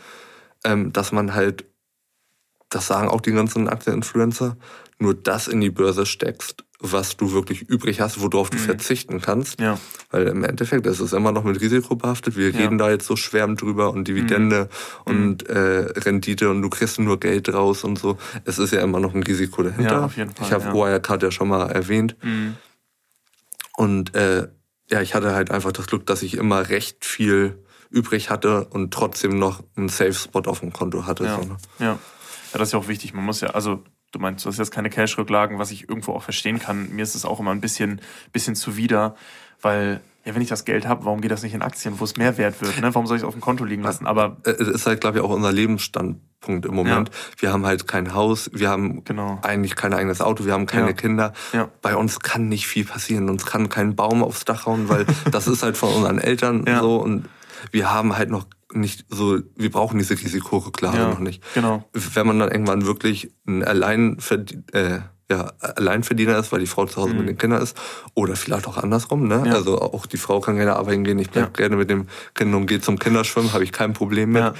ähm, 0.65 0.91
dass 0.91 1.11
man 1.11 1.33
halt, 1.33 1.65
das 2.69 2.87
sagen 2.87 3.07
auch 3.07 3.21
die 3.21 3.31
ganzen 3.31 3.69
Aktieninfluencer, 3.69 4.57
nur 4.99 5.13
das 5.13 5.47
in 5.47 5.61
die 5.61 5.69
Börse 5.69 6.05
steckst, 6.05 6.65
was 6.79 7.17
du 7.17 7.31
wirklich 7.31 7.63
übrig 7.63 8.01
hast, 8.01 8.21
worauf 8.21 8.49
du 8.49 8.57
mhm. 8.57 8.61
verzichten 8.61 9.21
kannst. 9.21 9.59
Ja. 9.59 9.79
Weil 10.11 10.27
im 10.27 10.43
Endeffekt 10.43 10.85
ist 10.85 10.99
es 10.99 11.13
immer 11.13 11.31
noch 11.31 11.43
mit 11.43 11.59
Risiko 11.59 11.95
behaftet. 11.95 12.37
Wir 12.37 12.51
ja. 12.51 12.59
reden 12.59 12.77
da 12.77 12.89
jetzt 12.89 13.07
so 13.07 13.15
schwärmend 13.15 13.61
drüber 13.61 13.91
und 13.91 14.07
Dividende 14.07 14.69
mhm. 15.05 15.13
und 15.13 15.49
äh, 15.49 15.91
Rendite 15.99 16.49
und 16.49 16.61
du 16.61 16.69
kriegst 16.69 16.99
nur 16.99 17.19
Geld 17.19 17.51
raus 17.51 17.83
und 17.83 17.97
so. 17.97 18.17
Es 18.45 18.59
ist 18.59 18.73
ja 18.73 18.81
immer 18.81 18.99
noch 18.99 19.15
ein 19.15 19.23
Risiko 19.23 19.63
dahinter. 19.63 19.91
Ja, 19.91 20.05
auf 20.05 20.17
jeden 20.17 20.31
Fall, 20.31 20.45
ich 20.45 20.53
habe 20.53 20.65
ja. 20.65 20.73
Wirecard 20.73 21.23
ja 21.23 21.31
schon 21.31 21.47
mal 21.47 21.67
erwähnt. 21.71 22.15
Mhm. 22.21 22.55
Und 23.75 24.15
äh, 24.15 24.47
ja, 24.89 25.01
ich 25.01 25.15
hatte 25.15 25.33
halt 25.33 25.51
einfach 25.51 25.71
das 25.71 25.87
Glück, 25.87 26.05
dass 26.05 26.21
ich 26.21 26.35
immer 26.35 26.69
recht 26.69 27.05
viel 27.05 27.63
übrig 27.89 28.29
hatte 28.29 28.65
und 28.65 28.93
trotzdem 28.93 29.39
noch 29.39 29.63
einen 29.75 29.89
Safe-Spot 29.89 30.41
auf 30.41 30.59
dem 30.59 30.73
Konto 30.73 31.05
hatte. 31.05 31.25
Ja. 31.25 31.35
So, 31.35 31.47
ne? 31.47 31.57
ja. 31.79 31.85
ja, 31.85 31.99
das 32.53 32.69
ist 32.69 32.73
ja 32.73 32.79
auch 32.79 32.87
wichtig. 32.87 33.13
Man 33.13 33.25
muss 33.25 33.41
ja, 33.41 33.49
also 33.49 33.83
du 34.17 34.21
meinst, 34.21 34.43
du 34.43 34.49
hast 34.49 34.57
jetzt 34.57 34.71
keine 34.71 34.89
Cash-Rücklagen, 34.89 35.59
was 35.59 35.71
ich 35.71 35.87
irgendwo 35.87 36.13
auch 36.13 36.23
verstehen 36.23 36.59
kann. 36.59 36.89
Mir 36.89 37.03
ist 37.03 37.15
es 37.15 37.23
auch 37.23 37.39
immer 37.39 37.51
ein 37.51 37.61
bisschen, 37.61 38.01
bisschen 38.33 38.55
zuwider, 38.55 39.15
weil 39.61 40.01
ja, 40.25 40.35
wenn 40.35 40.41
ich 40.41 40.49
das 40.49 40.65
Geld 40.65 40.87
habe, 40.87 41.05
warum 41.05 41.21
geht 41.21 41.31
das 41.31 41.43
nicht 41.43 41.53
in 41.53 41.61
Aktien, 41.61 41.99
wo 41.99 42.03
es 42.03 42.17
mehr 42.17 42.37
wert 42.37 42.61
wird? 42.61 42.81
Ne? 42.81 42.93
Warum 42.93 43.07
soll 43.07 43.15
ich 43.15 43.23
es 43.23 43.27
auf 43.27 43.33
dem 43.33 43.39
Konto 43.39 43.63
liegen 43.63 43.83
lassen? 43.83 44.05
Aber 44.05 44.37
es 44.43 44.59
ist 44.59 44.85
halt, 44.85 44.99
glaube 44.99 45.19
ich, 45.19 45.23
auch 45.23 45.29
unser 45.29 45.53
Lebensstandpunkt 45.53 46.65
im 46.65 46.75
Moment. 46.75 47.09
Ja. 47.09 47.41
Wir 47.41 47.53
haben 47.53 47.65
halt 47.65 47.87
kein 47.87 48.13
Haus, 48.13 48.49
wir 48.53 48.69
haben 48.69 49.05
genau. 49.05 49.39
eigentlich 49.43 49.75
kein 49.75 49.93
eigenes 49.93 50.19
Auto, 50.19 50.45
wir 50.45 50.51
haben 50.51 50.65
keine 50.65 50.87
ja. 50.87 50.93
Kinder. 50.93 51.33
Ja. 51.53 51.69
Bei 51.81 51.95
uns 51.95 52.19
kann 52.19 52.49
nicht 52.49 52.67
viel 52.67 52.83
passieren, 52.83 53.29
uns 53.29 53.45
kann 53.45 53.69
kein 53.69 53.95
Baum 53.95 54.21
aufs 54.21 54.43
Dach 54.43 54.65
hauen, 54.65 54.89
weil 54.89 55.05
das 55.31 55.47
ist 55.47 55.63
halt 55.63 55.77
von 55.77 55.93
unseren 55.93 56.19
Eltern 56.19 56.65
so 56.79 56.97
und 56.97 57.29
wir 57.71 57.89
haben 57.89 58.17
halt 58.17 58.29
noch 58.29 58.45
nicht 58.73 59.05
so, 59.09 59.39
wir 59.55 59.71
brauchen 59.71 59.97
diese 59.97 60.13
Risikorücklage 60.13 60.97
ja, 60.97 61.09
noch 61.09 61.19
nicht. 61.19 61.43
Genau. 61.53 61.83
Wenn 61.93 62.27
man 62.27 62.39
dann 62.39 62.51
irgendwann 62.51 62.85
wirklich 62.85 63.33
ein 63.47 63.63
Alleinverdiener, 63.63 64.63
äh, 64.73 64.99
ja, 65.29 65.51
Alleinverdiener 65.59 66.37
ist, 66.37 66.51
weil 66.51 66.61
die 66.61 66.67
Frau 66.67 66.85
zu 66.85 67.01
Hause 67.01 67.13
mhm. 67.13 67.19
mit 67.19 67.29
den 67.29 67.37
Kindern 67.37 67.61
ist, 67.61 67.77
oder 68.13 68.35
vielleicht 68.35 68.67
auch 68.67 68.77
andersrum, 68.77 69.27
ne? 69.27 69.43
Ja. 69.45 69.53
Also 69.53 69.79
auch 69.81 70.05
die 70.05 70.17
Frau 70.17 70.39
kann 70.39 70.55
gerne 70.55 70.75
arbeiten 70.75 71.03
gehen, 71.03 71.19
ich 71.19 71.29
bleib 71.29 71.45
ja. 71.45 71.49
gerne 71.49 71.75
mit 71.75 71.89
dem 71.89 72.07
Kind 72.33 72.55
und 72.55 72.65
gehe 72.65 72.79
zum 72.79 72.97
Kinderschwimmen, 72.97 73.51
habe 73.53 73.63
ich 73.63 73.71
kein 73.71 73.93
Problem 73.93 74.31
mit. 74.31 74.53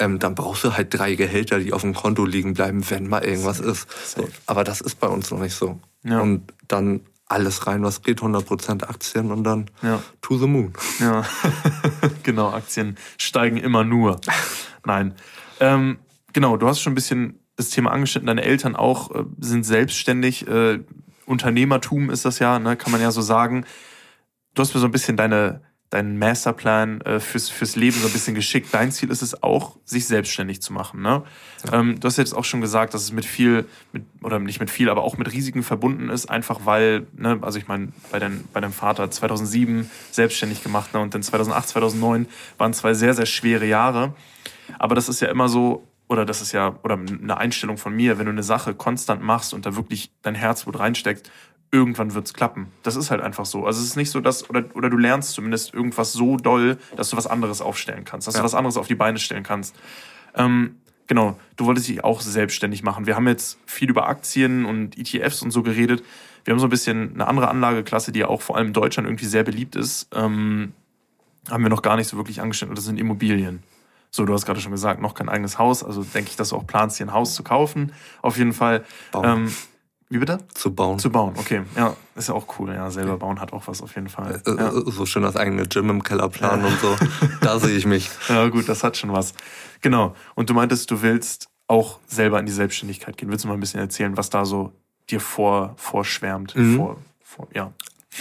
Ähm, 0.00 0.18
dann 0.18 0.34
brauchst 0.34 0.62
du 0.62 0.76
halt 0.76 0.96
drei 0.96 1.14
Gehälter, 1.16 1.58
die 1.58 1.72
auf 1.72 1.82
dem 1.82 1.94
Konto 1.94 2.24
liegen 2.24 2.54
bleiben, 2.54 2.88
wenn 2.90 3.08
mal 3.08 3.24
irgendwas 3.24 3.58
ist. 3.58 3.88
So. 4.06 4.28
Aber 4.46 4.62
das 4.62 4.80
ist 4.80 5.00
bei 5.00 5.08
uns 5.08 5.30
noch 5.30 5.40
nicht 5.40 5.54
so. 5.54 5.80
Und 6.04 6.52
dann 6.68 7.00
alles 7.28 7.66
rein, 7.66 7.82
was 7.82 8.02
geht, 8.02 8.20
100% 8.20 8.84
Aktien 8.84 9.30
und 9.30 9.44
dann 9.44 9.70
ja. 9.82 10.02
to 10.22 10.38
the 10.38 10.46
moon. 10.46 10.72
Ja, 10.98 11.24
genau, 12.22 12.50
Aktien 12.50 12.96
steigen 13.18 13.58
immer 13.58 13.84
nur. 13.84 14.20
Nein. 14.84 15.14
Ähm, 15.60 15.98
genau, 16.32 16.56
du 16.56 16.66
hast 16.66 16.80
schon 16.80 16.92
ein 16.92 16.94
bisschen 16.94 17.38
das 17.56 17.70
Thema 17.70 17.90
angeschnitten, 17.90 18.26
deine 18.28 18.42
Eltern 18.42 18.76
auch 18.76 19.10
äh, 19.14 19.24
sind 19.38 19.64
selbstständig, 19.64 20.46
äh, 20.48 20.80
Unternehmertum 21.26 22.08
ist 22.08 22.24
das 22.24 22.38
ja, 22.38 22.58
ne, 22.58 22.76
kann 22.76 22.90
man 22.90 23.02
ja 23.02 23.10
so 23.10 23.20
sagen. 23.20 23.66
Du 24.54 24.62
hast 24.62 24.74
mir 24.74 24.80
so 24.80 24.86
ein 24.86 24.92
bisschen 24.92 25.16
deine, 25.16 25.60
deinen 25.90 26.18
Masterplan 26.18 27.00
äh, 27.00 27.18
fürs, 27.18 27.48
fürs 27.48 27.74
Leben 27.74 27.98
so 27.98 28.06
ein 28.06 28.12
bisschen 28.12 28.34
geschickt. 28.34 28.68
Dein 28.72 28.92
Ziel 28.92 29.10
ist 29.10 29.22
es 29.22 29.42
auch, 29.42 29.76
sich 29.84 30.06
selbstständig 30.06 30.60
zu 30.60 30.72
machen. 30.72 31.00
Ne? 31.00 31.22
Ja. 31.64 31.80
Ähm, 31.80 31.98
du 31.98 32.06
hast 32.06 32.18
jetzt 32.18 32.34
auch 32.34 32.44
schon 32.44 32.60
gesagt, 32.60 32.92
dass 32.92 33.02
es 33.02 33.12
mit 33.12 33.24
viel, 33.24 33.66
mit, 33.92 34.04
oder 34.22 34.38
nicht 34.38 34.60
mit 34.60 34.70
viel, 34.70 34.90
aber 34.90 35.02
auch 35.02 35.16
mit 35.16 35.32
Risiken 35.32 35.62
verbunden 35.62 36.10
ist, 36.10 36.28
einfach 36.28 36.60
weil, 36.64 37.06
ne, 37.16 37.38
also 37.40 37.58
ich 37.58 37.68
meine, 37.68 37.88
bei, 38.12 38.18
dein, 38.18 38.44
bei 38.52 38.60
deinem 38.60 38.72
Vater 38.72 39.10
2007 39.10 39.90
selbstständig 40.10 40.62
gemacht 40.62 40.92
ne, 40.92 41.00
und 41.00 41.14
dann 41.14 41.22
2008, 41.22 41.68
2009 41.68 42.26
waren 42.58 42.74
zwei 42.74 42.92
sehr, 42.92 43.14
sehr 43.14 43.26
schwere 43.26 43.64
Jahre. 43.64 44.14
Aber 44.78 44.94
das 44.94 45.08
ist 45.08 45.20
ja 45.20 45.28
immer 45.28 45.48
so, 45.48 45.88
oder 46.08 46.24
das 46.24 46.40
ist 46.40 46.52
ja, 46.52 46.78
oder 46.82 46.98
eine 46.98 47.36
Einstellung 47.36 47.76
von 47.76 47.94
mir, 47.94 48.18
wenn 48.18 48.26
du 48.26 48.32
eine 48.32 48.42
Sache 48.42 48.74
konstant 48.74 49.22
machst 49.22 49.52
und 49.52 49.66
da 49.66 49.76
wirklich 49.76 50.10
dein 50.22 50.34
Herzblut 50.34 50.78
reinsteckst, 50.78 51.30
irgendwann 51.70 52.14
wird's 52.14 52.32
klappen. 52.32 52.68
Das 52.82 52.96
ist 52.96 53.10
halt 53.10 53.20
einfach 53.20 53.46
so. 53.46 53.66
Also 53.66 53.80
es 53.80 53.86
ist 53.86 53.96
nicht 53.96 54.10
so, 54.10 54.20
dass, 54.20 54.48
oder, 54.48 54.64
oder 54.74 54.88
du 54.90 54.96
lernst 54.96 55.32
zumindest 55.32 55.74
irgendwas 55.74 56.12
so 56.12 56.36
doll, 56.36 56.78
dass 56.96 57.10
du 57.10 57.16
was 57.16 57.26
anderes 57.26 57.60
aufstellen 57.60 58.04
kannst, 58.04 58.26
dass 58.26 58.34
ja. 58.34 58.40
du 58.40 58.44
was 58.44 58.54
anderes 58.54 58.76
auf 58.76 58.86
die 58.86 58.94
Beine 58.94 59.18
stellen 59.18 59.42
kannst. 59.42 59.76
Ähm, 60.34 60.76
genau, 61.06 61.38
du 61.56 61.66
wolltest 61.66 61.88
dich 61.88 62.02
auch 62.04 62.20
selbstständig 62.20 62.82
machen. 62.82 63.06
Wir 63.06 63.16
haben 63.16 63.28
jetzt 63.28 63.58
viel 63.66 63.90
über 63.90 64.08
Aktien 64.08 64.64
und 64.64 64.96
ETFs 64.96 65.42
und 65.42 65.50
so 65.50 65.62
geredet. 65.62 66.02
Wir 66.44 66.52
haben 66.52 66.60
so 66.60 66.66
ein 66.66 66.70
bisschen 66.70 67.12
eine 67.14 67.26
andere 67.26 67.48
Anlageklasse, 67.48 68.12
die 68.12 68.20
ja 68.20 68.28
auch 68.28 68.40
vor 68.40 68.56
allem 68.56 68.68
in 68.68 68.72
Deutschland 68.72 69.06
irgendwie 69.06 69.26
sehr 69.26 69.44
beliebt 69.44 69.76
ist. 69.76 70.08
Ähm, 70.14 70.72
haben 71.50 71.62
wir 71.62 71.70
noch 71.70 71.82
gar 71.82 71.96
nicht 71.96 72.08
so 72.08 72.16
wirklich 72.16 72.40
angestellt. 72.40 72.70
Und 72.70 72.78
das 72.78 72.84
sind 72.86 72.98
Immobilien. 72.98 73.62
So, 74.10 74.24
du 74.24 74.32
hast 74.32 74.46
gerade 74.46 74.60
schon 74.60 74.72
gesagt, 74.72 75.02
noch 75.02 75.14
kein 75.14 75.28
eigenes 75.28 75.58
Haus. 75.58 75.84
Also 75.84 76.02
denke 76.02 76.30
ich, 76.30 76.36
dass 76.36 76.50
du 76.50 76.56
auch 76.56 76.66
planst, 76.66 76.96
hier 76.96 77.06
ein 77.06 77.12
Haus 77.12 77.34
zu 77.34 77.42
kaufen. 77.42 77.92
Auf 78.22 78.38
jeden 78.38 78.54
Fall. 78.54 78.84
Ähm, 79.22 79.52
wie 80.10 80.18
bitte? 80.18 80.38
Zu 80.54 80.74
bauen. 80.74 80.98
Zu 80.98 81.10
bauen, 81.10 81.34
okay. 81.36 81.62
Ja, 81.76 81.94
ist 82.14 82.28
ja 82.28 82.34
auch 82.34 82.58
cool. 82.58 82.72
Ja, 82.72 82.90
selber 82.90 83.18
bauen 83.18 83.40
hat 83.40 83.52
auch 83.52 83.68
was 83.68 83.82
auf 83.82 83.94
jeden 83.94 84.08
Fall. 84.08 84.40
Äh, 84.46 84.56
ja. 84.56 84.72
So 84.72 85.04
schön 85.04 85.22
das 85.22 85.36
eigene 85.36 85.66
Gym 85.66 85.90
im 85.90 86.02
Keller 86.02 86.28
planen 86.30 86.64
ja. 86.64 86.68
und 86.68 86.80
so. 86.80 86.96
Da 87.42 87.58
sehe 87.58 87.76
ich 87.76 87.84
mich. 87.84 88.10
Ja, 88.28 88.48
gut, 88.48 88.68
das 88.68 88.82
hat 88.82 88.96
schon 88.96 89.12
was. 89.12 89.34
Genau. 89.82 90.14
Und 90.34 90.48
du 90.48 90.54
meintest, 90.54 90.90
du 90.90 91.02
willst 91.02 91.50
auch 91.66 91.98
selber 92.06 92.40
in 92.40 92.46
die 92.46 92.52
Selbstständigkeit 92.52 93.16
gehen. 93.18 93.30
Willst 93.30 93.44
du 93.44 93.48
mal 93.48 93.54
ein 93.54 93.60
bisschen 93.60 93.80
erzählen, 93.80 94.16
was 94.16 94.30
da 94.30 94.46
so 94.46 94.72
dir 95.10 95.20
vor, 95.20 95.74
vorschwärmt? 95.76 96.56
Mhm. 96.56 96.76
Vor, 96.76 96.96
vor, 97.22 97.48
ja. 97.52 97.72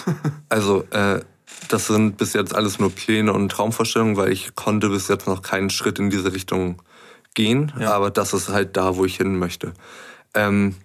Also, 0.49 0.83
äh, 0.91 1.21
das 1.69 1.87
sind 1.87 2.17
bis 2.17 2.33
jetzt 2.33 2.53
alles 2.53 2.79
nur 2.79 2.91
Pläne 2.91 3.31
und 3.31 3.49
Traumvorstellungen, 3.49 4.17
weil 4.17 4.31
ich 4.31 4.55
konnte 4.55 4.89
bis 4.89 5.07
jetzt 5.07 5.27
noch 5.27 5.41
keinen 5.41 5.69
Schritt 5.69 5.99
in 5.99 6.09
diese 6.09 6.33
Richtung 6.33 6.81
gehen. 7.33 7.71
Ja. 7.79 7.93
Aber 7.93 8.11
das 8.11 8.33
ist 8.33 8.49
halt 8.49 8.75
da, 8.75 8.97
wo 8.97 9.05
ich 9.05 9.15
hin 9.17 9.39
möchte. 9.39 9.73
Ähm, 10.33 10.75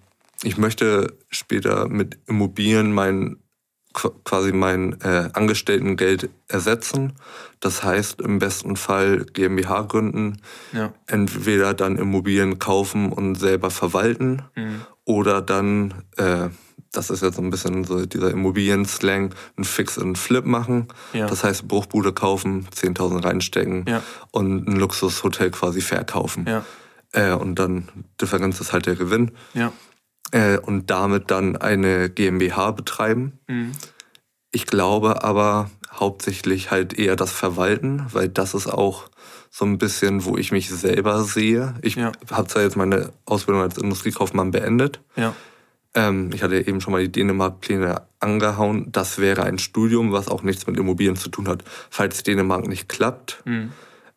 ich 0.43 0.57
möchte 0.57 1.17
später 1.29 1.87
mit 1.87 2.19
Immobilien 2.27 2.93
mein 2.93 3.37
quasi 3.93 4.51
mein 4.51 4.99
äh, 5.01 5.29
Angestelltengeld 5.33 6.29
ersetzen. 6.47 7.13
Das 7.59 7.83
heißt, 7.83 8.21
im 8.21 8.39
besten 8.39 8.75
Fall 8.75 9.25
GmbH 9.33 9.83
gründen, 9.83 10.41
ja. 10.71 10.93
entweder 11.07 11.73
dann 11.73 11.97
Immobilien 11.97 12.59
kaufen 12.59 13.11
und 13.11 13.35
selber 13.35 13.69
verwalten 13.69 14.41
mhm. 14.55 14.81
oder 15.05 15.41
dann, 15.41 15.93
äh, 16.17 16.49
das 16.91 17.09
ist 17.09 17.21
jetzt 17.21 17.35
so 17.35 17.41
ein 17.41 17.51
bisschen 17.51 17.83
so 17.83 18.05
dieser 18.05 18.31
Immobilien-Slang, 18.31 19.33
ein 19.57 19.63
Fix 19.63 19.97
und 19.97 20.17
Flip 20.17 20.45
machen. 20.45 20.87
Ja. 21.13 21.27
Das 21.27 21.43
heißt, 21.43 21.67
Bruchbude 21.67 22.13
kaufen, 22.13 22.67
10.000 22.75 23.23
reinstecken 23.23 23.85
ja. 23.87 24.01
und 24.31 24.67
ein 24.67 24.75
Luxushotel 24.75 25.51
quasi 25.51 25.81
verkaufen. 25.81 26.47
Äh, 27.11 27.33
und 27.33 27.59
dann 27.59 27.89
Differenz 28.19 28.59
ist 28.59 28.73
halt 28.73 28.87
der 28.87 28.95
Gewinn. 28.95 29.31
Äh, 30.33 30.57
und 30.57 30.89
damit 30.89 31.29
dann 31.29 31.57
eine 31.57 32.09
GmbH 32.09 32.71
betreiben. 32.71 33.39
Mhm. 33.47 33.73
Ich 34.51 34.65
glaube 34.65 35.23
aber 35.23 35.69
hauptsächlich 35.91 36.71
halt 36.71 36.97
eher 36.97 37.15
das 37.15 37.31
Verwalten, 37.31 38.07
weil 38.11 38.29
das 38.29 38.55
ist 38.55 38.65
auch 38.67 39.09
so 39.51 39.63
ein 39.63 39.77
bisschen, 39.77 40.25
wo 40.25 40.35
ich 40.35 40.51
mich 40.51 40.71
selber 40.71 41.23
sehe. 41.23 41.75
Ich 41.83 41.95
ja. 41.95 42.11
habe 42.31 42.47
zwar 42.47 42.63
jetzt 42.63 42.75
meine 42.75 43.13
Ausbildung 43.25 43.61
als 43.61 43.77
Industriekaufmann 43.77 44.49
beendet. 44.49 45.01
Ja. 45.15 45.35
Ähm, 45.93 46.31
ich 46.33 46.41
hatte 46.41 46.65
eben 46.65 46.81
schon 46.81 46.93
mal 46.93 47.03
die 47.03 47.11
Dänemark-Pläne 47.11 48.01
angehauen. 48.19 48.91
Das 48.91 49.19
wäre 49.19 49.43
ein 49.43 49.59
Studium, 49.59 50.13
was 50.13 50.29
auch 50.29 50.41
nichts 50.41 50.65
mit 50.65 50.77
Immobilien 50.77 51.15
zu 51.15 51.29
tun 51.29 51.47
hat. 51.47 51.63
Falls 51.91 52.23
Dänemark 52.23 52.67
nicht 52.67 52.89
klappt, 52.89 53.43
mhm. 53.45 53.71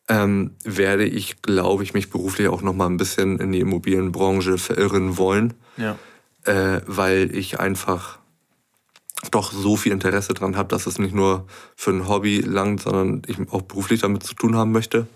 Ähm, 0.08 0.52
werde 0.64 1.04
ich, 1.04 1.42
glaube 1.42 1.82
ich, 1.82 1.94
mich 1.94 2.10
beruflich 2.10 2.48
auch 2.48 2.62
noch 2.62 2.74
mal 2.74 2.86
ein 2.86 2.96
bisschen 2.96 3.38
in 3.38 3.52
die 3.52 3.60
Immobilienbranche 3.60 4.58
verirren 4.58 5.16
wollen. 5.16 5.54
Ja 5.76 5.96
äh, 6.46 6.80
weil 6.86 7.34
ich 7.34 7.60
einfach 7.60 8.18
doch 9.30 9.52
so 9.52 9.76
viel 9.76 9.92
Interesse 9.92 10.34
daran 10.34 10.56
habe, 10.56 10.68
dass 10.68 10.86
es 10.86 10.98
nicht 10.98 11.14
nur 11.14 11.46
für 11.74 11.90
ein 11.90 12.08
Hobby 12.08 12.40
langt, 12.40 12.82
sondern 12.82 13.22
ich 13.26 13.36
auch 13.50 13.62
beruflich 13.62 14.00
damit 14.00 14.22
zu 14.22 14.34
tun 14.34 14.56
haben 14.56 14.72
möchte. 14.72 15.06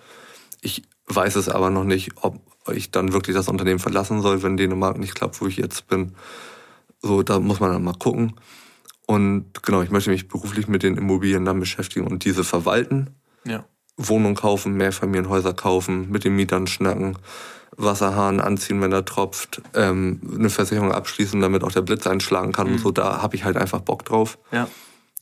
Ich 0.60 0.82
weiß 1.06 1.36
es 1.36 1.48
aber 1.48 1.70
noch 1.70 1.84
nicht, 1.84 2.12
ob 2.16 2.40
ich 2.72 2.90
dann 2.90 3.12
wirklich 3.12 3.36
das 3.36 3.48
Unternehmen 3.48 3.78
verlassen 3.78 4.20
soll, 4.22 4.42
wenn 4.42 4.56
Dänemark 4.56 4.98
nicht 4.98 5.14
klappt, 5.14 5.40
wo 5.40 5.46
ich 5.46 5.56
jetzt 5.56 5.86
bin. 5.86 6.14
So, 7.00 7.22
da 7.22 7.38
muss 7.38 7.60
man 7.60 7.72
dann 7.72 7.84
mal 7.84 7.94
gucken. 7.94 8.34
Und 9.06 9.62
genau, 9.62 9.82
ich 9.82 9.90
möchte 9.90 10.10
mich 10.10 10.28
beruflich 10.28 10.68
mit 10.68 10.82
den 10.82 10.96
Immobilien 10.96 11.44
dann 11.44 11.60
beschäftigen 11.60 12.06
und 12.06 12.24
diese 12.24 12.44
verwalten. 12.44 13.10
Ja. 13.44 13.64
Wohnung 14.08 14.34
kaufen, 14.34 14.74
Mehrfamilienhäuser 14.74 15.52
kaufen, 15.52 16.10
mit 16.10 16.24
den 16.24 16.36
Mietern 16.36 16.66
schnacken, 16.66 17.18
Wasserhahn 17.76 18.40
anziehen, 18.40 18.80
wenn 18.80 18.92
er 18.92 19.04
tropft, 19.04 19.62
ähm, 19.74 20.20
eine 20.36 20.50
Versicherung 20.50 20.92
abschließen, 20.92 21.40
damit 21.40 21.64
auch 21.64 21.72
der 21.72 21.82
Blitz 21.82 22.06
einschlagen 22.06 22.52
kann 22.52 22.66
mhm. 22.66 22.72
und 22.74 22.78
so. 22.80 22.90
Da 22.90 23.22
habe 23.22 23.36
ich 23.36 23.44
halt 23.44 23.56
einfach 23.56 23.80
Bock 23.80 24.04
drauf. 24.04 24.38
Ja. 24.52 24.68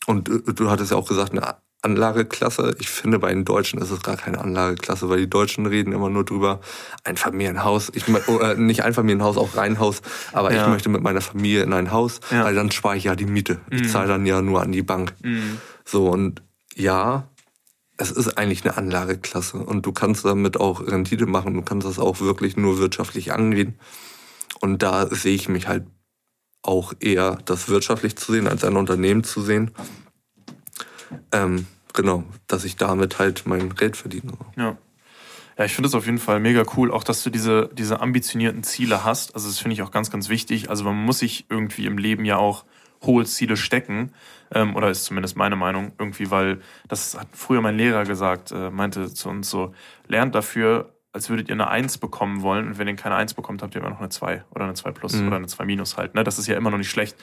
Und 0.07 0.29
äh, 0.29 0.53
du 0.53 0.71
hattest 0.71 0.91
ja 0.91 0.97
auch 0.97 1.09
gesagt, 1.09 1.33
eine 1.33 1.57
Anlageklasse. 1.83 2.75
Ich 2.81 2.89
finde, 2.89 3.19
bei 3.19 3.33
den 3.33 3.45
Deutschen 3.45 3.81
ist 3.81 3.91
es 3.91 4.03
gar 4.03 4.17
keine 4.17 4.41
Anlageklasse, 4.41 5.09
weil 5.09 5.19
die 5.19 5.31
Deutschen 5.31 5.67
reden 5.67 5.93
immer 5.93 6.11
nur 6.11 6.25
drüber, 6.25 6.61
ein 7.05 7.17
Familienhaus. 7.17 7.93
Ich, 7.95 8.09
äh, 8.09 8.55
nicht 8.57 8.83
ein 8.83 8.95
Familienhaus, 8.95 9.37
auch 9.37 9.57
Reihenhaus. 9.57 10.03
Aber 10.33 10.53
ja. 10.53 10.63
ich 10.63 10.69
möchte 10.69 10.89
mit 10.89 11.03
meiner 11.03 11.21
Familie 11.21 11.63
in 11.63 11.73
ein 11.73 11.93
Haus, 11.93 12.21
ja. 12.31 12.45
weil 12.45 12.55
dann 12.55 12.73
spare 12.73 12.97
ich 12.97 13.05
ja 13.05 13.15
die 13.15 13.27
Miete. 13.27 13.61
Ich 13.71 13.83
mhm. 13.83 13.89
zahle 13.89 14.09
dann 14.09 14.27
ja 14.27 14.43
nur 14.43 14.61
an 14.61 14.73
die 14.73 14.83
Bank. 14.83 15.15
Mhm. 15.23 15.59
So, 15.85 16.09
und 16.09 16.43
ja, 16.75 17.29
es 17.99 18.13
ist 18.13 18.39
eigentlich 18.39 18.65
eine 18.65 18.77
Anlageklasse 18.77 19.59
und 19.59 19.85
du 19.85 19.93
kannst 19.93 20.25
damit 20.25 20.59
auch 20.59 20.81
Rendite 20.87 21.27
machen, 21.27 21.55
du 21.55 21.63
kannst 21.63 21.87
das 21.87 21.99
auch 21.99 22.21
wirklich 22.21 22.57
nur 22.57 22.79
wirtschaftlich 22.79 23.33
angehen. 23.33 23.79
Und 24.61 24.83
da 24.83 25.09
sehe 25.09 25.35
ich 25.35 25.49
mich 25.49 25.69
halt 25.69 25.85
auch 26.63 26.93
eher, 27.01 27.39
das 27.45 27.69
wirtschaftlich 27.69 28.17
zu 28.17 28.33
sehen, 28.33 28.47
als 28.47 28.65
ein 28.65 28.77
Unternehmen 28.77 29.25
zu 29.25 29.43
sehen. 29.43 29.73
Ähm, 31.33 31.67
genau, 31.93 32.25
dass 32.47 32.65
ich 32.65 32.77
damit 32.77 33.19
halt 33.19 33.47
mein 33.47 33.75
Geld 33.75 33.97
verdiene. 33.97 34.33
Ja. 34.57 34.79
Ja, 35.57 35.65
ich 35.65 35.75
finde 35.75 35.89
es 35.89 35.95
auf 35.97 36.07
jeden 36.07 36.19
Fall 36.19 36.39
mega 36.39 36.63
cool, 36.77 36.93
auch 36.93 37.03
dass 37.03 37.25
du 37.25 37.31
diese, 37.31 37.69
diese 37.73 38.01
ambitionierten 38.01 38.63
Ziele 38.63 39.05
hast. 39.05 39.35
Also 39.35 39.49
das 39.49 39.59
finde 39.59 39.75
ich 39.75 39.83
auch 39.83 39.91
ganz, 39.91 40.09
ganz 40.09 40.29
wichtig. 40.29 40.71
Also 40.71 40.85
man 40.85 40.95
muss 40.95 41.19
sich 41.19 41.47
irgendwie 41.49 41.87
im 41.87 41.99
Leben 41.99 42.25
ja 42.25 42.37
auch 42.37 42.65
hohe 43.03 43.25
Ziele 43.25 43.57
stecken. 43.57 44.13
Ähm, 44.53 44.77
oder 44.77 44.89
ist 44.91 45.05
zumindest 45.05 45.37
meine 45.37 45.57
Meinung 45.57 45.93
irgendwie, 45.99 46.31
weil 46.31 46.61
das 46.89 47.19
hat 47.19 47.29
früher 47.33 47.61
mein 47.61 47.77
Lehrer 47.77 48.05
gesagt, 48.05 48.51
äh, 48.51 48.71
meinte 48.71 49.13
zu 49.13 49.29
uns 49.29 49.51
so, 49.51 49.75
lernt 50.07 50.35
dafür, 50.35 50.95
als 51.13 51.29
würdet 51.29 51.49
ihr 51.49 51.55
eine 51.55 51.69
Eins 51.69 51.99
bekommen 51.99 52.43
wollen 52.43 52.69
und 52.69 52.79
wenn 52.79 52.89
ihr 52.89 52.97
keine 52.97 53.17
Eins 53.17 53.35
bekommt, 53.35 53.63
habt 53.63 53.75
ihr 53.75 53.81
immer 53.81 53.91
noch 53.91 53.99
eine 53.99 54.09
Zwei 54.09 54.45
oder 54.51 54.65
eine 54.65 54.75
Zwei 54.75 54.91
plus 54.91 55.15
mhm. 55.15 55.27
oder 55.27 55.37
eine 55.37 55.47
Zwei 55.47 55.65
minus 55.65 55.97
halt. 55.97 56.15
Ne? 56.15 56.25
Das 56.25 56.39
ist 56.39 56.47
ja 56.47 56.57
immer 56.57 56.71
noch 56.71 56.79
nicht 56.79 56.91
schlecht. 56.91 57.17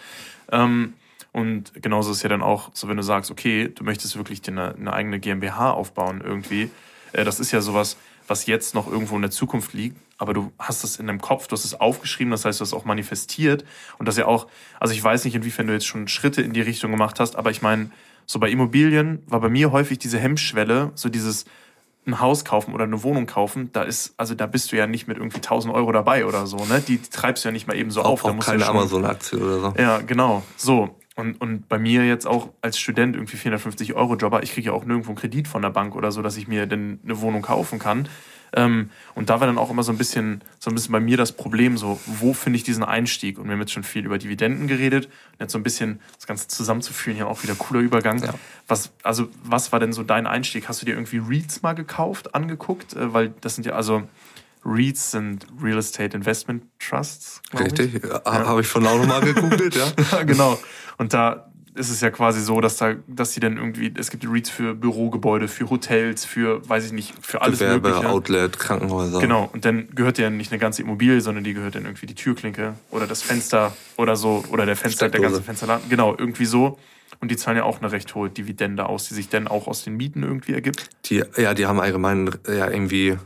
Ähm, 0.52 0.94
und 1.32 1.74
genauso 1.82 2.12
ist 2.12 2.24
ja 2.24 2.30
dann 2.30 2.42
auch 2.42 2.70
so, 2.74 2.88
wenn 2.88 2.98
du 2.98 3.04
sagst, 3.04 3.30
okay, 3.30 3.70
du 3.70 3.84
möchtest 3.84 4.16
wirklich 4.18 4.42
dir 4.42 4.52
eine, 4.52 4.76
eine 4.76 4.94
eigene 4.94 5.20
GmbH 5.20 5.72
aufbauen 5.72 6.22
irgendwie. 6.24 6.70
Äh, 7.12 7.24
das 7.24 7.40
ist 7.40 7.52
ja 7.52 7.62
sowas, 7.62 7.98
was 8.28 8.46
jetzt 8.46 8.76
noch 8.76 8.88
irgendwo 8.88 9.16
in 9.16 9.22
der 9.22 9.32
Zukunft 9.32 9.74
liegt, 9.74 9.98
aber 10.18 10.34
du 10.34 10.52
hast 10.58 10.84
es 10.84 10.98
in 10.98 11.08
deinem 11.08 11.22
Kopf, 11.22 11.48
du 11.48 11.54
hast 11.54 11.66
es 11.66 11.80
aufgeschrieben, 11.80 12.32
das 12.32 12.46
heißt, 12.46 12.60
du 12.60 12.64
hast 12.64 12.70
es 12.70 12.74
auch 12.74 12.86
manifestiert 12.86 13.66
und 13.98 14.08
das 14.08 14.18
ja 14.18 14.26
auch, 14.26 14.48
also 14.80 14.94
ich 14.94 15.04
weiß 15.04 15.26
nicht, 15.26 15.36
inwiefern 15.36 15.68
du 15.68 15.74
jetzt 15.74 15.86
schon 15.86 16.08
Schritte 16.08 16.42
in 16.42 16.54
die 16.54 16.62
Richtung 16.62 16.92
gemacht 16.92 17.20
hast, 17.20 17.36
aber 17.36 17.52
ich 17.52 17.62
meine, 17.62 17.92
so 18.26 18.40
bei 18.40 18.50
Immobilien 18.50 19.22
war 19.28 19.40
bei 19.40 19.50
mir 19.50 19.72
häufig 19.72 20.00
diese 20.00 20.18
Hemmschwelle, 20.18 20.92
so 20.96 21.10
dieses 21.10 21.46
ein 22.08 22.20
Haus 22.20 22.46
kaufen 22.46 22.74
oder 22.74 22.84
eine 22.84 23.02
Wohnung 23.04 23.26
kaufen, 23.26 23.72
da 23.74 23.84
ist, 23.84 24.14
also 24.18 24.36
da 24.36 24.46
bist 24.46 24.72
du 24.72 24.78
ja 24.78 24.88
nicht 24.88 25.08
mit 25.08 25.18
irgendwie 25.18 25.38
1000 25.38 25.74
Euro 25.74 25.92
dabei 25.92 26.26
oder 26.26 26.46
so, 26.46 26.58
ne? 26.58 26.82
Die, 26.88 26.98
die 26.98 27.10
treibst 27.10 27.44
du 27.44 27.50
ja 27.50 27.52
nicht 27.52 27.68
mal 27.68 27.76
eben 27.76 27.90
so 27.90 28.02
auch, 28.02 28.24
auf. 28.24 28.26
Auch 28.26 28.40
keine 28.40 28.66
Amazon-Aktie 28.68 29.40
oder 29.40 29.60
so. 29.60 29.74
Ja, 29.78 30.00
genau. 30.00 30.44
So. 30.56 30.96
Und, 31.16 31.40
und 31.40 31.70
bei 31.70 31.80
mir 31.80 32.06
jetzt 32.06 32.28
auch 32.28 32.50
als 32.62 32.78
Student 32.78 33.16
irgendwie 33.16 33.38
450 33.38 33.94
Euro 33.94 34.16
Jobber, 34.16 34.44
ich 34.44 34.52
kriege 34.52 34.68
ja 34.68 34.74
auch 34.74 34.84
nirgendwo 34.84 35.12
einen 35.12 35.18
Kredit 35.18 35.48
von 35.48 35.62
der 35.62 35.70
Bank 35.70 35.96
oder 35.96 36.12
so, 36.12 36.22
dass 36.22 36.36
ich 36.36 36.48
mir 36.48 36.66
denn 36.66 37.00
eine 37.04 37.22
Wohnung 37.22 37.42
kaufen 37.42 37.80
kann. 37.80 38.10
Ähm, 38.54 38.90
und 39.16 39.30
da 39.30 39.40
war 39.40 39.48
dann 39.48 39.58
auch 39.58 39.70
immer 39.70 39.84
so 39.84 39.92
ein 39.92 39.98
bisschen, 39.98 40.42
so 40.60 40.70
ein 40.72 40.76
bisschen 40.76 40.92
bei 40.92 41.00
mir 41.00 41.18
das 41.18 41.32
Problem, 41.34 41.78
so, 41.78 42.00
wo 42.06 42.34
finde 42.34 42.58
ich 42.58 42.64
diesen 42.64 42.84
Einstieg? 42.84 43.38
Und 43.38 43.46
wir 43.46 43.54
haben 43.54 43.60
jetzt 43.60 43.74
schon 43.74 43.84
viel 43.84 44.06
über 44.06 44.18
Dividenden 44.18 44.68
geredet. 44.68 45.06
Und 45.06 45.42
jetzt 45.42 45.52
so 45.52 45.58
ein 45.58 45.64
bisschen 45.64 46.00
das 46.16 46.26
Ganze 46.26 46.48
zusammenzuführen, 46.48 47.16
hier 47.16 47.28
auch 47.28 47.44
wieder 47.44 47.56
cooler 47.56 47.82
Übergang. 47.82 48.22
Ja. 48.22 48.34
Was, 48.68 48.92
also, 49.04 49.28
was 49.44 49.72
war 49.72 49.80
denn 49.80 49.94
so 49.94 50.04
dein 50.04 50.26
Einstieg? 50.28 50.68
Hast 50.68 50.82
du 50.82 50.86
dir 50.86 50.94
irgendwie 50.94 51.18
REITs 51.18 51.62
mal 51.62 51.74
gekauft, 51.74 52.34
angeguckt? 52.34 52.94
Äh, 52.94 53.14
weil 53.14 53.34
das 53.42 53.56
sind 53.56 53.66
ja, 53.66 53.74
also, 53.74 54.04
REITs 54.66 55.12
sind 55.12 55.46
Real 55.62 55.78
Estate 55.78 56.18
Investment 56.18 56.64
Trusts. 56.80 57.42
Richtig, 57.58 58.04
ja. 58.04 58.22
habe 58.26 58.62
ich 58.62 58.68
von 58.68 58.86
auch 58.88 58.98
nochmal 58.98 59.22
gegoogelt, 59.22 59.76
ja. 59.76 60.24
genau. 60.24 60.58
Und 60.98 61.14
da, 61.14 61.52
ist 61.76 61.90
es 61.90 62.02
ja 62.02 62.10
quasi 62.10 62.42
so, 62.42 62.62
dass 62.62 62.78
da, 62.78 62.96
dass 63.08 63.34
sie 63.34 63.42
dann 63.42 63.58
irgendwie, 63.58 63.94
es 63.98 64.10
gibt 64.10 64.26
Reads 64.28 64.50
für 64.50 64.74
Bürogebäude, 64.74 65.48
für 65.48 65.70
Hotels, 65.70 66.24
für, 66.24 66.68
weiß 66.68 66.86
ich 66.86 66.94
nicht, 66.94 67.14
für 67.22 67.42
alles 67.42 67.60
Gewerbe, 67.60 67.90
Mögliche. 67.90 68.10
Outlet, 68.10 68.58
Krankenhäuser. 68.58 69.20
Genau, 69.20 69.50
und 69.52 69.66
dann 69.66 69.90
gehört 69.94 70.18
ja 70.18 70.30
nicht 70.30 70.52
eine 70.52 70.60
ganze 70.60 70.82
Immobilie, 70.82 71.20
sondern 71.20 71.44
die 71.44 71.54
gehört 71.54 71.76
dann 71.76 71.84
irgendwie 71.84 72.06
die 72.06 72.16
Türklinke 72.16 72.76
oder 72.92 73.08
das 73.08 73.22
Fenster 73.22 73.76
oder 73.98 74.16
so, 74.16 74.44
oder 74.50 74.66
der 74.66 74.78
Fenster, 74.78 75.10
der 75.10 75.22
ganze 75.22 75.44
Fensterladen. 75.44 75.90
Genau, 75.90 76.16
irgendwie 76.18 76.46
so. 76.46 76.80
Und 77.20 77.30
die 77.30 77.38
zahlen 77.38 77.58
ja 77.58 77.64
auch 77.64 77.82
eine 77.82 77.92
recht 77.92 78.14
hohe 78.16 78.30
Dividende 78.30 78.88
aus, 78.88 79.08
die 79.08 79.14
sich 79.14 79.30
dann 79.30 79.48
auch 79.48 79.68
aus 79.68 79.84
den 79.84 79.96
Mieten 79.96 80.24
irgendwie 80.24 80.54
ergibt. 80.54 80.90
Die, 81.06 81.24
ja, 81.38 81.54
die 81.54 81.66
haben 81.66 81.80
allgemein 81.80 82.30
ja 82.48 82.70
irgendwie 82.70 83.18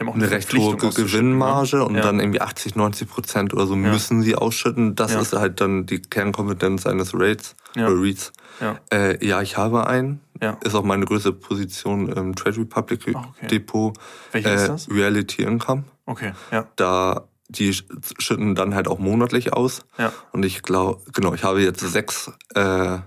eine, 0.00 0.12
eine 0.12 0.30
recht 0.30 0.52
hohe 0.54 0.76
Gewinnmarge 0.76 1.76
ne? 1.76 1.84
und 1.84 1.94
ja. 1.96 2.02
dann 2.02 2.20
irgendwie 2.20 2.40
80, 2.40 2.76
90 2.76 3.08
Prozent 3.08 3.54
oder 3.54 3.66
so 3.66 3.74
ja. 3.74 3.90
müssen 3.90 4.22
sie 4.22 4.36
ausschütten. 4.36 4.94
Das 4.94 5.12
ja. 5.12 5.20
ist 5.20 5.32
halt 5.32 5.60
dann 5.60 5.86
die 5.86 6.00
Kernkompetenz 6.00 6.86
eines 6.86 7.12
Rates 7.14 7.56
oder. 7.74 8.32
Ja. 8.60 8.78
Äh, 8.92 9.24
ja, 9.24 9.42
ich 9.42 9.56
habe 9.56 9.86
einen. 9.86 10.20
Ist 10.62 10.74
auch 10.74 10.84
meine 10.84 11.04
größte 11.04 11.32
Position 11.32 12.08
im 12.12 12.34
Trade 12.34 12.58
Republic 12.58 13.00
oh, 13.14 13.18
okay. 13.18 13.46
Depot. 13.48 13.96
Welcher 14.32 14.50
äh, 14.50 14.54
ist 14.54 14.68
das? 14.68 14.90
Reality 14.90 15.42
Income. 15.42 15.84
Okay, 16.06 16.32
ja. 16.52 16.66
Da 16.76 17.28
die 17.48 17.72
schütten 17.72 18.54
dann 18.54 18.74
halt 18.74 18.88
auch 18.88 18.98
monatlich 18.98 19.52
aus. 19.52 19.86
Ja. 19.96 20.12
Und 20.32 20.44
ich 20.44 20.62
glaube, 20.62 21.00
genau, 21.12 21.34
ich 21.34 21.44
habe 21.44 21.62
jetzt 21.62 21.80
sechs 21.80 22.30
äh, 22.54 22.98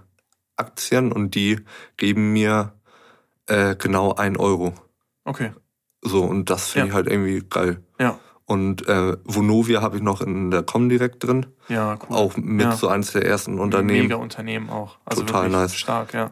Aktien 0.58 1.12
und 1.12 1.36
die 1.36 1.60
geben 1.98 2.34
mir 2.34 2.74
äh, 3.48 3.76
genau 3.76 4.16
ein 4.16 4.38
Euro. 4.38 4.74
Okay. 5.24 5.52
So, 6.02 6.24
und 6.24 6.50
das 6.50 6.70
finde 6.70 6.88
ja. 6.88 6.92
ich 6.92 6.96
halt 6.96 7.08
irgendwie 7.08 7.44
geil. 7.48 7.82
Ja. 8.00 8.20
Und 8.46 8.88
äh, 8.88 9.16
Vonovia 9.24 9.82
habe 9.82 9.98
ich 9.98 10.04
noch 10.04 10.22
in 10.22 10.52
der 10.52 10.64
Comdirect 10.64 11.24
drin. 11.24 11.46
Ja, 11.70 11.98
cool. 12.10 12.18
Auch 12.18 12.38
mit 12.38 12.66
ja. 12.66 12.76
so 12.76 12.90
eines 12.90 13.12
der 13.12 13.26
ersten 13.26 13.60
Unternehmen. 13.60 14.02
Mega 14.02 14.16
Unternehmen 14.16 14.70
auch. 14.70 14.98
Also 15.06 15.24
Total 15.24 15.50
nice. 15.50 15.76
Stark, 15.76 16.14
ja. 16.14 16.30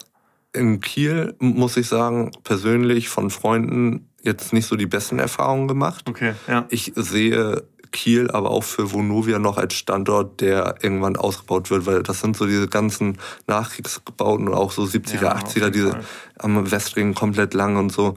In 0.51 0.81
Kiel 0.81 1.35
muss 1.39 1.77
ich 1.77 1.87
sagen, 1.87 2.31
persönlich 2.43 3.07
von 3.07 3.29
Freunden 3.29 4.09
jetzt 4.21 4.51
nicht 4.51 4.65
so 4.65 4.75
die 4.75 4.87
besten 4.87 5.19
Erfahrungen 5.19 5.67
gemacht. 5.67 6.09
Okay, 6.09 6.33
ja. 6.47 6.65
Ich 6.69 6.91
sehe 6.95 7.63
Kiel, 7.91 8.29
aber 8.31 8.51
auch 8.51 8.63
für 8.63 8.91
Vonovia 8.91 9.39
noch 9.39 9.57
als 9.57 9.75
Standort, 9.75 10.41
der 10.41 10.75
irgendwann 10.81 11.15
ausgebaut 11.15 11.69
wird, 11.69 11.85
weil 11.85 12.03
das 12.03 12.19
sind 12.19 12.35
so 12.35 12.45
diese 12.45 12.67
ganzen 12.67 13.17
Nachkriegsgebauten 13.47 14.47
und 14.47 14.53
auch 14.53 14.71
so 14.71 14.83
70er, 14.83 15.23
ja, 15.23 15.35
80er, 15.35 15.69
diese 15.69 15.91
Fall. 15.91 16.03
am 16.37 16.69
Westring 16.69 17.13
komplett 17.13 17.53
lang 17.53 17.77
und 17.77 17.91
so. 17.91 18.15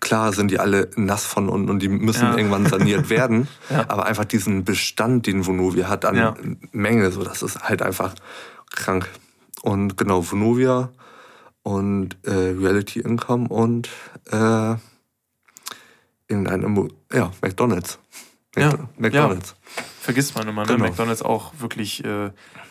Klar 0.00 0.32
sind 0.32 0.50
die 0.50 0.58
alle 0.58 0.90
nass 0.96 1.24
von 1.24 1.48
unten 1.48 1.68
und 1.68 1.80
die 1.80 1.88
müssen 1.88 2.24
ja. 2.24 2.36
irgendwann 2.36 2.66
saniert 2.66 3.10
werden, 3.10 3.48
ja. 3.68 3.84
aber 3.88 4.06
einfach 4.06 4.24
diesen 4.24 4.64
Bestand, 4.64 5.26
den 5.26 5.46
Vonovia 5.46 5.88
hat 5.88 6.04
an 6.04 6.16
ja. 6.16 6.34
Menge, 6.72 7.10
so 7.10 7.22
das 7.22 7.42
ist 7.42 7.62
halt 7.62 7.82
einfach 7.82 8.14
krank. 8.74 9.08
Und 9.62 9.96
genau, 9.98 10.24
Vonovia 10.30 10.90
und 11.62 12.16
äh, 12.24 12.30
Reality 12.30 13.00
Income 13.00 13.48
und 13.48 13.90
äh, 14.30 14.76
irgendein 16.28 16.90
ja, 17.12 17.30
McDonalds. 17.42 17.98
Ja, 18.56 18.72
McDonalds. 18.96 19.54
Ja. 19.76 19.82
Vergisst 20.00 20.34
man 20.34 20.48
immer, 20.48 20.62
ne? 20.62 20.68
Genau. 20.68 20.86
McDonalds 20.86 21.22
auch 21.22 21.52
wirklich 21.58 22.04
äh, 22.04 22.30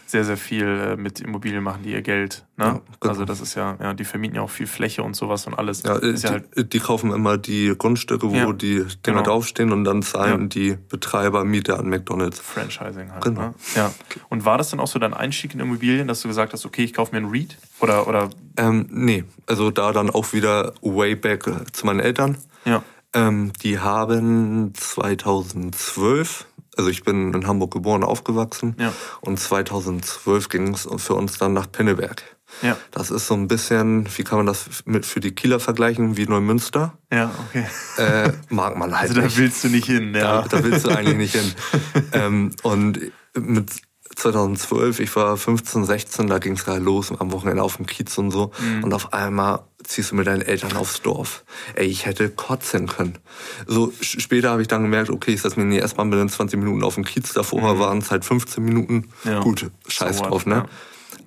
sehr, 0.10 0.26
sehr 0.26 0.38
viel 0.38 0.66
äh, 0.66 0.96
mit 0.96 1.20
Immobilien 1.20 1.64
machen, 1.64 1.84
die 1.84 1.92
ihr 1.92 2.02
Geld. 2.02 2.44
Ne? 2.58 2.66
Ja, 2.66 2.72
genau. 3.00 3.14
Also 3.14 3.26
das 3.26 3.42
ist 3.42 3.54
ja, 3.54 3.78
ja, 3.80 3.94
die 3.94 4.06
vermieten 4.06 4.38
ja 4.38 4.42
auch 4.42 4.50
viel 4.50 4.66
Fläche 4.66 5.04
und 5.04 5.16
sowas 5.16 5.46
und 5.46 5.54
alles. 5.54 5.84
Ja, 5.84 6.00
die, 6.00 6.12
ja 6.12 6.32
halt 6.32 6.74
die 6.74 6.80
kaufen 6.80 7.14
immer 7.14 7.38
die 7.38 7.76
Grundstücke, 7.78 8.30
wo 8.30 8.36
ja, 8.36 8.52
die 8.52 8.78
Dinger 8.78 8.96
genau. 9.04 9.22
draufstehen 9.22 9.72
und 9.72 9.84
dann 9.84 10.02
zahlen 10.02 10.50
die 10.50 10.78
Betreiber 10.90 11.46
Miete 11.46 11.78
an 11.78 11.90
McDonalds. 11.90 12.40
Franchising 12.40 13.12
halt. 13.12 13.24
Genau. 13.24 13.42
Ne? 13.42 13.54
Ja. 13.76 13.94
Und 14.30 14.46
war 14.46 14.58
das 14.58 14.72
dann 14.72 14.80
auch 14.80 14.88
so 14.88 14.98
dein 14.98 15.14
Einstieg 15.14 15.54
in 15.54 15.60
Immobilien, 15.60 16.08
dass 16.08 16.22
du 16.22 16.28
gesagt 16.28 16.54
hast, 16.54 16.66
okay, 16.66 16.84
ich 16.84 16.94
kaufe 16.94 17.12
mir 17.12 17.18
einen 17.18 17.30
REIT? 17.32 17.58
Oder, 17.80 18.08
oder? 18.08 18.30
Ähm, 18.58 18.88
nee, 18.90 19.26
also 19.46 19.70
da 19.70 19.92
dann 19.92 20.10
auch 20.10 20.34
wieder 20.34 20.74
way 20.82 21.16
back 21.16 21.46
zu 21.72 21.86
meinen 21.86 22.00
Eltern. 22.00 22.38
Ja. 22.66 22.82
Ähm, 23.14 23.54
die 23.64 23.80
haben 23.80 24.74
2012, 24.76 26.46
also 26.80 26.90
ich 26.90 27.04
bin 27.04 27.34
in 27.34 27.46
Hamburg 27.46 27.72
geboren, 27.72 28.06
aufgewachsen. 28.06 28.76
Ja. 28.80 28.94
Und 29.20 29.38
2012 29.38 30.48
ging 30.48 30.74
es 30.74 30.88
für 30.98 31.14
uns 31.14 31.38
dann 31.38 31.52
nach 31.52 31.70
Pinneberg. 31.70 32.24
Ja. 32.62 32.78
Das 32.92 33.12
ist 33.12 33.28
so 33.28 33.34
ein 33.34 33.50
bisschen, 33.50 34.08
wie 34.18 34.24
kann 34.24 34.40
man 34.40 34.46
das 34.46 34.84
mit 34.86 35.06
für 35.06 35.20
die 35.20 35.32
Kieler 35.32 35.60
vergleichen, 35.60 36.16
wie 36.16 36.26
Neumünster. 36.26 36.98
Ja, 37.12 37.32
okay. 37.48 37.66
Äh, 37.98 38.32
mag 38.48 38.78
man 38.78 38.98
halt 38.98 39.10
Also 39.10 39.16
da 39.16 39.22
nicht. 39.28 39.38
willst 39.38 39.64
du 39.64 39.68
nicht 39.68 39.88
hin, 39.88 40.16
ja. 40.16 40.42
Da, 40.44 40.48
da 40.48 40.64
willst 40.64 40.86
du 40.86 40.90
eigentlich 40.90 41.18
nicht 41.18 41.36
hin. 41.36 41.54
ähm, 42.14 42.52
und 42.64 43.12
mit 43.38 43.70
2012, 44.16 45.02
ich 45.02 45.16
war 45.18 45.36
15, 45.36 45.84
16, 45.84 46.28
da 46.28 46.40
ging 46.40 46.54
es 46.54 46.64
gerade 46.64 46.80
los 46.80 47.12
am 47.20 47.32
Wochenende 47.34 47.62
auf 47.62 47.76
dem 47.76 47.86
Kiez 47.86 48.18
und 48.18 48.32
so. 48.32 48.52
Mhm. 48.58 48.86
Und 48.86 48.94
auf 48.94 49.14
einmal 49.14 49.66
ziehst 49.84 50.12
du 50.12 50.16
mit 50.16 50.28
deinen 50.28 50.42
Eltern 50.42 50.76
aufs 50.76 51.02
Dorf. 51.02 51.44
Ey, 51.76 51.88
ich 51.88 52.06
hätte 52.06 52.30
kotzen 52.30 52.88
können. 52.88 53.18
So 53.66 53.92
später 54.02 54.52
habe 54.52 54.62
ich 54.62 54.68
dann 54.68 54.84
gemerkt, 54.84 55.10
okay, 55.10 55.34
ich 55.34 55.42
setze 55.42 55.60
mir 55.60 55.70
die 55.70 55.80
S-Bahn 55.80 56.10
mit 56.10 56.32
20 56.32 56.60
Minuten 56.60 56.84
auf 56.84 56.96
dem 56.96 57.06
Kiez. 57.06 57.34
Davor 57.34 57.76
mhm. 57.76 57.80
waren 57.80 57.98
es 58.00 58.12
halt 58.12 58.26
15 58.26 58.64
Minuten. 58.64 59.10
Ja. 59.24 59.40
Gut, 59.40 59.72
scheiß 59.88 60.18
so 60.18 60.26
drauf, 60.26 60.46
ne? 60.46 60.56
Ja. 60.56 60.66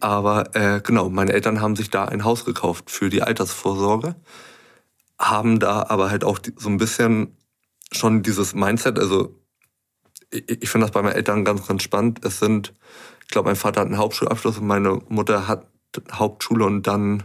Aber 0.01 0.55
äh, 0.55 0.81
genau, 0.81 1.09
meine 1.11 1.33
Eltern 1.33 1.61
haben 1.61 1.77
sich 1.77 1.91
da 1.91 2.05
ein 2.05 2.25
Haus 2.25 2.45
gekauft 2.45 2.91
für 2.91 3.09
die 3.09 3.23
Altersvorsorge. 3.23 4.17
Haben 5.19 5.59
da 5.61 5.87
aber 5.89 6.11
halt 6.11 6.25
auch 6.25 6.39
so 6.57 6.69
ein 6.69 6.79
bisschen 6.79 7.37
schon 7.93 8.23
dieses 8.23 8.55
Mindset, 8.55 8.99
also 8.99 9.39
ich, 10.31 10.63
ich 10.63 10.69
finde 10.69 10.87
das 10.87 10.93
bei 10.93 11.03
meinen 11.03 11.15
Eltern 11.15 11.45
ganz, 11.45 11.67
ganz 11.67 11.83
spannend. 11.83 12.25
Es 12.25 12.39
sind, 12.39 12.73
ich 13.23 13.29
glaube, 13.29 13.49
mein 13.49 13.57
Vater 13.57 13.81
hat 13.81 13.87
einen 13.87 13.99
Hauptschulabschluss 13.99 14.59
und 14.59 14.67
meine 14.67 15.01
Mutter 15.09 15.47
hat 15.47 15.67
Hauptschule 16.11 16.65
und 16.65 16.87
dann 16.87 17.23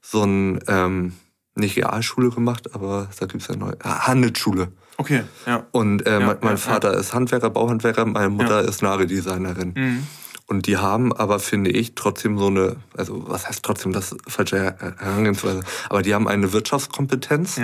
so 0.00 0.22
ein, 0.22 0.60
ähm, 0.68 1.14
nicht 1.54 1.76
Realschule 1.76 2.30
gemacht, 2.30 2.74
aber 2.74 3.08
da 3.18 3.26
gibt 3.26 3.42
es 3.42 3.48
ja 3.48 3.56
neu, 3.56 3.72
Handelsschule. 3.82 4.72
Okay, 4.96 5.22
ja. 5.46 5.66
Und 5.70 6.06
äh, 6.06 6.20
ja, 6.20 6.26
mein, 6.26 6.36
mein 6.40 6.50
ja, 6.52 6.56
Vater 6.56 6.92
ja. 6.92 6.98
ist 6.98 7.14
Handwerker, 7.14 7.50
Bauhandwerker, 7.50 8.04
meine 8.04 8.30
Mutter 8.30 8.62
ist 8.62 8.82
Nageldesignerin. 8.82 9.74
Mhm. 9.76 10.06
Und 10.46 10.66
die 10.66 10.78
haben 10.78 11.12
aber, 11.12 11.40
finde 11.40 11.70
ich, 11.70 11.94
trotzdem 11.94 12.38
so 12.38 12.46
eine, 12.46 12.76
also 12.96 13.28
was 13.28 13.46
heißt 13.46 13.62
trotzdem 13.62 13.92
das 13.92 14.16
falsche 14.26 14.56
Herangehensweise, 14.78 15.60
aber 15.90 16.02
die 16.02 16.14
haben 16.14 16.26
eine 16.26 16.52
Wirtschaftskompetenz, 16.52 17.60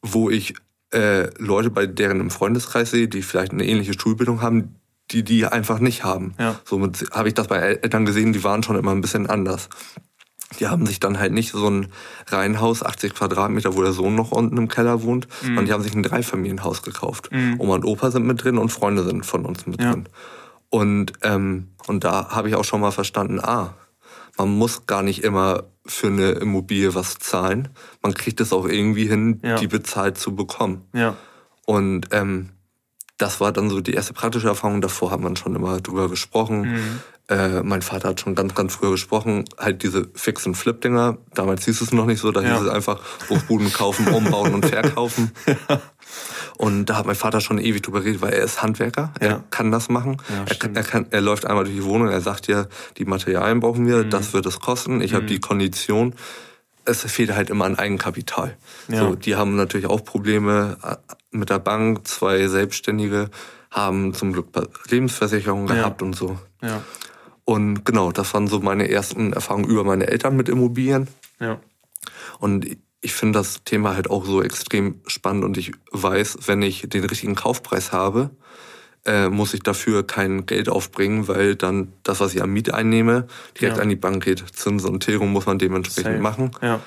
wo 0.00 0.30
ich 0.30 0.54
äh, 0.94 1.28
Leute 1.38 1.70
bei 1.70 1.86
deren 1.86 2.20
im 2.20 2.30
Freundeskreis 2.30 2.90
sehe, 2.90 3.06
die 3.06 3.22
vielleicht 3.22 3.52
eine 3.52 3.66
ähnliche 3.66 3.98
Schulbildung 3.98 4.40
haben, 4.40 4.76
die 5.10 5.22
die 5.22 5.44
einfach 5.44 5.78
nicht 5.78 6.04
haben. 6.04 6.34
Ja. 6.38 6.58
Somit 6.64 7.04
habe 7.12 7.28
ich 7.28 7.34
das 7.34 7.48
bei 7.48 7.58
Eltern 7.58 8.06
gesehen, 8.06 8.32
die 8.32 8.44
waren 8.44 8.62
schon 8.62 8.76
immer 8.76 8.92
ein 8.92 9.02
bisschen 9.02 9.28
anders. 9.28 9.68
Die 10.60 10.68
haben 10.68 10.86
sich 10.86 11.00
dann 11.00 11.18
halt 11.18 11.32
nicht 11.32 11.52
so 11.52 11.68
ein 11.68 11.88
Reihenhaus, 12.26 12.82
80 12.82 13.14
Quadratmeter, 13.14 13.76
wo 13.76 13.82
der 13.82 13.92
Sohn 13.92 14.14
noch 14.14 14.32
unten 14.32 14.56
im 14.56 14.68
Keller 14.68 15.02
wohnt, 15.02 15.28
mhm. 15.42 15.46
sondern 15.46 15.66
die 15.66 15.72
haben 15.72 15.82
sich 15.82 15.94
ein 15.94 16.02
Dreifamilienhaus 16.02 16.82
gekauft. 16.82 17.30
Mhm. 17.32 17.56
Oma 17.58 17.74
und 17.74 17.84
Opa 17.84 18.10
sind 18.10 18.26
mit 18.26 18.42
drin 18.42 18.58
und 18.58 18.70
Freunde 18.70 19.04
sind 19.04 19.24
von 19.24 19.44
uns 19.44 19.66
mit 19.66 19.80
ja. 19.80 19.92
drin. 19.92 20.08
Und, 20.70 21.12
ähm, 21.22 21.68
und 21.86 22.04
da 22.04 22.30
habe 22.30 22.48
ich 22.48 22.54
auch 22.54 22.64
schon 22.64 22.80
mal 22.80 22.90
verstanden, 22.90 23.40
ah, 23.40 23.74
man 24.36 24.48
muss 24.48 24.86
gar 24.86 25.02
nicht 25.02 25.22
immer 25.22 25.64
für 25.86 26.08
eine 26.08 26.30
Immobilie 26.32 26.94
was 26.94 27.18
zahlen. 27.18 27.68
Man 28.02 28.14
kriegt 28.14 28.40
es 28.40 28.52
auch 28.52 28.66
irgendwie 28.66 29.06
hin, 29.06 29.40
ja. 29.44 29.56
die 29.56 29.68
bezahlt 29.68 30.18
zu 30.18 30.34
bekommen. 30.34 30.82
Ja. 30.92 31.16
Und 31.66 32.08
ähm, 32.10 32.50
das 33.18 33.40
war 33.40 33.52
dann 33.52 33.70
so 33.70 33.80
die 33.80 33.92
erste 33.92 34.12
praktische 34.12 34.48
Erfahrung. 34.48 34.80
Davor 34.80 35.10
hat 35.10 35.20
man 35.20 35.36
schon 35.36 35.54
immer 35.54 35.80
drüber 35.80 36.08
gesprochen. 36.08 36.72
Mhm. 36.72 37.00
Äh, 37.28 37.62
mein 37.62 37.80
Vater 37.80 38.10
hat 38.10 38.20
schon 38.20 38.34
ganz, 38.34 38.54
ganz 38.54 38.74
früher 38.74 38.90
gesprochen. 38.90 39.44
Halt 39.58 39.82
diese 39.82 40.08
Fix- 40.14 40.46
und 40.46 40.56
Flip-Dinger. 40.56 41.18
Damals 41.34 41.64
hieß 41.64 41.80
es 41.80 41.92
noch 41.92 42.06
nicht 42.06 42.20
so. 42.20 42.32
Da 42.32 42.42
ja. 42.42 42.54
hieß 42.54 42.66
es 42.66 42.68
einfach 42.68 43.00
Hochbuden 43.30 43.72
kaufen, 43.72 44.08
umbauen 44.08 44.54
und 44.54 44.66
verkaufen. 44.66 45.32
ja. 45.46 45.80
Und 46.56 46.86
da 46.86 46.96
hat 46.96 47.06
mein 47.06 47.16
Vater 47.16 47.40
schon 47.40 47.58
ewig 47.58 47.82
drüber 47.82 48.00
geredet, 48.00 48.20
weil 48.20 48.32
er 48.32 48.44
ist 48.44 48.62
Handwerker. 48.62 49.12
Er 49.18 49.28
ja. 49.28 49.44
kann 49.50 49.72
das 49.72 49.88
machen. 49.88 50.18
Er, 50.46 50.54
kann, 50.54 50.76
er, 50.76 50.84
kann, 50.84 51.06
er 51.10 51.20
läuft 51.20 51.46
einmal 51.46 51.64
durch 51.64 51.76
die 51.76 51.84
Wohnung. 51.84 52.08
Er 52.08 52.20
sagt 52.20 52.46
ja, 52.46 52.66
die 52.98 53.04
Materialien 53.04 53.60
brauchen 53.60 53.86
wir. 53.86 54.04
Mhm. 54.04 54.10
Das 54.10 54.32
wird 54.34 54.46
es 54.46 54.60
kosten. 54.60 55.00
Ich 55.00 55.12
mhm. 55.12 55.16
habe 55.16 55.26
die 55.26 55.40
Kondition 55.40 56.14
es 56.84 57.02
fehlt 57.02 57.34
halt 57.34 57.50
immer 57.50 57.64
an 57.64 57.78
Eigenkapital. 57.78 58.56
So, 58.88 59.14
die 59.14 59.36
haben 59.36 59.56
natürlich 59.56 59.86
auch 59.86 60.04
Probleme 60.04 60.76
mit 61.30 61.50
der 61.50 61.58
Bank. 61.58 62.06
Zwei 62.06 62.46
Selbstständige 62.46 63.30
haben 63.70 64.14
zum 64.14 64.32
Glück 64.32 64.48
Lebensversicherung 64.88 65.66
gehabt 65.66 66.02
und 66.02 66.14
so. 66.14 66.38
Und 67.44 67.84
genau, 67.84 68.10
das 68.12 68.32
waren 68.34 68.46
so 68.48 68.60
meine 68.60 68.88
ersten 68.90 69.32
Erfahrungen 69.32 69.68
über 69.68 69.84
meine 69.84 70.06
Eltern 70.06 70.36
mit 70.36 70.48
Immobilien. 70.48 71.08
Ja. 71.40 71.60
Und 72.38 72.66
ich 73.00 73.12
finde 73.12 73.38
das 73.38 73.64
Thema 73.64 73.94
halt 73.94 74.08
auch 74.08 74.24
so 74.24 74.42
extrem 74.42 75.00
spannend 75.06 75.44
und 75.44 75.58
ich 75.58 75.72
weiß, 75.92 76.38
wenn 76.46 76.62
ich 76.62 76.86
den 76.88 77.04
richtigen 77.04 77.34
Kaufpreis 77.34 77.92
habe, 77.92 78.30
äh, 79.04 79.28
muss 79.28 79.52
ich 79.52 79.60
dafür 79.62 80.06
kein 80.06 80.46
Geld 80.46 80.70
aufbringen, 80.70 81.28
weil 81.28 81.54
dann 81.56 81.92
das, 82.02 82.20
was 82.20 82.34
ich 82.34 82.42
an 82.42 82.48
Miete 82.50 82.72
einnehme, 82.72 83.26
direkt 83.60 83.76
Ja. 83.76 83.82
an 83.82 83.90
die 83.90 83.96
Bank 83.96 84.24
geht. 84.24 84.42
Zinsen 84.56 84.88
und 84.88 85.00
Tilgung 85.04 85.30
muss 85.32 85.44
man 85.44 85.58
dementsprechend 85.58 86.12
Safe. 86.12 86.22
machen. 86.22 86.50
Ja. 86.62 86.80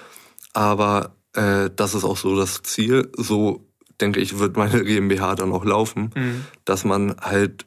Aber 0.53 1.11
äh, 1.33 1.69
das 1.75 1.93
ist 1.93 2.03
auch 2.03 2.17
so 2.17 2.35
das 2.35 2.63
Ziel. 2.63 3.11
So 3.15 3.63
denke 4.01 4.19
ich, 4.19 4.39
wird 4.39 4.57
meine 4.57 4.83
GmbH 4.83 5.35
dann 5.35 5.51
auch 5.51 5.65
laufen, 5.65 6.09
Mhm. 6.15 6.45
dass 6.65 6.83
man 6.83 7.15
halt 7.21 7.66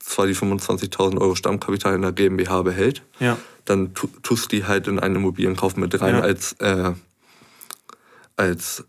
zwar 0.00 0.26
die 0.26 0.34
25.000 0.34 1.20
Euro 1.20 1.34
Stammkapital 1.36 1.94
in 1.94 2.02
der 2.02 2.12
GmbH 2.12 2.62
behält, 2.62 3.02
Ja. 3.20 3.36
dann 3.66 3.94
tu- 3.94 4.08
tust 4.22 4.50
die 4.52 4.64
halt 4.64 4.88
in 4.88 4.98
einen 4.98 5.16
Immobilienkauf 5.16 5.76
mit 5.76 6.00
rein 6.00 6.16
Ja. 6.16 6.20
als, 6.22 6.54
äh, 6.54 6.92
als 8.36 8.84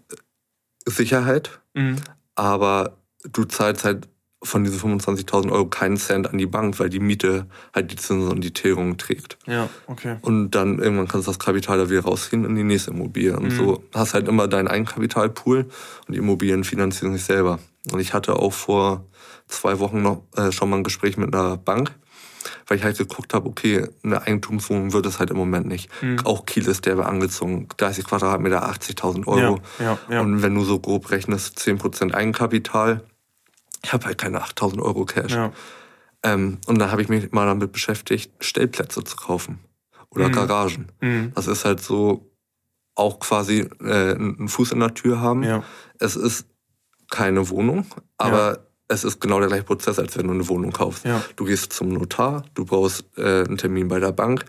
Sicherheit. 0.85 1.59
Mhm. 1.73 1.97
Aber 2.35 2.97
du 3.31 3.43
zahlst 3.45 3.83
halt 3.83 4.07
von 4.43 4.63
diesen 4.63 4.79
25.000 4.79 5.51
Euro 5.51 5.67
keinen 5.67 5.97
Cent 5.97 6.27
an 6.27 6.39
die 6.39 6.47
Bank, 6.47 6.79
weil 6.79 6.89
die 6.89 6.99
Miete 6.99 7.45
halt 7.75 7.91
die 7.91 7.95
Zinsen 7.95 8.31
und 8.31 8.41
die 8.41 8.51
Tilgung 8.53 8.97
trägt. 8.97 9.37
Ja, 9.45 9.69
okay. 9.85 10.17
Und 10.23 10.51
dann 10.51 10.79
irgendwann 10.79 11.07
kannst 11.07 11.27
du 11.27 11.31
das 11.31 11.37
Kapital 11.37 11.77
da 11.77 11.89
wieder 11.91 12.01
rausziehen 12.01 12.45
in 12.45 12.55
die 12.55 12.63
nächste 12.63 12.89
Immobilie. 12.89 13.37
Und 13.37 13.49
Mhm. 13.53 13.55
so 13.57 13.83
hast 13.93 14.15
halt 14.15 14.27
immer 14.27 14.47
deinen 14.47 14.67
Eigenkapitalpool 14.67 15.65
und 16.07 16.13
die 16.13 16.17
Immobilien 16.17 16.63
finanzieren 16.63 17.13
sich 17.13 17.23
selber. 17.23 17.59
Und 17.91 17.99
ich 17.99 18.13
hatte 18.15 18.35
auch 18.37 18.53
vor 18.53 19.05
zwei 19.51 19.79
Wochen 19.79 20.01
noch 20.01 20.23
äh, 20.35 20.51
schon 20.51 20.69
mal 20.69 20.77
ein 20.77 20.83
Gespräch 20.83 21.17
mit 21.17 21.33
einer 21.35 21.57
Bank, 21.57 21.91
weil 22.67 22.77
ich 22.77 22.83
halt 22.83 22.97
geguckt 22.97 23.33
habe, 23.33 23.47
okay, 23.47 23.87
eine 24.03 24.21
Eigentumswohnung 24.21 24.93
wird 24.93 25.05
es 25.05 25.19
halt 25.19 25.29
im 25.29 25.37
Moment 25.37 25.67
nicht. 25.67 25.89
Mhm. 26.01 26.19
Auch 26.25 26.45
Kiel 26.45 26.67
ist 26.67 26.85
derbe 26.85 27.05
angezogen, 27.05 27.67
30 27.77 28.05
Quadratmeter, 28.05 28.67
80.000 28.67 29.27
Euro. 29.27 29.59
Ja, 29.79 29.85
ja, 29.85 29.97
ja. 30.09 30.21
Und 30.21 30.41
wenn 30.41 30.55
du 30.55 30.63
so 30.63 30.79
grob 30.79 31.11
rechnest, 31.11 31.59
10% 31.59 32.13
Eigenkapital, 32.13 33.03
ich 33.83 33.93
habe 33.93 34.05
halt 34.05 34.17
keine 34.17 34.41
8.000 34.43 34.81
Euro 34.81 35.05
Cash. 35.05 35.33
Ähm, 36.23 36.59
und 36.67 36.77
dann 36.79 36.91
habe 36.91 37.01
ich 37.01 37.09
mich 37.09 37.31
mal 37.31 37.45
damit 37.47 37.71
beschäftigt, 37.71 38.31
Stellplätze 38.43 39.03
zu 39.03 39.15
kaufen 39.17 39.59
oder 40.11 40.27
Mhm. 40.27 40.31
Garagen. 40.33 40.87
Mhm. 41.01 41.31
Das 41.35 41.47
ist 41.47 41.65
halt 41.65 41.81
so 41.81 42.31
auch 42.95 43.19
quasi 43.19 43.67
äh, 43.83 44.13
einen 44.15 44.47
Fuß 44.49 44.71
in 44.73 44.79
der 44.81 44.93
Tür 44.93 45.19
haben. 45.19 45.43
Es 45.97 46.15
ist 46.15 46.45
keine 47.09 47.49
Wohnung, 47.49 47.85
aber 48.17 48.67
es 48.91 49.03
ist 49.03 49.19
genau 49.21 49.39
der 49.39 49.47
gleiche 49.47 49.63
Prozess, 49.63 49.97
als 49.99 50.17
wenn 50.17 50.27
du 50.27 50.33
eine 50.33 50.47
Wohnung 50.47 50.71
kaufst. 50.71 51.05
Ja. 51.05 51.23
Du 51.35 51.45
gehst 51.45 51.73
zum 51.73 51.89
Notar, 51.89 52.43
du 52.53 52.65
brauchst 52.65 53.05
äh, 53.17 53.43
einen 53.45 53.57
Termin 53.57 53.87
bei 53.87 53.99
der 53.99 54.11
Bank, 54.11 54.45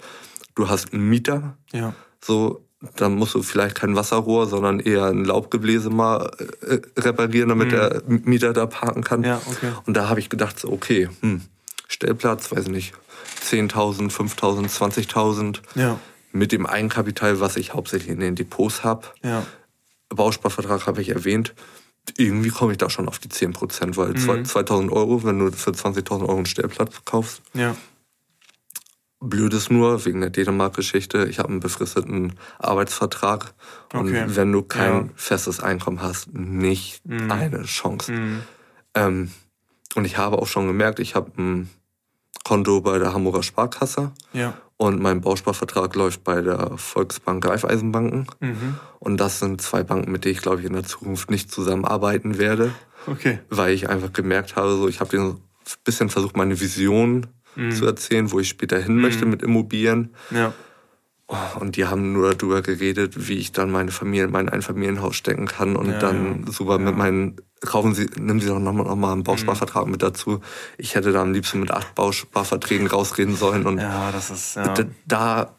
du 0.55 0.69
hast 0.69 0.93
einen 0.93 1.09
Mieter, 1.09 1.57
Ja. 1.73 1.95
so 2.25 2.65
dann 2.97 3.15
musst 3.15 3.35
du 3.37 3.43
vielleicht 3.45 3.77
kein 3.77 3.95
Wasserrohr, 3.95 4.49
sondern 4.49 4.81
eher 4.81 5.05
ein 5.05 5.25
Laubgebläse 5.25 5.89
mal 5.89 6.33
äh, 6.63 6.81
reparieren, 6.99 7.49
damit 7.51 7.69
Mhm. 7.69 7.71
der 7.71 8.03
Mieter 8.09 8.53
da 8.53 8.67
parken 8.67 9.05
kann. 9.05 9.23
Ja, 9.23 9.41
okay. 9.47 9.71
Und 9.87 9.97
da 9.97 10.09
habe 10.09 10.19
ich 10.19 10.29
gedacht, 10.29 10.59
so, 10.59 10.69
okay, 10.73 11.09
hm, 11.21 11.43
Stellplatz, 11.87 12.51
weiß 12.51 12.67
nicht, 12.69 12.93
10.000, 13.49 14.11
5.000, 14.11 14.69
20.000 14.69 15.61
Ja. 15.77 15.99
mit 16.33 16.51
dem 16.51 16.67
Eigenkapital, 16.67 17.39
was 17.39 17.57
ich 17.57 17.73
hauptsächlich 17.73 18.11
in 18.11 18.19
den 18.19 18.35
Depots 18.35 18.83
habe. 18.83 19.07
Ja. 19.23 19.45
Bausparvertrag 20.09 20.87
habe 20.87 21.01
ich 21.03 21.11
erwähnt. 21.11 21.55
Irgendwie 22.17 22.51
komme 22.51 22.73
ich 22.73 22.79
da 22.79 22.91
schon 22.91 23.09
auf 23.09 23.19
die 23.19 23.29
10 23.29 23.53
Prozent, 23.53 23.97
weil 23.97 24.11
Mhm. 24.11 24.45
2.000 24.45 24.91
Euro, 24.93 25.23
wenn 25.25 25.39
du 25.39 25.53
für 25.53 25.71
20.000 25.73 26.23
Euro 26.29 26.37
einen 26.37 26.47
Stellplatz 26.47 27.05
kaufst, 27.05 27.43
Ja. 27.55 27.77
Blöd 29.25 29.55
ist 29.55 29.71
nur, 29.71 30.05
wegen 30.05 30.21
der 30.21 30.31
Dänemark-Geschichte, 30.31 31.27
ich 31.27 31.39
habe 31.39 31.49
einen 31.51 31.61
befristeten 31.61 32.33
Arbeitsvertrag. 32.59 33.55
Und 33.93 34.09
Okay. 34.09 34.25
wenn 34.27 34.51
du 34.51 34.63
kein 34.63 34.95
Ja. 34.95 35.09
festes 35.15 35.61
Einkommen 35.61 36.03
hast, 36.03 36.35
nicht 36.35 37.07
Mhm. 37.07 37.31
eine 37.31 37.63
Chance. 37.63 38.11
Mhm. 38.11 38.43
Ähm, 38.95 39.31
und 39.95 40.07
ich 40.07 40.17
habe 40.19 40.39
auch 40.39 40.49
schon 40.49 40.67
gemerkt, 40.67 40.99
ich 40.99 41.15
habe 41.15 41.31
ein 41.41 41.71
Konto 42.53 42.83
bei 42.83 42.99
der 42.99 43.15
Hamburger 43.15 43.43
Sparkasse 43.43 44.13
Ja. 44.35 44.53
und 44.77 45.01
mein 45.01 45.23
Bausparvertrag 45.23 45.95
läuft 45.95 46.23
bei 46.23 46.43
der 46.43 46.77
Volksbank 46.77 47.47
Raiffeisenbanken. 47.47 48.27
Mhm. 48.41 48.75
Und 48.99 49.17
das 49.17 49.39
sind 49.39 49.63
zwei 49.63 49.83
Banken, 49.83 50.13
mit 50.13 50.27
denen 50.27 50.35
ich, 50.35 50.43
glaube 50.43 50.61
ich, 50.61 50.67
in 50.67 50.75
der 50.75 50.85
Zukunft 50.85 51.31
nicht 51.31 51.51
zusammenarbeiten 51.51 52.37
werde, 52.37 52.75
Okay. 53.07 53.39
weil 53.49 53.73
ich 53.73 53.89
einfach 53.89 54.13
gemerkt 54.13 54.55
habe, 54.57 54.77
so 54.77 54.87
ich 54.87 55.01
habe 55.01 55.17
ein 55.19 55.39
bisschen 55.83 56.11
versucht, 56.11 56.37
meine 56.37 56.61
Vision 56.61 57.27
Mhm. 57.57 57.71
zu 57.73 57.87
erzählen, 57.87 58.31
wo 58.33 58.39
ich 58.39 58.49
später 58.51 58.79
hin 58.79 58.97
möchte 59.01 59.25
mit 59.25 59.43
Immobilien. 59.43 60.15
Ja. 60.31 60.53
Oh, 61.33 61.61
Und 61.61 61.77
die 61.77 61.87
haben 61.87 62.13
nur 62.13 62.35
darüber 62.35 62.61
geredet, 62.61 63.29
wie 63.29 63.35
ich 63.39 63.53
dann 63.53 63.71
meine 63.71 63.91
Familie 63.91 64.25
in 64.27 64.31
mein 64.33 64.49
Einfamilienhaus 64.51 65.17
stecken 65.17 65.47
kann 65.47 65.77
und 65.77 65.91
Ja, 65.93 65.99
dann 65.99 66.45
ja. 66.47 66.53
super 66.53 66.73
Ja. 66.73 66.79
mit 66.79 66.97
meinen, 66.97 67.37
kaufen 67.63 67.95
Sie, 67.95 68.07
nehmen 68.19 68.39
Sie 68.41 68.49
doch 68.49 68.59
nochmal 68.59 68.85
noch 68.87 68.97
mal 68.97 69.13
einen 69.13 69.23
Bausparvertrag 69.25 69.87
mit 69.87 70.03
dazu. 70.03 70.41
Ich 70.77 70.95
hätte 70.95 71.11
da 71.13 71.23
am 71.23 71.33
liebsten 71.33 71.61
mit 71.61 71.71
acht 71.71 71.95
Bausparverträgen 71.95 72.87
rausreden 72.87 73.35
sollen 73.37 73.65
und 73.67 73.79
Ja, 73.79 74.13
das 74.13 74.31
ist, 74.31 74.57
da 75.07 75.57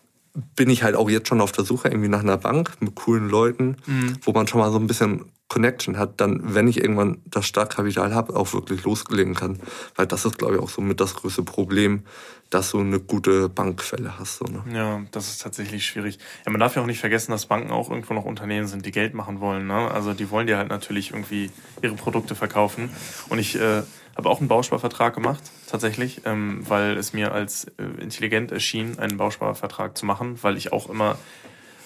bin 0.55 0.69
ich 0.69 0.83
halt 0.83 0.95
auch 0.95 1.09
jetzt 1.09 1.27
schon 1.27 1.41
auf 1.41 1.51
der 1.51 1.63
Suche 1.63 1.87
irgendwie 1.89 2.09
nach 2.09 2.21
einer 2.21 2.37
Bank 2.37 2.71
mit 2.79 2.95
coolen 2.95 3.29
Leuten, 3.29 3.77
Mhm. 3.85 4.17
wo 4.23 4.31
man 4.31 4.47
schon 4.47 4.59
mal 4.61 4.71
so 4.71 4.79
ein 4.79 4.87
bisschen 4.87 5.25
Connection 5.49 5.97
hat, 5.97 6.19
dann, 6.19 6.55
wenn 6.55 6.67
ich 6.67 6.79
irgendwann 6.79 7.21
das 7.25 7.45
Startkapital 7.45 8.13
habe, 8.15 8.35
auch 8.35 8.53
wirklich 8.53 8.83
loslegen 8.83 9.35
kann. 9.35 9.59
Weil 9.95 10.07
das 10.07 10.25
ist, 10.25 10.37
glaube 10.37 10.55
ich, 10.55 10.59
auch 10.61 10.69
so 10.69 10.81
mit 10.81 10.99
das 10.99 11.13
größte 11.15 11.43
Problem, 11.43 12.03
dass 12.49 12.71
du 12.71 12.79
eine 12.79 12.99
gute 12.99 13.49
Bankquelle 13.49 14.17
hast. 14.17 14.37
So, 14.37 14.45
ne? 14.45 14.63
Ja, 14.73 15.01
das 15.11 15.29
ist 15.29 15.41
tatsächlich 15.41 15.85
schwierig. 15.85 16.19
Ja, 16.45 16.51
man 16.51 16.59
darf 16.59 16.75
ja 16.75 16.81
auch 16.81 16.87
nicht 16.87 16.99
vergessen, 16.99 17.31
dass 17.31 17.45
Banken 17.45 17.71
auch 17.71 17.89
irgendwo 17.89 18.13
noch 18.13 18.25
Unternehmen 18.25 18.67
sind, 18.67 18.85
die 18.85 18.91
Geld 18.91 19.13
machen 19.13 19.39
wollen. 19.39 19.67
Ne? 19.67 19.91
Also 19.91 20.13
die 20.13 20.29
wollen 20.29 20.47
dir 20.47 20.57
halt 20.57 20.69
natürlich 20.69 21.11
irgendwie 21.11 21.51
ihre 21.81 21.95
Produkte 21.95 22.35
verkaufen. 22.35 22.89
Und 23.29 23.39
ich 23.39 23.55
äh, 23.55 23.83
habe 24.15 24.29
auch 24.29 24.39
einen 24.39 24.47
Bausparvertrag 24.47 25.13
gemacht, 25.15 25.43
tatsächlich, 25.67 26.21
ähm, 26.25 26.63
weil 26.67 26.97
es 26.97 27.13
mir 27.13 27.31
als 27.31 27.65
äh, 27.65 28.01
intelligent 28.01 28.51
erschien, 28.51 28.99
einen 28.99 29.17
Bausparvertrag 29.17 29.97
zu 29.97 30.05
machen, 30.05 30.37
weil 30.41 30.57
ich 30.57 30.71
auch 30.71 30.89
immer 30.89 31.17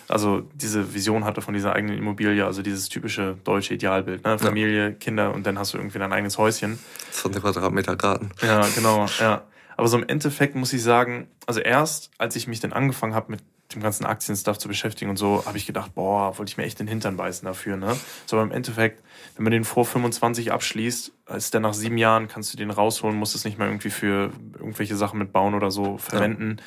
also 0.10 0.42
diese 0.54 0.94
Vision 0.94 1.26
hatte 1.26 1.42
von 1.42 1.54
dieser 1.54 1.74
eigenen 1.74 1.98
Immobilie, 1.98 2.46
also 2.46 2.62
dieses 2.62 2.90
typische 2.90 3.38
deutsche 3.44 3.74
Idealbild, 3.74 4.24
ne? 4.24 4.40
Familie, 4.40 4.94
Kinder 4.94 5.34
und 5.34 5.46
dann 5.46 5.60
hast 5.60 5.74
du 5.74 5.78
irgendwie 5.78 6.00
dein 6.00 6.14
eigenes 6.14 6.38
Häuschen. 6.38 6.80
20 7.12 7.42
Quadratmeter 7.42 7.96
Garten. 7.96 8.32
Ja, 8.42 8.66
genau, 8.76 9.06
ja. 9.20 9.44
Aber 9.76 9.88
so 9.88 9.98
im 9.98 10.08
Endeffekt 10.08 10.56
muss 10.56 10.74
ich 10.74 10.82
sagen, 10.82 11.28
also 11.46 11.60
erst, 11.60 12.12
als 12.18 12.36
ich 12.36 12.48
mich 12.48 12.60
dann 12.60 12.74
angefangen 12.74 13.14
habe, 13.14 13.32
mit 13.32 13.42
dem 13.74 13.82
ganzen 13.82 14.06
Aktienstuff 14.06 14.58
zu 14.58 14.68
beschäftigen 14.68 15.10
und 15.10 15.18
so, 15.18 15.44
habe 15.46 15.58
ich 15.58 15.66
gedacht, 15.66 15.94
boah, 15.94 16.38
wollte 16.38 16.50
ich 16.50 16.58
mir 16.58 16.64
echt 16.64 16.80
den 16.80 16.88
Hintern 16.88 17.18
beißen 17.18 17.46
dafür, 17.46 17.76
ne? 17.76 17.98
So, 18.26 18.38
aber 18.38 18.44
im 18.44 18.52
Endeffekt, 18.52 19.04
wenn 19.36 19.44
man 19.44 19.52
den 19.52 19.66
vor 19.66 19.86
25 19.86 20.52
abschließt, 20.52 21.12
ist 21.36 21.54
dann 21.54 21.62
nach 21.64 21.74
sieben 21.74 21.98
Jahren, 21.98 22.28
kannst 22.28 22.54
du 22.54 22.58
den 22.58 22.72
rausholen, 22.72 23.18
musst 23.18 23.36
es 23.36 23.44
nicht 23.44 23.58
mehr 23.58 23.68
irgendwie 23.68 23.90
für 23.90 24.32
irgendwelche 24.58 24.96
Sachen 24.96 25.20
mit 25.20 25.34
bauen 25.34 25.54
oder 25.54 25.70
so 25.70 25.98
verwenden. 25.98 26.58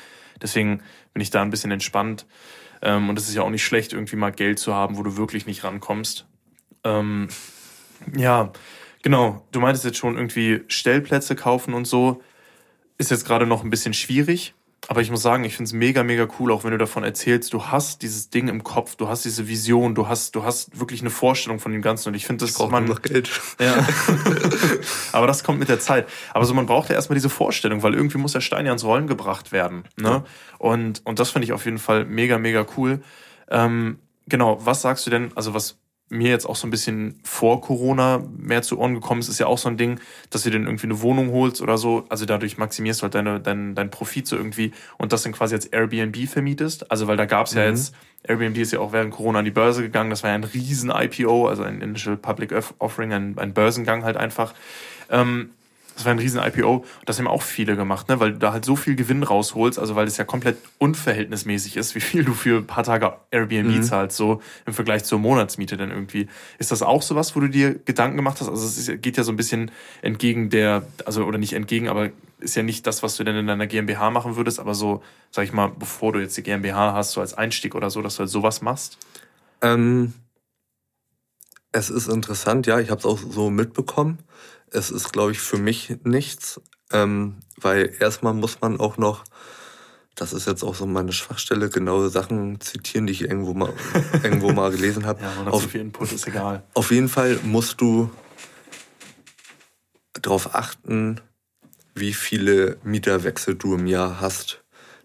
Deswegen 0.41 0.81
bin 1.13 1.21
ich 1.21 1.31
da 1.31 1.41
ein 1.41 1.49
bisschen 1.49 1.71
entspannt. 1.71 2.25
Ähm, 2.81 3.09
und 3.09 3.17
es 3.17 3.29
ist 3.29 3.35
ja 3.35 3.43
auch 3.43 3.49
nicht 3.49 3.65
schlecht, 3.65 3.93
irgendwie 3.93 4.15
mal 4.15 4.31
Geld 4.31 4.59
zu 4.59 4.73
haben, 4.73 4.97
wo 4.97 5.03
du 5.03 5.17
wirklich 5.17 5.45
nicht 5.45 5.63
rankommst. 5.63 6.25
Ähm, 6.83 7.29
ja, 8.15 8.51
genau. 9.03 9.45
Du 9.51 9.59
meintest 9.59 9.85
jetzt 9.85 9.97
schon 9.97 10.15
irgendwie 10.15 10.63
Stellplätze 10.67 11.35
kaufen 11.35 11.73
und 11.73 11.85
so. 11.85 12.21
Ist 12.97 13.11
jetzt 13.11 13.25
gerade 13.25 13.45
noch 13.45 13.63
ein 13.63 13.69
bisschen 13.69 13.93
schwierig. 13.93 14.53
Aber 14.87 15.01
ich 15.01 15.11
muss 15.11 15.21
sagen, 15.21 15.43
ich 15.43 15.55
finde 15.55 15.67
es 15.67 15.73
mega, 15.73 16.03
mega 16.03 16.27
cool, 16.39 16.51
auch 16.51 16.63
wenn 16.63 16.71
du 16.71 16.77
davon 16.77 17.03
erzählst, 17.03 17.53
du 17.53 17.65
hast 17.67 18.01
dieses 18.01 18.29
Ding 18.29 18.47
im 18.47 18.63
Kopf, 18.63 18.95
du 18.95 19.07
hast 19.07 19.23
diese 19.23 19.47
Vision, 19.47 19.93
du 19.93 20.07
hast, 20.07 20.35
du 20.35 20.43
hast 20.43 20.79
wirklich 20.79 21.01
eine 21.01 21.11
Vorstellung 21.11 21.59
von 21.59 21.71
dem 21.71 21.83
Ganzen. 21.83 22.09
Und 22.09 22.15
ich 22.15 22.25
finde, 22.25 22.45
das 22.45 22.55
Braucht 22.55 22.71
man 22.71 22.85
noch 22.85 23.01
Geld. 23.01 23.29
ja. 23.59 23.73
Aber 25.11 25.27
das 25.27 25.43
kommt 25.43 25.59
mit 25.59 25.69
der 25.69 25.79
Zeit. 25.79 26.07
Aber 26.33 26.45
so, 26.45 26.53
man 26.55 26.65
braucht 26.65 26.89
ja 26.89 26.95
erstmal 26.95 27.15
diese 27.15 27.29
Vorstellung, 27.29 27.83
weil 27.83 27.93
irgendwie 27.93 28.17
muss 28.17 28.33
der 28.33 28.41
Stein 28.41 28.65
ja 28.65 28.73
ins 28.73 28.83
Rollen 28.83 29.07
gebracht 29.07 29.51
werden. 29.51 29.83
Ne? 29.97 30.23
Und, 30.57 31.05
und 31.05 31.19
das 31.19 31.29
finde 31.29 31.45
ich 31.45 31.53
auf 31.53 31.65
jeden 31.65 31.77
Fall 31.77 32.05
mega, 32.05 32.39
mega 32.39 32.65
cool. 32.75 33.01
Ähm, 33.49 33.99
genau, 34.27 34.65
was 34.65 34.81
sagst 34.81 35.05
du 35.05 35.11
denn, 35.11 35.31
also 35.35 35.53
was 35.53 35.77
mir 36.11 36.29
jetzt 36.29 36.45
auch 36.45 36.55
so 36.55 36.67
ein 36.67 36.71
bisschen 36.71 37.19
vor 37.23 37.61
Corona 37.61 38.21
mehr 38.37 38.61
zu 38.61 38.77
Ohren 38.77 38.93
gekommen 38.93 39.21
ist, 39.21 39.29
ist 39.29 39.39
ja 39.39 39.47
auch 39.47 39.57
so 39.57 39.69
ein 39.69 39.77
Ding, 39.77 39.99
dass 40.29 40.43
du 40.43 40.49
dir 40.49 40.57
dann 40.57 40.67
irgendwie 40.67 40.87
eine 40.87 41.01
Wohnung 41.01 41.31
holst 41.31 41.61
oder 41.61 41.77
so. 41.77 42.05
Also 42.09 42.25
dadurch 42.25 42.57
maximierst 42.57 43.01
du 43.01 43.03
halt 43.03 43.15
deine, 43.15 43.39
dein, 43.39 43.75
dein 43.75 43.89
Profit 43.89 44.27
so 44.27 44.35
irgendwie 44.35 44.73
und 44.97 45.13
das 45.13 45.23
dann 45.23 45.31
quasi 45.31 45.55
als 45.55 45.65
Airbnb 45.65 46.27
vermietest. 46.27 46.91
Also 46.91 47.07
weil 47.07 47.17
da 47.17 47.25
gab's 47.25 47.53
ja 47.53 47.63
jetzt, 47.63 47.95
Airbnb 48.23 48.57
ist 48.57 48.73
ja 48.73 48.79
auch 48.79 48.91
während 48.91 49.11
Corona 49.11 49.39
an 49.39 49.45
die 49.45 49.51
Börse 49.51 49.81
gegangen, 49.81 50.09
das 50.09 50.23
war 50.23 50.29
ja 50.31 50.35
ein 50.35 50.43
riesen 50.43 50.91
IPO, 50.91 51.47
also 51.47 51.63
ein 51.63 51.81
Initial 51.81 52.17
Public 52.17 52.53
Offering, 52.79 53.13
ein, 53.13 53.37
ein 53.37 53.53
Börsengang 53.53 54.03
halt 54.03 54.17
einfach. 54.17 54.53
Ähm, 55.09 55.51
das 55.95 56.05
war 56.05 56.11
ein 56.11 56.19
riesen 56.19 56.41
IPO. 56.41 56.85
Das 57.05 57.19
haben 57.19 57.27
auch 57.27 57.41
viele 57.41 57.75
gemacht, 57.75 58.09
ne? 58.09 58.19
weil 58.19 58.33
du 58.33 58.39
da 58.39 58.53
halt 58.53 58.65
so 58.65 58.75
viel 58.75 58.95
Gewinn 58.95 59.23
rausholst, 59.23 59.77
also 59.77 59.95
weil 59.95 60.07
es 60.07 60.17
ja 60.17 60.23
komplett 60.23 60.57
unverhältnismäßig 60.77 61.77
ist, 61.77 61.95
wie 61.95 61.99
viel 61.99 62.23
du 62.23 62.33
für 62.33 62.59
ein 62.59 62.67
paar 62.67 62.83
Tage 62.83 63.13
Airbnb 63.31 63.83
zahlst, 63.83 64.17
so 64.17 64.41
im 64.65 64.73
Vergleich 64.73 65.03
zur 65.03 65.19
Monatsmiete 65.19 65.77
dann 65.77 65.91
irgendwie. 65.91 66.27
Ist 66.59 66.71
das 66.71 66.81
auch 66.81 67.01
sowas, 67.01 67.35
wo 67.35 67.39
du 67.39 67.49
dir 67.49 67.75
Gedanken 67.75 68.17
gemacht 68.17 68.39
hast? 68.41 68.49
Also 68.49 68.65
es 68.65 68.77
ist, 68.77 69.01
geht 69.01 69.17
ja 69.17 69.23
so 69.23 69.31
ein 69.31 69.37
bisschen 69.37 69.71
entgegen 70.01 70.49
der, 70.49 70.85
also 71.05 71.25
oder 71.25 71.37
nicht 71.37 71.53
entgegen, 71.53 71.87
aber 71.87 72.09
ist 72.39 72.55
ja 72.55 72.63
nicht 72.63 72.87
das, 72.87 73.03
was 73.03 73.15
du 73.17 73.23
denn 73.23 73.35
in 73.35 73.47
deiner 73.47 73.67
GmbH 73.67 74.09
machen 74.09 74.35
würdest, 74.35 74.59
aber 74.59 74.73
so, 74.73 75.03
sag 75.29 75.45
ich 75.45 75.53
mal, 75.53 75.67
bevor 75.67 76.13
du 76.13 76.19
jetzt 76.19 76.35
die 76.37 76.43
GmbH 76.43 76.93
hast, 76.93 77.11
so 77.11 77.21
als 77.21 77.33
Einstieg 77.33 77.75
oder 77.75 77.89
so, 77.89 78.01
dass 78.01 78.15
du 78.15 78.21
halt 78.21 78.29
sowas 78.29 78.61
machst. 78.61 78.97
Ähm, 79.61 80.13
es 81.71 81.89
ist 81.89 82.07
interessant, 82.07 82.67
ja, 82.67 82.79
ich 82.79 82.89
habe 82.89 82.99
es 82.99 83.05
auch 83.05 83.19
so 83.19 83.49
mitbekommen. 83.49 84.19
Es 84.71 84.89
ist, 84.89 85.11
glaube 85.11 85.31
ich, 85.33 85.39
für 85.39 85.57
mich 85.57 85.97
nichts, 86.03 86.61
ähm, 86.91 87.37
weil 87.57 87.93
erstmal 87.99 88.33
muss 88.33 88.61
man 88.61 88.79
auch 88.79 88.97
noch, 88.97 89.23
das 90.15 90.33
ist 90.33 90.47
jetzt 90.47 90.63
auch 90.63 90.75
so 90.75 90.85
meine 90.85 91.11
Schwachstelle, 91.13 91.69
genaue 91.69 92.09
Sachen 92.09 92.59
zitieren, 92.61 93.05
die 93.05 93.13
ich 93.13 93.21
irgendwo 93.21 93.53
mal, 93.53 93.73
irgendwo 94.23 94.51
mal 94.51 94.71
gelesen 94.71 95.05
habe. 95.05 95.21
Ja, 95.21 95.51
auf, 95.51 95.63
so 95.63 95.67
viel 95.67 95.81
Input, 95.81 96.11
ist 96.11 96.27
egal. 96.27 96.63
auf 96.73 96.91
jeden 96.91 97.09
Fall 97.09 97.39
musst 97.43 97.81
du 97.81 98.09
darauf 100.13 100.55
achten, 100.55 101.19
wie 101.95 102.13
viele 102.13 102.77
Mieterwechsel 102.83 103.55
du 103.55 103.75
im 103.75 103.87
Jahr 103.87 104.21
hast. 104.21 104.60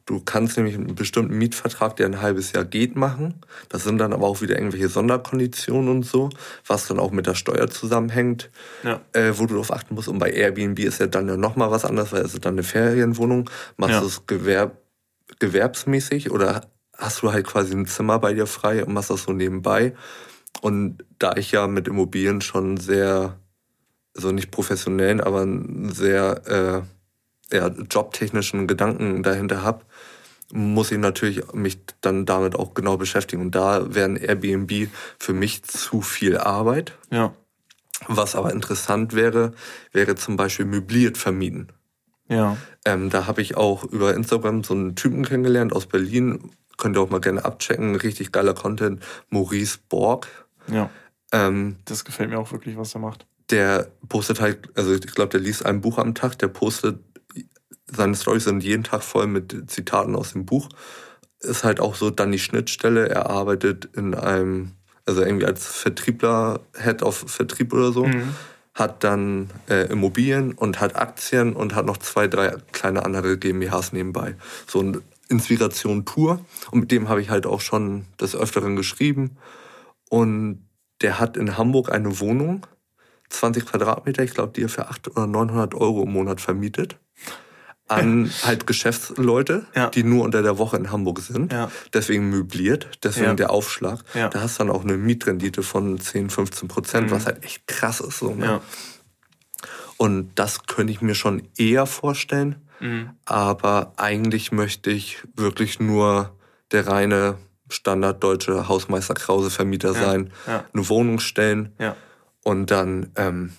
Du 0.07 0.21
kannst 0.21 0.57
nämlich 0.57 0.77
einen 0.77 0.95
bestimmten 0.95 1.37
Mietvertrag, 1.37 1.97
der 1.97 2.07
ein 2.07 2.21
halbes 2.23 2.53
Jahr 2.53 2.65
geht, 2.65 2.95
machen. 2.95 3.35
Das 3.69 3.83
sind 3.83 3.99
dann 3.99 4.13
aber 4.13 4.27
auch 4.29 4.41
wieder 4.41 4.57
irgendwelche 4.57 4.89
Sonderkonditionen 4.89 5.89
und 5.91 6.05
so, 6.05 6.31
was 6.65 6.87
dann 6.87 7.01
auch 7.01 7.11
mit 7.11 7.27
der 7.27 7.35
Steuer 7.35 7.69
zusammenhängt, 7.69 8.51
ja. 8.85 9.01
äh, 9.13 9.33
wo 9.37 9.47
du 9.47 9.55
darauf 9.55 9.73
achten 9.73 9.97
musst. 9.97 10.07
Und 10.07 10.21
bei 10.21 10.31
Airbnb 10.31 10.79
ist 10.79 11.01
ja 11.01 11.09
dann 11.09 11.29
ja 11.29 11.37
nochmal 11.37 11.73
was 11.73 11.85
anderes, 11.85 12.13
weil 12.13 12.23
es 12.23 12.35
ist 12.35 12.45
dann 12.45 12.55
eine 12.55 12.63
Ferienwohnung. 12.63 13.51
Machst 13.77 13.95
ja. 13.95 14.01
du 14.01 14.07
es 14.07 14.27
gewerb 14.27 14.81
gewerbsmäßig 15.41 16.31
oder 16.31 16.63
hast 16.97 17.23
du 17.23 17.33
halt 17.33 17.47
quasi 17.47 17.75
ein 17.75 17.87
Zimmer 17.87 18.19
bei 18.19 18.33
dir 18.33 18.47
frei 18.47 18.85
und 18.85 18.95
machst 18.95 19.11
das 19.11 19.25
so 19.25 19.33
nebenbei. 19.33 19.93
Und 20.61 21.05
da 21.19 21.35
ich 21.37 21.53
ja 21.53 21.67
mit 21.67 21.89
Immobilien 21.89 22.41
schon 22.41 22.77
sehr, 22.77 23.39
also 24.17 24.33
nicht 24.33 24.51
professionellen, 24.51 25.21
aber 25.21 25.47
sehr 25.93 26.87
äh, 27.51 27.57
ja, 27.57 27.69
jobtechnischen 27.69 28.67
Gedanken 28.67 29.23
dahinter 29.23 29.63
habe, 29.63 29.85
muss 30.53 30.93
ich 30.93 30.99
natürlich 30.99 31.53
mich 31.53 31.79
dann 32.01 32.27
damit 32.27 32.55
auch 32.55 32.75
genau 32.75 32.97
beschäftigen. 32.97 33.43
Und 33.43 33.55
da 33.55 33.95
wäre 33.95 34.09
ein 34.09 34.17
Airbnb 34.17 34.89
für 35.19 35.33
mich 35.33 35.65
zu 35.65 36.03
viel 36.03 36.39
Arbeit. 36.39 36.97
Ja. 37.11 37.33
Was 38.07 38.35
aber 38.35 38.53
interessant 38.53 39.15
wäre, 39.15 39.53
wäre 39.93 40.15
zum 40.15 40.37
Beispiel 40.37 40.67
möbliert 40.67 41.19
vermieten. 41.19 41.73
Ja. 42.29 42.57
Ähm, 42.85 43.11
da 43.11 43.27
habe 43.27 43.41
ich 43.41 43.57
auch 43.57 43.85
über 43.85 44.15
Instagram 44.15 44.65
so 44.65 44.75
einen 44.75 44.97
Typen 44.97 45.25
kennengelernt 45.25 45.73
aus 45.73 45.87
Berlin. 45.87 46.51
Könnt 46.77 46.97
ihr 46.97 47.01
auch 47.01 47.11
mal 47.11 47.21
gerne 47.21 47.45
abchecken. 47.45 47.97
Richtig 47.97 48.33
geiler 48.33 48.55
Content. 48.55 49.03
Maurice 49.31 49.79
Borg. 49.89 50.29
Ja. 50.71 50.91
Ähm, 51.33 51.77
das 51.85 52.05
gefällt 52.05 52.31
mir 52.31 52.39
auch 52.39 52.53
wirklich, 52.53 52.77
was 52.77 52.95
er 52.95 53.01
macht. 53.01 53.27
Der 53.51 53.89
postet 54.09 54.41
halt, 54.41 54.69
also 54.77 54.93
ich 54.93 55.01
glaube, 55.07 55.31
der 55.31 55.41
liest 55.41 55.65
ein 55.65 55.81
Buch 55.81 55.99
am 55.99 56.15
Tag. 56.15 56.39
Der 56.39 56.49
postet 56.49 56.99
seine 57.91 58.15
Storys 58.15 58.45
sind 58.45 58.65
jeden 58.65 58.85
Tag 58.85 59.03
voll 59.03 59.27
mit 59.27 59.71
Zitaten 59.71 60.17
aus 60.17 60.33
dem 60.33 60.45
Buch. 60.47 60.69
Ist 61.41 61.65
halt 61.65 61.81
auch 61.81 61.95
so 61.95 62.11
dann 62.11 62.33
die 62.33 62.39
Schnittstelle. 62.39 63.09
Er 63.09 63.31
arbeitet 63.31 63.89
in 63.95 64.15
einem, 64.15 64.73
also 65.05 65.23
irgendwie 65.23 65.47
als 65.47 65.67
Vertriebler, 65.67 66.61
Head 66.77 67.03
of 67.03 67.25
Vertrieb 67.29 67.73
oder 67.73 67.93
so. 67.93 68.07
Mhm. 68.07 68.35
Hat 68.75 69.05
dann 69.05 69.51
äh, 69.71 69.89
Immobilien 69.91 70.53
und 70.53 70.81
hat 70.81 70.97
Aktien 70.97 71.55
und 71.55 71.75
hat 71.75 71.87
noch 71.87 71.97
zwei, 71.99 72.29
drei 72.29 72.57
kleine 72.73 73.05
andere 73.05 73.39
GmbHs 73.39 73.93
nebenbei. 73.93 74.35
So 74.67 74.81
eine 74.81 75.01
Inspiration 75.29 76.05
pur. 76.05 76.45
Und 76.71 76.81
mit 76.81 76.91
dem 76.91 77.09
habe 77.09 77.23
ich 77.23 77.31
halt 77.31 77.47
auch 77.47 77.61
schon 77.61 78.05
des 78.21 78.35
Öfteren 78.35 78.77
geschrieben. 78.77 79.37
Und 80.11 80.67
der 81.01 81.19
hat 81.19 81.37
in 81.37 81.57
Hamburg 81.57 81.91
eine 81.91 82.21
Wohnung, 82.21 82.67
20 83.29 83.67
Quadratmeter, 83.67 84.23
ich 84.23 84.35
glaube, 84.35 84.53
die 84.55 84.63
er 84.63 84.69
für 84.69 84.89
800 84.89 85.17
oder 85.17 85.27
900 85.27 85.75
Euro 85.75 86.05
im 86.05 86.13
Monat 86.13 86.41
vermietet 86.41 86.97
an 87.89 88.31
halt 88.43 88.67
Geschäftsleute, 88.67 89.67
ja. 89.75 89.91
die 89.91 90.03
nur 90.03 90.25
unter 90.25 90.43
der 90.43 90.59
Woche 90.59 90.77
in 90.77 90.91
Hamburg 90.91 91.21
sind. 91.21 91.53
Ja. 91.53 91.71
Deswegen 91.93 92.31
möbliert, 92.31 92.89
deswegen 93.03 93.27
ja. 93.27 93.35
der 93.35 93.51
Aufschlag. 93.51 94.01
Da 94.13 94.41
hast 94.41 94.59
du 94.59 94.65
dann 94.65 94.73
auch 94.73 94.83
eine 94.83 94.97
Mietrendite 94.97 95.63
von 95.63 95.99
10, 96.01 96.31
15 96.31 96.69
Prozent, 96.69 97.07
mhm. 97.07 97.11
was 97.13 97.27
halt 97.27 97.45
echt 97.45 97.67
krass 97.67 98.01
ist. 98.01 98.19
So, 98.19 98.35
ne? 98.35 98.61
Und 99.97 100.31
das 100.35 100.67
könnte 100.67 100.93
ich 100.93 101.01
mir 101.01 101.15
schon 101.15 101.49
eher 101.57 101.87
vorstellen. 101.87 102.57
Mhm. 102.81 103.11
Aber 103.25 103.93
eigentlich 103.97 104.53
möchte 104.53 104.91
ich 104.91 105.19
wirklich 105.35 105.81
nur 105.81 106.37
der 106.73 106.87
reine 106.87 107.37
standarddeutsche 107.69 108.69
Hausmeister 108.69 109.15
Krause 109.15 109.51
Vermieter 109.51 109.93
sein, 109.93 110.31
eine 110.47 110.89
Wohnung 110.89 111.19
stellen 111.19 111.73
und 112.45 112.71
dann 112.71 113.11
ähm, 113.17 113.53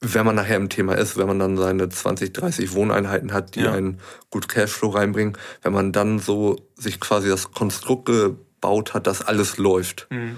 wenn 0.00 0.24
man 0.24 0.36
nachher 0.36 0.56
im 0.56 0.68
Thema 0.68 0.94
ist, 0.94 1.16
wenn 1.16 1.26
man 1.26 1.38
dann 1.38 1.56
seine 1.56 1.88
20, 1.88 2.32
30 2.32 2.72
Wohneinheiten 2.72 3.32
hat, 3.32 3.56
die 3.56 3.62
ja. 3.62 3.72
einen 3.72 4.00
gut 4.30 4.48
Cashflow 4.48 4.90
reinbringen, 4.90 5.36
wenn 5.62 5.72
man 5.72 5.92
dann 5.92 6.20
so 6.20 6.56
sich 6.76 7.00
quasi 7.00 7.28
das 7.28 7.50
Konstrukt 7.50 8.06
gebaut 8.06 8.94
hat, 8.94 9.06
dass 9.06 9.22
alles 9.22 9.58
läuft. 9.58 10.06
Mhm. 10.10 10.36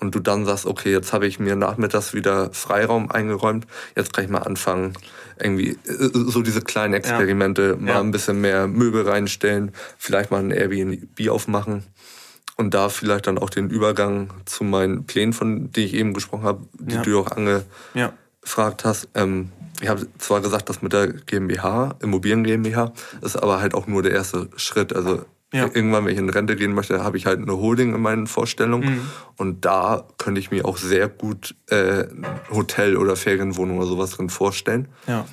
Und 0.00 0.14
du 0.14 0.20
dann 0.20 0.46
sagst, 0.46 0.66
okay, 0.66 0.90
jetzt 0.90 1.12
habe 1.12 1.26
ich 1.26 1.38
mir 1.38 1.56
nachmittags 1.56 2.14
wieder 2.14 2.52
Freiraum 2.52 3.10
eingeräumt, 3.10 3.66
jetzt 3.94 4.12
kann 4.12 4.24
ich 4.24 4.30
mal 4.30 4.38
anfangen, 4.38 4.94
irgendwie 5.38 5.78
äh, 5.86 6.10
so 6.12 6.42
diese 6.42 6.62
kleinen 6.62 6.94
Experimente, 6.94 7.70
ja. 7.70 7.76
mal 7.76 7.92
ja. 7.92 8.00
ein 8.00 8.10
bisschen 8.10 8.40
mehr 8.40 8.66
Möbel 8.66 9.06
reinstellen, 9.08 9.72
vielleicht 9.98 10.30
mal 10.30 10.40
ein 10.40 10.50
Airbnb 10.50 11.28
aufmachen 11.28 11.84
und 12.56 12.74
da 12.74 12.88
vielleicht 12.88 13.26
dann 13.26 13.38
auch 13.38 13.50
den 13.50 13.70
Übergang 13.70 14.32
zu 14.46 14.64
meinen 14.64 15.04
Plänen, 15.04 15.32
von 15.32 15.70
denen 15.70 15.86
ich 15.86 15.94
eben 15.94 16.14
gesprochen 16.14 16.44
habe, 16.44 16.66
die 16.78 16.94
ja. 16.94 17.02
du 17.02 17.20
auch 17.20 17.30
ange, 17.30 17.64
ja 17.94 18.12
gefragt 18.42 18.84
hast, 18.84 19.08
ähm, 19.14 19.50
ich 19.80 19.88
habe 19.88 20.06
zwar 20.18 20.40
gesagt, 20.40 20.68
das 20.68 20.82
mit 20.82 20.92
der 20.92 21.08
GmbH, 21.08 21.96
Immobilien 22.00 22.44
GmbH, 22.44 22.92
ist 23.20 23.36
aber 23.36 23.60
halt 23.60 23.74
auch 23.74 23.86
nur 23.86 24.02
der 24.02 24.12
erste 24.12 24.48
Schritt. 24.56 24.94
Also 24.94 25.24
ja. 25.52 25.64
irgendwann, 25.64 26.04
wenn 26.04 26.12
ich 26.12 26.18
in 26.18 26.30
Rente 26.30 26.54
gehen 26.54 26.72
möchte, 26.72 27.02
habe 27.02 27.16
ich 27.16 27.26
halt 27.26 27.40
eine 27.40 27.56
Holding 27.56 27.94
in 27.94 28.00
meinen 28.00 28.26
Vorstellungen. 28.26 28.94
Mhm. 28.94 29.10
Und 29.36 29.64
da 29.64 30.04
könnte 30.18 30.40
ich 30.40 30.50
mir 30.50 30.66
auch 30.66 30.76
sehr 30.76 31.08
gut 31.08 31.56
äh, 31.68 32.04
Hotel 32.50 32.96
oder 32.96 33.16
Ferienwohnung 33.16 33.78
oder 33.78 33.86
sowas 33.86 34.10
drin 34.10 34.30
vorstellen. 34.30 34.88
Ja 35.06 35.26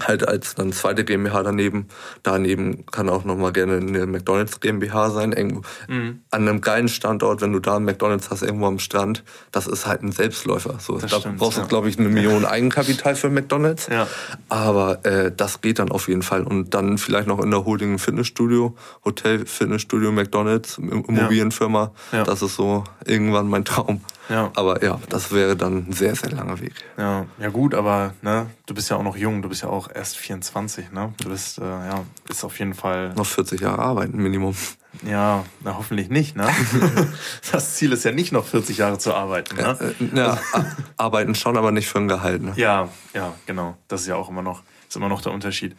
halt 0.00 0.26
als 0.26 0.54
dann 0.54 0.72
zweite 0.72 1.04
GmbH 1.04 1.42
daneben. 1.42 1.88
Daneben 2.22 2.86
kann 2.86 3.08
auch 3.08 3.24
nochmal 3.24 3.52
gerne 3.52 3.76
eine 3.76 4.06
McDonalds 4.06 4.60
GmbH 4.60 5.10
sein, 5.10 5.32
irgendwo 5.32 5.62
mhm. 5.88 6.22
an 6.30 6.48
einem 6.48 6.60
geilen 6.60 6.88
Standort, 6.88 7.40
wenn 7.40 7.52
du 7.52 7.58
da 7.58 7.76
einen 7.76 7.84
McDonalds 7.84 8.30
hast, 8.30 8.42
irgendwo 8.42 8.66
am 8.66 8.78
Strand, 8.78 9.24
das 9.52 9.66
ist 9.66 9.86
halt 9.86 10.02
ein 10.02 10.12
Selbstläufer. 10.12 10.76
So, 10.78 10.98
da 10.98 11.08
stimmt, 11.08 11.38
brauchst 11.38 11.58
du, 11.58 11.62
ja. 11.62 11.66
glaube 11.66 11.88
ich, 11.88 11.98
eine 11.98 12.08
Million 12.08 12.44
Eigenkapital 12.44 13.14
für 13.14 13.30
McDonalds. 13.30 13.88
Ja. 13.88 14.06
Aber 14.48 15.04
äh, 15.04 15.32
das 15.34 15.60
geht 15.60 15.78
dann 15.78 15.90
auf 15.90 16.08
jeden 16.08 16.22
Fall. 16.22 16.42
Und 16.42 16.74
dann 16.74 16.98
vielleicht 16.98 17.26
noch 17.26 17.42
in 17.42 17.50
der 17.50 17.64
Holding 17.64 17.94
ein 17.94 17.98
Fitnessstudio, 17.98 18.76
Hotel, 19.04 19.46
Fitnessstudio, 19.46 20.12
McDonalds, 20.12 20.78
Immobilienfirma. 20.78 21.92
Ja. 22.12 22.24
Das 22.24 22.42
ist 22.42 22.56
so 22.56 22.84
irgendwann 23.04 23.48
mein 23.48 23.64
Traum. 23.64 24.00
Ja. 24.28 24.50
Aber 24.54 24.82
ja, 24.82 25.00
das 25.08 25.32
wäre 25.32 25.56
dann 25.56 25.88
ein 25.88 25.92
sehr, 25.92 26.14
sehr 26.14 26.30
langer 26.30 26.60
Weg. 26.60 26.74
Ja, 26.96 27.26
ja 27.38 27.48
gut, 27.48 27.74
aber 27.74 28.14
ne, 28.22 28.46
du 28.66 28.74
bist 28.74 28.90
ja 28.90 28.96
auch 28.96 29.02
noch 29.02 29.16
jung, 29.16 29.42
du 29.42 29.48
bist 29.48 29.62
ja 29.62 29.68
auch 29.68 29.88
erst 29.92 30.16
24, 30.16 30.92
ne? 30.92 31.12
Du 31.22 31.30
bist, 31.30 31.58
äh, 31.58 31.62
ja, 31.62 32.04
ist 32.28 32.44
auf 32.44 32.58
jeden 32.58 32.74
Fall. 32.74 33.14
Noch 33.14 33.26
40 33.26 33.60
Jahre 33.60 33.82
arbeiten, 33.82 34.18
Minimum. 34.18 34.54
Ja, 35.06 35.44
na 35.62 35.76
hoffentlich 35.76 36.08
nicht, 36.08 36.36
ne? 36.36 36.48
das 37.52 37.76
Ziel 37.76 37.92
ist 37.92 38.04
ja 38.04 38.12
nicht 38.12 38.32
noch 38.32 38.44
40 38.44 38.78
Jahre 38.78 38.98
zu 38.98 39.14
arbeiten, 39.14 39.56
ne? 39.56 39.94
Äh, 40.00 40.16
ja, 40.16 40.38
arbeiten 40.96 41.34
schon, 41.34 41.56
aber 41.56 41.72
nicht 41.72 41.88
für 41.88 41.98
ein 41.98 42.08
Gehalt, 42.08 42.42
ne? 42.42 42.52
Ja, 42.56 42.88
ja, 43.14 43.34
genau. 43.46 43.76
Das 43.88 44.02
ist 44.02 44.06
ja 44.08 44.16
auch 44.16 44.28
immer 44.28 44.42
noch, 44.42 44.62
ist 44.88 44.96
immer 44.96 45.08
noch 45.08 45.22
der 45.22 45.32
Unterschied. 45.32 45.76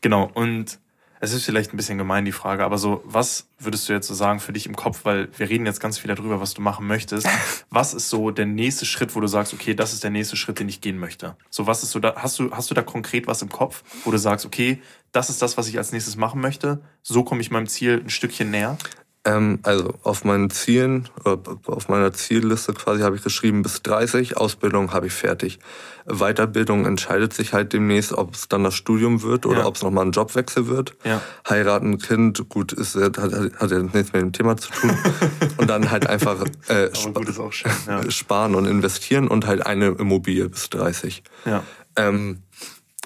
Genau, 0.00 0.30
und 0.34 0.78
es 1.20 1.32
ist 1.32 1.44
vielleicht 1.44 1.72
ein 1.72 1.76
bisschen 1.76 1.98
gemein, 1.98 2.24
die 2.24 2.32
Frage, 2.32 2.64
aber 2.64 2.78
so, 2.78 3.02
was 3.04 3.48
würdest 3.58 3.88
du 3.88 3.92
jetzt 3.92 4.06
so 4.06 4.14
sagen 4.14 4.40
für 4.40 4.52
dich 4.52 4.66
im 4.66 4.76
Kopf, 4.76 5.04
weil 5.04 5.28
wir 5.36 5.48
reden 5.48 5.66
jetzt 5.66 5.80
ganz 5.80 5.98
viel 5.98 6.14
darüber, 6.14 6.40
was 6.40 6.54
du 6.54 6.60
machen 6.60 6.86
möchtest. 6.86 7.26
Was 7.70 7.94
ist 7.94 8.08
so 8.08 8.30
der 8.30 8.46
nächste 8.46 8.86
Schritt, 8.86 9.14
wo 9.14 9.20
du 9.20 9.26
sagst, 9.26 9.52
okay, 9.52 9.74
das 9.74 9.92
ist 9.92 10.02
der 10.02 10.10
nächste 10.10 10.36
Schritt, 10.36 10.58
den 10.58 10.68
ich 10.68 10.80
gehen 10.80 10.98
möchte? 10.98 11.36
So, 11.50 11.66
was 11.66 11.82
ist 11.82 11.90
so 11.90 11.98
da, 11.98 12.14
hast 12.16 12.38
du, 12.38 12.50
hast 12.50 12.70
du 12.70 12.74
da 12.74 12.82
konkret 12.82 13.26
was 13.26 13.42
im 13.42 13.50
Kopf, 13.50 13.82
wo 14.04 14.10
du 14.10 14.18
sagst, 14.18 14.46
okay, 14.46 14.80
das 15.12 15.28
ist 15.28 15.42
das, 15.42 15.56
was 15.56 15.68
ich 15.68 15.76
als 15.76 15.92
nächstes 15.92 16.16
machen 16.16 16.40
möchte? 16.40 16.80
So 17.02 17.22
komme 17.22 17.40
ich 17.40 17.50
meinem 17.50 17.66
Ziel 17.66 18.00
ein 18.02 18.10
Stückchen 18.10 18.50
näher? 18.50 18.78
Ähm, 19.26 19.58
also 19.64 19.92
auf 20.04 20.24
meinen 20.24 20.50
Zielen, 20.50 21.08
auf 21.24 21.88
meiner 21.88 22.12
Zielliste 22.12 22.72
quasi 22.74 23.02
habe 23.02 23.16
ich 23.16 23.24
geschrieben, 23.24 23.62
bis 23.62 23.82
30, 23.82 24.36
Ausbildung 24.36 24.92
habe 24.92 25.08
ich 25.08 25.12
fertig. 25.12 25.58
Weiterbildung 26.06 26.86
entscheidet 26.86 27.34
sich 27.34 27.52
halt 27.52 27.72
demnächst, 27.72 28.12
ob 28.12 28.34
es 28.34 28.48
dann 28.48 28.62
das 28.62 28.74
Studium 28.74 29.22
wird 29.22 29.44
oder 29.44 29.60
ja. 29.60 29.66
ob 29.66 29.74
es 29.74 29.82
nochmal 29.82 30.06
ein 30.06 30.12
Jobwechsel 30.12 30.68
wird. 30.68 30.94
Ja. 31.02 31.20
Heiraten, 31.48 31.98
Kind, 31.98 32.48
gut, 32.48 32.72
ist, 32.72 32.94
hat, 32.94 33.18
hat, 33.18 33.70
ja 33.72 33.78
nichts 33.82 34.12
mit 34.12 34.22
dem 34.22 34.32
Thema 34.32 34.56
zu 34.56 34.70
tun. 34.70 34.96
und 35.56 35.68
dann 35.68 35.90
halt 35.90 36.06
einfach 36.06 36.44
äh, 36.68 36.90
sp 36.94 37.18
schön, 37.50 37.72
ja. 37.88 38.08
sparen 38.10 38.54
und 38.54 38.66
investieren 38.66 39.26
und 39.26 39.48
halt 39.48 39.66
eine 39.66 39.88
Immobilie 39.88 40.48
bis 40.48 40.70
30. 40.70 41.24
Ja. 41.44 41.64
Ähm, 41.96 42.42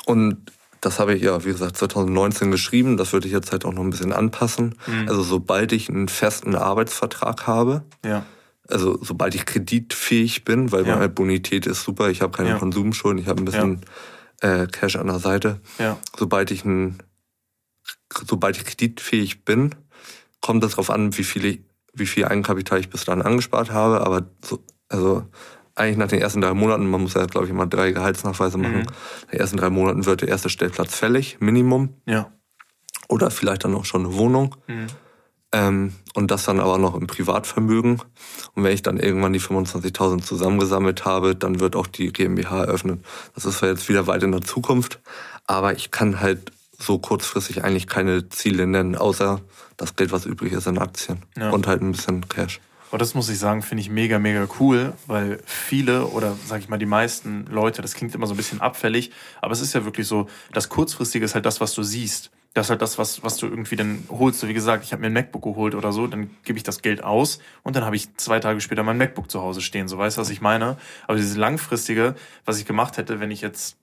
und 0.05 0.37
das 0.81 0.99
habe 0.99 1.15
ich 1.15 1.23
ja, 1.23 1.45
wie 1.45 1.51
gesagt, 1.51 1.77
2019 1.77 2.51
geschrieben. 2.51 2.97
Das 2.97 3.13
würde 3.13 3.27
ich 3.27 3.33
jetzt 3.33 3.53
halt 3.53 3.65
auch 3.65 3.73
noch 3.73 3.83
ein 3.83 3.91
bisschen 3.91 4.13
anpassen. 4.13 4.77
Mhm. 4.87 5.09
Also 5.09 5.23
sobald 5.23 5.73
ich 5.73 5.89
einen 5.89 6.09
festen 6.09 6.55
Arbeitsvertrag 6.55 7.47
habe, 7.47 7.85
ja. 8.05 8.25
also 8.69 8.99
sobald 9.03 9.35
ich 9.35 9.45
kreditfähig 9.45 10.45
bin, 10.45 10.73
weil 10.73 10.87
ja. 10.87 10.97
meine 10.97 11.09
Bonität 11.09 11.67
ist 11.67 11.83
super, 11.83 12.09
ich 12.11 12.23
habe 12.23 12.37
keine 12.37 12.51
ja. 12.51 12.59
Konsumschulden, 12.59 13.21
ich 13.21 13.29
habe 13.29 13.43
ein 13.43 13.45
bisschen 13.45 13.81
äh, 14.41 14.67
Cash 14.67 14.97
an 14.97 15.09
der 15.09 15.19
Seite. 15.19 15.61
Sobald 16.17 16.51
ich 16.51 16.65
ein, 16.65 16.99
sobald 18.27 18.57
ich 18.57 18.65
kreditfähig 18.65 19.45
bin, 19.45 19.75
kommt 20.41 20.65
es 20.65 20.73
darauf 20.73 20.91
an, 20.91 21.17
wie 21.19 21.25
viel, 21.25 21.45
ich, 21.45 21.61
wie 21.93 22.07
viel 22.07 22.25
Eigenkapital 22.25 22.81
ich 22.81 22.89
bis 22.89 23.05
dahin 23.05 23.23
angespart 23.23 23.71
habe. 23.71 24.01
Aber 24.01 24.27
so, 24.43 24.65
also 24.89 25.27
eigentlich 25.75 25.97
nach 25.97 26.09
den 26.09 26.21
ersten 26.21 26.41
drei 26.41 26.55
Monaten, 26.55 26.89
man 26.89 27.03
muss 27.03 27.15
ja, 27.15 27.27
glaube 27.27 27.47
ich, 27.47 27.51
immer 27.51 27.67
drei 27.67 27.93
Gehaltsnachweise 27.93 28.59
machen, 28.59 28.79
mhm. 28.79 28.87
nach 28.87 29.31
den 29.31 29.41
ersten 29.41 29.57
drei 29.57 29.71
Monaten 29.71 30.07
wird 30.07 30.23
der 30.23 30.29
erste 30.29 30.49
Stellplatz 30.49 30.95
fällig, 30.95 31.39
Minimum. 31.41 31.95
Ja. 32.07 32.33
Oder 33.09 33.31
vielleicht 33.31 33.65
dann 33.65 33.75
auch 33.75 33.85
schon 33.85 34.07
eine 34.07 34.15
Wohnung. 34.15 34.57
Mhm. 34.67 34.87
Ähm, 35.53 35.95
und 36.15 36.31
das 36.31 36.45
dann 36.45 36.61
aber 36.61 36.79
noch 36.79 36.95
im 36.95 37.09
Privatvermögen. 37.09 38.01
Und 38.55 38.65
wenn 38.65 38.73
ich 38.73 38.83
dann 38.83 38.99
irgendwann 38.99 39.33
die 39.33 39.41
25.000 39.41 40.23
zusammengesammelt 40.23 41.05
habe, 41.05 41.35
dann 41.35 41.59
wird 41.59 41.75
auch 41.75 41.89
die 41.89 42.13
GmbH 42.13 42.65
eröffnet. 42.65 43.05
Das 43.35 43.45
ist 43.45 43.59
zwar 43.59 43.71
jetzt 43.71 43.89
wieder 43.89 44.07
weit 44.07 44.23
in 44.23 44.31
der 44.31 44.43
Zukunft, 44.43 45.01
aber 45.47 45.73
ich 45.73 45.91
kann 45.91 46.21
halt 46.21 46.53
so 46.79 46.99
kurzfristig 46.99 47.65
eigentlich 47.65 47.89
keine 47.89 48.29
Ziele 48.29 48.67
nennen, 48.67 48.97
außer 48.97 49.41
das 49.77 49.97
Geld, 49.97 50.13
was 50.13 50.25
übrig 50.25 50.53
ist 50.53 50.67
in 50.67 50.79
Aktien 50.79 51.23
ja. 51.37 51.51
und 51.51 51.67
halt 51.67 51.83
ein 51.83 51.93
bisschen 51.93 52.29
Cash. 52.29 52.61
Aber 52.91 52.99
das 52.99 53.15
muss 53.15 53.29
ich 53.29 53.39
sagen, 53.39 53.63
finde 53.63 53.83
ich 53.83 53.91
mega, 53.91 54.19
mega 54.19 54.49
cool, 54.59 54.95
weil 55.07 55.41
viele 55.47 56.07
oder 56.07 56.37
sag 56.45 56.61
ich 56.61 56.69
mal 56.69 56.79
die 56.79 56.87
meisten 56.87 57.47
Leute, 57.47 57.83
das 57.83 57.95
klingt 57.95 58.15
immer 58.17 58.27
so 58.27 58.35
ein 58.35 58.37
bisschen 58.37 58.61
abfällig, 58.61 59.13
aber 59.41 59.53
es 59.53 59.61
ist 59.61 59.75
ja 59.75 59.85
wirklich 59.85 60.09
so, 60.09 60.29
das 60.53 60.69
Kurzfristige 60.69 61.25
ist 61.25 61.35
halt 61.35 61.47
das, 61.47 61.61
was 61.61 61.73
du 61.75 61.83
siehst. 61.83 62.31
Das 62.53 62.67
ist 62.67 62.71
halt 62.71 62.83
das, 62.83 62.99
was, 62.99 63.23
was 63.23 63.37
du 63.37 63.47
irgendwie 63.47 63.77
dann 63.77 64.03
holst. 64.11 64.41
So 64.41 64.49
wie 64.49 64.55
gesagt, 64.55 64.85
ich 64.85 64.91
habe 64.93 65.03
mir 65.03 65.07
ein 65.07 65.13
MacBook 65.13 65.43
geholt 65.43 65.77
oder 65.77 65.93
so, 65.93 66.09
dann 66.09 66.31
gebe 66.43 66.59
ich 66.59 66.65
das 66.65 66.83
Geld 66.83 67.05
aus 67.05 67.39
und 67.63 67.77
dann 67.77 67.85
habe 67.85 67.95
ich 67.95 68.17
zwei 68.17 68.41
Tage 68.41 68.61
später 68.61 68.83
mein 68.83 68.99
MacBook 68.99 69.31
zu 69.31 69.41
Hause 69.41 69.61
stehen. 69.61 69.87
So 69.87 69.97
weißt 69.99 70.17
du, 70.17 70.21
was 70.21 70.31
ich 70.31 70.41
meine? 70.41 70.77
Aber 71.07 71.17
dieses 71.17 71.37
Langfristige, 71.37 72.17
was 72.45 72.59
ich 72.59 72.67
gemacht 72.67 72.97
hätte, 72.97 73.21
wenn 73.21 73.31
ich 73.31 73.41
jetzt 73.41 73.77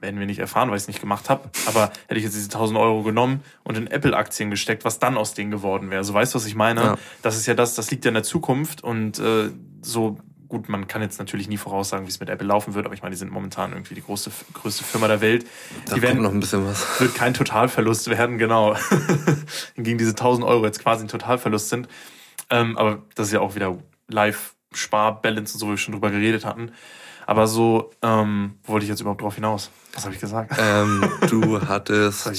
werden 0.00 0.18
wir 0.20 0.26
nicht 0.26 0.38
erfahren, 0.38 0.68
weil 0.68 0.76
ich 0.76 0.82
es 0.82 0.88
nicht 0.88 1.00
gemacht 1.00 1.30
habe. 1.30 1.48
Aber 1.66 1.90
hätte 2.06 2.18
ich 2.18 2.24
jetzt 2.24 2.36
diese 2.36 2.46
1000 2.46 2.78
Euro 2.78 3.02
genommen 3.02 3.42
und 3.64 3.76
in 3.76 3.86
Apple-Aktien 3.86 4.50
gesteckt, 4.50 4.84
was 4.84 4.98
dann 4.98 5.16
aus 5.16 5.34
denen 5.34 5.50
geworden 5.50 5.90
wäre. 5.90 6.04
So 6.04 6.14
weißt 6.14 6.34
du, 6.34 6.36
was 6.36 6.46
ich 6.46 6.54
meine? 6.54 6.80
Ja. 6.82 6.98
Das 7.22 7.36
ist 7.36 7.46
ja 7.46 7.54
das, 7.54 7.74
das 7.74 7.90
liegt 7.90 8.04
ja 8.04 8.10
in 8.10 8.14
der 8.14 8.22
Zukunft 8.22 8.84
und 8.84 9.18
äh, 9.18 9.50
so 9.82 10.18
gut, 10.48 10.68
man 10.68 10.86
kann 10.86 11.02
jetzt 11.02 11.18
natürlich 11.18 11.48
nie 11.48 11.56
voraussagen, 11.56 12.06
wie 12.06 12.10
es 12.10 12.20
mit 12.20 12.28
Apple 12.28 12.46
laufen 12.46 12.74
wird, 12.74 12.86
aber 12.86 12.94
ich 12.94 13.02
meine, 13.02 13.14
die 13.14 13.18
sind 13.18 13.32
momentan 13.32 13.72
irgendwie 13.72 13.94
die 13.94 14.02
große, 14.02 14.30
größte 14.52 14.84
Firma 14.84 15.08
der 15.08 15.20
Welt. 15.20 15.46
Da 15.86 15.96
die 15.96 16.02
werden, 16.02 16.22
noch 16.22 16.32
ein 16.32 16.40
bisschen 16.40 16.66
was. 16.66 17.00
Wird 17.00 17.14
kein 17.14 17.34
Totalverlust 17.34 18.08
werden, 18.08 18.38
genau. 18.38 18.76
Gegen 19.76 19.98
diese 19.98 20.10
1000 20.10 20.46
Euro 20.46 20.64
jetzt 20.64 20.80
quasi 20.80 21.04
ein 21.04 21.08
Totalverlust 21.08 21.68
sind. 21.68 21.88
Ähm, 22.50 22.76
aber 22.78 23.02
das 23.14 23.28
ist 23.28 23.32
ja 23.32 23.40
auch 23.40 23.54
wieder 23.54 23.76
Live-Spar-Balance 24.08 25.54
und 25.54 25.60
so, 25.60 25.66
wie 25.66 25.70
wir 25.70 25.78
schon 25.78 25.92
drüber 25.92 26.10
geredet 26.10 26.44
hatten. 26.44 26.72
Aber 27.26 27.48
so, 27.48 27.90
ähm, 28.02 28.54
wo 28.64 28.74
wollte 28.74 28.84
ich 28.84 28.90
jetzt 28.90 29.00
überhaupt 29.00 29.20
drauf 29.20 29.34
hinaus? 29.34 29.70
Was 29.94 30.04
habe 30.04 30.14
ich 30.14 30.20
gesagt? 30.20 30.54
Ähm, 30.58 31.04
du 31.28 31.60
hattest 31.60 32.30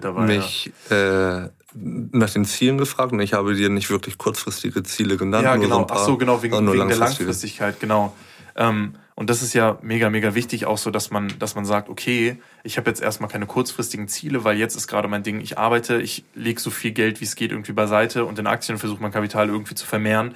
dabei, 0.00 0.20
mich 0.26 0.70
ja. 0.90 1.44
äh, 1.44 1.48
nach 1.74 2.30
den 2.30 2.44
Zielen 2.44 2.76
gefragt 2.76 3.12
und 3.12 3.20
ich 3.20 3.32
habe 3.32 3.54
dir 3.54 3.70
nicht 3.70 3.88
wirklich 3.88 4.18
kurzfristige 4.18 4.82
Ziele 4.82 5.16
genannt. 5.16 5.44
Ja, 5.44 5.56
genau. 5.56 5.80
So 5.80 5.86
Ach 5.90 5.98
so, 6.04 6.16
genau, 6.18 6.42
wegen, 6.42 6.70
wegen 6.70 6.88
der 6.88 6.96
Langfristigkeit, 6.98 7.80
genau. 7.80 8.14
Ähm, 8.54 8.96
und 9.14 9.30
das 9.30 9.42
ist 9.42 9.54
ja 9.54 9.78
mega, 9.82 10.10
mega 10.10 10.34
wichtig, 10.34 10.66
auch 10.66 10.78
so, 10.78 10.90
dass 10.90 11.10
man, 11.10 11.32
dass 11.38 11.54
man 11.54 11.64
sagt, 11.64 11.88
okay, 11.88 12.40
ich 12.62 12.76
habe 12.76 12.88
jetzt 12.90 13.00
erstmal 13.00 13.28
keine 13.28 13.46
kurzfristigen 13.46 14.08
Ziele, 14.08 14.44
weil 14.44 14.58
jetzt 14.58 14.76
ist 14.76 14.86
gerade 14.86 15.08
mein 15.08 15.22
Ding, 15.22 15.40
ich 15.40 15.58
arbeite, 15.58 16.00
ich 16.00 16.24
lege 16.34 16.60
so 16.60 16.70
viel 16.70 16.92
Geld, 16.92 17.20
wie 17.20 17.24
es 17.24 17.34
geht, 17.34 17.50
irgendwie 17.50 17.72
beiseite 17.72 18.26
und 18.26 18.38
in 18.38 18.46
Aktien 18.46 18.78
versuche 18.78 19.02
mein 19.02 19.10
Kapital 19.10 19.48
irgendwie 19.48 19.74
zu 19.74 19.86
vermehren 19.86 20.34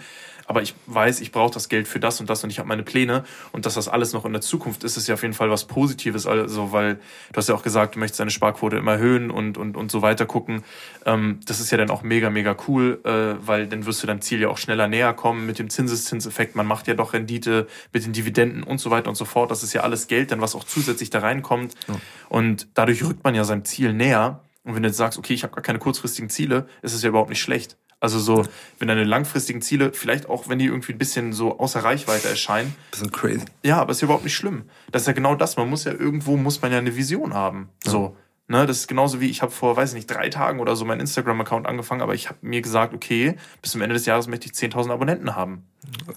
aber 0.53 0.61
ich 0.61 0.74
weiß, 0.85 1.23
ich 1.23 1.33
brauche 1.33 1.55
das 1.55 1.70
Geld 1.70 1.89
für 1.89 1.99
das 1.99 2.20
und 2.20 2.29
das 2.29 2.45
und 2.45 2.51
ich 2.51 2.59
habe 2.59 2.69
meine 2.69 2.83
Pläne 2.83 3.24
und 3.53 3.65
dass 3.65 3.73
das 3.73 3.89
alles 3.89 4.12
noch 4.12 4.27
in 4.27 4.33
der 4.33 4.43
Zukunft 4.43 4.85
ist, 4.85 4.99
ist 4.99 5.09
ja 5.09 5.15
auf 5.15 5.23
jeden 5.23 5.33
Fall 5.33 5.49
was 5.49 5.65
Positives, 5.65 6.27
also 6.27 6.73
weil 6.73 6.97
du 6.97 7.37
hast 7.37 7.49
ja 7.49 7.55
auch 7.55 7.62
gesagt, 7.62 7.95
du 7.95 8.01
möchtest 8.01 8.20
deine 8.20 8.31
Sparquote 8.31 8.77
immer 8.77 8.93
erhöhen 8.93 9.31
und, 9.31 9.57
und, 9.57 9.79
und 9.79 9.91
so 9.91 10.03
weiter 10.03 10.27
gucken. 10.27 10.62
Ähm, 11.07 11.41
das 11.47 11.59
ist 11.59 11.70
ja 11.70 11.79
dann 11.79 11.89
auch 11.89 12.03
mega, 12.03 12.29
mega 12.29 12.55
cool, 12.69 13.01
äh, 13.05 13.47
weil 13.47 13.66
dann 13.66 13.87
wirst 13.87 14.03
du 14.03 14.07
deinem 14.07 14.20
Ziel 14.20 14.41
ja 14.41 14.49
auch 14.49 14.59
schneller 14.59 14.89
näher 14.89 15.15
kommen 15.15 15.47
mit 15.47 15.59
dem 15.59 15.70
Zinseszinseffekt. 15.70 16.55
Man 16.55 16.66
macht 16.66 16.87
ja 16.87 16.93
doch 16.93 17.15
Rendite 17.15 17.66
mit 17.95 18.05
den 18.05 18.12
Dividenden 18.12 18.62
und 18.62 18.77
so 18.77 18.91
weiter 18.91 19.09
und 19.09 19.16
so 19.16 19.24
fort. 19.24 19.51
Das 19.51 19.62
ist 19.62 19.73
ja 19.73 19.81
alles 19.81 20.07
Geld, 20.07 20.33
dann 20.33 20.43
was 20.43 20.55
auch 20.55 20.65
zusätzlich 20.65 21.09
da 21.09 21.20
reinkommt. 21.20 21.77
Ja. 21.89 21.95
Und 22.29 22.69
dadurch 22.74 23.03
rückt 23.03 23.24
man 23.24 23.35
ja 23.35 23.45
seinem 23.45 23.65
Ziel 23.65 23.95
näher. 23.95 24.43
Und 24.65 24.74
wenn 24.74 24.83
du 24.83 24.91
jetzt 24.91 24.99
sagst, 24.99 25.19
okay, 25.19 25.33
ich 25.33 25.45
habe 25.45 25.55
gar 25.55 25.62
keine 25.62 25.79
kurzfristigen 25.79 26.29
Ziele, 26.29 26.69
ist 26.83 26.93
es 26.93 27.03
ja 27.03 27.09
überhaupt 27.09 27.31
nicht 27.31 27.41
schlecht. 27.41 27.79
Also 28.03 28.19
so, 28.19 28.45
wenn 28.81 28.89
deine 28.89 29.05
langfristigen 29.05 29.62
Ziele, 29.62 29.93
vielleicht 29.93 30.29
auch 30.29 30.49
wenn 30.49 30.59
die 30.59 30.66
irgendwie 30.66 30.91
ein 30.91 30.99
bisschen 30.99 31.33
so 31.33 31.61
außer 31.61 31.85
Reichweite 31.85 32.29
erscheinen. 32.29 32.74
Bisschen 32.91 33.12
crazy. 33.12 33.45
Ja, 33.62 33.81
aber 33.81 33.93
ist 33.93 34.01
ja 34.01 34.07
überhaupt 34.07 34.24
nicht 34.24 34.35
schlimm. 34.35 34.65
Das 34.91 35.03
ist 35.03 35.07
ja 35.07 35.12
genau 35.12 35.37
das. 35.37 35.57
Man 35.57 35.70
muss 35.70 35.85
ja 35.85 35.93
irgendwo, 35.93 36.37
muss 36.37 36.61
man 36.61 36.73
ja 36.73 36.79
eine 36.79 36.97
Vision 36.97 37.33
haben. 37.33 37.69
Ja. 37.85 37.93
So. 37.93 38.16
Ne, 38.49 38.66
das 38.66 38.79
ist 38.79 38.89
genauso 38.89 39.20
wie, 39.20 39.31
ich 39.31 39.41
habe 39.41 39.53
vor, 39.53 39.77
weiß 39.77 39.91
ich 39.91 39.95
nicht, 39.95 40.09
drei 40.09 40.29
Tagen 40.31 40.59
oder 40.59 40.74
so 40.74 40.85
meinen 40.85 40.99
Instagram-Account 40.99 41.65
angefangen, 41.69 42.03
aber 42.03 42.15
ich 42.15 42.29
habe 42.29 42.41
mir 42.43 42.61
gesagt, 42.61 42.93
okay, 42.93 43.37
bis 43.62 43.70
zum 43.70 43.83
Ende 43.83 43.95
des 43.95 44.05
Jahres 44.05 44.27
möchte 44.27 44.47
ich 44.47 44.53
10.000 44.53 44.91
Abonnenten 44.91 45.37
haben. 45.37 45.65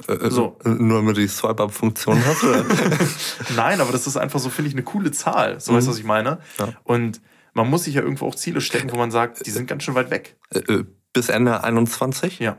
Äh, 0.07 0.13
äh, 0.13 0.31
so. 0.31 0.57
Nur 0.63 1.01
damit 1.01 1.17
die 1.17 1.27
Swipe-Up-Funktion 1.27 2.19
hast? 2.25 2.43
Nein, 3.55 3.79
aber 3.79 3.91
das 3.91 4.07
ist 4.07 4.17
einfach 4.17 4.39
so, 4.39 4.49
finde 4.49 4.69
ich, 4.69 4.73
eine 4.73 4.83
coole 4.83 5.11
Zahl. 5.11 5.59
So 5.59 5.71
mhm. 5.71 5.77
weißt 5.77 5.87
du, 5.87 5.91
was 5.91 5.99
ich 5.99 6.03
meine? 6.03 6.39
Ja. 6.57 6.69
Und 6.83 7.21
man 7.53 7.69
muss 7.69 7.83
sich 7.83 7.93
ja 7.93 8.01
irgendwo 8.01 8.25
auch 8.25 8.35
Ziele 8.35 8.59
stecken, 8.59 8.91
wo 8.91 8.97
man 8.97 9.11
sagt, 9.11 9.45
die 9.45 9.51
sind 9.51 9.67
ganz 9.67 9.83
schön 9.83 9.93
weit 9.93 10.09
weg. 10.09 10.35
Äh, 10.49 10.59
äh 10.59 10.85
bis 11.15 11.29
Ende 11.29 11.63
21? 11.63 12.39
Ja. 12.39 12.57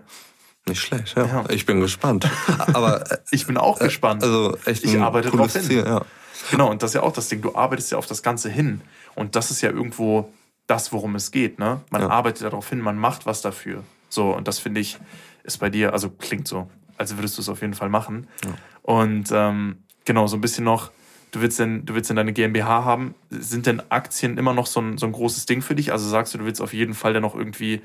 Nicht 0.66 0.80
schlecht, 0.80 1.16
ja. 1.16 1.26
ja. 1.26 1.44
Ich 1.50 1.66
bin 1.66 1.80
gespannt. 1.80 2.28
Aber 2.72 3.08
äh, 3.08 3.18
ich 3.30 3.46
bin 3.46 3.56
auch 3.56 3.78
gespannt. 3.78 4.24
Also 4.24 4.56
echt 4.64 4.82
ich 4.82 4.98
arbeite 4.98 5.30
drauf 5.30 5.52
hin. 5.52 5.62
Ziel, 5.62 5.84
ja. 5.86 6.04
Genau, 6.50 6.70
und 6.70 6.82
das 6.82 6.90
ist 6.90 6.94
ja 6.94 7.02
auch 7.02 7.12
das 7.12 7.28
Ding. 7.28 7.42
Du 7.42 7.54
arbeitest 7.54 7.92
ja 7.92 7.98
auf 7.98 8.06
das 8.06 8.22
Ganze 8.22 8.48
hin. 8.48 8.80
Und 9.14 9.36
das 9.36 9.50
ist 9.50 9.60
ja 9.60 9.70
irgendwo 9.70 10.32
das, 10.66 10.92
worum 10.92 11.14
es 11.14 11.30
geht. 11.30 11.58
Ne? 11.58 11.82
Man 11.90 12.02
ja. 12.02 12.08
arbeitet 12.08 12.44
darauf 12.44 12.68
hin, 12.68 12.80
man 12.80 12.96
macht 12.96 13.26
was 13.26 13.42
dafür. 13.42 13.84
So, 14.08 14.34
und 14.34 14.48
das 14.48 14.58
finde 14.58 14.80
ich, 14.80 14.98
ist 15.44 15.58
bei 15.58 15.70
dir, 15.70 15.92
also 15.92 16.10
klingt 16.10 16.48
so, 16.48 16.68
als 16.96 17.16
würdest 17.16 17.36
du 17.36 17.42
es 17.42 17.48
auf 17.48 17.60
jeden 17.60 17.74
Fall 17.74 17.90
machen. 17.90 18.26
Ja. 18.44 18.54
Und 18.82 19.28
ähm, 19.32 19.84
genau, 20.04 20.26
so 20.26 20.36
ein 20.36 20.40
bisschen 20.40 20.64
noch, 20.64 20.90
du 21.30 21.42
willst 21.42 21.58
denn, 21.58 21.84
du 21.84 21.94
willst 21.94 22.08
denn 22.08 22.16
deine 22.16 22.32
GmbH 22.32 22.84
haben. 22.84 23.14
Sind 23.30 23.66
denn 23.66 23.82
Aktien 23.90 24.38
immer 24.38 24.54
noch 24.54 24.66
so 24.66 24.80
ein, 24.80 24.96
so 24.98 25.06
ein 25.06 25.12
großes 25.12 25.46
Ding 25.46 25.62
für 25.62 25.74
dich? 25.74 25.92
Also 25.92 26.08
sagst 26.08 26.34
du, 26.34 26.38
du 26.38 26.44
willst 26.46 26.62
auf 26.62 26.72
jeden 26.72 26.94
Fall 26.94 27.12
dann 27.12 27.22
noch 27.22 27.34
irgendwie 27.34 27.82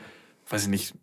weiß 0.52 0.64
ich 0.64 0.70
nicht, 0.70 0.94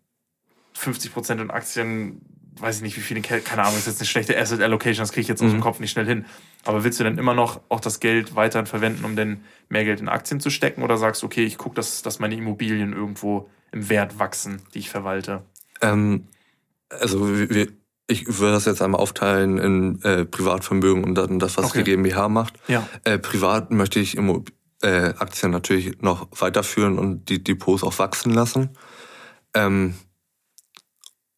50 0.73 1.13
Prozent 1.13 1.41
in 1.41 1.51
Aktien, 1.51 2.21
weiß 2.59 2.77
ich 2.77 2.81
nicht, 2.81 2.97
wie 2.97 3.01
viele, 3.01 3.21
keine 3.21 3.63
Ahnung, 3.63 3.77
ist 3.77 3.87
jetzt 3.87 3.99
eine 3.99 4.07
schlechte 4.07 4.37
Asset 4.37 4.61
Allocation, 4.61 5.01
das 5.01 5.11
kriege 5.11 5.21
ich 5.21 5.27
jetzt 5.27 5.41
mhm. 5.41 5.47
aus 5.47 5.53
dem 5.53 5.59
mhm. 5.59 5.63
Kopf 5.63 5.79
nicht 5.79 5.91
schnell 5.91 6.05
hin. 6.05 6.25
Aber 6.65 6.83
willst 6.83 6.99
du 6.99 7.03
dann 7.03 7.17
immer 7.17 7.33
noch 7.33 7.61
auch 7.69 7.79
das 7.79 7.99
Geld 7.99 8.35
weiterhin 8.35 8.65
verwenden, 8.65 9.05
um 9.05 9.15
dann 9.15 9.41
mehr 9.69 9.85
Geld 9.85 10.01
in 10.01 10.09
Aktien 10.09 10.39
zu 10.39 10.49
stecken? 10.49 10.83
Oder 10.83 10.97
sagst 10.97 11.21
du, 11.21 11.25
okay, 11.25 11.43
ich 11.43 11.57
gucke, 11.57 11.75
dass, 11.75 12.01
dass 12.01 12.19
meine 12.19 12.35
Immobilien 12.35 12.93
irgendwo 12.93 13.49
im 13.71 13.89
Wert 13.89 14.19
wachsen, 14.19 14.61
die 14.73 14.79
ich 14.79 14.89
verwalte? 14.89 15.43
Ähm, 15.81 16.27
also 16.89 17.49
wir, 17.49 17.67
ich 18.07 18.39
würde 18.39 18.53
das 18.53 18.65
jetzt 18.65 18.81
einmal 18.81 18.99
aufteilen 18.99 19.57
in 19.57 20.01
äh, 20.03 20.25
Privatvermögen 20.25 21.03
und 21.03 21.15
dann 21.15 21.39
das, 21.39 21.57
was 21.57 21.65
okay. 21.65 21.83
die 21.83 21.91
GmbH 21.91 22.27
macht. 22.27 22.53
Ja. 22.67 22.87
Äh, 23.03 23.19
privat 23.19 23.71
möchte 23.71 23.99
ich 23.99 24.17
Immo 24.17 24.43
äh, 24.81 25.13
Aktien 25.17 25.51
natürlich 25.51 26.01
noch 26.01 26.27
weiterführen 26.31 26.97
und 26.97 27.29
die 27.29 27.43
Depots 27.43 27.83
auch 27.83 27.99
wachsen 27.99 28.33
lassen. 28.33 28.71
Ähm, 29.53 29.95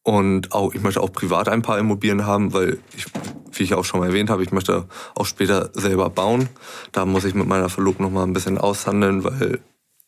und 0.02 0.52
auch, 0.52 0.74
ich 0.74 0.82
möchte 0.82 1.00
auch 1.00 1.12
privat 1.12 1.48
ein 1.48 1.62
paar 1.62 1.78
Immobilien 1.78 2.26
haben, 2.26 2.52
weil 2.52 2.78
ich, 2.96 3.06
wie 3.52 3.62
ich 3.62 3.74
auch 3.74 3.84
schon 3.84 4.00
mal 4.00 4.06
erwähnt 4.06 4.30
habe, 4.30 4.42
ich 4.42 4.50
möchte 4.50 4.88
auch 5.14 5.26
später 5.26 5.70
selber 5.74 6.10
bauen. 6.10 6.48
Da 6.90 7.06
muss 7.06 7.24
ich 7.24 7.34
mit 7.34 7.46
meiner 7.46 7.68
Verlobten 7.68 8.04
noch 8.04 8.12
mal 8.12 8.24
ein 8.24 8.32
bisschen 8.32 8.58
aushandeln, 8.58 9.22
weil 9.22 9.60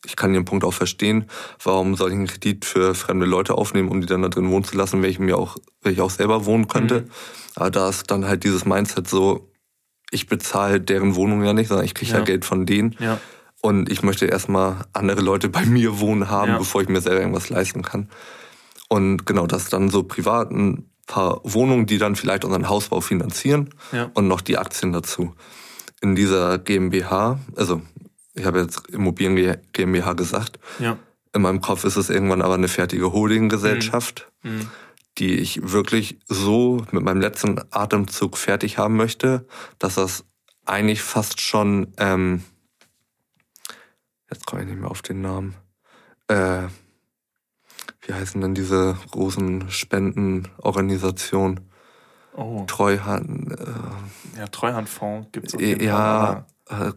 ich 0.05 0.17
kann 0.17 0.33
den 0.33 0.45
Punkt 0.45 0.65
auch 0.65 0.75
verstehen. 0.75 1.27
Warum 1.63 1.95
soll 1.95 2.11
ich 2.11 2.17
einen 2.17 2.27
Kredit 2.27 2.65
für 2.65 2.95
fremde 2.95 3.25
Leute 3.25 3.55
aufnehmen, 3.55 3.89
um 3.89 4.01
die 4.01 4.07
dann 4.07 4.23
da 4.23 4.29
drin 4.29 4.51
wohnen 4.51 4.65
zu 4.65 4.77
lassen, 4.77 5.01
wenn 5.01 5.11
ich 5.11 5.19
mir 5.19 5.39
auch, 5.39 5.57
wenn 5.83 5.93
ich 5.93 6.01
auch 6.01 6.11
selber 6.11 6.45
wohnen 6.45 6.67
könnte? 6.67 7.03
Mhm. 7.03 7.11
Aber 7.55 7.71
da 7.71 7.89
ist 7.89 8.11
dann 8.11 8.27
halt 8.27 8.43
dieses 8.43 8.65
Mindset 8.65 9.09
so, 9.09 9.49
ich 10.11 10.27
bezahle 10.27 10.81
deren 10.81 11.15
Wohnung 11.15 11.45
ja 11.45 11.53
nicht, 11.53 11.69
sondern 11.69 11.87
ich 11.87 11.95
kriege 11.95 12.13
ja. 12.13 12.19
ja 12.19 12.25
Geld 12.25 12.45
von 12.45 12.67
denen. 12.67 12.97
Ja. 12.99 13.21
Und 13.65 13.91
ich 13.91 14.03
möchte 14.03 14.27
erstmal 14.27 14.85
andere 14.93 15.23
Leute 15.23 15.49
bei 15.49 15.65
mir 15.65 15.99
wohnen 15.99 16.29
haben, 16.29 16.53
ja. 16.53 16.59
bevor 16.59 16.83
ich 16.83 16.89
mir 16.91 17.01
selber 17.01 17.21
irgendwas 17.21 17.49
leisten 17.49 17.81
kann. 17.81 18.11
Und 18.91 19.25
genau, 19.25 19.47
das 19.47 19.71
dann 19.71 19.89
so 19.89 20.03
privat 20.03 20.51
ein 20.51 20.91
paar 21.07 21.41
Wohnungen, 21.45 21.87
die 21.87 21.97
dann 21.97 22.15
vielleicht 22.15 22.45
unseren 22.45 22.69
Hausbau 22.69 23.01
finanzieren 23.01 23.71
ja. 23.91 24.11
und 24.13 24.29
noch 24.29 24.43
die 24.43 24.59
Aktien 24.59 24.93
dazu. 24.93 25.35
In 26.03 26.15
dieser 26.15 26.59
GmbH, 26.59 27.39
also 27.57 27.81
ich 28.35 28.45
habe 28.45 28.61
jetzt 28.61 28.87
Immobilien 28.91 29.57
GmbH 29.73 30.13
gesagt, 30.13 30.59
ja. 30.79 30.99
in 31.33 31.41
meinem 31.41 31.63
Kopf 31.63 31.85
ist 31.85 31.97
es 31.97 32.11
irgendwann 32.11 32.43
aber 32.43 32.57
eine 32.57 32.69
fertige 32.69 33.15
Holdinggesellschaft, 33.15 34.31
mhm. 34.43 34.57
Mhm. 34.57 34.69
die 35.17 35.37
ich 35.37 35.73
wirklich 35.73 36.19
so 36.27 36.85
mit 36.91 37.03
meinem 37.03 37.23
letzten 37.23 37.59
Atemzug 37.71 38.37
fertig 38.37 38.77
haben 38.77 38.97
möchte, 38.97 39.47
dass 39.79 39.95
das 39.95 40.27
eigentlich 40.67 41.01
fast 41.01 41.41
schon 41.41 41.95
ähm, 41.97 42.43
jetzt 44.35 44.47
komme 44.47 44.63
ich 44.63 44.69
nicht 44.69 44.81
mehr 44.81 44.91
auf 44.91 45.03
den 45.03 45.21
Namen. 45.21 45.55
Äh, 46.29 46.65
wie 48.03 48.13
heißen 48.13 48.41
denn 48.41 48.55
diese 48.55 48.97
großen 49.11 49.71
Spendenorganisationen? 49.71 51.61
Oh. 52.37 52.65
Treuhand. 52.67 53.53
Äh, 53.53 54.39
ja, 54.39 54.47
Treuhandfonds 54.49 55.29
gibt 55.33 55.55
es. 55.55 55.83
Ja, 55.83 56.47
äh, 56.69 56.93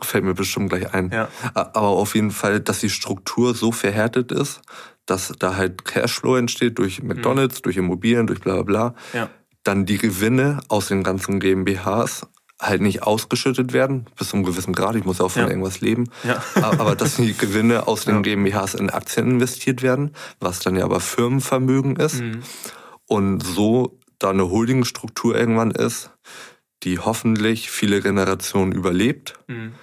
fällt 0.00 0.24
mir 0.24 0.34
bestimmt 0.34 0.68
gleich 0.70 0.92
ein. 0.92 1.10
Ja. 1.10 1.28
Aber 1.54 1.88
auf 1.88 2.14
jeden 2.14 2.30
Fall, 2.30 2.60
dass 2.60 2.80
die 2.80 2.90
Struktur 2.90 3.54
so 3.54 3.72
verhärtet 3.72 4.30
ist, 4.30 4.60
dass 5.06 5.32
da 5.38 5.56
halt 5.56 5.84
Cashflow 5.84 6.36
entsteht 6.36 6.78
durch 6.78 7.02
McDonalds, 7.02 7.58
mhm. 7.58 7.62
durch 7.62 7.76
Immobilien, 7.78 8.26
durch 8.26 8.40
bla 8.40 8.54
bla 8.54 8.62
bla. 8.62 8.94
Ja. 9.14 9.30
Dann 9.64 9.86
die 9.86 9.98
Gewinne 9.98 10.60
aus 10.68 10.88
den 10.88 11.02
ganzen 11.02 11.40
GmbHs 11.40 12.26
halt 12.60 12.80
nicht 12.80 13.02
ausgeschüttet 13.04 13.72
werden, 13.72 14.06
bis 14.18 14.30
zu 14.30 14.36
einem 14.36 14.44
gewissen 14.44 14.72
Grad. 14.72 14.96
Ich 14.96 15.04
muss 15.04 15.18
ja 15.18 15.24
auch 15.26 15.30
von 15.30 15.42
Ja. 15.42 15.48
irgendwas 15.48 15.80
leben. 15.80 16.10
Ja. 16.24 16.42
Aber 16.60 16.96
dass 16.96 17.16
die 17.16 17.32
Gewinne 17.36 17.86
aus 17.86 18.04
den. 18.04 18.22
GmbHs 18.22 18.74
in 18.74 18.90
Aktien 18.90 19.30
investiert 19.30 19.82
werden, 19.82 20.12
was 20.40 20.58
dann 20.60 20.74
ja 20.76 20.84
aber 20.84 21.00
Firmenvermögen 21.00 21.96
ist. 21.96 22.20
Mhm. 22.20 22.40
Und 23.06 23.42
so 23.44 23.98
da 24.18 24.30
eine 24.30 24.50
Holdingstruktur 24.50 25.36
irgendwann 25.36 25.70
ist, 25.70 26.10
die 26.82 26.98
hoffentlich 26.98 27.70
viele 27.70 28.00
Generationen 28.00 28.72
überlebt. 28.72 29.34
Mhm. 29.46 29.74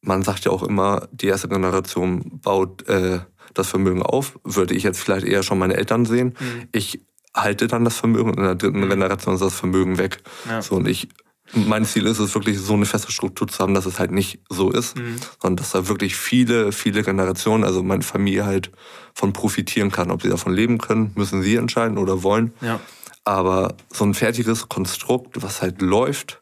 Man 0.00 0.22
sagt 0.22 0.44
ja 0.46 0.50
auch 0.50 0.62
immer, 0.62 1.08
die 1.12 1.26
erste 1.26 1.48
Generation 1.48 2.40
baut 2.42 2.86
äh, 2.88 3.20
das 3.54 3.68
Vermögen 3.68 4.02
auf. 4.02 4.38
Würde 4.44 4.74
ich 4.74 4.82
jetzt 4.82 5.00
vielleicht 5.00 5.26
eher 5.26 5.42
schon 5.42 5.58
meine 5.58 5.76
Eltern 5.76 6.06
sehen. 6.06 6.34
Mhm. 6.40 6.68
Ich 6.72 7.00
halte 7.34 7.66
dann 7.66 7.84
das 7.84 7.96
Vermögen 7.96 8.30
und 8.30 8.38
in 8.38 8.44
der 8.44 8.54
dritten 8.54 8.80
Mhm. 8.80 8.88
Generation 8.90 9.34
ist 9.34 9.40
das 9.42 9.54
Vermögen 9.54 9.98
weg. 9.98 10.22
Ja. 10.48 10.62
So 10.62 10.76
und 10.76 10.86
ich, 10.88 11.08
mein 11.54 11.84
Ziel 11.84 12.06
ist 12.06 12.18
es 12.18 12.34
wirklich 12.34 12.58
so 12.58 12.74
eine 12.74 12.86
feste 12.86 13.10
Struktur 13.12 13.48
zu 13.48 13.58
haben, 13.58 13.74
dass 13.74 13.86
es 13.86 13.98
halt 13.98 14.10
nicht 14.10 14.40
so 14.48 14.70
ist, 14.70 14.96
Mhm. 14.96 15.16
sondern 15.40 15.56
dass 15.56 15.70
da 15.72 15.88
wirklich 15.88 16.16
viele, 16.16 16.72
viele 16.72 17.02
Generationen, 17.02 17.64
also 17.64 17.82
meine 17.82 18.02
Familie 18.02 18.44
halt 18.44 18.70
von 19.14 19.32
profitieren 19.32 19.90
kann. 19.90 20.10
Ob 20.10 20.22
sie 20.22 20.28
davon 20.28 20.52
leben 20.54 20.78
können, 20.78 21.12
müssen 21.14 21.42
sie 21.42 21.56
entscheiden 21.56 21.98
oder 21.98 22.22
wollen. 22.22 22.52
Ja. 22.60 22.80
Aber 23.24 23.74
so 23.90 24.04
ein 24.04 24.14
fertiges 24.14 24.68
Konstrukt, 24.68 25.42
was 25.42 25.62
halt 25.62 25.80
läuft, 25.80 26.40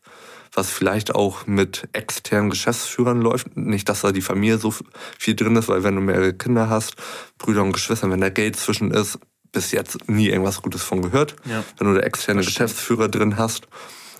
was 0.54 0.68
vielleicht 0.70 1.14
auch 1.14 1.46
mit 1.46 1.88
externen 1.92 2.50
Geschäftsführern 2.50 3.20
läuft, 3.22 3.56
nicht, 3.56 3.88
dass 3.88 4.02
da 4.02 4.12
die 4.12 4.20
Familie 4.20 4.58
so 4.58 4.74
viel 5.18 5.34
drin 5.34 5.56
ist, 5.56 5.68
weil 5.68 5.82
wenn 5.84 5.94
du 5.94 6.02
mehrere 6.02 6.34
Kinder 6.34 6.68
hast, 6.68 6.96
Brüder 7.38 7.62
und 7.62 7.72
Geschwister, 7.72 8.10
wenn 8.10 8.20
da 8.20 8.28
Geld 8.28 8.56
zwischen 8.56 8.90
ist, 8.90 9.18
bis 9.52 9.70
jetzt 9.72 10.08
nie 10.08 10.28
irgendwas 10.28 10.60
Gutes 10.62 10.82
von 10.82 11.02
gehört. 11.02 11.36
Ja. 11.44 11.62
Wenn 11.78 11.86
du 11.86 11.94
da 11.94 12.00
externe 12.00 12.42
Geschäftsführer 12.42 13.08
drin 13.08 13.36
hast 13.36 13.68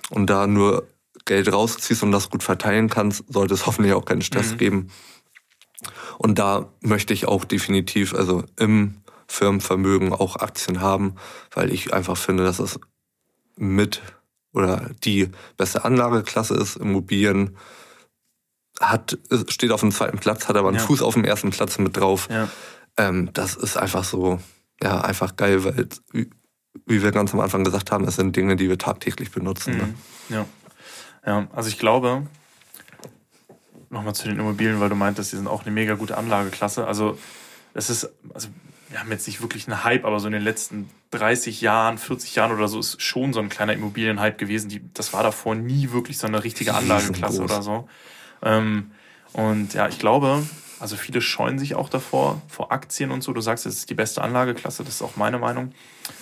und 0.09 0.29
da 0.29 0.47
nur 0.47 0.87
Geld 1.25 1.51
rausziehst 1.51 2.03
und 2.03 2.11
das 2.11 2.29
gut 2.29 2.43
verteilen 2.43 2.89
kannst, 2.89 3.23
sollte 3.31 3.53
es 3.53 3.65
hoffentlich 3.65 3.93
auch 3.93 4.05
keinen 4.05 4.21
Stress 4.21 4.53
Mhm. 4.53 4.57
geben. 4.57 4.91
Und 6.17 6.39
da 6.39 6.69
möchte 6.81 7.13
ich 7.13 7.27
auch 7.27 7.45
definitiv, 7.45 8.13
also 8.13 8.43
im 8.57 9.01
Firmenvermögen 9.27 10.13
auch 10.13 10.35
Aktien 10.37 10.81
haben, 10.81 11.15
weil 11.53 11.71
ich 11.73 11.93
einfach 11.93 12.17
finde, 12.17 12.43
dass 12.43 12.59
es 12.59 12.79
mit 13.57 14.01
oder 14.53 14.91
die 15.03 15.29
beste 15.57 15.83
Anlageklasse 15.83 16.53
ist. 16.55 16.75
Immobilien 16.77 17.57
hat, 18.79 19.17
steht 19.47 19.71
auf 19.71 19.81
dem 19.81 19.91
zweiten 19.91 20.19
Platz, 20.19 20.47
hat 20.47 20.55
aber 20.55 20.67
einen 20.69 20.77
Ja. 20.77 20.83
Fuß 20.83 21.01
auf 21.01 21.13
dem 21.15 21.25
ersten 21.25 21.49
Platz 21.51 21.77
mit 21.79 21.97
drauf. 21.97 22.27
Ja. 22.29 22.49
Ähm, 22.97 23.29
das 23.33 23.55
ist 23.55 23.77
einfach 23.77 24.03
so, 24.03 24.39
ja, 24.81 25.01
einfach 25.01 25.35
geil, 25.35 25.63
weil, 25.63 25.87
wie- 26.85 27.01
wir 27.03 27.11
ganz 27.11 27.33
am 27.33 27.39
Anfang 27.39 27.63
gesagt 27.63 27.91
haben, 27.91 28.03
es 28.07 28.15
sind 28.15 28.35
Dinge, 28.35 28.55
die 28.55 28.69
wir 28.69 28.77
tagtäglich 28.77 29.31
benutzen. 29.31 29.77
Ne? 29.77 29.83
Mhm. 29.83 29.95
Ja. 30.29 30.45
ja, 31.25 31.47
also 31.53 31.69
ich 31.69 31.77
glaube, 31.79 32.23
nochmal 33.89 34.15
zu 34.15 34.27
den 34.27 34.39
Immobilien, 34.39 34.79
weil 34.79 34.89
du 34.89 34.95
meintest, 34.95 35.31
die 35.31 35.37
sind 35.37 35.47
auch 35.47 35.61
eine 35.63 35.71
mega 35.71 35.95
gute 35.95 36.17
Anlageklasse. 36.17 36.87
Also 36.87 37.17
es 37.73 37.89
ist, 37.89 38.09
also 38.33 38.47
wir 38.89 38.99
haben 38.99 39.11
jetzt 39.11 39.27
nicht 39.27 39.41
wirklich 39.41 39.67
einen 39.67 39.83
Hype, 39.83 40.05
aber 40.05 40.19
so 40.19 40.27
in 40.27 40.33
den 40.33 40.41
letzten 40.43 40.89
30 41.11 41.61
Jahren, 41.61 41.97
40 41.97 42.35
Jahren 42.35 42.51
oder 42.51 42.67
so 42.67 42.79
ist 42.79 43.01
schon 43.01 43.33
so 43.33 43.39
ein 43.39 43.49
kleiner 43.49 43.73
Immobilienhype 43.73 44.37
gewesen. 44.37 44.69
Die, 44.69 44.81
das 44.93 45.13
war 45.13 45.23
davor 45.23 45.55
nie 45.55 45.91
wirklich 45.91 46.17
so 46.17 46.27
eine 46.27 46.43
richtige 46.43 46.73
Anlageklasse 46.73 47.41
oder 47.43 47.61
so. 47.61 47.87
Ähm, 48.43 48.91
und 49.33 49.73
ja, 49.73 49.87
ich 49.87 49.99
glaube, 49.99 50.43
also 50.83 50.97
viele 50.97 51.21
scheuen 51.21 51.59
sich 51.59 51.75
auch 51.75 51.87
davor, 51.87 52.41
vor 52.49 52.73
Aktien 52.73 53.11
und 53.11 53.23
so. 53.23 53.31
Du 53.31 53.39
sagst, 53.39 53.65
es 53.65 53.75
ist 53.77 53.89
die 53.89 53.93
beste 53.93 54.21
Anlageklasse, 54.21 54.83
das 54.83 54.95
ist 54.95 55.01
auch 55.01 55.15
meine 55.15 55.39
Meinung. 55.39 55.71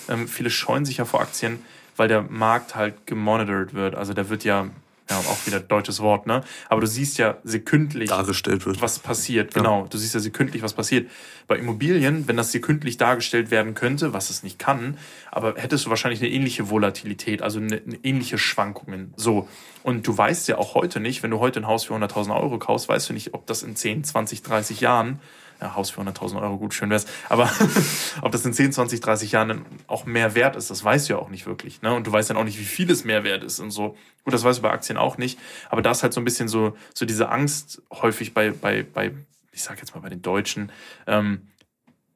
Ähm, 0.08 0.28
viele 0.28 0.52
scheuen 0.52 0.86
sich 0.86 0.98
ja 0.98 1.06
vor 1.06 1.20
Aktien, 1.20 1.66
weil 1.98 2.08
der 2.08 2.22
Markt 2.22 2.76
halt 2.76 3.08
gemonitort 3.08 3.74
wird. 3.74 3.96
Also 3.96 4.14
der 4.14 4.30
wird 4.30 4.44
ja, 4.44 4.68
ja 5.12 5.18
auch 5.20 5.46
wieder 5.46 5.60
deutsches 5.60 6.00
Wort, 6.00 6.26
ne? 6.26 6.42
Aber 6.70 6.82
du 6.82 6.88
siehst 6.88 7.18
ja 7.18 7.38
sekündlich, 7.44 8.10
Dargestellt 8.10 8.66
wird. 8.66 8.82
was 8.82 9.00
passiert. 9.00 9.54
Genau, 9.54 9.86
du 9.90 9.98
siehst 9.98 10.14
ja 10.14 10.20
sekündlich, 10.20 10.62
was 10.64 10.74
passiert. 10.74 11.10
Bei 11.48 11.58
Immobilien, 11.58 12.28
wenn 12.28 12.38
das 12.38 12.52
sekündlich 12.52 12.98
dargestellt 12.98 13.52
werden 13.52 13.74
könnte, 13.74 14.14
was 14.14 14.30
es 14.30 14.44
nicht 14.44 14.60
kann, 14.60 14.98
aber 15.30 15.56
hättest 15.56 15.86
du 15.86 15.90
wahrscheinlich 15.90 16.22
eine 16.22 16.32
ähnliche 16.32 16.70
Volatilität, 16.70 17.42
also 17.42 17.60
eine, 17.60 17.82
eine 17.86 18.00
ähnliche 18.04 18.38
Schwankungen. 18.38 19.14
So. 19.16 19.48
Und 19.84 20.08
du 20.08 20.18
weißt 20.18 20.48
ja 20.48 20.58
auch 20.58 20.76
heute 20.76 21.00
nicht, 21.00 21.24
wenn 21.24 21.32
du 21.32 21.40
heute 21.40 21.60
ein 21.60 21.68
Haus 21.68 21.86
für 21.86 21.94
100.000 21.94 22.36
Euro 22.40 22.60
kaufst, 22.60 22.88
weißt 22.88 23.10
du 23.10 23.14
nicht, 23.14 23.34
ob 23.34 23.46
das 23.48 23.64
in 23.64 23.76
10, 23.76 24.04
20, 24.04 24.44
30 24.44 24.82
Jahren 24.82 25.20
ja, 25.62 25.76
Haus 25.76 25.92
für 25.92 26.02
100.000 26.02 26.42
Euro, 26.42 26.58
gut, 26.58 26.74
schön 26.74 26.90
wär's. 26.90 27.06
Aber 27.30 27.50
ob 28.22 28.32
das 28.32 28.46
in 28.46 28.54
10, 28.54 28.74
20, 28.74 29.00
30 29.00 29.32
Jahren 29.32 29.48
dann 29.48 29.66
auch 29.88 30.06
mehr 30.06 30.34
wert 30.34 30.56
ist, 30.56 30.72
das 30.72 30.84
weißt 30.84 31.08
du 31.08 31.14
ja 31.14 31.20
auch 31.20 31.30
nicht 31.30 31.46
wirklich. 31.46 31.82
Ne? 31.82 31.94
Und 31.94 32.08
du 32.08 32.12
weißt 32.12 32.30
dann 32.30 32.38
auch 32.38 32.44
nicht, 32.44 32.60
wie 32.60 32.66
viel 32.66 32.90
es 32.90 33.06
mehr 33.06 33.24
wert 33.24 33.44
ist 33.44 33.60
und 33.60 33.72
so. 33.72 33.96
Gut, 34.24 34.34
das 34.34 34.44
weißt 34.44 34.60
du 34.60 34.64
bei 34.64 34.72
Aktien 34.72 34.98
auch 34.98 35.18
nicht. 35.18 35.40
Aber 35.70 35.82
da 35.82 35.92
ist 35.92 36.04
halt 36.04 36.14
so 36.14 36.22
ein 36.22 36.26
bisschen 36.26 36.48
so, 36.48 36.76
so 36.94 37.06
diese 37.06 37.30
Angst 37.30 37.82
häufig 37.92 38.34
bei, 38.34 38.52
bei, 38.52 38.84
bei, 38.84 39.14
ich 39.52 39.62
sag 39.62 39.78
jetzt 39.78 39.94
mal 39.94 40.02
bei 40.02 40.10
den 40.10 40.22
Deutschen, 40.22 40.72
ähm, 41.06 41.48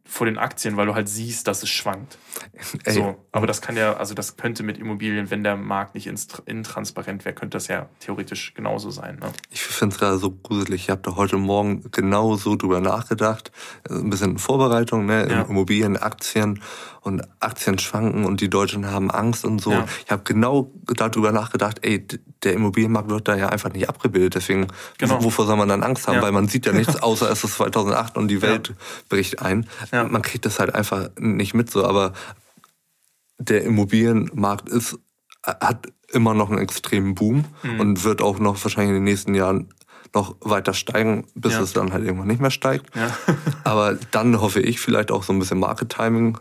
vor 0.08 0.28
den 0.28 0.38
Aktien, 0.38 0.78
weil 0.78 0.86
du 0.86 0.94
halt 0.94 1.10
siehst, 1.10 1.48
dass 1.48 1.64
es 1.64 1.70
schwankt. 1.70 2.18
Ey, 2.84 2.94
So, 2.94 3.18
aber 3.32 3.48
das 3.48 3.62
kann 3.62 3.76
ja, 3.76 3.98
also 3.98 4.14
das 4.14 4.38
könnte 4.38 4.62
mit 4.62 4.78
Immobilien, 4.78 5.32
wenn 5.32 5.44
der 5.44 5.58
Markt 5.58 5.96
nicht 5.96 6.08
intransparent 6.46 7.26
wäre, 7.26 7.34
könnte 7.34 7.56
das 7.58 7.68
ja 7.68 7.90
theoretisch 8.00 8.54
genauso 8.54 8.92
sein. 8.92 9.18
Ne? 9.18 9.32
Ich 9.50 9.62
finde 9.64 9.94
es 9.94 10.00
gerade 10.00 10.18
so 10.20 10.32
gruselig. 10.32 10.84
Ich 10.84 10.90
habe 10.90 11.02
da 11.02 11.16
heute 11.16 11.38
Morgen 11.38 11.90
genau 11.92 12.36
so 12.36 12.56
drüber 12.56 12.82
nachgedacht. 12.82 13.52
Ein 13.90 14.12
bisschen 14.12 14.32
in 14.32 14.38
Vorbereitung, 14.38 15.06
ne? 15.06 15.28
Ja. 15.30 15.42
Immobilien, 15.42 15.98
Aktien 15.98 16.62
und 17.06 17.22
Aktien 17.40 17.78
schwanken 17.78 18.26
und 18.26 18.42
die 18.42 18.50
Deutschen 18.50 18.88
haben 18.90 19.12
Angst 19.12 19.46
und 19.46 19.60
so. 19.62 19.72
Ja. 19.72 19.86
Ich 20.06 20.12
habe 20.12 20.24
genau 20.24 20.72
darüber 20.96 21.32
nachgedacht, 21.32 21.78
ey, 21.84 22.06
der 22.44 22.54
Immobilienmarkt 22.54 23.10
wird 23.10 23.28
da 23.28 23.36
ja 23.36 23.50
einfach 23.50 23.72
nicht 23.72 23.88
abgebildet. 23.88 24.34
Deswegen, 24.36 24.68
Genau. 24.98 25.24
wovor 25.24 25.46
soll 25.46 25.56
man 25.56 25.70
dann 25.70 25.84
Angst 25.84 26.08
haben? 26.08 26.16
Ja. 26.16 26.22
Weil 26.24 26.32
man 26.32 26.48
sieht 26.48 26.66
ja 26.66 26.74
nichts, 26.74 26.96
außer 27.04 27.30
es 27.30 27.44
ist 27.44 27.54
2008 27.56 28.18
und 28.18 28.28
die 28.28 28.42
Welt 28.42 28.74
bricht 29.08 29.42
ein. 29.42 29.68
Ja. 29.92 30.04
Man 30.04 30.24
kriegt 30.24 30.46
das 30.46 30.60
halt 30.60 30.74
einfach 30.74 31.10
nicht 31.20 31.54
mit 31.54 31.70
so. 31.70 31.86
Aber 31.86 32.14
der 33.38 33.64
Immobilienmarkt 33.64 34.68
ist, 34.70 34.98
hat 35.44 35.88
immer 36.12 36.34
noch 36.34 36.50
einen 36.50 36.60
extremen 36.60 37.14
Boom 37.14 37.46
Mhm. 37.64 37.80
und 37.80 38.04
wird 38.04 38.22
auch 38.22 38.40
noch 38.40 38.64
wahrscheinlich 38.64 38.90
in 38.90 38.96
den 38.96 39.04
nächsten 39.04 39.36
Jahren 39.36 39.70
noch 40.14 40.38
weiter 40.40 40.74
steigen, 40.74 41.28
bis 41.36 41.54
Ja. 41.54 41.62
es 41.62 41.74
dann 41.74 41.92
halt 41.94 42.06
irgendwann 42.06 42.28
nicht 42.30 42.42
mehr 42.42 42.50
steigt. 42.52 42.96
Ja. 42.96 43.16
Aber 43.64 43.96
dann 44.12 44.40
hoffe 44.42 44.62
ich 44.62 44.80
vielleicht 44.80 45.12
auch 45.12 45.24
so 45.24 45.34
ein 45.34 45.40
bisschen 45.40 45.60
Market 45.60 45.90
Timing, 45.90 46.38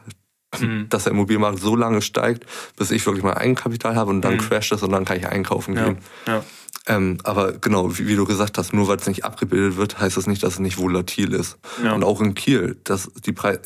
Mhm. 0.60 0.89
dass 0.89 1.05
der 1.05 1.12
Immobilienmarkt 1.12 1.59
so 1.60 1.76
lange 1.76 2.02
steigt, 2.02 2.47
bis 2.76 2.90
ich 2.90 3.05
wirklich 3.06 3.24
mein 3.24 3.35
Eigenkapital 3.36 3.97
habe 3.97 4.10
und 4.10 4.20
dann 4.22 4.35
Mhm. 4.35 4.39
crasht 4.39 4.72
es 4.72 4.82
und 4.82 4.90
dann 4.93 5.05
kann 5.05 5.16
ich 5.18 5.26
einkaufen 5.26 5.76
Ja. 5.76 5.85
gehen. 5.85 5.98
Ja. 6.26 6.44
Ähm, 6.86 7.16
aber 7.24 7.52
genau, 7.52 7.97
wie, 7.97 8.06
wie 8.06 8.14
du 8.16 8.26
gesagt 8.26 8.59
hast, 8.59 8.74
nur 8.74 8.89
weil 8.89 8.98
es 8.98 9.06
nicht 9.06 9.24
abgebildet 9.24 9.78
wird, 9.78 9.98
heißt 10.01 10.18
das 10.18 10.26
nicht, 10.26 10.43
dass 10.43 10.55
es 10.55 10.59
nicht 10.59 10.76
volatil 10.76 11.32
ist. 11.32 11.56
Ja. 11.82 11.94
Und 11.94 12.05
auch 12.05 12.20
in 12.20 12.35
Kiel, 12.35 12.76
dass 12.85 13.10
die 13.24 13.32
Preise, 13.32 13.60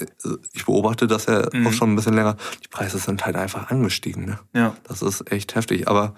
ich 0.52 0.66
beobachte 0.66 1.08
das 1.08 1.26
ja 1.26 1.48
Mhm. 1.52 1.66
auch 1.66 1.72
schon 1.72 1.92
ein 1.92 1.96
bisschen 1.96 2.14
länger, 2.14 2.36
die 2.62 2.68
Preise 2.68 2.98
sind 2.98 3.26
halt 3.26 3.34
einfach 3.34 3.70
angestiegen. 3.70 4.24
Ne? 4.26 4.38
ja. 4.54 4.76
Das 4.84 5.02
ist 5.02 5.32
echt 5.32 5.56
heftig. 5.56 5.88
Aber 5.88 6.14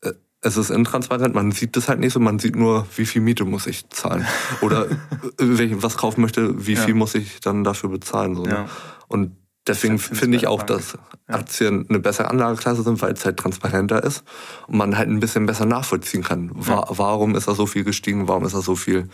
äh, 0.00 0.12
es 0.40 0.56
ist 0.56 0.70
intransparent, 0.70 1.34
man 1.34 1.52
sieht 1.52 1.76
das 1.76 1.88
halt 1.90 2.00
nicht 2.00 2.14
so, 2.14 2.20
man 2.20 2.38
sieht 2.38 2.56
nur, 2.56 2.86
wie 2.96 3.04
viel 3.04 3.20
Miete 3.20 3.44
muss 3.44 3.66
ich 3.66 3.86
zahlen. 3.90 4.24
Oder 4.62 4.86
äh, 4.90 4.96
wenn 5.38 5.70
ich 5.76 5.82
was 5.82 5.98
kaufen 5.98 6.22
möchte, 6.22 6.66
wie 6.66 6.72
Ja. 6.74 6.80
viel 6.80 6.94
muss 6.94 7.14
ich 7.16 7.40
dann 7.40 7.64
dafür 7.64 7.90
bezahlen. 7.90 8.34
So, 8.34 8.44
ne? 8.44 8.66
Und 9.08 9.36
deswegen 9.68 9.98
finde 9.98 10.36
ich 10.36 10.46
auch, 10.46 10.62
dass. 10.62 10.98
Aktien 11.30 11.84
eine 11.90 11.98
bessere 11.98 12.30
Anlageklasse 12.30 12.82
sind, 12.82 13.02
weil 13.02 13.12
es 13.12 13.24
halt 13.26 13.36
transparenter 13.36 14.02
ist 14.02 14.24
und 14.66 14.78
man 14.78 14.96
halt 14.96 15.10
ein 15.10 15.20
bisschen 15.20 15.44
besser 15.44 15.66
nachvollziehen 15.66 16.22
kann. 16.24 16.50
Wa 16.54 16.86
Warum 16.88 17.36
ist 17.36 17.46
da 17.48 17.54
so 17.54 17.66
viel 17.66 17.84
gestiegen? 17.84 18.28
Warum 18.28 18.46
ist 18.46 18.54
da 18.54 18.62
so 18.62 18.76
viel 18.76 19.10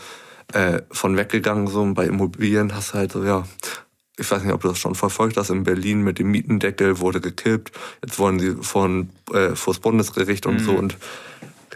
äh, 0.53 0.83
von 0.93 1.17
weggegangen? 1.17 1.67
So 1.67 1.83
und 1.83 1.95
bei 1.95 2.07
Immobilien 2.07 2.73
hast 2.73 2.93
du 2.95 2.99
halt 2.99 3.11
so, 3.11 3.25
ja, 3.25 3.43
ich 4.17 4.31
weiß 4.31 4.45
nicht, 4.45 4.53
ob 4.53 4.61
du 4.61 4.69
das 4.69 4.79
schon 4.79 4.95
verfolgt 4.95 5.37
hast, 5.37 5.51
in 5.51 5.65
Berlin 5.65 6.03
mit 6.03 6.21
dem 6.21 6.31
Mietendeckel 6.31 7.01
wurde 7.01 7.21
gekippt. 7.21 7.73
Jetzt 8.01 8.21
wollen 8.21 8.39
sie 8.39 8.55
von, 8.63 9.11
äh, 9.33 9.57
vor 9.57 9.75
das 9.75 9.81
Bundesgericht 9.81 10.47
und 10.47 10.61
Mhm. 10.61 10.65
so 10.65 10.73
und 10.75 10.97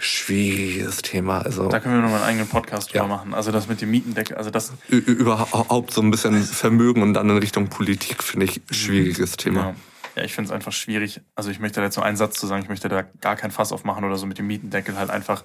schwieriges 0.01 0.99
Thema. 1.03 1.41
Also 1.41 1.69
Da 1.69 1.81
können 1.81 1.95
wir 1.97 2.03
nochmal 2.03 2.19
einen 2.21 2.29
eigenen 2.31 2.49
Podcast 2.49 2.91
drüber 2.91 3.05
Ja. 3.05 3.09
machen. 3.09 3.35
Also 3.35 3.51
das 3.53 3.69
mit 3.69 3.81
dem 3.81 3.91
Mietendeckel, 3.91 4.37
also 4.37 4.51
das 4.51 4.73
ü- 4.91 4.97
überhaupt 4.99 5.93
so 5.93 6.01
ein 6.01 6.11
bisschen 6.11 6.43
Vermögen 6.43 7.03
und 7.03 7.15
dann 7.15 7.29
in 7.31 7.39
Richtung 7.39 7.69
Politik 7.69 8.23
finde 8.23 8.47
ich 8.47 8.61
schwieriges 8.71 9.37
Thema. 9.37 9.61
Ja, 9.61 9.75
ja 10.17 10.23
ich 10.25 10.35
finde 10.35 10.49
es 10.49 10.53
einfach 10.53 10.73
schwierig. 10.73 11.21
Also 11.35 11.51
ich 11.51 11.59
möchte 11.61 11.81
da 11.81 11.87
jetzt 11.87 11.97
nur 11.97 12.05
einen 12.05 12.17
Satz 12.17 12.39
zu 12.39 12.47
sagen, 12.47 12.63
ich 12.63 12.69
möchte 12.69 12.89
da 12.89 13.03
gar 13.21 13.37
kein 13.37 13.51
Fass 13.51 13.73
aufmachen 13.73 14.05
oder 14.05 14.17
so 14.17 14.27
mit 14.27 14.39
dem 14.39 14.47
Mietendeckel 14.47 14.97
halt 14.97 15.11
einfach. 15.11 15.45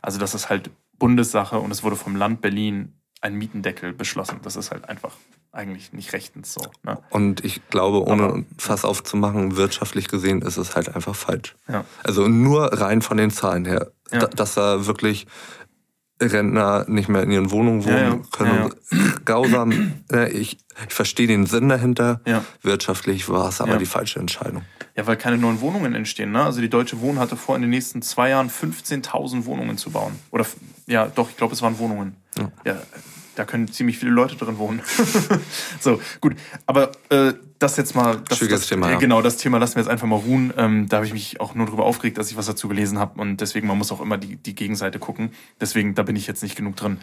Also 0.00 0.18
das 0.18 0.34
ist 0.34 0.48
halt 0.48 0.70
Bundessache 0.98 1.58
und 1.58 1.70
es 1.70 1.82
wurde 1.82 1.96
vom 1.96 2.16
Land 2.16 2.40
Berlin 2.40 2.94
ein 3.20 3.34
Mietendeckel 3.34 3.92
beschlossen. 3.92 4.40
Das 4.42 4.56
ist 4.56 4.70
halt 4.70 4.88
einfach 4.88 5.12
eigentlich 5.52 5.92
nicht 5.92 6.12
rechtens 6.14 6.54
so. 6.54 6.62
Ne? 6.82 6.98
Und 7.10 7.44
ich 7.44 7.60
glaube, 7.68 8.02
ohne 8.04 8.22
Aber- 8.22 8.42
Fass 8.58 8.84
aufzumachen, 8.84 9.56
wirtschaftlich 9.56 10.08
gesehen 10.08 10.40
ist 10.42 10.56
es 10.56 10.74
halt 10.74 10.94
einfach 10.94 11.14
falsch. 11.14 11.54
Ja. 11.68 11.84
Also 12.02 12.26
nur 12.28 12.64
rein 12.80 13.02
von 13.02 13.18
den 13.18 13.30
Zahlen 13.30 13.64
her, 13.66 13.92
Ja. 14.10 14.20
da- 14.20 14.26
dass 14.28 14.54
da 14.54 14.86
wirklich 14.86 15.26
Rentner 16.20 16.84
nicht 16.88 17.08
mehr 17.08 17.22
in 17.24 17.30
ihren 17.32 17.50
Wohnungen 17.50 17.84
wohnen 17.84 17.96
Ja, 17.96 18.20
können. 18.30 18.74
Grausam. 19.24 19.92
Ne, 20.10 20.28
Ich, 20.30 20.58
ich 20.86 20.94
verstehe 20.94 21.26
den 21.26 21.46
Sinn 21.46 21.68
dahinter. 21.68 22.20
Wirtschaftlich 22.62 23.28
war 23.28 23.48
es 23.48 23.60
aber 23.60 23.76
die 23.76 23.86
falsche 23.86 24.20
Entscheidung. 24.20 24.62
Ja, 24.94 25.06
weil 25.06 25.16
keine 25.16 25.36
neuen 25.38 25.60
Wohnungen 25.60 25.94
entstehen. 25.94 26.30
Ne? 26.32 26.44
Also 26.44 26.60
die 26.60 26.68
Deutsche 26.70 27.00
Wohnen 27.00 27.18
hatte 27.18 27.36
vor, 27.36 27.56
in 27.56 27.62
den 27.62 27.70
nächsten 27.70 28.02
zwei 28.02 28.28
Jahren 28.28 28.50
15.000 28.50 29.46
Wohnungen 29.46 29.78
zu 29.78 29.90
bauen. 29.90 30.12
Oder 30.30 30.46
ja, 30.86 31.06
doch, 31.06 31.28
ich 31.28 31.36
glaube, 31.36 31.54
es 31.54 31.62
waren 31.62 31.78
Wohnungen. 31.78 32.16
Ja. 32.64 32.76
Da 33.34 33.44
können 33.44 33.68
ziemlich 33.68 33.98
viele 33.98 34.10
Leute 34.10 34.36
drin 34.36 34.58
wohnen. 34.58 34.82
so, 35.80 36.00
gut. 36.20 36.34
Aber 36.66 36.92
äh, 37.08 37.34
das 37.58 37.76
jetzt 37.76 37.94
mal. 37.94 38.20
Das, 38.28 38.38
Schwieriges 38.38 38.60
das, 38.60 38.68
Thema, 38.68 38.92
äh. 38.92 38.98
Genau, 38.98 39.22
das 39.22 39.36
Thema 39.36 39.58
lassen 39.58 39.76
wir 39.76 39.82
jetzt 39.82 39.90
einfach 39.90 40.06
mal 40.06 40.16
ruhen. 40.16 40.52
Ähm, 40.56 40.88
da 40.88 40.98
habe 40.98 41.06
ich 41.06 41.12
mich 41.12 41.40
auch 41.40 41.54
nur 41.54 41.66
darüber 41.66 41.84
aufgeregt, 41.84 42.18
dass 42.18 42.30
ich 42.30 42.36
was 42.36 42.46
dazu 42.46 42.68
gelesen 42.68 42.98
habe. 42.98 43.20
Und 43.20 43.40
deswegen, 43.40 43.66
man 43.66 43.78
muss 43.78 43.92
auch 43.92 44.00
immer 44.00 44.18
die, 44.18 44.36
die 44.36 44.54
Gegenseite 44.54 44.98
gucken. 44.98 45.32
Deswegen, 45.60 45.94
da 45.94 46.02
bin 46.02 46.16
ich 46.16 46.26
jetzt 46.26 46.42
nicht 46.42 46.56
genug 46.56 46.76
drin. 46.76 46.98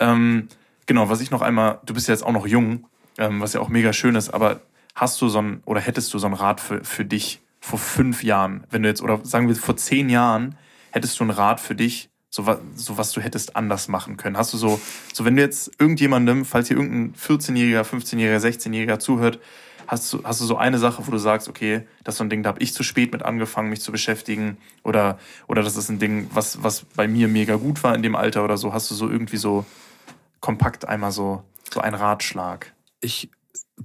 Ähm, 0.00 0.48
genau, 0.86 1.08
was 1.08 1.20
ich 1.20 1.30
noch 1.30 1.42
einmal, 1.42 1.80
du 1.84 1.94
bist 1.94 2.08
ja 2.08 2.14
jetzt 2.14 2.24
auch 2.24 2.32
noch 2.32 2.46
jung, 2.46 2.86
ähm, 3.18 3.40
was 3.40 3.52
ja 3.52 3.60
auch 3.60 3.68
mega 3.68 3.92
schön 3.92 4.14
ist, 4.14 4.30
aber 4.30 4.60
hast 4.94 5.20
du 5.20 5.28
so 5.28 5.40
ein, 5.40 5.62
oder 5.64 5.80
hättest 5.80 6.12
du 6.12 6.18
so 6.18 6.26
einen 6.26 6.34
Rat 6.34 6.60
für, 6.60 6.84
für 6.84 7.04
dich 7.04 7.40
vor 7.60 7.78
fünf 7.78 8.22
Jahren, 8.22 8.64
wenn 8.70 8.82
du 8.82 8.88
jetzt, 8.88 9.02
oder 9.02 9.24
sagen 9.24 9.48
wir 9.48 9.56
vor 9.56 9.76
zehn 9.76 10.08
Jahren, 10.08 10.56
hättest 10.90 11.18
du 11.18 11.24
einen 11.24 11.30
Rat 11.30 11.60
für 11.60 11.74
dich, 11.74 12.08
so, 12.30 12.44
so 12.74 12.98
was 12.98 13.12
du 13.12 13.20
hättest 13.20 13.56
anders 13.56 13.88
machen 13.88 14.16
können? 14.16 14.36
Hast 14.36 14.52
du 14.52 14.58
so, 14.58 14.80
so 15.12 15.24
wenn 15.24 15.36
du 15.36 15.42
jetzt 15.42 15.70
irgendjemandem, 15.78 16.44
falls 16.44 16.68
hier 16.68 16.76
irgendein 16.76 17.14
14-Jähriger, 17.14 17.82
15-Jähriger, 17.82 18.38
16-Jähriger 18.38 18.98
zuhört, 18.98 19.38
hast 19.86 20.12
du, 20.12 20.22
hast 20.22 20.40
du 20.40 20.44
so 20.44 20.56
eine 20.56 20.78
Sache, 20.78 21.06
wo 21.06 21.10
du 21.10 21.18
sagst, 21.18 21.48
okay, 21.48 21.86
das 22.04 22.14
ist 22.14 22.18
so 22.18 22.24
ein 22.24 22.30
Ding, 22.30 22.42
da 22.42 22.50
habe 22.50 22.60
ich 22.60 22.74
zu 22.74 22.82
spät 22.82 23.12
mit 23.12 23.22
angefangen, 23.22 23.70
mich 23.70 23.80
zu 23.80 23.90
beschäftigen, 23.90 24.58
oder, 24.84 25.18
oder 25.48 25.62
das 25.62 25.76
ist 25.76 25.88
ein 25.88 25.98
Ding, 25.98 26.30
was, 26.32 26.62
was 26.62 26.84
bei 26.94 27.08
mir 27.08 27.28
mega 27.28 27.56
gut 27.56 27.82
war 27.82 27.94
in 27.94 28.02
dem 28.02 28.14
Alter 28.14 28.44
oder 28.44 28.58
so, 28.58 28.72
hast 28.72 28.90
du 28.90 28.94
so 28.94 29.08
irgendwie 29.08 29.38
so 29.38 29.64
kompakt 30.40 30.86
einmal 30.86 31.10
so, 31.10 31.42
so 31.72 31.80
einen 31.80 31.94
Ratschlag? 31.94 32.74
Ich 33.00 33.30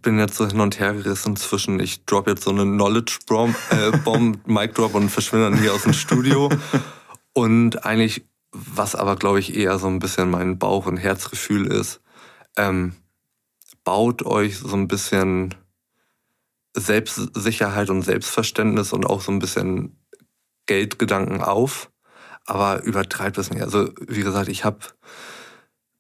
bin 0.02 0.20
jetzt 0.20 0.36
so 0.36 0.48
hin 0.48 0.60
und 0.60 0.80
her 0.80 0.94
gerissen 0.94 1.36
zwischen, 1.36 1.80
ich 1.80 2.06
drop 2.06 2.28
jetzt 2.28 2.44
so 2.44 2.52
eine 2.52 2.64
Knowledge 2.64 3.20
Bomb, 3.28 3.56
äh, 3.70 3.98
Bomb 3.98 4.46
Mic 4.48 4.74
Drop 4.74 4.96
und 4.96 5.10
verschwinde 5.10 5.50
dann 5.50 5.60
hier 5.60 5.74
aus 5.74 5.84
dem 5.84 5.94
Studio. 5.94 6.50
Und 7.34 7.86
eigentlich, 7.86 8.26
was 8.54 8.96
aber 8.96 9.16
glaube 9.16 9.40
ich 9.40 9.56
eher 9.56 9.80
so 9.80 9.88
ein 9.88 10.00
bisschen 10.00 10.30
mein 10.30 10.60
Bauch- 10.60 10.86
und 10.86 10.98
Herzgefühl 10.98 11.68
ist, 11.68 12.02
ähm, 12.56 12.96
baut 13.84 14.24
euch 14.24 14.60
so 14.60 14.76
ein 14.76 14.88
bisschen 14.88 15.56
Selbstsicherheit 16.76 17.90
und 17.90 18.04
Selbstverständnis 18.04 18.94
und 18.94 19.06
auch 19.06 19.22
so 19.22 19.32
ein 19.32 19.40
bisschen 19.40 19.98
Geldgedanken 20.66 21.42
auf, 21.42 21.92
aber 22.46 22.84
übertreibt 22.84 23.38
es 23.38 23.50
nicht. 23.50 23.62
Also 23.62 23.90
wie 24.00 24.22
gesagt, 24.22 24.50
ich 24.50 24.64
habe 24.64 24.80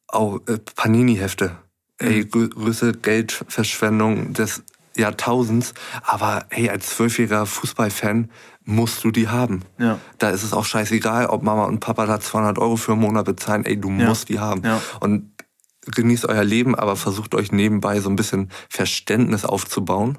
auch 0.08 0.40
äh, 0.48 0.60
Panini-Hefte. 0.76 1.58
Ey, 1.98 2.26
grö 2.26 2.50
größte 2.50 2.94
Geldverschwendung 2.94 4.34
des 4.34 4.64
Jahrtausends. 4.96 5.74
Aber 6.04 6.46
hey, 6.50 6.70
als 6.70 6.90
zwölfjähriger 6.90 7.46
Fußballfan 7.46 8.30
musst 8.66 9.04
du 9.04 9.12
die 9.12 9.28
haben. 9.28 9.64
Ja. 9.78 10.00
Da 10.20 10.30
ist 10.30 10.44
es 10.44 10.54
auch 10.54 10.66
scheißegal, 10.66 11.26
ob 11.28 11.44
Mama 11.44 11.66
und 11.66 11.80
Papa 11.80 12.06
da 12.06 12.20
200 12.20 12.58
Euro 12.60 12.76
für 12.78 12.94
einen 12.94 13.02
Monat 13.02 13.26
bezahlen. 13.26 13.66
Ey, 13.66 13.78
du 13.80 13.90
Ja. 13.90 14.08
musst 14.08 14.30
die 14.30 14.40
haben. 14.40 14.62
Ja. 14.64 14.82
Und 15.02 15.32
genießt 15.86 16.26
euer 16.28 16.44
Leben, 16.46 16.76
aber 16.76 16.96
versucht 16.96 17.36
euch 17.36 17.52
nebenbei 17.52 18.00
so 18.00 18.10
ein 18.10 18.16
bisschen 18.16 18.50
Verständnis 18.70 19.44
aufzubauen. 19.44 20.18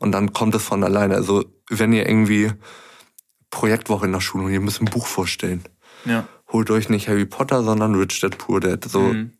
Und 0.00 0.12
dann 0.12 0.32
kommt 0.32 0.54
es 0.54 0.62
von 0.64 0.82
alleine. 0.84 1.14
Also 1.16 1.44
wenn 1.68 1.92
ihr 1.92 2.08
irgendwie 2.08 2.52
Projektwoche 3.50 4.06
in 4.06 4.12
der 4.12 4.20
Schule 4.20 4.44
und 4.44 4.52
ihr 4.52 4.60
müsst 4.60 4.80
ein 4.80 4.86
Buch 4.86 5.06
vorstellen, 5.06 5.62
Ja. 6.06 6.26
holt 6.50 6.70
euch 6.70 6.88
nicht 6.88 7.08
Harry 7.08 7.26
Potter, 7.26 7.62
sondern 7.62 7.94
Rich 7.94 8.20
Dad 8.20 8.38
Poor 8.38 8.60
Dad. 8.60 8.84
So 8.84 9.00
Mhm. 9.00 9.32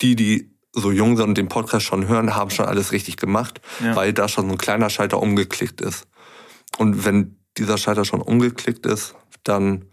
die, 0.00 0.16
die 0.16 0.56
so 0.72 0.90
jung 0.90 1.16
sind 1.16 1.28
und 1.28 1.38
den 1.38 1.48
Podcast 1.48 1.86
schon 1.86 2.06
hören, 2.08 2.34
haben 2.34 2.50
schon 2.50 2.66
alles 2.66 2.92
richtig 2.92 3.16
gemacht, 3.16 3.60
Ja. 3.82 3.96
weil 3.96 4.12
da 4.12 4.28
schon 4.28 4.46
so 4.46 4.52
ein 4.52 4.58
kleiner 4.58 4.90
Schalter 4.90 5.20
umgeklickt 5.20 5.80
ist. 5.80 6.06
Und 6.78 7.04
wenn 7.04 7.36
dieser 7.56 7.78
Schalter 7.78 8.04
schon 8.04 8.20
umgeklickt 8.20 8.86
ist, 8.86 9.14
dann 9.44 9.86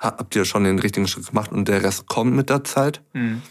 habt 0.00 0.36
ihr 0.36 0.44
schon 0.44 0.64
den 0.64 0.78
richtigen 0.78 1.08
Schritt 1.08 1.28
gemacht 1.28 1.52
und 1.52 1.68
der 1.68 1.82
Rest 1.82 2.06
kommt 2.06 2.34
mit 2.34 2.50
der 2.50 2.64
Zeit. 2.64 3.02
Mhm. 3.12 3.42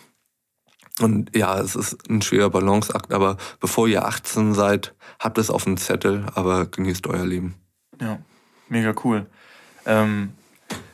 Und 1.00 1.36
ja, 1.36 1.60
es 1.60 1.76
ist 1.76 2.10
ein 2.10 2.22
schwerer 2.22 2.50
Balanceakt, 2.50 3.12
aber 3.12 3.38
bevor 3.60 3.88
ihr 3.88 4.06
18 4.06 4.54
seid, 4.54 4.96
habt 5.20 5.38
es 5.38 5.50
auf 5.50 5.66
dem 5.66 5.78
Zettel, 5.78 6.26
aber 6.36 6.68
genießt 6.68 7.08
euer 7.08 7.26
Leben. 7.26 7.56
Ja, 8.00 8.20
mega 8.70 8.94
cool. 9.04 9.26
Ähm, 9.86 10.32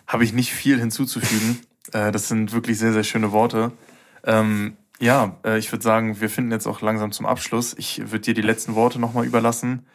Habe 0.07 0.23
ich 0.23 0.33
nicht 0.33 0.53
viel 0.53 0.79
hinzuzufügen. 0.79 1.59
Äh, 1.93 2.11
das 2.13 2.29
sind 2.29 2.53
wirklich 2.53 2.77
sehr, 2.77 2.93
sehr 2.93 3.03
schöne 3.03 3.33
Worte. 3.33 3.71
Ähm, 4.23 4.77
ja, 4.99 5.35
äh, 5.43 5.57
ich 5.57 5.71
würde 5.73 5.83
sagen, 5.83 6.21
wir 6.21 6.29
finden 6.29 6.51
jetzt 6.51 6.67
auch 6.67 6.79
langsam 6.81 7.11
zum 7.11 7.25
Abschluss. 7.25 7.73
Ich 7.77 7.99
würde 8.11 8.19
dir 8.19 8.33
die 8.35 8.43
letzten 8.43 8.75
Worte 8.75 8.99
nochmal 8.99 9.25
überlassen. 9.25 9.85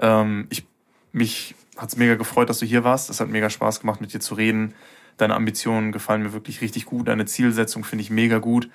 Ähm, 0.00 0.46
ich, 0.48 0.64
mich 1.12 1.54
hat 1.76 1.88
es 1.88 1.96
mega 1.96 2.14
gefreut, 2.14 2.48
dass 2.48 2.58
du 2.58 2.66
hier 2.66 2.84
warst. 2.84 3.10
Es 3.10 3.20
hat 3.20 3.28
mega 3.28 3.50
Spaß 3.50 3.80
gemacht, 3.80 4.00
mit 4.00 4.12
dir 4.12 4.20
zu 4.20 4.34
reden. 4.34 4.74
Deine 5.16 5.34
Ambitionen 5.34 5.92
gefallen 5.92 6.22
mir 6.22 6.32
wirklich 6.32 6.60
richtig 6.60 6.86
gut. 6.86 7.08
Deine 7.08 7.26
Zielsetzung 7.26 7.84
finde 7.84 8.02
ich 8.02 8.10
mega 8.10 8.38
gut. 8.38 8.68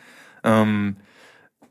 Ähm, 0.43 0.97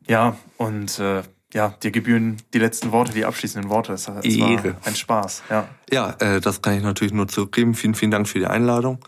ja, 0.07 0.37
und 0.57 0.99
äh, 0.99 1.23
ja, 1.53 1.69
dir 1.83 1.91
gebühren 1.91 2.37
die 2.53 2.59
letzten 2.59 2.93
Worte, 2.93 3.13
die 3.13 3.25
abschließenden 3.25 3.71
Worte. 3.71 3.93
Es, 3.93 4.09
es 4.09 4.39
war 4.41 4.77
ein 4.85 4.97
Spaß. 4.97 5.43
Ja. 5.49 5.69
Ja, 5.91 6.11
äh, 6.19 6.41
das 6.41 6.61
kann 6.61 6.77
ich 6.77 6.83
natürlich 6.83 7.15
nur 7.15 7.29
zurückgeben. 7.29 7.75
Vielen, 7.75 7.95
vielen 7.95 8.11
Dank 8.11 8.29
für 8.29 8.39
die 8.39 8.47
Einladung. 8.47 8.99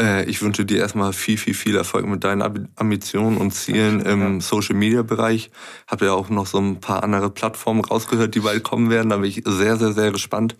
Äh, 0.00 0.24
ich 0.24 0.42
wünsche 0.42 0.64
dir 0.64 0.78
erstmal 0.78 1.12
viel, 1.12 1.36
viel, 1.36 1.54
viel 1.54 1.76
Erfolg 1.76 2.06
mit 2.06 2.24
deinen 2.24 2.68
Ambitionen 2.76 3.36
und 3.36 3.52
Zielen 3.52 4.00
im 4.00 4.40
Social 4.40 4.74
Media 4.74 5.02
Bereich. 5.02 5.50
Hab 5.86 6.00
ja 6.00 6.12
auch 6.12 6.30
noch 6.30 6.46
so 6.46 6.58
ein 6.58 6.80
paar 6.80 7.02
andere 7.04 7.30
Plattformen 7.30 7.84
rausgehört, 7.84 8.34
die 8.34 8.40
bald 8.40 8.62
kommen 8.62 8.90
werden. 8.90 9.10
Da 9.10 9.18
bin 9.18 9.28
ich 9.28 9.42
sehr, 9.44 9.76
sehr, 9.76 9.92
sehr 9.92 10.10
gespannt. 10.10 10.56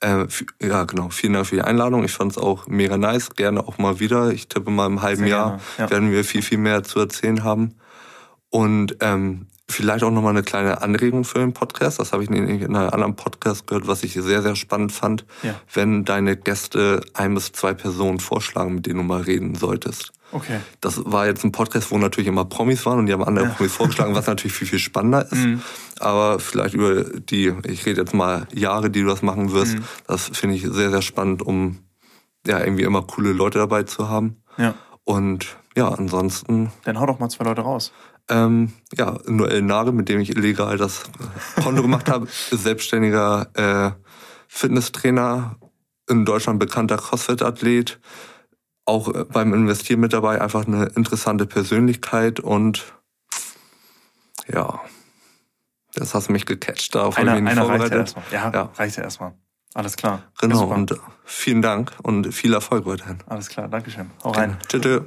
Äh, 0.00 0.26
ja, 0.62 0.84
genau. 0.84 1.10
Vielen 1.10 1.34
Dank 1.34 1.46
für 1.46 1.56
die 1.56 1.62
Einladung. 1.62 2.04
Ich 2.04 2.12
fand 2.12 2.32
es 2.32 2.38
auch 2.38 2.66
mega 2.66 2.96
nice. 2.96 3.30
Gerne 3.30 3.60
auch 3.60 3.78
mal 3.78 4.00
wieder. 4.00 4.30
Ich 4.32 4.48
tippe 4.48 4.70
mal 4.70 4.86
im 4.86 5.02
halben 5.02 5.22
Sehr 5.22 5.28
Jahr 5.28 5.60
ja. 5.78 5.90
werden 5.90 6.10
wir 6.10 6.24
viel, 6.24 6.42
viel 6.42 6.58
mehr 6.58 6.82
zu 6.82 7.00
erzählen 7.00 7.44
haben. 7.44 7.74
Und 8.48 8.96
ähm, 9.00 9.46
vielleicht 9.68 10.02
auch 10.02 10.10
nochmal 10.10 10.32
eine 10.32 10.42
kleine 10.42 10.82
Anregung 10.82 11.24
für 11.24 11.38
den 11.38 11.52
Podcast. 11.52 12.00
Das 12.00 12.12
habe 12.12 12.24
ich 12.24 12.30
in 12.30 12.76
einem 12.76 12.76
anderen 12.76 13.16
Podcast 13.16 13.66
gehört, 13.66 13.86
was 13.86 14.02
ich 14.02 14.14
sehr, 14.14 14.42
sehr 14.42 14.56
spannend 14.56 14.92
fand. 14.92 15.24
Ja. 15.42 15.54
Wenn 15.72 16.04
deine 16.04 16.36
Gäste 16.36 17.02
ein 17.14 17.34
bis 17.34 17.52
zwei 17.52 17.74
Personen 17.74 18.20
vorschlagen, 18.20 18.76
mit 18.76 18.86
denen 18.86 18.98
du 18.98 19.04
mal 19.04 19.22
reden 19.22 19.54
solltest. 19.54 20.12
Okay. 20.32 20.60
Das 20.80 21.00
war 21.04 21.26
jetzt 21.26 21.44
ein 21.44 21.52
Podcast, 21.52 21.90
wo 21.90 21.98
natürlich 21.98 22.28
immer 22.28 22.44
Promis 22.44 22.86
waren 22.86 22.98
und 22.98 23.06
die 23.06 23.12
haben 23.12 23.24
andere 23.24 23.46
Promis 23.48 23.72
vorgeschlagen, 23.72 24.14
was 24.14 24.26
natürlich 24.26 24.52
viel, 24.52 24.68
viel 24.68 24.78
spannender 24.78 25.24
ist. 25.24 25.34
Mhm. 25.44 25.62
Aber 25.98 26.38
vielleicht 26.38 26.74
über 26.74 27.02
die, 27.04 27.52
ich 27.64 27.84
rede 27.86 28.00
jetzt 28.02 28.14
mal 28.14 28.46
Jahre, 28.54 28.90
die 28.90 29.02
du 29.02 29.08
das 29.08 29.22
machen 29.22 29.52
wirst, 29.52 29.74
Mhm. 29.74 29.84
das 30.06 30.28
finde 30.32 30.56
ich 30.56 30.62
sehr, 30.62 30.90
sehr 30.90 31.02
spannend, 31.02 31.42
um 31.42 31.78
ja 32.46 32.58
irgendwie 32.60 32.84
immer 32.84 33.02
coole 33.02 33.32
Leute 33.32 33.58
dabei 33.58 33.82
zu 33.82 34.08
haben. 34.08 34.36
Ja. 34.56 34.74
Und 35.04 35.56
ja, 35.76 35.88
ansonsten 35.88 36.70
Dann 36.84 36.98
hau 37.00 37.06
doch 37.06 37.18
mal 37.18 37.28
zwei 37.28 37.44
Leute 37.44 37.60
raus. 37.62 37.92
ähm, 38.28 38.72
ja, 38.96 39.18
Noel 39.26 39.62
Nare, 39.62 39.92
mit 39.92 40.08
dem 40.08 40.20
ich 40.20 40.36
illegal 40.36 40.76
das 40.76 41.02
Konto 41.62 41.82
gemacht 41.82 42.08
habe, 42.08 42.28
selbstständiger 42.50 43.48
äh, 43.54 43.90
Fitnesstrainer, 44.48 45.56
in 46.08 46.24
Deutschland 46.24 46.58
bekannter 46.58 46.96
CrossFit-Athlet, 46.96 48.00
auch 48.84 49.14
äh, 49.14 49.24
beim 49.24 49.54
Investieren 49.54 50.00
mit 50.00 50.12
dabei, 50.12 50.40
einfach 50.40 50.66
eine 50.66 50.86
interessante 50.86 51.46
Persönlichkeit 51.46 52.40
und 52.40 52.92
ja, 54.52 54.80
das 55.94 56.14
hast 56.14 56.28
mich 56.30 56.46
gecatcht. 56.46 56.94
Habe 56.94 57.16
Einer, 57.16 57.32
einer 57.34 57.68
reicht 57.68 57.90
ja 57.92 57.98
erstmal. 57.98 58.24
Ja, 58.32 58.50
Ja. 58.52 58.62
reicht 58.76 58.96
ja 58.96 59.02
erstmal. 59.04 59.32
Alles 59.74 59.96
klar. 59.96 60.24
Genau, 60.40 60.64
und 60.64 60.94
vielen 61.24 61.62
Dank 61.62 61.92
und 62.02 62.34
viel 62.34 62.52
Erfolg 62.54 62.86
weiterhin. 62.86 63.18
Alles 63.26 63.48
klar, 63.48 63.68
Dankeschön. 63.68 64.10
Hau 64.24 64.30
rein. 64.32 64.56
Tschüss. 64.68 65.04